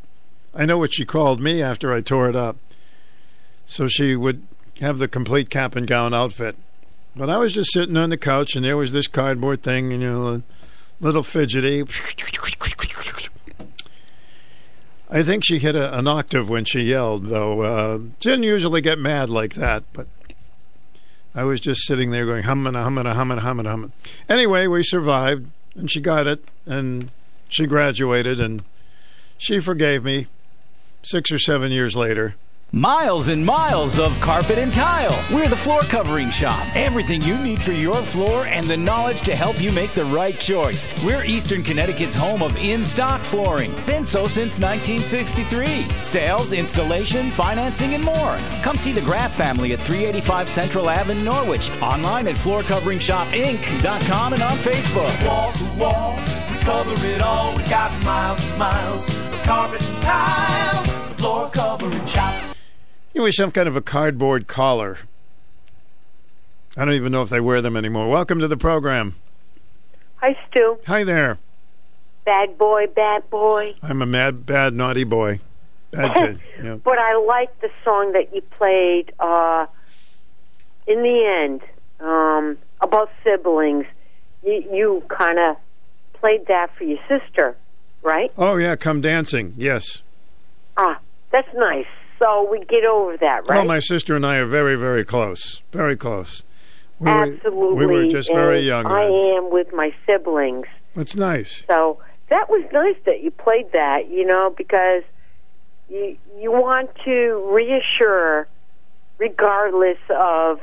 [0.55, 2.56] I know what she called me after I tore it up.
[3.66, 4.47] So she would
[4.80, 6.56] have the complete cap and gown outfit.
[7.16, 10.02] But I was just sitting on the couch, and there was this cardboard thing, and
[10.02, 10.42] you know,
[11.00, 11.84] little fidgety.
[15.12, 17.62] I think she hit a, an octave when she yelled, though.
[17.62, 20.06] Uh, didn't usually get mad like that, but
[21.34, 23.92] I was just sitting there going humming, humming, humming, humming, humming.
[24.28, 27.10] Anyway, we survived, and she got it, and
[27.48, 28.62] she graduated, and
[29.36, 30.28] she forgave me
[31.02, 32.36] six or seven years later.
[32.73, 35.24] Miles and miles of carpet and tile.
[35.34, 36.65] We're the floor covering shop.
[36.76, 40.39] Everything you need for your floor and the knowledge to help you make the right
[40.39, 40.86] choice.
[41.05, 43.73] We're Eastern Connecticut's home of in stock flooring.
[43.86, 45.89] Been so since 1963.
[46.05, 48.39] Sales, installation, financing, and more.
[48.62, 51.73] Come see the Graff family at 385 Central Ave in Norwich.
[51.82, 55.26] Online at floorcoveringshopinc.com and on Facebook.
[55.26, 56.15] Wall to wall,
[56.49, 57.57] we cover it all.
[57.57, 60.84] We got miles and miles of carpet and tile.
[61.08, 62.50] The floor covering shop.
[63.12, 64.98] You wish some kind of a cardboard collar.
[66.76, 68.08] I don't even know if they wear them anymore.
[68.08, 69.16] Welcome to the program.
[70.16, 70.78] Hi, Stu.
[70.86, 71.39] Hi there.
[72.24, 73.74] Bad boy, bad boy.
[73.82, 75.40] I'm a mad, bad, naughty boy.
[75.90, 76.40] Bad kid.
[76.62, 76.76] Yeah.
[76.76, 79.64] But I like the song that you played uh,
[80.86, 81.62] in the end
[81.98, 83.86] um, about siblings.
[84.44, 85.56] You, you kind of
[86.12, 87.56] played that for your sister,
[88.02, 88.30] right?
[88.36, 89.55] Oh yeah, come dancing.
[89.56, 90.02] Yes.
[90.76, 91.00] Ah,
[91.32, 91.86] that's nice.
[92.20, 93.60] So we get over that, right?
[93.60, 95.62] Oh, my sister and I are very, very close.
[95.73, 96.42] Very close.
[96.99, 97.74] We were, Absolutely.
[97.74, 98.84] we were just very young.
[98.86, 100.66] I am with my siblings.
[100.94, 101.65] That's nice.
[101.66, 105.02] So that was nice that you played that, you know, because
[105.89, 108.47] you you want to reassure,
[109.16, 110.60] regardless of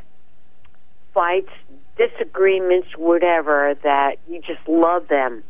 [1.16, 1.50] fights,
[1.98, 5.44] disagreements, whatever, that you just love them.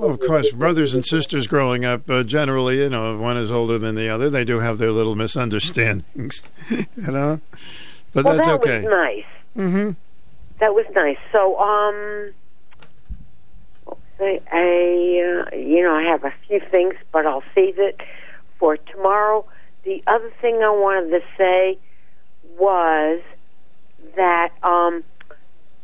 [0.00, 3.52] Well, of course, brothers and sisters growing up, uh, generally, you know, if one is
[3.52, 7.42] older than the other, they do have their little misunderstandings, you know.
[8.14, 8.80] But well, that's that okay.
[8.80, 9.24] That was nice.
[9.58, 9.90] Mm-hmm.
[10.58, 11.18] That was nice.
[11.32, 12.32] So, um,
[14.20, 18.00] I, I uh, you know, I have a few things, but I'll save it
[18.58, 19.44] for tomorrow.
[19.84, 21.78] The other thing I wanted to say
[22.58, 23.20] was
[24.16, 25.04] that um,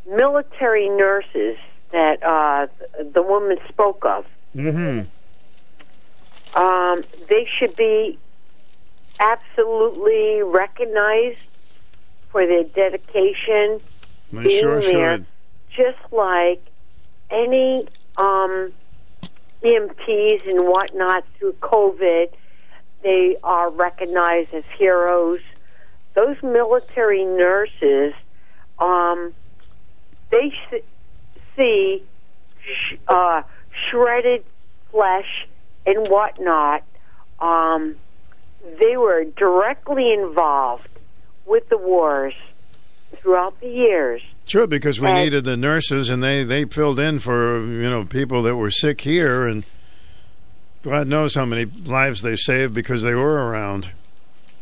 [0.06, 1.58] military nurses
[1.92, 2.66] that uh,
[3.12, 4.24] the woman spoke of,
[4.54, 5.06] Mm-hmm.
[6.58, 8.18] um, they should be
[9.20, 11.38] absolutely recognized
[12.30, 13.80] for their dedication
[14.32, 15.26] They being sure there, should.
[15.76, 16.62] just like
[17.30, 18.72] any um,
[19.62, 22.30] EMTs and whatnot through COVID,
[23.02, 25.40] they are recognized as heroes.
[26.14, 28.14] Those military nurses,
[28.78, 29.34] um,
[30.30, 30.82] they s-
[31.56, 32.02] see
[32.64, 33.42] sh- uh,
[33.90, 34.44] shredded
[34.90, 35.46] flesh
[35.86, 36.82] and whatnot.
[37.40, 37.96] Um,
[38.80, 40.88] they were directly involved
[41.44, 42.34] with the wars
[43.22, 44.22] throughout the years.
[44.48, 48.04] Sure, because we And- needed the nurses, and they they filled in for you know
[48.04, 49.64] people that were sick here, and
[50.82, 53.90] God knows how many lives they saved because they were around.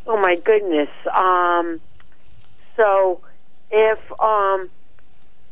[0.07, 0.89] Oh my goodness.
[1.15, 1.79] Um,
[2.77, 3.21] so
[3.71, 4.69] if um,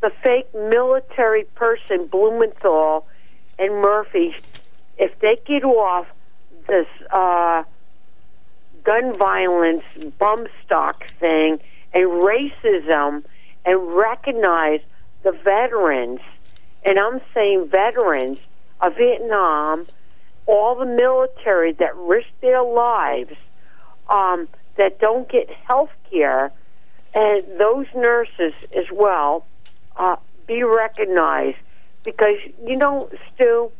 [0.03, 3.07] the fake military person, Blumenthal
[3.57, 4.35] and Murphy,
[4.97, 6.07] if they get off
[6.67, 7.63] this uh,
[8.83, 9.83] gun violence
[10.19, 11.57] bump stock thing
[11.93, 13.23] and racism
[13.63, 14.81] and recognize
[15.23, 16.19] the veterans,
[16.83, 18.39] and I'm saying veterans
[18.81, 19.85] of Vietnam,
[20.45, 23.37] all the military that risked their lives
[24.09, 26.51] um, that don't get health care,
[27.13, 29.45] and those nurses as well,
[29.95, 30.15] uh,
[30.47, 31.57] be recognized.
[32.03, 33.71] Because, you know, Stu,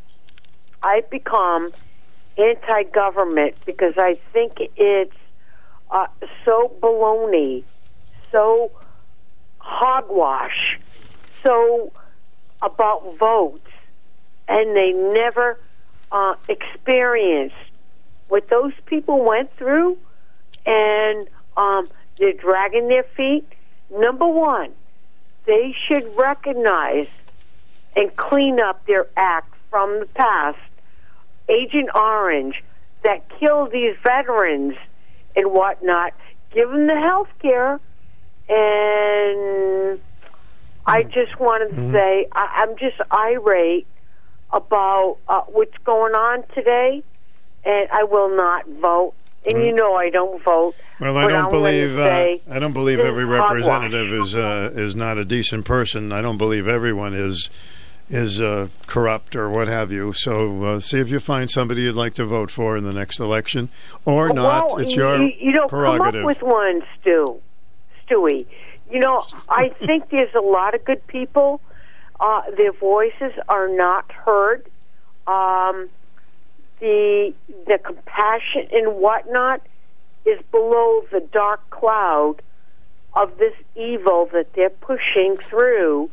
[0.82, 1.72] I've become
[2.38, 5.16] anti government because I think it's
[5.92, 6.08] uh,
[6.46, 7.64] so baloney,
[8.32, 8.72] so
[9.60, 10.80] hogwash,
[11.44, 11.92] so
[12.62, 13.70] about votes,
[14.48, 15.60] and they never
[16.12, 17.56] uh, experienced
[18.30, 19.98] what those people went through,
[20.66, 21.28] and
[21.58, 23.46] um, they're dragging their feet.
[23.92, 24.72] Number one,
[25.46, 27.08] they should recognize
[27.96, 30.58] and clean up their act from the past.
[31.50, 32.64] Agent Orange
[33.04, 34.76] that killed these veterans
[35.36, 36.14] and whatnot,
[36.54, 37.80] give them the health care.
[38.50, 40.00] And
[40.86, 43.88] I just wanted to say I, I'm just irate
[44.52, 47.04] about uh, what's going on today,
[47.66, 49.14] and I will not vote.
[49.46, 50.76] And you know I don't vote.
[51.00, 53.50] Well, I don't believe uh, I don't believe every hogwash.
[53.50, 56.12] representative is uh, is not a decent person.
[56.12, 57.50] I don't believe everyone is
[58.10, 60.14] is uh, corrupt or what have you.
[60.14, 63.20] So uh, see if you find somebody you'd like to vote for in the next
[63.20, 63.70] election,
[64.06, 64.68] or not.
[64.68, 66.14] Well, it's your you, you know, prerogative.
[66.14, 67.40] come up with one, Stu,
[68.08, 68.46] Stewie.
[68.92, 71.62] You know, I think there's a lot of good people.
[72.20, 74.70] Uh, their voices are not heard.
[75.28, 75.90] Um,
[76.84, 77.34] the
[77.66, 79.62] the compassion and whatnot
[80.26, 82.42] is below the dark cloud
[83.14, 86.10] of this evil that they're pushing through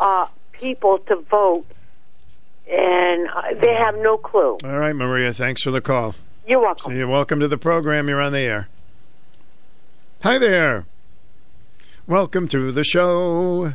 [0.00, 1.66] uh, people to vote
[2.66, 4.56] and uh, they have no clue.
[4.64, 5.34] All right, Maria.
[5.34, 6.14] Thanks for the call.
[6.48, 6.92] You're welcome.
[6.92, 8.08] So you're welcome to the program.
[8.08, 8.68] You're on the air.
[10.22, 10.86] Hi there.
[12.06, 13.74] Welcome to the show.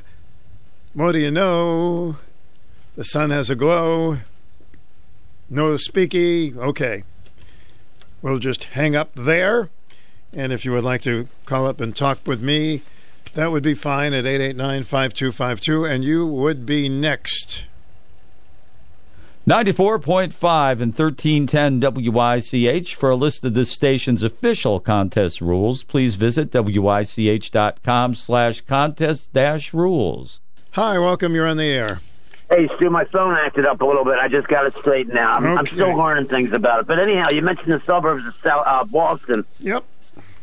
[0.93, 2.17] What do you know?
[2.95, 4.17] The sun has a glow.
[5.53, 6.55] No speaky.
[6.55, 7.03] Okay.
[8.21, 9.69] We'll just hang up there.
[10.31, 12.83] And if you would like to call up and talk with me,
[13.33, 15.85] that would be fine at 889 5252.
[15.85, 17.65] And you would be next.
[19.45, 21.81] 94.5 and 1310
[22.13, 22.95] WICH.
[22.95, 29.73] For a list of this station's official contest rules, please visit WICH.com slash contest dash
[29.73, 30.39] rules.
[30.71, 31.35] Hi, welcome.
[31.35, 31.99] You're on the air.
[32.51, 34.15] Hey, Stu, my phone acted up a little bit.
[34.21, 35.41] I just got it straightened out.
[35.41, 36.87] I'm, I'm still learning things about it.
[36.87, 39.45] But anyhow, you mentioned the suburbs of South uh, Boston.
[39.59, 39.85] Yep.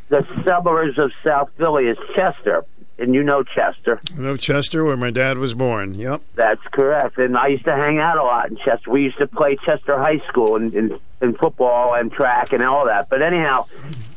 [0.09, 2.65] The suburbs of South Philly is Chester,
[2.99, 4.01] and you know Chester.
[4.17, 5.93] I know Chester, where my dad was born.
[5.93, 6.23] Yep.
[6.35, 7.19] That's correct.
[7.19, 8.91] And I used to hang out a lot in Chester.
[8.91, 12.87] We used to play Chester High School in, in, in football and track and all
[12.87, 13.11] that.
[13.11, 13.67] But anyhow,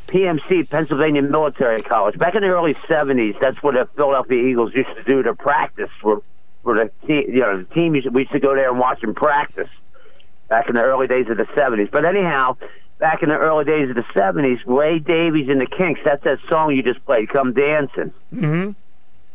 [0.07, 2.17] PMC, Pennsylvania Military College.
[2.17, 5.89] Back in the early 70s, that's what the Philadelphia Eagles used to do to practice
[6.01, 6.21] for,
[6.63, 7.23] for the team.
[7.27, 9.69] You know, the team, used to, we used to go there and watch them practice
[10.49, 11.89] back in the early days of the 70s.
[11.91, 12.57] But anyhow,
[12.99, 16.37] back in the early days of the 70s, Ray Davies and the Kinks, that's that
[16.51, 18.13] song you just played, Come Dancing.
[18.33, 18.71] Mm-hmm.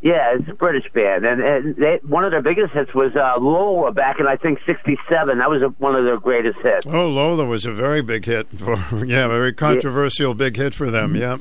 [0.02, 3.40] Yeah, it's a British band, and, and they, one of their biggest hits was uh,
[3.40, 5.38] Lola back in I think '67.
[5.38, 6.86] That was a, one of their greatest hits.
[6.86, 8.46] Oh, Lola was a very big hit.
[8.58, 11.16] For, yeah, very controversial big hit for them.
[11.16, 11.40] Yep.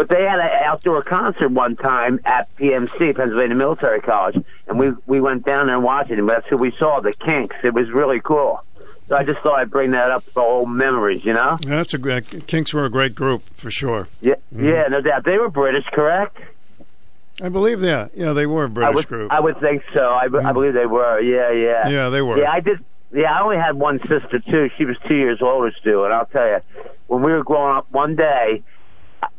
[0.00, 4.92] But they had an outdoor concert one time at PMC, Pennsylvania Military College, and we
[5.06, 6.18] we went down there and watched it.
[6.18, 7.54] And that's who we saw, the Kinks.
[7.62, 8.64] It was really cool.
[9.08, 11.58] So I just thought I'd bring that up for old memories, you know?
[11.60, 12.46] Yeah, that's a great.
[12.46, 14.08] Kinks were a great group for sure.
[14.22, 14.68] Yeah, mm-hmm.
[14.68, 15.26] yeah, no doubt.
[15.26, 16.38] They were British, correct?
[17.42, 18.12] I believe that.
[18.14, 19.30] Yeah, they were a British I would, group.
[19.30, 20.02] I would think so.
[20.02, 20.52] I, be- I mm-hmm.
[20.54, 21.20] believe they were.
[21.20, 21.90] Yeah, yeah.
[21.90, 22.38] Yeah, they were.
[22.38, 22.82] Yeah, I did.
[23.12, 24.70] Yeah, I only had one sister too.
[24.78, 26.04] She was two years older, Stu.
[26.04, 26.60] And I'll tell you,
[27.08, 28.62] when we were growing up, one day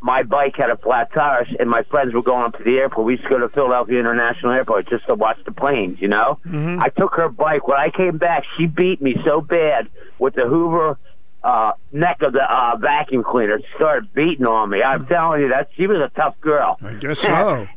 [0.02, 3.06] my bike had a flat tire, and my friends were going up to the airport.
[3.06, 6.00] We used to go to Philadelphia International Airport just to watch the planes.
[6.02, 6.80] You know, Mm-hmm.
[6.82, 7.68] I took her bike.
[7.68, 10.98] When I came back, she beat me so bad with the Hoover
[11.44, 13.58] uh neck of the uh vacuum cleaner.
[13.60, 14.84] She started beating on me.
[14.84, 16.78] I'm telling you, that she was a tough girl.
[16.84, 17.68] I guess so.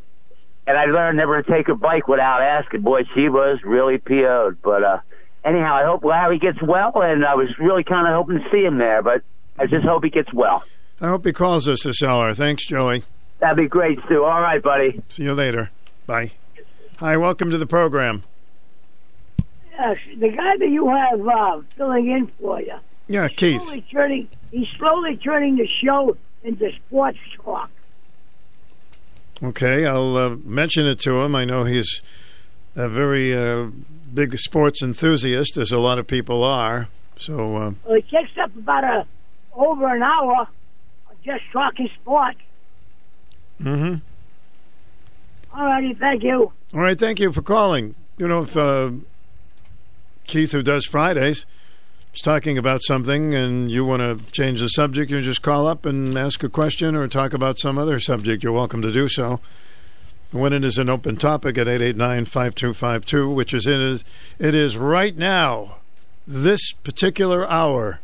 [0.66, 2.82] and I learned never to take her bike without asking.
[2.82, 4.60] Boy, she was really PO'd.
[4.62, 4.98] But uh,
[5.44, 8.62] anyhow, I hope Larry gets well, and I was really kind of hoping to see
[8.62, 9.22] him there, but
[9.58, 10.62] I just hope he gets well.
[11.04, 12.32] I hope he calls us this hour.
[12.32, 13.04] Thanks, Joey.
[13.38, 14.24] That'd be great, Stu.
[14.24, 15.02] All right, buddy.
[15.10, 15.70] See you later.
[16.06, 16.32] Bye.
[16.96, 18.22] Hi, welcome to the program.
[19.78, 22.76] Yes, the guy that you have uh, filling in for you.
[23.06, 23.60] Yeah, Keith.
[23.60, 27.68] Slowly turning, he's slowly turning the show into sports talk.
[29.42, 31.34] Okay, I'll uh, mention it to him.
[31.34, 32.00] I know he's
[32.76, 33.66] a very uh,
[34.14, 36.88] big sports enthusiast, as a lot of people are.
[37.18, 39.06] So, uh, Well, it takes up about a
[39.54, 40.48] over an hour of
[41.24, 42.38] just talking sports.
[43.62, 43.94] hmm
[45.54, 46.52] All righty, thank you.
[46.74, 46.98] all right.
[46.98, 47.94] Thank you for calling.
[48.18, 48.90] You know, if uh,
[50.26, 51.46] Keith, who does Fridays,
[52.14, 55.84] is talking about something and you want to change the subject, you just call up
[55.86, 58.42] and ask a question or talk about some other subject.
[58.44, 59.40] You're welcome to do so.
[60.30, 64.04] When it is an open topic at 889-5252, which is it is
[64.40, 65.76] it is right now,
[66.26, 68.00] this particular hour.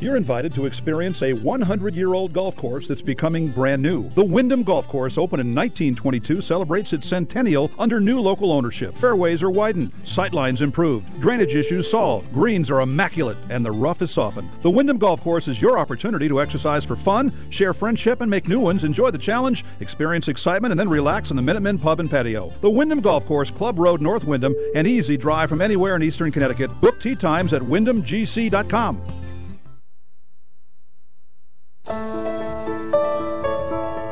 [0.00, 4.08] You're invited to experience a 100 year old golf course that's becoming brand new.
[4.10, 8.92] The Windham Golf Course, opened in 1922, celebrates its centennial under new local ownership.
[8.94, 14.10] Fairways are widened, sightlines improved, drainage issues solved, greens are immaculate, and the rough is
[14.10, 14.50] softened.
[14.60, 18.48] The Windham Golf Course is your opportunity to exercise for fun, share friendship, and make
[18.48, 18.84] new ones.
[18.84, 22.52] Enjoy the challenge, experience excitement, and then relax in the Minutemen Pub and Patio.
[22.60, 26.30] The Windham Golf Course, Club Road, North Windham, an easy drive from anywhere in eastern
[26.30, 26.70] Connecticut.
[26.80, 29.23] Book tee times at windhamgc.com.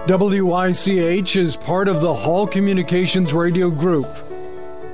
[0.07, 4.07] WICH is part of the Hall Communications Radio Group.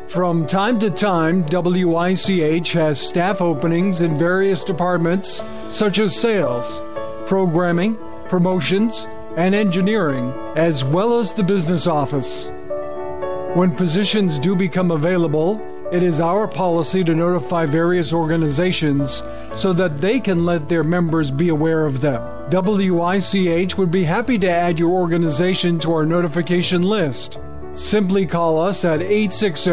[0.06, 6.80] From time to time, WICH has staff openings in various departments such as sales,
[7.26, 7.98] programming,
[8.28, 12.48] promotions, and engineering, as well as the business office.
[13.54, 15.56] When positions do become available,
[15.90, 19.22] it is our policy to notify various organizations
[19.54, 22.20] so that they can let their members be aware of them.
[22.50, 27.38] WICH would be happy to add your organization to our notification list.
[27.72, 29.70] Simply call us at 860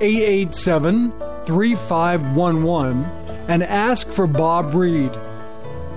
[0.00, 1.12] 887
[1.46, 3.04] 3511
[3.48, 5.12] and ask for Bob Reed.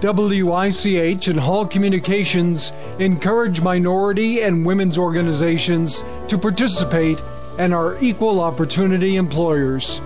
[0.02, 7.24] WICH and Hall Communications encourage minority and women's organizations to participate
[7.58, 10.02] and are equal opportunity employers.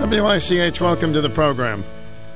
[0.00, 1.84] WICH, welcome to the program.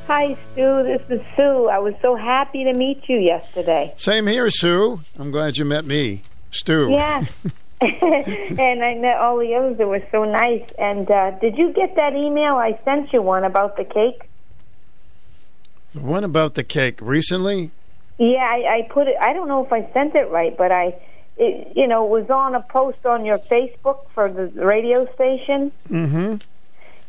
[0.07, 0.83] Hi, Stu.
[0.85, 1.68] This is Sue.
[1.68, 3.93] I was so happy to meet you yesterday.
[3.97, 5.01] Same here, Sue.
[5.18, 6.91] I'm glad you met me, Stu.
[6.93, 7.25] Yeah.
[7.81, 10.65] and I met all the others that were so nice.
[10.78, 12.55] And uh, did you get that email?
[12.55, 14.31] I sent you one about the cake.
[15.93, 17.70] The one about the cake recently?
[18.18, 19.17] Yeah, I, I put it.
[19.20, 20.94] I don't know if I sent it right, but I,
[21.39, 25.73] it, you know, was on a post on your Facebook for the radio station.
[25.89, 26.36] Mm-hmm.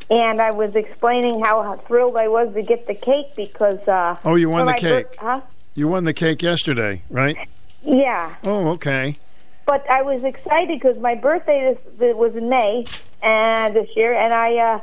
[0.10, 3.86] And I was explaining how thrilled I was to get the cake because.
[3.88, 5.16] Uh, Oh, you won the bir- cake.
[5.20, 5.42] huh?
[5.76, 7.36] You won the cake yesterday, right?
[7.84, 8.36] Yeah.
[8.44, 9.18] Oh, okay.
[9.66, 12.86] But I was excited because my birthday this, this was in May
[13.22, 14.80] and this year, and I uh,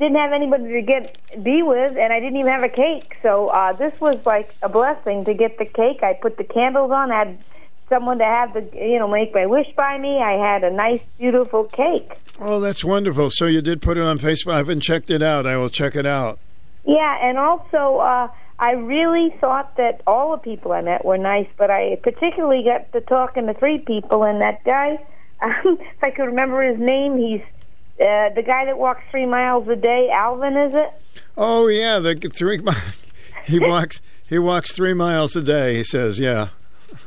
[0.00, 3.16] didn't have anybody to get be with, and I didn't even have a cake.
[3.22, 6.02] So uh, this was like a blessing to get the cake.
[6.02, 7.38] I put the candles on, had
[7.88, 10.18] someone to have the you know make my wish by me.
[10.18, 12.12] I had a nice, beautiful cake.
[12.40, 13.30] Oh, that's wonderful.
[13.30, 14.52] So you did put it on Facebook.
[14.52, 15.46] I haven't checked it out.
[15.46, 16.38] I will check it out.
[16.84, 21.48] Yeah, and also uh, I really thought that all the people I met were nice,
[21.56, 24.98] but I particularly got to talking to three people, and that guy,
[25.42, 27.42] um, if I could remember his name, he's
[28.00, 30.10] uh, the guy that walks three miles a day.
[30.12, 31.22] Alvin, is it?
[31.36, 32.60] Oh yeah, the three.
[33.46, 34.02] He walks.
[34.28, 35.76] He walks three miles a day.
[35.76, 36.48] He says, "Yeah."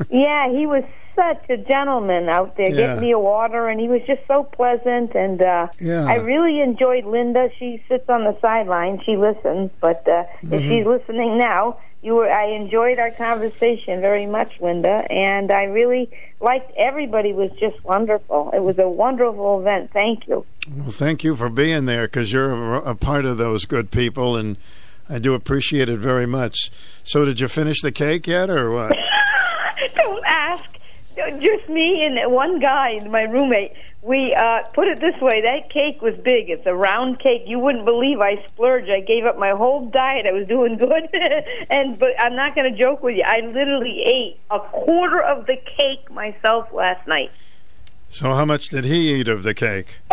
[0.09, 0.83] Yeah, he was
[1.15, 2.75] such a gentleman out there Yeah.
[2.75, 5.13] getting me a water, and he was just so pleasant.
[5.15, 6.05] And uh, Yeah.
[6.07, 7.49] I really enjoyed Linda.
[7.59, 9.01] She sits on the sideline.
[9.05, 10.69] She listens, but uh, if Mhm.
[10.69, 12.31] she's listening now, you were.
[12.31, 16.71] I enjoyed our conversation very much, Linda, and I really liked.
[16.77, 18.51] Everybody was just wonderful.
[18.53, 19.91] It was a wonderful event.
[19.91, 20.45] Thank you.
[20.77, 24.37] Well, thank you for being there because you're a, a part of those good people,
[24.37, 24.55] and
[25.09, 26.71] I do appreciate it very much.
[27.03, 28.95] So, did you finish the cake yet, or what?
[29.95, 30.63] Don't ask.
[31.41, 33.73] Just me and one guy, my roommate.
[34.01, 36.49] We uh, put it this way: that cake was big.
[36.49, 37.43] It's a round cake.
[37.45, 38.89] You wouldn't believe I splurged.
[38.89, 40.25] I gave up my whole diet.
[40.25, 41.09] I was doing good,
[41.69, 43.23] and but I'm not going to joke with you.
[43.25, 47.31] I literally ate a quarter of the cake myself last night.
[48.07, 49.97] So, how much did he eat of the cake?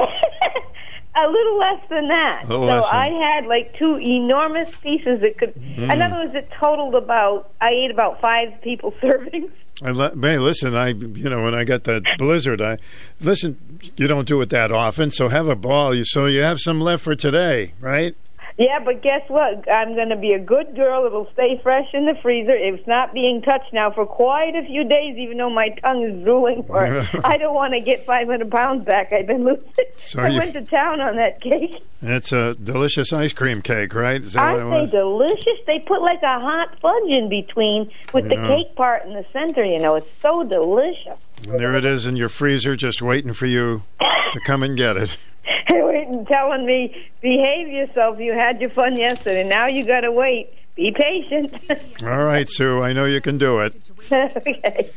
[1.19, 2.43] A little less than that.
[2.45, 5.21] A little so less than- I had like two enormous pieces.
[5.23, 5.57] that could.
[5.57, 7.51] In other words, it totaled about.
[7.61, 9.51] I ate about five people servings.
[9.83, 12.79] I le- hey, listen, I you know when I got that blizzard, I
[13.21, 13.79] listen.
[13.97, 15.95] You don't do it that often, so have a ball.
[15.95, 18.15] You so you have some left for today, right?
[18.59, 19.71] Yeah, but guess what?
[19.71, 21.05] I'm going to be a good girl.
[21.05, 22.55] It'll stay fresh in the freezer.
[22.55, 26.25] It's not being touched now for quite a few days, even though my tongue is
[26.25, 27.07] drooling for it.
[27.25, 29.13] I don't want to get 500 pounds back.
[29.13, 29.65] I've been losing.
[29.97, 31.83] So I you- went to town on that cake.
[32.01, 34.23] It's a delicious ice cream cake, right?
[34.23, 34.91] Is that Aren't what it was?
[34.91, 35.61] delicious?
[35.67, 38.49] They put like a hot fudge in between with I the know.
[38.49, 39.65] cake part in the center.
[39.65, 41.19] You know, it's so delicious.
[41.47, 44.97] And there it is in your freezer, just waiting for you to come and get
[44.97, 45.19] it.
[45.69, 48.19] Telling me, behave yourself.
[48.19, 49.47] You had your fun yesterday.
[49.47, 50.51] Now you got to wait.
[50.75, 51.55] Be patient.
[52.05, 52.83] All right, Sue.
[52.83, 53.91] I know you can do it.
[54.13, 54.91] okay.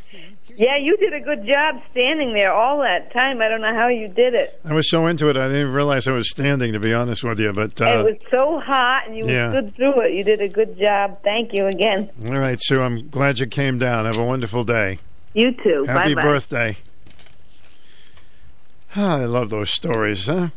[0.57, 3.41] Yeah, you did a good job standing there all that time.
[3.41, 4.59] I don't know how you did it.
[4.65, 6.73] I was so into it, I didn't even realize I was standing.
[6.73, 9.51] To be honest with you, but it uh, was so hot, and you yeah.
[9.51, 10.13] stood through it.
[10.15, 11.23] You did a good job.
[11.23, 12.09] Thank you again.
[12.25, 12.81] all right, Sue.
[12.81, 14.03] I'm glad you came down.
[14.03, 14.99] Have a wonderful day.
[15.33, 15.85] You too.
[15.87, 16.27] Happy Bye-bye.
[16.27, 16.77] birthday.
[18.95, 20.49] Ah, I love those stories, huh?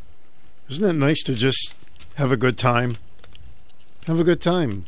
[0.70, 1.74] Isn't it nice to just
[2.14, 2.96] have a good time?
[4.06, 4.86] Have a good time.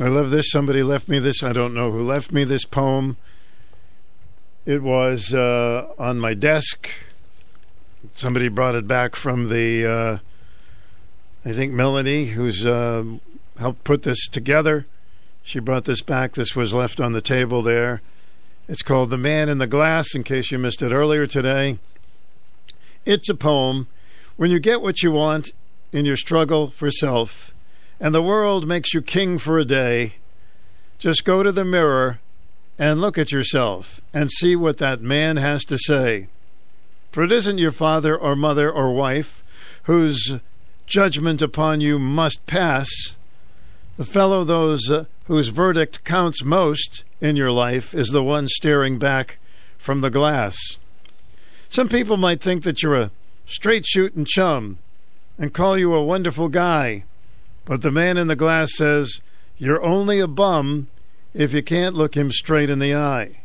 [0.00, 0.50] I love this.
[0.50, 1.42] Somebody left me this.
[1.42, 3.18] I don't know who left me this poem.
[4.64, 6.90] It was uh, on my desk.
[8.14, 10.18] Somebody brought it back from the, uh,
[11.48, 13.04] I think Melanie, who's uh,
[13.58, 14.86] helped put this together.
[15.42, 16.32] She brought this back.
[16.32, 18.00] This was left on the table there.
[18.66, 21.78] It's called The Man in the Glass, in case you missed it earlier today.
[23.04, 23.88] It's a poem.
[24.36, 25.52] When you get what you want
[25.92, 27.52] in your struggle for self,
[28.00, 30.14] and the world makes you king for a day,
[30.98, 32.20] just go to the mirror
[32.78, 36.28] and look at yourself and see what that man has to say.
[37.12, 39.42] For it isn't your father or mother or wife
[39.82, 40.40] whose
[40.86, 42.88] judgment upon you must pass.
[43.96, 48.98] The fellow those uh, whose verdict counts most in your life is the one staring
[48.98, 49.38] back
[49.78, 50.56] from the glass.
[51.70, 53.10] Some people might think that you're a
[53.46, 54.78] straight shooting chum
[55.38, 57.04] and call you a wonderful guy,
[57.64, 59.22] but the man in the glass says
[59.56, 60.88] you're only a bum
[61.32, 63.40] if you can't look him straight in the eye.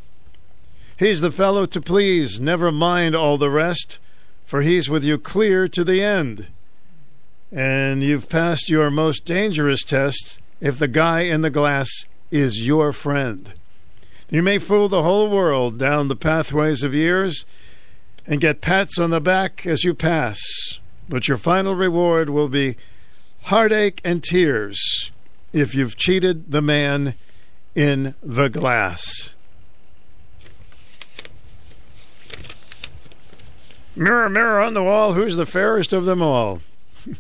[0.97, 3.99] He's the fellow to please, never mind all the rest,
[4.45, 6.47] for he's with you clear to the end.
[7.49, 11.89] And you've passed your most dangerous test if the guy in the glass
[12.29, 13.53] is your friend.
[14.29, 17.45] You may fool the whole world down the pathways of years.
[18.27, 20.39] and get pats on the back as you pass.
[21.07, 22.75] But your final reward will be
[23.45, 25.09] heartache and tears
[25.51, 27.15] if you've cheated the man
[27.73, 29.33] in the glass.
[33.95, 36.61] Mirror, mirror on the wall, who's the fairest of them all?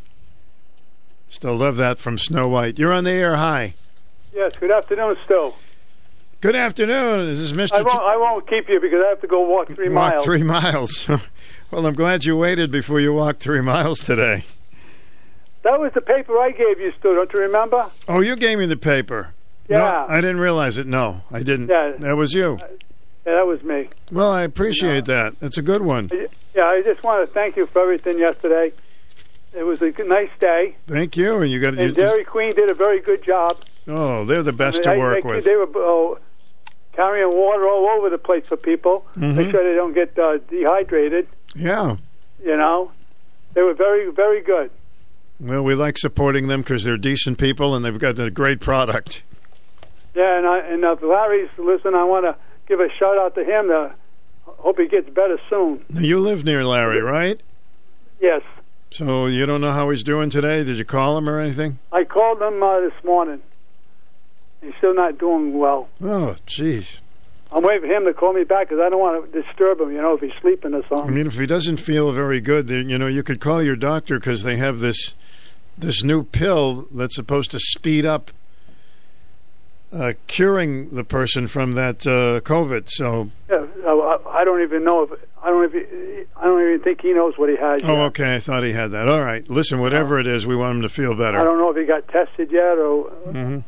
[1.29, 2.77] Still love that from Snow White.
[2.77, 3.35] You're on the air.
[3.35, 3.73] Hi.
[4.31, 5.55] Yes, good afternoon, Still.
[6.41, 7.27] Good afternoon.
[7.27, 7.73] This is Mr.
[7.73, 10.23] I won't, I won't keep you because I have to go walk three walk miles.
[10.23, 11.07] three miles.
[11.71, 14.45] well, I'm glad you waited before you walked three miles today.
[15.63, 17.13] That was the paper I gave you, Stu.
[17.13, 17.91] Don't you remember?
[18.07, 19.33] Oh, you gave me the paper.
[19.67, 20.05] No, Yeah.
[20.07, 20.87] I didn't realize it.
[20.87, 21.67] No, I didn't.
[21.67, 21.95] Yeah.
[21.99, 22.57] That was you.
[23.25, 23.89] Yeah, that was me.
[24.09, 25.35] Well, I appreciate that.
[25.41, 26.09] It's a good one.
[26.55, 28.71] Yeah, I just want to thank you for everything yesterday.
[29.53, 31.41] It was a nice day, Thank you.
[31.41, 33.57] And you got and Dairy Queen did a very good job.
[33.87, 35.43] Oh, they're the best I to mean, work I- with.
[35.43, 36.19] They were uh,
[36.99, 39.05] carrying water all over the place for people.
[39.17, 39.35] Mhm.
[39.35, 41.27] Make sure they don't get uh, dehydrated.
[41.55, 41.95] Yeah.
[42.43, 42.91] You know,
[43.53, 44.69] they were very, very good.
[45.39, 49.23] Well, we like supporting them because they're decent people and they've got a great product.
[50.13, 52.35] Yeah, and I, and uh, if Larry's listen, I want to
[52.67, 53.71] give a shout out to him.
[53.71, 53.89] Uh,
[54.57, 55.85] hope he gets better soon.
[55.89, 57.39] Now, You live near Larry, right?
[58.19, 58.41] Yes,
[58.91, 60.65] So you don't know how he's doing today?
[60.65, 61.79] Did you call him or anything?
[61.93, 63.39] I called him uh, this morning.
[64.61, 65.89] He's still not doing well.
[66.01, 66.99] Oh, jeez.
[67.51, 69.91] I'm waiting for him to call me back because I don't want to disturb him.
[69.91, 71.07] You know, if he's sleeping or something.
[71.07, 73.75] I mean, if he doesn't feel very good, then you know you could call your
[73.75, 75.15] doctor because they have this
[75.77, 78.31] this new pill that's supposed to speed up
[79.91, 82.89] uh, curing the person from that uh, COVID.
[82.89, 87.01] So, Yeah, I, I don't even know if I don't even I don't even think
[87.01, 87.81] he knows what he has.
[87.83, 88.05] oh, yet.
[88.07, 89.07] okay, I thought he had that.
[89.07, 91.39] All right, listen, whatever it is, we want him to feel better.
[91.39, 93.59] I don't know if he got tested yet or hmm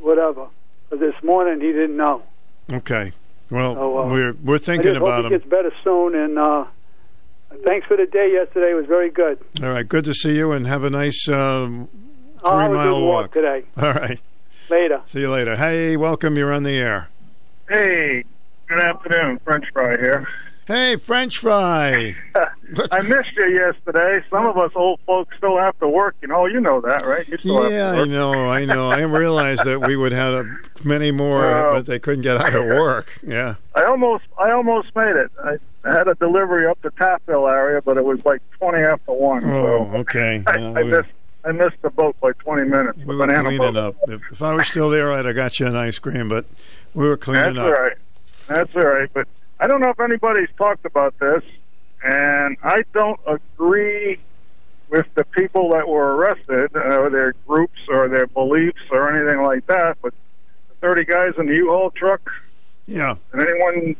[0.00, 0.46] whatever.
[0.90, 2.22] But this morning he didn't know.
[2.72, 3.12] Okay,
[3.50, 5.40] well, So, uh, we're we're I thinking just about hope he him.
[5.40, 6.14] gets better soon.
[6.14, 6.64] And uh,
[7.64, 8.70] thanks for the day yesterday.
[8.72, 9.38] It was very good.
[9.62, 11.88] All right, good to see you, and have a nice um,
[12.44, 13.64] I'll three mile good walk today.
[13.80, 14.20] All right,
[14.70, 15.00] Later.
[15.06, 15.56] see you later.
[15.56, 16.36] Hey, welcome.
[16.36, 17.08] You're on the air.
[17.68, 18.24] Hey,
[18.68, 19.38] good afternoon.
[19.44, 20.26] French fry here.
[20.68, 22.14] Hey, French fry.
[22.34, 24.22] I missed you yesterday.
[24.28, 26.14] Some of us old folks still have to work.
[26.20, 27.26] You know, you know that, right?
[27.26, 28.90] You still Yeah, have to I know, I know.
[28.90, 30.46] I realized that we would have
[30.84, 33.18] many more, Well- but they couldn't get out of work.
[33.26, 33.54] Yeah.
[33.74, 35.30] I almost, I almost made it.
[35.42, 35.56] I
[35.90, 39.44] had a delivery up to Taftville area, but it was like twenty after one.
[39.46, 40.42] Oh, so okay.
[40.46, 41.08] I, Yeah, I we- missed,
[41.46, 42.98] I missed the boat by twenty minutes.
[42.98, 43.76] We the were cleaning boat.
[43.76, 43.96] up.
[44.06, 46.44] If, if I were still there, I'd have got you an ice cream, but
[46.92, 47.64] we were cleaning That's up.
[47.64, 47.96] all right.
[48.48, 49.08] That's all right.
[49.14, 49.26] But
[49.60, 51.42] I don't know if anybody's talked about this,
[52.02, 54.20] and I don't agree
[54.88, 59.42] with the people that were arrested, uh, or their groups, or their beliefs, or anything
[59.44, 59.98] like that.
[60.00, 60.14] But
[60.68, 62.20] the 30 guys in the U-Haul truck,
[62.86, 63.16] Yeah.
[63.36, 63.96] did anyone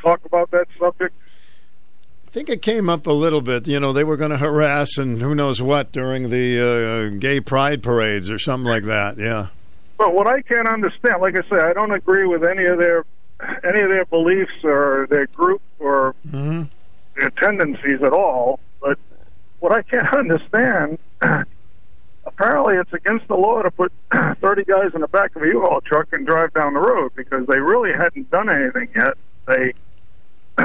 [0.00, 1.14] talk about that subject?
[2.26, 3.66] I think it came up a little bit.
[3.66, 7.40] You know, they were going to harass and who knows what during the uh, gay
[7.40, 9.18] pride parades or something like that.
[9.18, 9.48] Yeah.
[9.98, 13.04] But what I can't understand, like I said, I don't agree with any of their
[13.64, 16.62] any of their beliefs or their group or Mm-hmm.
[17.18, 18.60] their tendencies at all.
[18.80, 18.98] But
[19.60, 20.98] what I can't understand,
[22.24, 23.92] apparently, it's against the law to put
[24.40, 27.46] 30 guys in the back of a U-Haul truck and drive down the road because
[27.46, 29.14] they really hadn't done anything yet.
[29.46, 29.72] They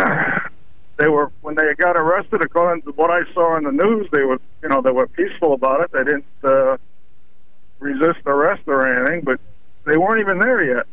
[0.98, 2.42] they were when they got arrested.
[2.42, 5.54] According to what I saw in the news, they were you know they were peaceful
[5.54, 5.92] about it.
[5.92, 6.78] They didn't uh,
[7.80, 9.40] resist arrest or anything, but
[9.86, 10.86] they weren't even there yet.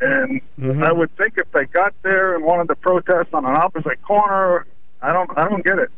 [0.00, 0.82] And Mm-hmm.
[0.84, 4.66] I would think if they got there and wanted to protest on an opposite corner,
[5.02, 5.90] I don't I don't get it.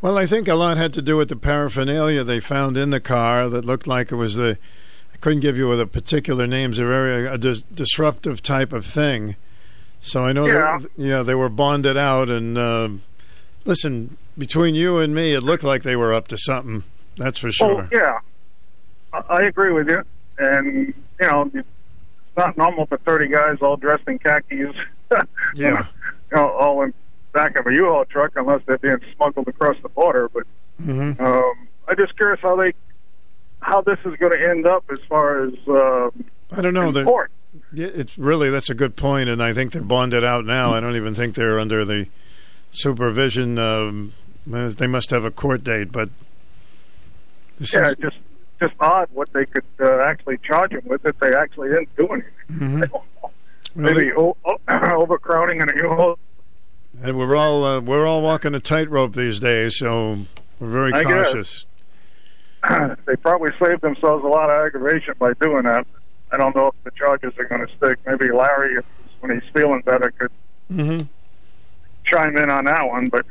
[0.00, 3.00] Well, I think a lot had to do with the paraphernalia they found in the
[3.00, 4.58] car that looked like it was the.
[5.12, 6.76] I couldn't give you the particular names.
[6.76, 9.34] They're very a dis- disruptive type of thing.
[9.98, 10.78] So I know, Yeah.
[10.78, 12.30] that, yeah, they were bonded out.
[12.30, 12.90] And uh,
[13.64, 16.84] listen, between you and me, it looked like they were up to something.
[17.16, 17.82] That's for sure.
[17.82, 18.18] Oh yeah,
[19.28, 20.02] I, agree with you.
[20.38, 21.50] And you know,
[22.36, 24.74] not normal for thirty guys all dressed in khakis.
[25.54, 25.86] Yeah.
[26.32, 26.92] you know, all in
[27.32, 30.28] back of a U-Haul truck, unless they're being smuggled across the border.
[30.28, 30.44] But
[30.82, 31.24] Mm-hmm.
[31.24, 32.74] um, I'm just curious how they
[33.60, 36.10] how this is going to end up as far as uh,
[36.52, 36.92] I don't know.
[37.04, 37.30] court.
[37.72, 40.72] Yeah, it's really that's a good point, and I think they're bonded out now.
[40.74, 42.08] I don't even think they're under the
[42.72, 43.58] supervision.
[43.58, 44.12] Um,
[44.46, 46.10] they must have a court date, but
[47.58, 48.16] Yeah, is- just
[48.60, 52.06] just odd what they could uh, actually charge him with if they actually didn't do
[52.08, 52.30] anything.
[52.52, 52.90] Mhm.
[52.90, 53.34] Well,
[53.74, 56.18] Maybe o- o- overcrowding in a U-Haul.
[57.02, 60.20] and we're all uh, we're all walking a tightrope these days, so
[60.58, 61.66] we're very I cautious.
[63.06, 65.86] they probably saved themselves a lot of aggravation by doing that.
[66.32, 67.98] I don't know if the charges are going to stick.
[68.06, 68.78] Maybe Larry,
[69.20, 70.30] when he's feeling better, could
[70.72, 71.06] Mm-hmm.
[72.06, 73.08] chime in on that one.
[73.08, 73.24] But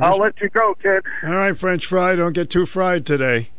[0.00, 1.02] I'll let you go, kid.
[1.24, 2.14] All right, French fry.
[2.16, 3.50] Don't get too fried today.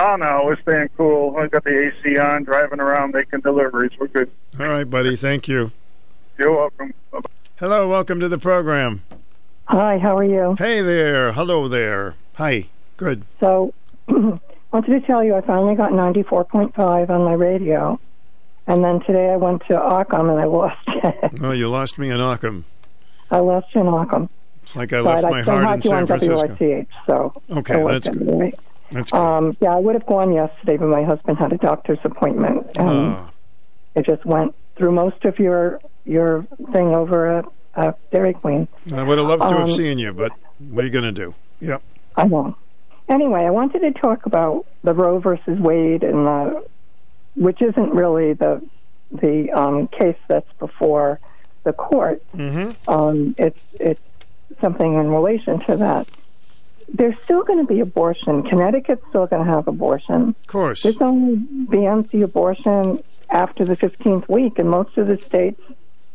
[0.00, 1.36] Oh no, we're staying cool.
[1.36, 1.70] I got the
[2.06, 3.90] AC on, driving around, making deliveries.
[3.98, 4.30] We're good.
[4.60, 5.16] All right, buddy.
[5.16, 5.72] Thank you.
[6.38, 6.94] You're welcome.
[7.10, 7.28] Bye-bye.
[7.56, 7.88] Hello.
[7.88, 9.02] Welcome to the program.
[9.64, 10.54] Hi, how are you?
[10.56, 11.32] Hey there.
[11.32, 12.14] Hello there.
[12.34, 12.68] Hi.
[12.96, 13.24] Good.
[13.40, 13.74] So,
[14.08, 14.40] wanted
[14.72, 17.98] to tell you I finally got 94.5 on my radio.
[18.68, 21.32] And then today I went to Occum and I lost it.
[21.42, 22.64] Oh, you lost me in Occum.
[23.30, 24.28] I lost you in Occum.
[24.62, 26.56] It's like I but left my I still heart in San on Francisco.
[26.60, 28.28] WICH, so Okay, it worked that's good.
[28.28, 28.58] all right.
[28.90, 29.18] That's good.
[29.18, 33.14] Um, yeah, I would have gone yesterday, but my husband had a doctor's appointment, and
[33.16, 33.30] Ah.
[33.94, 37.44] it just went through most of your your thing over at,
[37.76, 38.66] at Dairy Queen.
[38.94, 40.32] I would have loved to have Um, seen you, but
[40.70, 41.34] what are you going to do?
[41.60, 41.82] Yep.
[42.16, 42.56] I know.
[43.10, 46.64] Anyway, I wanted to talk about the Roe versus Wade, and the,
[47.36, 48.62] which isn't really the
[49.12, 51.18] the um, case that's before
[51.64, 52.22] the court.
[52.36, 52.90] Mm-hmm.
[52.90, 54.00] Um, it's it's
[54.62, 56.06] something in relation to that.
[56.92, 58.42] There's still going to be abortion.
[58.44, 60.28] Connecticut's still going to have abortion.
[60.40, 60.82] Of course.
[60.82, 65.60] There's only bans the abortion after the 15th week, and most of the states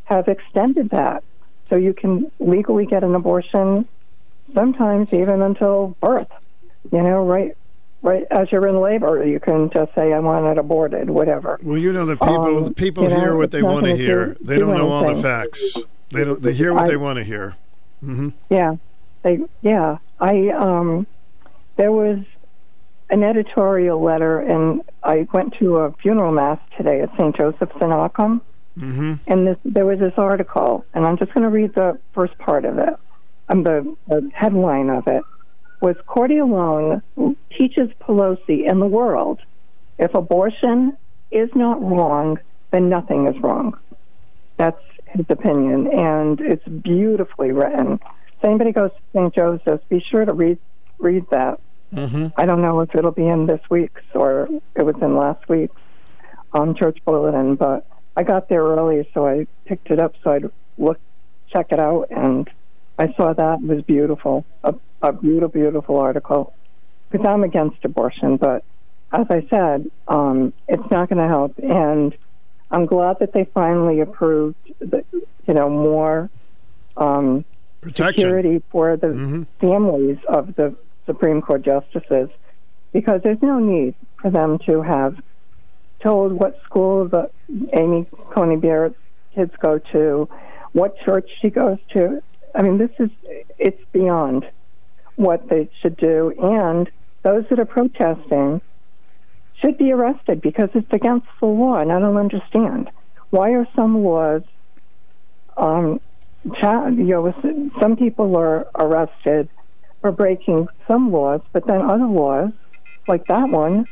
[0.05, 1.23] have extended that.
[1.69, 3.87] So you can legally get an abortion
[4.53, 6.27] sometimes even until birth.
[6.91, 7.55] You know, right
[8.01, 11.57] right as you're in labor, you can just say, I want it aborted, whatever.
[11.63, 14.33] Well, you know, the people Um, people you know, hear what they want to hear.
[14.33, 15.77] do- They do don't know all the facts.
[16.09, 16.41] They don't.
[16.41, 17.55] They hear what I- they want to hear.
[18.01, 18.75] hmm Yeah,
[19.23, 19.39] they.
[19.61, 20.49] Yeah, I.
[20.49, 21.05] Um,
[21.75, 22.19] there was
[23.09, 27.35] an editorial letter, and I went to a funeral mass today at St.
[27.35, 28.41] Joseph's in Occum,
[28.77, 32.37] hmm and this, there was this article, and I'm just going to read the first
[32.37, 32.93] part of it.
[33.49, 35.23] Um, the, the headline of it
[35.81, 37.01] was Cordileone
[37.57, 39.39] teaches Pelosi and the world
[39.99, 40.97] if abortion
[41.31, 42.39] is not wrong,
[42.71, 43.77] then nothing is wrong.
[44.57, 47.99] That's his opinion, and it's beautifully written.
[48.43, 49.33] If anybody goes to St.
[49.33, 50.59] Joseph's, be sure to read
[50.99, 51.61] read that.
[51.93, 55.47] hmm I don't know if it'll be in this week's or it was in last
[55.47, 55.79] week's
[56.51, 60.43] um, church bulletin, but I got there early, so I picked it up so I'd
[60.77, 60.99] look,
[61.55, 62.49] check it out, and
[62.99, 66.53] I saw that it was beautiful, a, a beautiful, beautiful article.
[67.09, 68.65] Because I'm against abortion, but
[69.13, 72.13] as I said, um, it's not going to help, and
[72.69, 75.05] I'm glad that they finally approved, the,
[75.47, 76.29] you know, more
[76.97, 77.45] um,
[77.83, 78.21] Protection.
[78.21, 82.29] security for the families of the Supreme Court justices,
[82.91, 85.17] because there's no need for them to have
[86.01, 87.29] told what school the
[87.73, 88.95] Amy Coney Barrett's
[89.35, 90.29] kids go to,
[90.71, 92.21] what church she goes to.
[92.55, 93.09] I mean, this is
[93.57, 94.45] it's beyond
[95.15, 96.89] what they should do, and
[97.23, 98.61] those that are protesting
[99.61, 102.89] should be arrested because it's against the law, and I don't understand
[103.29, 104.43] why are some laws
[105.57, 105.99] um,
[106.59, 107.33] cha- you know,
[107.79, 109.49] some people are arrested
[110.01, 112.51] for breaking some laws, but then other laws,
[113.07, 113.85] like that one,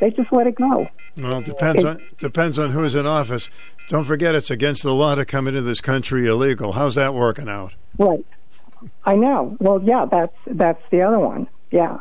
[0.00, 0.88] they just let it go.
[1.16, 3.48] Well, it depends on depends on who's in office.
[3.88, 6.72] Don't forget, it's against the law to come into this country illegal.
[6.72, 7.74] How's that working out?
[7.98, 8.26] Right.
[9.04, 9.56] I know.
[9.58, 11.48] Well, yeah, that's that's the other one.
[11.70, 12.00] Yeah.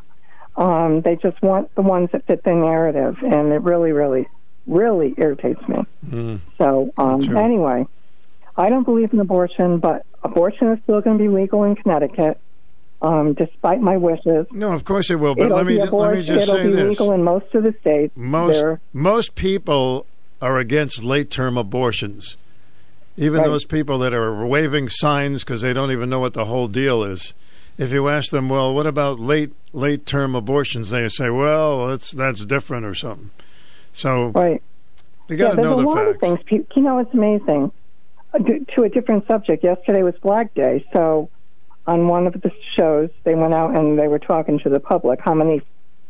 [0.58, 4.28] Um, they just want the ones that fit the narrative, and it really, really,
[4.68, 5.78] really irritates me.
[6.08, 6.40] Mm.
[6.58, 7.88] So, um, anyway,
[8.58, 12.40] I don't believe in abortion, but abortion is still going to be legal in Connecticut,
[13.02, 14.48] um, despite my wishes.
[14.52, 15.36] No, of course it will.
[15.36, 17.24] But it'll let me be let me abortion- just it'll say be this: legal in
[17.24, 18.14] most of the states.
[18.16, 20.06] most They're- most people
[20.42, 22.38] are against late term abortions.
[23.18, 23.46] Even Right.
[23.48, 27.02] those people that are waving signs because they don't even know what the whole deal
[27.04, 27.34] is.
[27.78, 30.90] If you ask them, well, what about late late term abortions?
[30.90, 33.32] They say, well, that's that's different or something.
[33.94, 34.62] So right.
[35.28, 36.16] they got yeah, to there's know a the lot facts.
[36.16, 36.66] of things.
[36.76, 37.72] You know, it's amazing.
[38.36, 41.30] Uh, to- a different subject, yesterday was Flag Day, so
[41.88, 45.20] on one of the shows, they went out and they were talking to the public
[45.24, 45.62] how many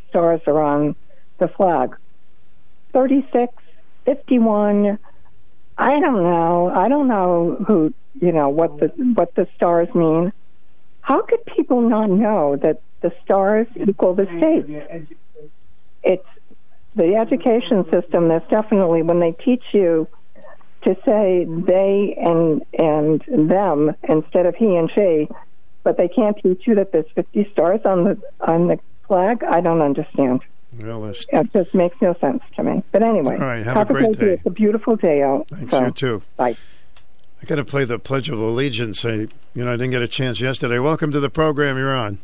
[0.09, 0.95] stars are on
[1.37, 1.95] the flag.
[2.93, 3.53] 36,
[4.05, 4.97] 51.
[5.77, 6.71] I don't know.
[6.73, 10.31] I don't know who, you know, what the what the stars mean.
[11.01, 14.69] How could people not know that the stars equal the states?
[16.03, 16.27] It's
[16.95, 18.29] the education system.
[18.29, 20.07] that's definitely when they teach you
[20.85, 25.27] to say they and and them instead of he and she,
[25.83, 29.43] but they can't teach you that there's 50 stars on the on the flag.
[29.43, 30.41] I don't understand.
[30.79, 32.83] Well, that's It just makes no sense to me.
[32.91, 34.33] But anyway, All right, have a great great day.
[34.33, 35.47] It's a beautiful day out.
[35.49, 36.21] Thanks, so, you too.
[36.35, 36.55] Bye.
[37.41, 39.05] I got to play the Pledge of Allegiance.
[39.05, 40.79] I, you know, I didn't get a chance yesterday.
[40.79, 41.77] Welcome to the program.
[41.77, 42.19] You're on.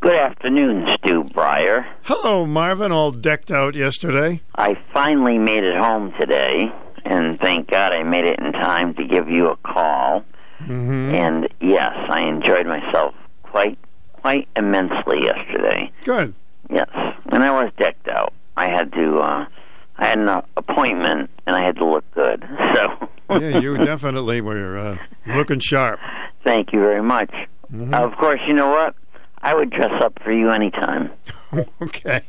[0.00, 1.86] Good afternoon, Stu Bryer.
[2.02, 2.92] Hello, Marvin.
[2.92, 4.42] All decked out yesterday.
[4.54, 6.70] I finally made it home today,
[7.08, 10.24] and thank God I made it in time to give you a call.
[10.60, 11.14] Mm-hmm.
[11.14, 13.78] And yes, I enjoyed myself quite
[14.12, 15.92] quite immensely yesterday.
[16.04, 16.34] Good.
[16.70, 16.88] Yes,
[17.30, 18.32] and I was decked out.
[18.56, 19.16] I had to.
[19.16, 19.46] uh
[19.98, 22.44] I had an appointment, and I had to look good.
[23.28, 23.38] So.
[23.40, 24.98] yeah, you definitely were uh,
[25.34, 25.98] looking sharp.
[26.44, 27.30] Thank you very much.
[27.72, 27.94] Mm-hmm.
[27.94, 28.94] Uh, of course, you know what?
[29.42, 31.10] I would dress up for you anytime.
[31.82, 32.20] okay.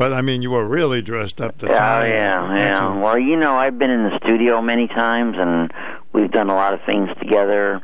[0.00, 2.08] But I mean, you were really dressed up the oh, time.
[2.08, 2.70] yeah, yeah.
[2.70, 3.02] Excellent.
[3.02, 5.70] Well, you know, I've been in the studio many times, and
[6.14, 7.82] we've done a lot of things together,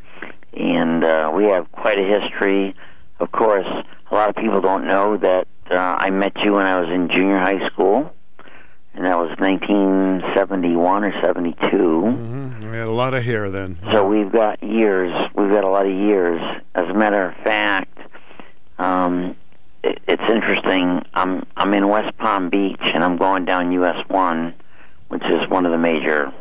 [0.54, 2.74] and uh, we have quite a history.
[3.20, 3.66] Of course,
[4.10, 7.10] a lot of people don't know that uh, I met you when I was in
[7.12, 8.10] junior high school,
[8.94, 11.66] and that was 1971 or 72.
[11.68, 12.70] Mm-hmm.
[12.70, 13.78] We had a lot of hair then.
[13.92, 15.12] So we've got years.
[15.34, 16.40] We've got a lot of years.
[16.74, 17.98] As a matter of fact,
[18.78, 19.36] um,
[19.86, 21.02] it, it's interesting.
[21.14, 24.54] I'm I'm in West Palm Beach, and I'm going down US One,
[25.08, 26.32] which is one of the major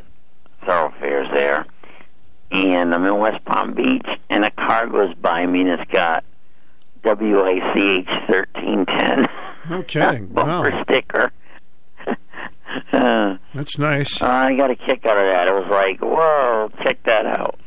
[0.66, 1.66] thoroughfares there.
[2.52, 6.24] And I'm in West Palm Beach, and a car goes by me, and it's got
[7.04, 9.26] WICH thirteen ten.
[9.70, 10.28] No kidding.
[10.34, 10.84] bumper wow.
[10.84, 11.32] sticker.
[12.94, 14.22] uh, That's nice.
[14.22, 15.48] uh, I got a kick out of that.
[15.48, 17.60] It was like, whoa, check that out.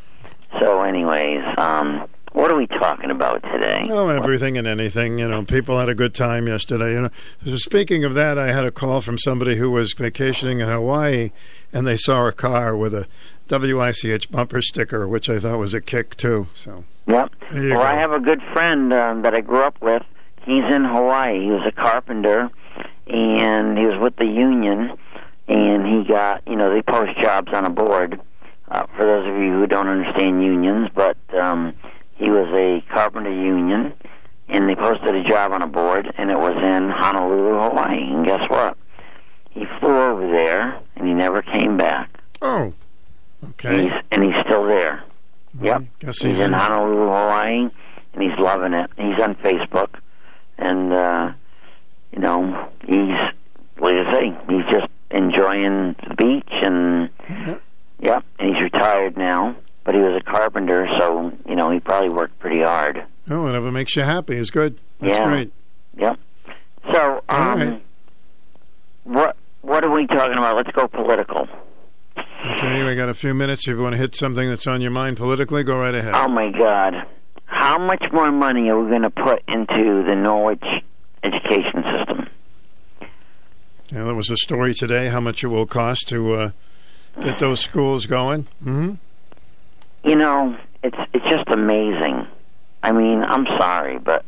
[0.60, 3.84] So, anyways, um, what are we talking about today?
[3.90, 5.18] Oh, everything and anything.
[5.18, 6.92] You know, people had a good time yesterday.
[6.92, 7.10] You know,
[7.44, 11.32] so speaking of that, I had a call from somebody who was vacationing in Hawaii,
[11.72, 13.08] and they saw a car with a
[13.50, 16.46] WICH bumper sticker, which I thought was a kick too.
[16.54, 17.32] So Yep.
[17.52, 17.80] Well, go.
[17.82, 20.02] I have a good friend um, that I grew up with.
[20.44, 21.40] He's in Hawaii.
[21.40, 22.50] He was a carpenter,
[23.08, 24.96] and he was with the union.
[25.48, 28.20] And he got, you know, they post jobs on a board.
[28.70, 31.74] Uh, for those of you who don't understand unions, but um,
[32.18, 33.92] he was a carpenter union,
[34.48, 38.12] and they posted a job on a board, and it was in Honolulu, Hawaii.
[38.12, 38.76] And guess what?
[39.50, 42.10] He flew over there, and he never came back.
[42.42, 42.72] Oh,
[43.50, 43.84] okay.
[43.84, 45.04] he's, and he's still there.
[45.60, 45.84] Yep.
[46.00, 47.68] Guess He's he's in in- Honolulu, Hawaii,
[48.14, 48.90] and he's loving it.
[48.96, 49.94] He's on Facebook,
[50.58, 51.32] and uh,
[52.12, 53.14] you know he's
[53.78, 54.36] what do you say?
[54.48, 57.10] He's just enjoying the beach, and
[58.00, 59.56] yep, and he's retired now.
[59.84, 63.04] But he was a carpenter, so know he probably worked pretty hard.
[63.30, 64.78] Oh, whatever makes you happy is good.
[65.00, 65.24] That's Yeah.
[65.28, 65.52] great.
[65.96, 66.18] Yep.
[66.92, 67.82] So, um, right.
[69.04, 70.56] what what are we talking about?
[70.56, 71.46] Let's go political.
[72.46, 73.66] Okay, we got a few minutes.
[73.68, 76.14] If you want to hit something that's on your mind politically, go right ahead.
[76.14, 76.94] Oh my God!
[77.46, 80.64] How much more money are we going to put into the Norwich
[81.24, 82.28] education system?
[83.90, 86.50] Yeah, there was a story today how much it will cost to uh,
[87.20, 88.46] get those schools going.
[88.62, 88.94] hmm
[90.04, 90.56] You know,
[91.28, 92.26] just amazing.
[92.82, 94.24] I mean, I'm sorry, but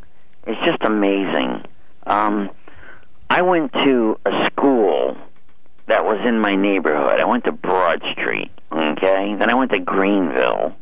[0.47, 1.65] it's just amazing.
[2.07, 2.51] Um,
[3.29, 5.17] I went to a school
[5.87, 7.21] that was in my neighborhood.
[7.21, 9.35] I went to Broad Street, okay?
[9.39, 10.75] Then I went to Greenville,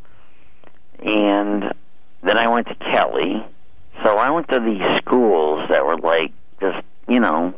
[1.00, 1.74] and
[2.22, 3.44] then I went to Kelly.
[4.04, 7.54] So I went to these schools that were like just, you know,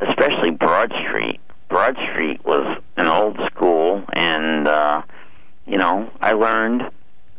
[0.00, 1.40] especially Broad Street.
[1.68, 5.02] Broad Street was an old school, and uh,
[5.66, 6.82] you know, I learned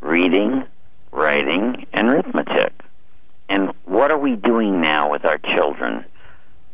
[0.06, 0.64] reading,
[1.12, 2.74] writing, and arithmetic.
[3.50, 6.06] And what are we doing now with our children?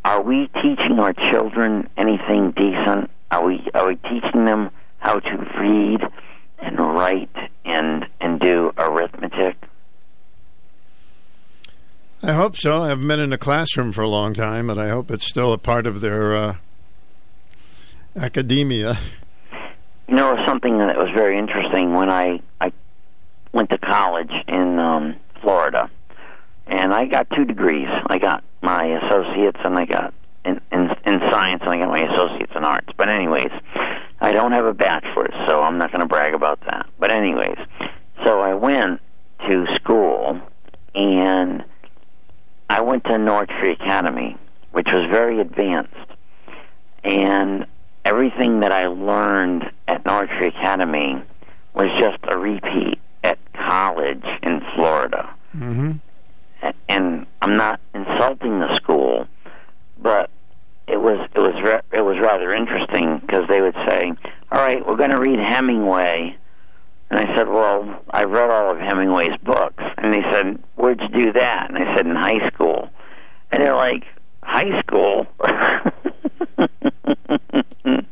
[0.03, 3.09] Are we teaching our children anything decent?
[3.29, 6.01] Are we are we teaching them how to read
[6.59, 7.35] and write
[7.65, 9.55] and and do arithmetic?
[12.23, 12.83] I hope so.
[12.83, 15.53] I haven't been in a classroom for a long time, but I hope it's still
[15.53, 16.55] a part of their uh,
[18.15, 18.99] academia.
[20.07, 22.71] You know, something that was very interesting when I I
[23.53, 25.89] went to college in um, Florida,
[26.67, 27.87] and I got two degrees.
[28.09, 30.13] I got my associates, and I got
[30.45, 32.87] in, in in science, and I got my associates in arts.
[32.97, 33.51] But anyways,
[34.19, 36.87] I don't have a bachelor's, so I'm not going to brag about that.
[36.99, 37.57] But anyways,
[38.23, 39.01] so I went
[39.49, 40.39] to school,
[40.95, 41.63] and
[42.69, 44.37] I went to Norwich Free Academy,
[44.71, 45.95] which was very advanced,
[47.03, 47.65] and
[48.05, 51.21] everything that I learned at Norwich Free Academy
[51.73, 53.00] was just a repeat at
[53.67, 55.33] college in Florida.
[55.55, 55.91] Mm-hmm.
[56.87, 59.27] And I'm not insulting the school,
[59.99, 60.29] but
[60.87, 64.11] it was it was re- it was rather interesting because they would say,
[64.51, 66.37] "All right, we're going to read Hemingway,"
[67.09, 71.19] and I said, "Well, I read all of Hemingway's books," and they said, "Where'd you
[71.19, 72.89] do that?" And I said, "In high school,"
[73.51, 74.03] and they're like,
[74.43, 75.25] "High school."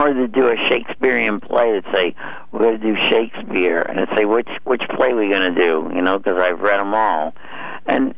[0.00, 2.14] or to do a Shakespearean play that say
[2.50, 6.00] we're going to do Shakespeare, and say which which play we going to do, you
[6.02, 7.34] know, because I've read them all,
[7.86, 8.14] and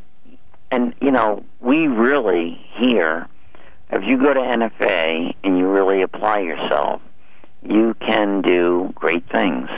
[0.71, 3.27] and you know we really here,
[3.91, 7.01] if you go to NFA and you really apply yourself,
[7.61, 9.69] you can do great things.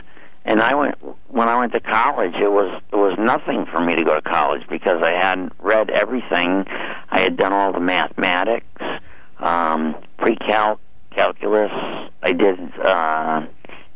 [0.45, 0.95] And I went
[1.27, 4.22] when I went to college, it was it was nothing for me to go to
[4.22, 6.66] college because I had read everything.
[7.09, 8.66] I had done all the mathematics,
[9.40, 10.80] um, pre-calc,
[11.16, 11.72] calculus.
[12.22, 13.45] I did, uh,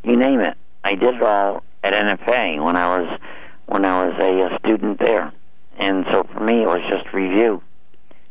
[0.04, 0.56] you name it.
[0.84, 3.20] I did it all at NFA when I was
[3.68, 5.32] when I was a, a student there,
[5.78, 7.62] and so for me, it was just review.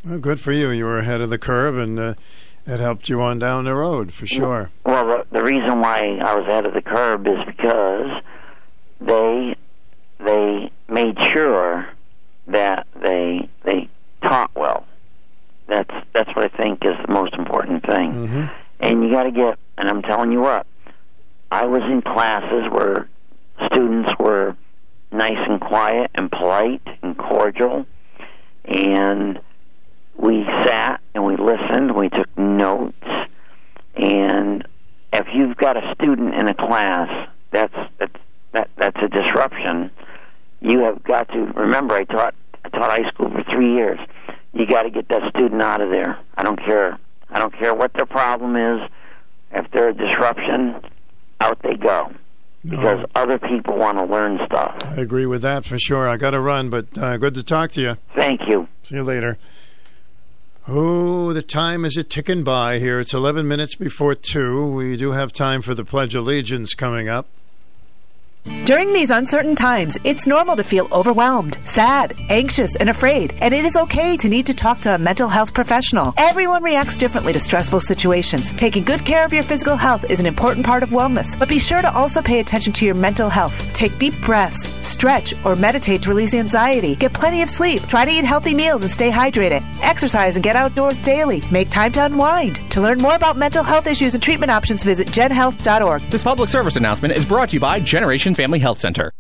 [0.05, 0.71] Well, good for you.
[0.71, 2.15] You were ahead of the curve, and uh,
[2.67, 4.71] it helped you on down the road for sure.
[4.85, 8.23] Well, the, the reason why I was ahead of the curve is because
[9.01, 9.55] they
[10.25, 11.89] they made sure
[12.49, 13.89] that they they
[14.23, 14.87] taught well.
[15.69, 18.13] That's that's what I think is the most important thing.
[18.13, 18.45] Mm-hmm.
[18.81, 19.59] And you got to get.
[19.77, 20.67] And I'm telling you what,
[21.51, 23.09] I was in classes where
[23.67, 24.57] students were
[25.11, 27.87] nice and quiet and polite and cordial,
[28.65, 29.41] and
[30.17, 31.95] we sat and we listened.
[31.95, 33.07] We took notes,
[33.95, 34.67] and
[35.13, 38.17] if you've got a student in a class, that's that's
[38.53, 39.91] that that's a disruption.
[40.61, 41.95] You have got to remember.
[41.95, 42.35] I taught
[42.65, 43.99] I taught high school for three years.
[44.53, 46.19] You got to get that student out of there.
[46.37, 46.99] I don't care.
[47.31, 48.89] I don't care what their problem is.
[49.53, 50.81] If they're a disruption,
[51.41, 52.13] out they go.
[52.65, 54.77] Because other people want to learn stuff.
[54.85, 56.09] I agree with that for sure.
[56.09, 57.97] I got to run, but uh, good to talk to you.
[58.15, 58.69] Thank you.
[58.83, 59.39] See you later.
[60.67, 63.01] Oh, the time is a ticking by here.
[63.01, 64.71] It's 11 minutes before 2.
[64.75, 67.27] We do have time for the Pledge of Allegiance coming up.
[68.65, 73.65] During these uncertain times, it's normal to feel overwhelmed, sad, anxious, and afraid, and it
[73.65, 76.13] is okay to need to talk to a mental health professional.
[76.17, 78.53] Everyone reacts differently to stressful situations.
[78.53, 81.59] Taking good care of your physical health is an important part of wellness, but be
[81.59, 83.57] sure to also pay attention to your mental health.
[83.73, 86.95] Take deep breaths, stretch, or meditate to release anxiety.
[86.95, 87.83] Get plenty of sleep.
[87.83, 89.63] Try to eat healthy meals and stay hydrated.
[89.83, 91.43] Exercise and get outdoors daily.
[91.51, 92.61] Make time to unwind.
[92.73, 96.03] To learn more about mental health issues and treatment options, visit genhealth.org.
[96.11, 99.11] This public service announcement is brought to you by Generation Family Health Center.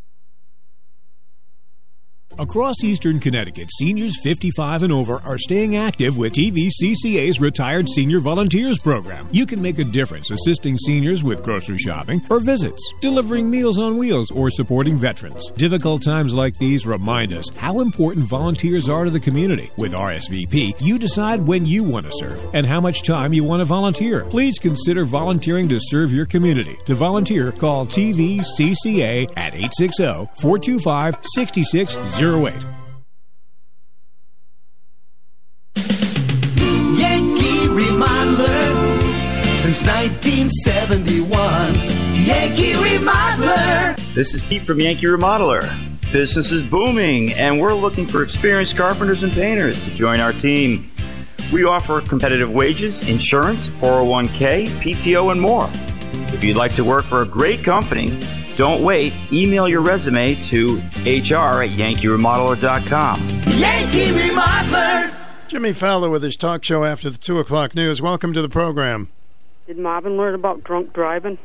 [2.40, 8.78] Across eastern Connecticut, seniors 55 and over are staying active with TVCCA's Retired Senior Volunteers
[8.78, 9.26] Program.
[9.32, 13.98] You can make a difference assisting seniors with grocery shopping or visits, delivering meals on
[13.98, 15.50] wheels, or supporting veterans.
[15.56, 19.72] Difficult times like these remind us how important volunteers are to the community.
[19.76, 23.62] With RSVP, you decide when you want to serve and how much time you want
[23.62, 24.26] to volunteer.
[24.26, 26.76] Please consider volunteering to serve your community.
[26.86, 31.16] To volunteer, call TVCCA at 860 425
[32.28, 32.68] 6608.
[36.98, 38.68] Yankee Remodeler
[39.62, 41.74] since 1971.
[42.26, 44.14] Yankee Remodeler.
[44.14, 45.62] This is Pete from Yankee Remodeler.
[46.12, 50.90] Business is booming, and we're looking for experienced carpenters and painters to join our team.
[51.50, 55.68] We offer competitive wages, insurance, 401k, PTO, and more.
[56.34, 58.10] If you'd like to work for a great company,
[58.58, 59.14] don't wait.
[59.32, 63.20] Email your resume to hr at yankeeremodeler.com.
[63.56, 65.14] Yankee Remodeler.
[65.46, 68.02] Jimmy Failla with his talk show after the 2 o'clock news.
[68.02, 69.10] Welcome to the program.
[69.68, 71.38] Did Marvin learn about drunk driving?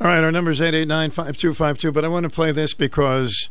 [0.00, 3.50] All right, our number is 889-5252, but I want to play this because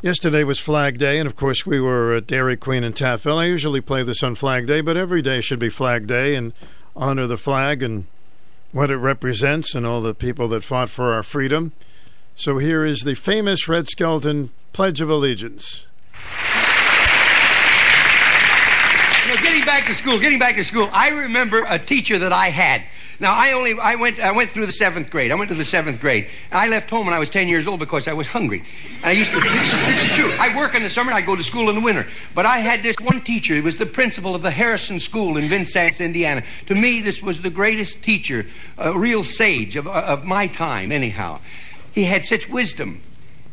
[0.00, 3.36] yesterday was Flag Day, and of course we were at Dairy Queen in Taftville.
[3.36, 6.54] I usually play this on Flag Day, but every day should be Flag Day and
[6.96, 8.06] honor the flag and
[8.72, 11.72] what it represents and all the people that fought for our freedom.
[12.34, 15.86] So here is the famous Red Skelton Pledge of Allegiance.
[19.26, 22.32] You know, getting back to school, getting back to school, I remember a teacher that
[22.32, 22.84] I had.
[23.20, 25.30] Now, I only, I went, I went through the seventh grade.
[25.30, 26.30] I went to the seventh grade.
[26.50, 28.64] I left home when I was 10 years old because I was hungry.
[28.96, 30.32] And I used to, this is, this is true.
[30.40, 32.06] I work in the summer and I go to school in the winter.
[32.34, 33.54] But I had this one teacher.
[33.54, 36.44] He was the principal of the Harrison School in Vincennes, Indiana.
[36.68, 38.46] To me, this was the greatest teacher,
[38.78, 41.40] a real sage of, of my time, anyhow.
[41.92, 43.02] He had such wisdom.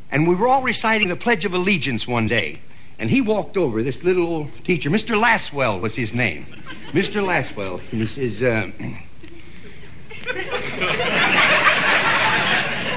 [0.09, 2.61] And we were all reciting the Pledge of Allegiance one day.
[2.97, 5.19] And he walked over, this little old teacher, Mr.
[5.19, 6.45] Laswell was his name.
[6.91, 7.21] Mr.
[7.25, 7.81] Laswell.
[7.91, 8.71] And he says, uh,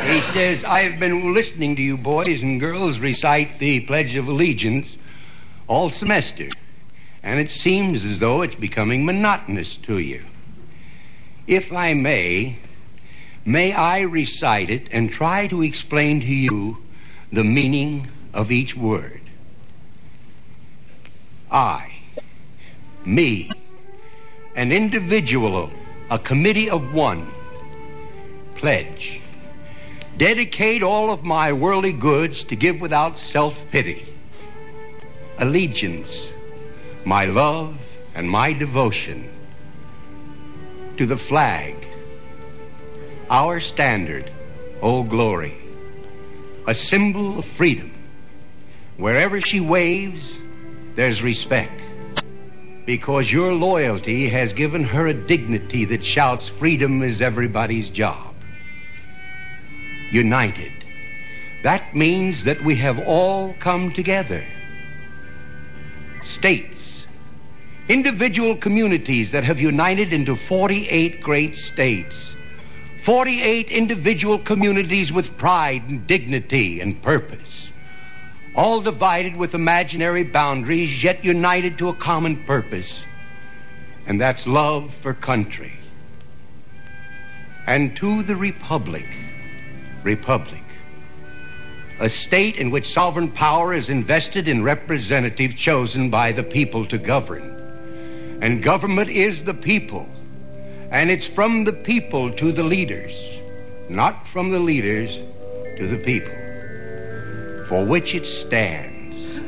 [0.09, 4.97] he says, I've been listening to you boys and girls recite the Pledge of Allegiance
[5.67, 6.49] all semester.
[7.23, 10.25] And it seems as though it's becoming monotonous to you.
[11.47, 12.57] If I may,
[13.45, 16.79] may I recite it and try to explain to you
[17.33, 19.21] the meaning of each word.
[21.51, 22.01] I,
[23.05, 23.51] me,
[24.55, 25.71] an individual,
[26.11, 27.31] a committee of one,
[28.55, 29.21] pledge,
[30.17, 34.05] dedicate all of my worldly goods to give without self pity,
[35.39, 36.29] allegiance,
[37.05, 37.79] my love,
[38.15, 39.31] and my devotion
[40.97, 41.89] to the flag
[43.31, 44.31] our standard,
[44.81, 45.55] Old Glory,
[46.67, 47.93] a symbol of freedom.
[48.97, 50.39] Wherever she waves,
[50.99, 51.81] there's respect.
[52.85, 58.35] Because your loyalty has given her a dignity that shouts, freedom is everybody's job.
[60.11, 60.73] United.
[61.63, 64.45] That means that we have all come together.
[66.25, 67.07] States,
[67.89, 72.35] individual communities that have united into 48 great states.
[73.05, 77.71] 48 individual communities with pride and dignity and purpose.
[78.59, 83.05] All divided with imaginary boundaries, yet united to a common purpose.
[84.05, 85.75] And that's love for country.
[87.69, 89.07] And to the Republic,
[90.03, 90.65] Republic,
[92.01, 96.99] a state in which sovereign power is invested in representatives chosen by the people to
[96.99, 97.45] govern.
[98.43, 100.09] And government is the people.
[100.91, 103.15] And it's from the people to the leaders,
[103.89, 105.17] not from the leaders
[105.77, 106.35] to the people,
[107.69, 109.39] for which it stands.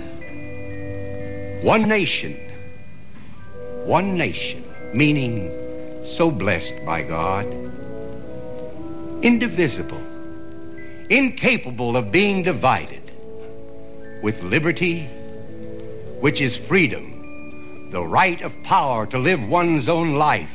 [1.64, 2.38] One nation,
[3.84, 4.62] one nation,
[4.94, 5.50] meaning
[6.04, 7.46] so blessed by God,
[9.22, 10.02] indivisible,
[11.08, 13.14] incapable of being divided,
[14.22, 15.06] with liberty,
[16.20, 20.52] which is freedom, the right of power to live one's own life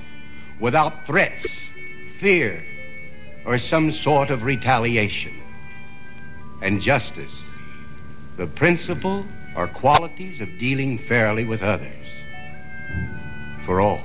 [0.59, 1.45] without threats,
[2.19, 2.63] fear,
[3.45, 5.33] or some sort of retaliation.
[6.61, 7.43] And justice,
[8.37, 12.07] the principle or qualities of dealing fairly with others.
[13.63, 14.01] For all.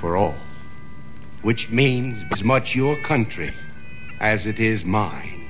[0.00, 0.34] For all.
[1.42, 3.52] Which means as much your country
[4.20, 5.48] as it is mine.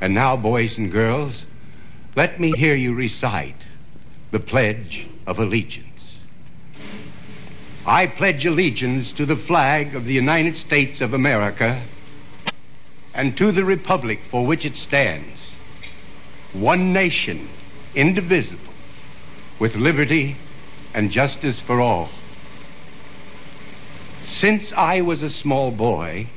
[0.00, 1.46] And now, boys and girls,
[2.16, 3.66] let me hear you recite
[4.32, 6.16] the Pledge of Allegiance.
[7.86, 11.82] I pledge allegiance to the flag of the United States of America
[13.12, 15.41] and to the republic for which it stands,
[16.52, 17.48] one nation,
[17.94, 18.72] indivisible,
[19.58, 20.36] with liberty
[20.94, 22.10] and justice for all.
[24.22, 26.28] Since I was a small boy,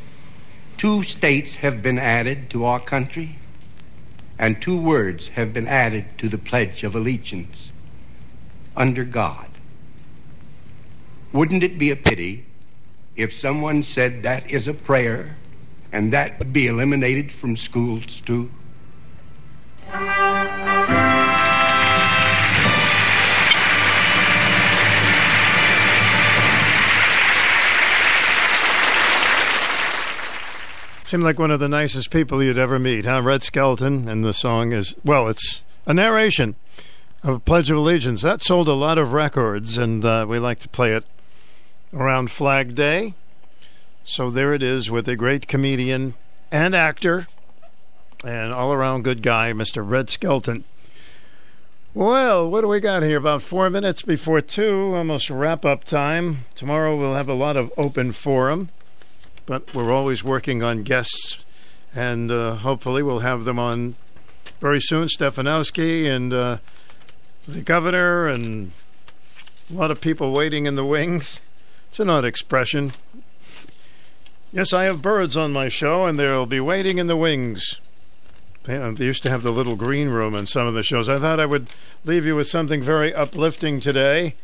[0.77, 3.38] two states have been added to our country,
[4.38, 7.72] and two words have been added to the Pledge of Allegiance
[8.76, 9.48] under God.
[11.32, 12.45] Wouldn't it be a pity
[13.16, 15.38] if someone said that is a prayer
[15.92, 18.52] and that would be eliminated from schools too?
[19.85, 20.01] Seemed
[31.23, 33.22] like one of the nicest people you'd ever meet, huh?
[33.22, 36.55] Red Skelton, and the song is, well, it's a narration
[37.23, 38.23] of Pledge of Allegiance.
[38.23, 41.05] That sold a lot of records, and uh, we like to play it
[41.93, 43.14] around Flag Day.
[44.03, 46.15] So there it is with a great comedian
[46.51, 47.27] and actor
[48.25, 49.87] and all around good guy, Mr.
[49.87, 50.63] Red Skelton.
[51.93, 53.17] Well, what do we got here?
[53.17, 56.39] About four minutes before two, almost wrap up time.
[56.55, 58.69] Tomorrow we'll have a lot of open forum,
[59.45, 61.37] but we're always working on guests,
[61.93, 63.95] and uh, hopefully we'll have them on
[64.59, 65.07] very soon.
[65.07, 66.57] Stefanowski and uh,
[67.47, 68.71] the governor, and
[69.69, 71.39] a lot of people waiting in the wings.
[71.89, 72.91] It's an odd expression.
[74.51, 77.79] Yes, I have birds on my show, and they'll be waiting in the wings.
[78.66, 81.08] They, used to have the little green room in some of the shows.
[81.08, 81.68] I thought I would
[82.03, 84.35] leave you with something very uplifting today.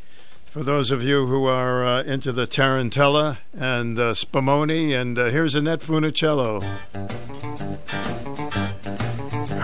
[0.52, 5.26] For those of you who are uh, into the Tarantella and uh, Spumoni, and uh,
[5.26, 6.62] here's Annette Funicello.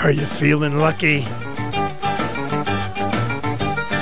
[0.01, 1.19] Are you feeling lucky?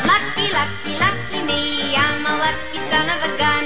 [0.08, 1.95] Lucky, lucky, lucky me.
[1.98, 3.66] I'm a lucky son of a gun.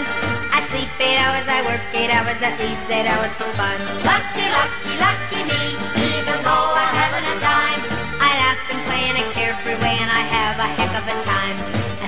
[0.50, 3.77] I sleep eight hours, I work eight hours, that leaves eight hours for fun.
[4.06, 4.89] Lucky, lucky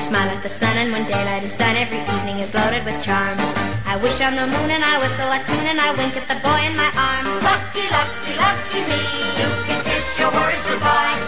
[0.02, 3.46] smile at the sun, and when daylight is done, every evening is loaded with charms.
[3.86, 6.42] I wish on the moon, and I whistle a tune, and I wink at the
[6.42, 7.30] boy in my arms.
[7.46, 9.02] Lucky, lucky, lucky me.
[9.38, 11.22] You can kiss your worries goodbye.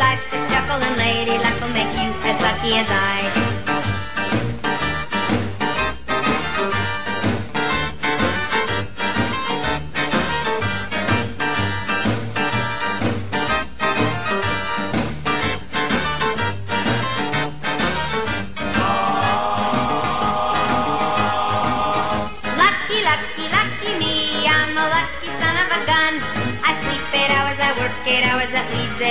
[0.00, 3.73] Life, just chuckle, and lady luck will make you as lucky as I.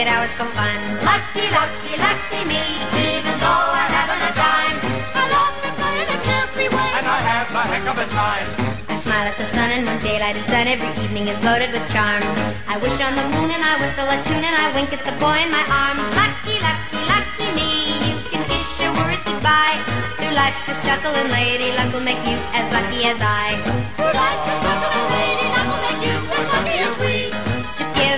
[0.03, 0.75] eight hours for fun.
[1.07, 2.59] Lucky, lucky, lucky me.
[3.07, 4.77] Even though I haven't a dime,
[5.15, 6.91] I love to play in a carefree way.
[6.99, 8.47] And I have a heck of a time.
[8.91, 11.85] I smile at the sun and when daylight is done, every evening is loaded with
[11.87, 12.27] charms.
[12.67, 15.15] I wish on the moon and I whistle a tune and I wink at the
[15.23, 16.03] boy in my arms.
[16.19, 17.71] Lucky, lucky, lucky me,
[18.03, 19.79] you can kiss your worries goodbye.
[20.19, 23.55] Through life just chuckle and lady luck will make you as lucky as I.
[23.95, 24.92] Through life just chuckle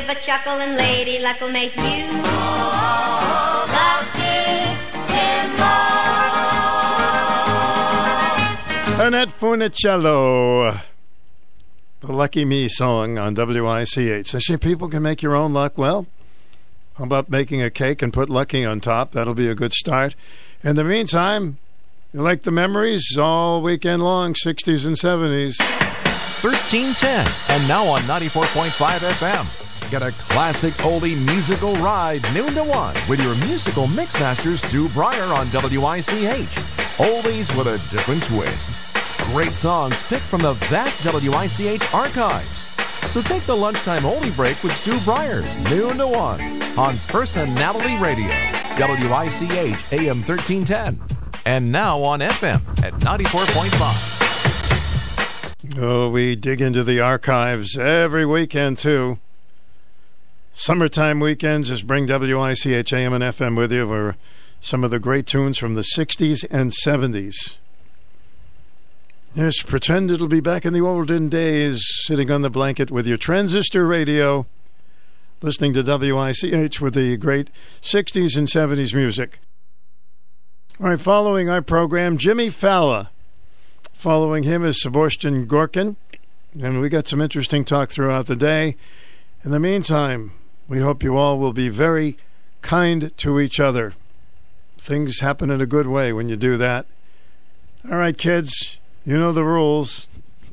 [0.05, 1.95] Just give a chuckle and lady luck will make you lucky
[8.99, 10.81] in Annette Funicello.
[12.01, 14.31] The Lucky Me song on WICH.
[14.31, 15.77] They say people can make your own luck.
[15.77, 16.05] Well,
[16.97, 19.11] how about making a cake and put Lucky on top?
[19.13, 20.15] That'll be a good start.
[20.63, 21.57] In the meantime,
[22.13, 25.59] you like the memories all weekend long, 60s and 70s.
[26.43, 29.64] 1310, and now on 94.5 FM.
[29.91, 35.25] Get a classic oldie musical ride noon to one with your musical mixmasters Stu Bryer
[35.25, 36.55] on WICH.
[36.97, 38.71] Oldies with a different twist.
[39.31, 42.71] Great songs picked from the vast WICH archives.
[43.09, 46.41] So take the lunchtime oldie break with Stu Bryer, noon to one,
[46.77, 48.31] on Personality Radio,
[48.77, 50.99] WICH AM 1310,
[51.45, 54.23] and now on FM at 94.5.
[55.77, 59.19] Oh, we dig into the archives every weekend, too.
[60.57, 64.15] Summertime weekends just bring WICH AM and FM with you for
[64.61, 67.57] some of the great tunes from the 60s and 70s.
[69.33, 73.17] Yes, pretend it'll be back in the olden days, sitting on the blanket with your
[73.17, 74.45] transistor radio,
[75.41, 77.49] listening to WICH with the great
[77.81, 79.41] 60s and 70s music.
[80.79, 83.09] All right, following our program, Jimmy Failla.
[83.91, 85.97] Following him is Sebastian Gorka,
[86.57, 88.77] and we got some interesting talk throughout the day.
[89.43, 90.31] In the meantime,
[90.67, 92.17] we hope you all will be very
[92.61, 93.93] kind to each other.
[94.77, 96.85] Things happen in a good way when you do that.
[97.89, 100.07] All right, kids, you know the rules.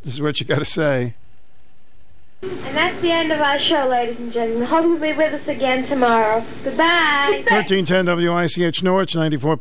[0.04, 1.14] This is what you got to say.
[2.42, 4.66] And that's the end of our show, ladies and gentlemen.
[4.66, 6.44] Hope you'll be with us again tomorrow.
[6.64, 7.44] Goodbye.
[7.48, 9.42] 1310 WICH Norwich, 94.5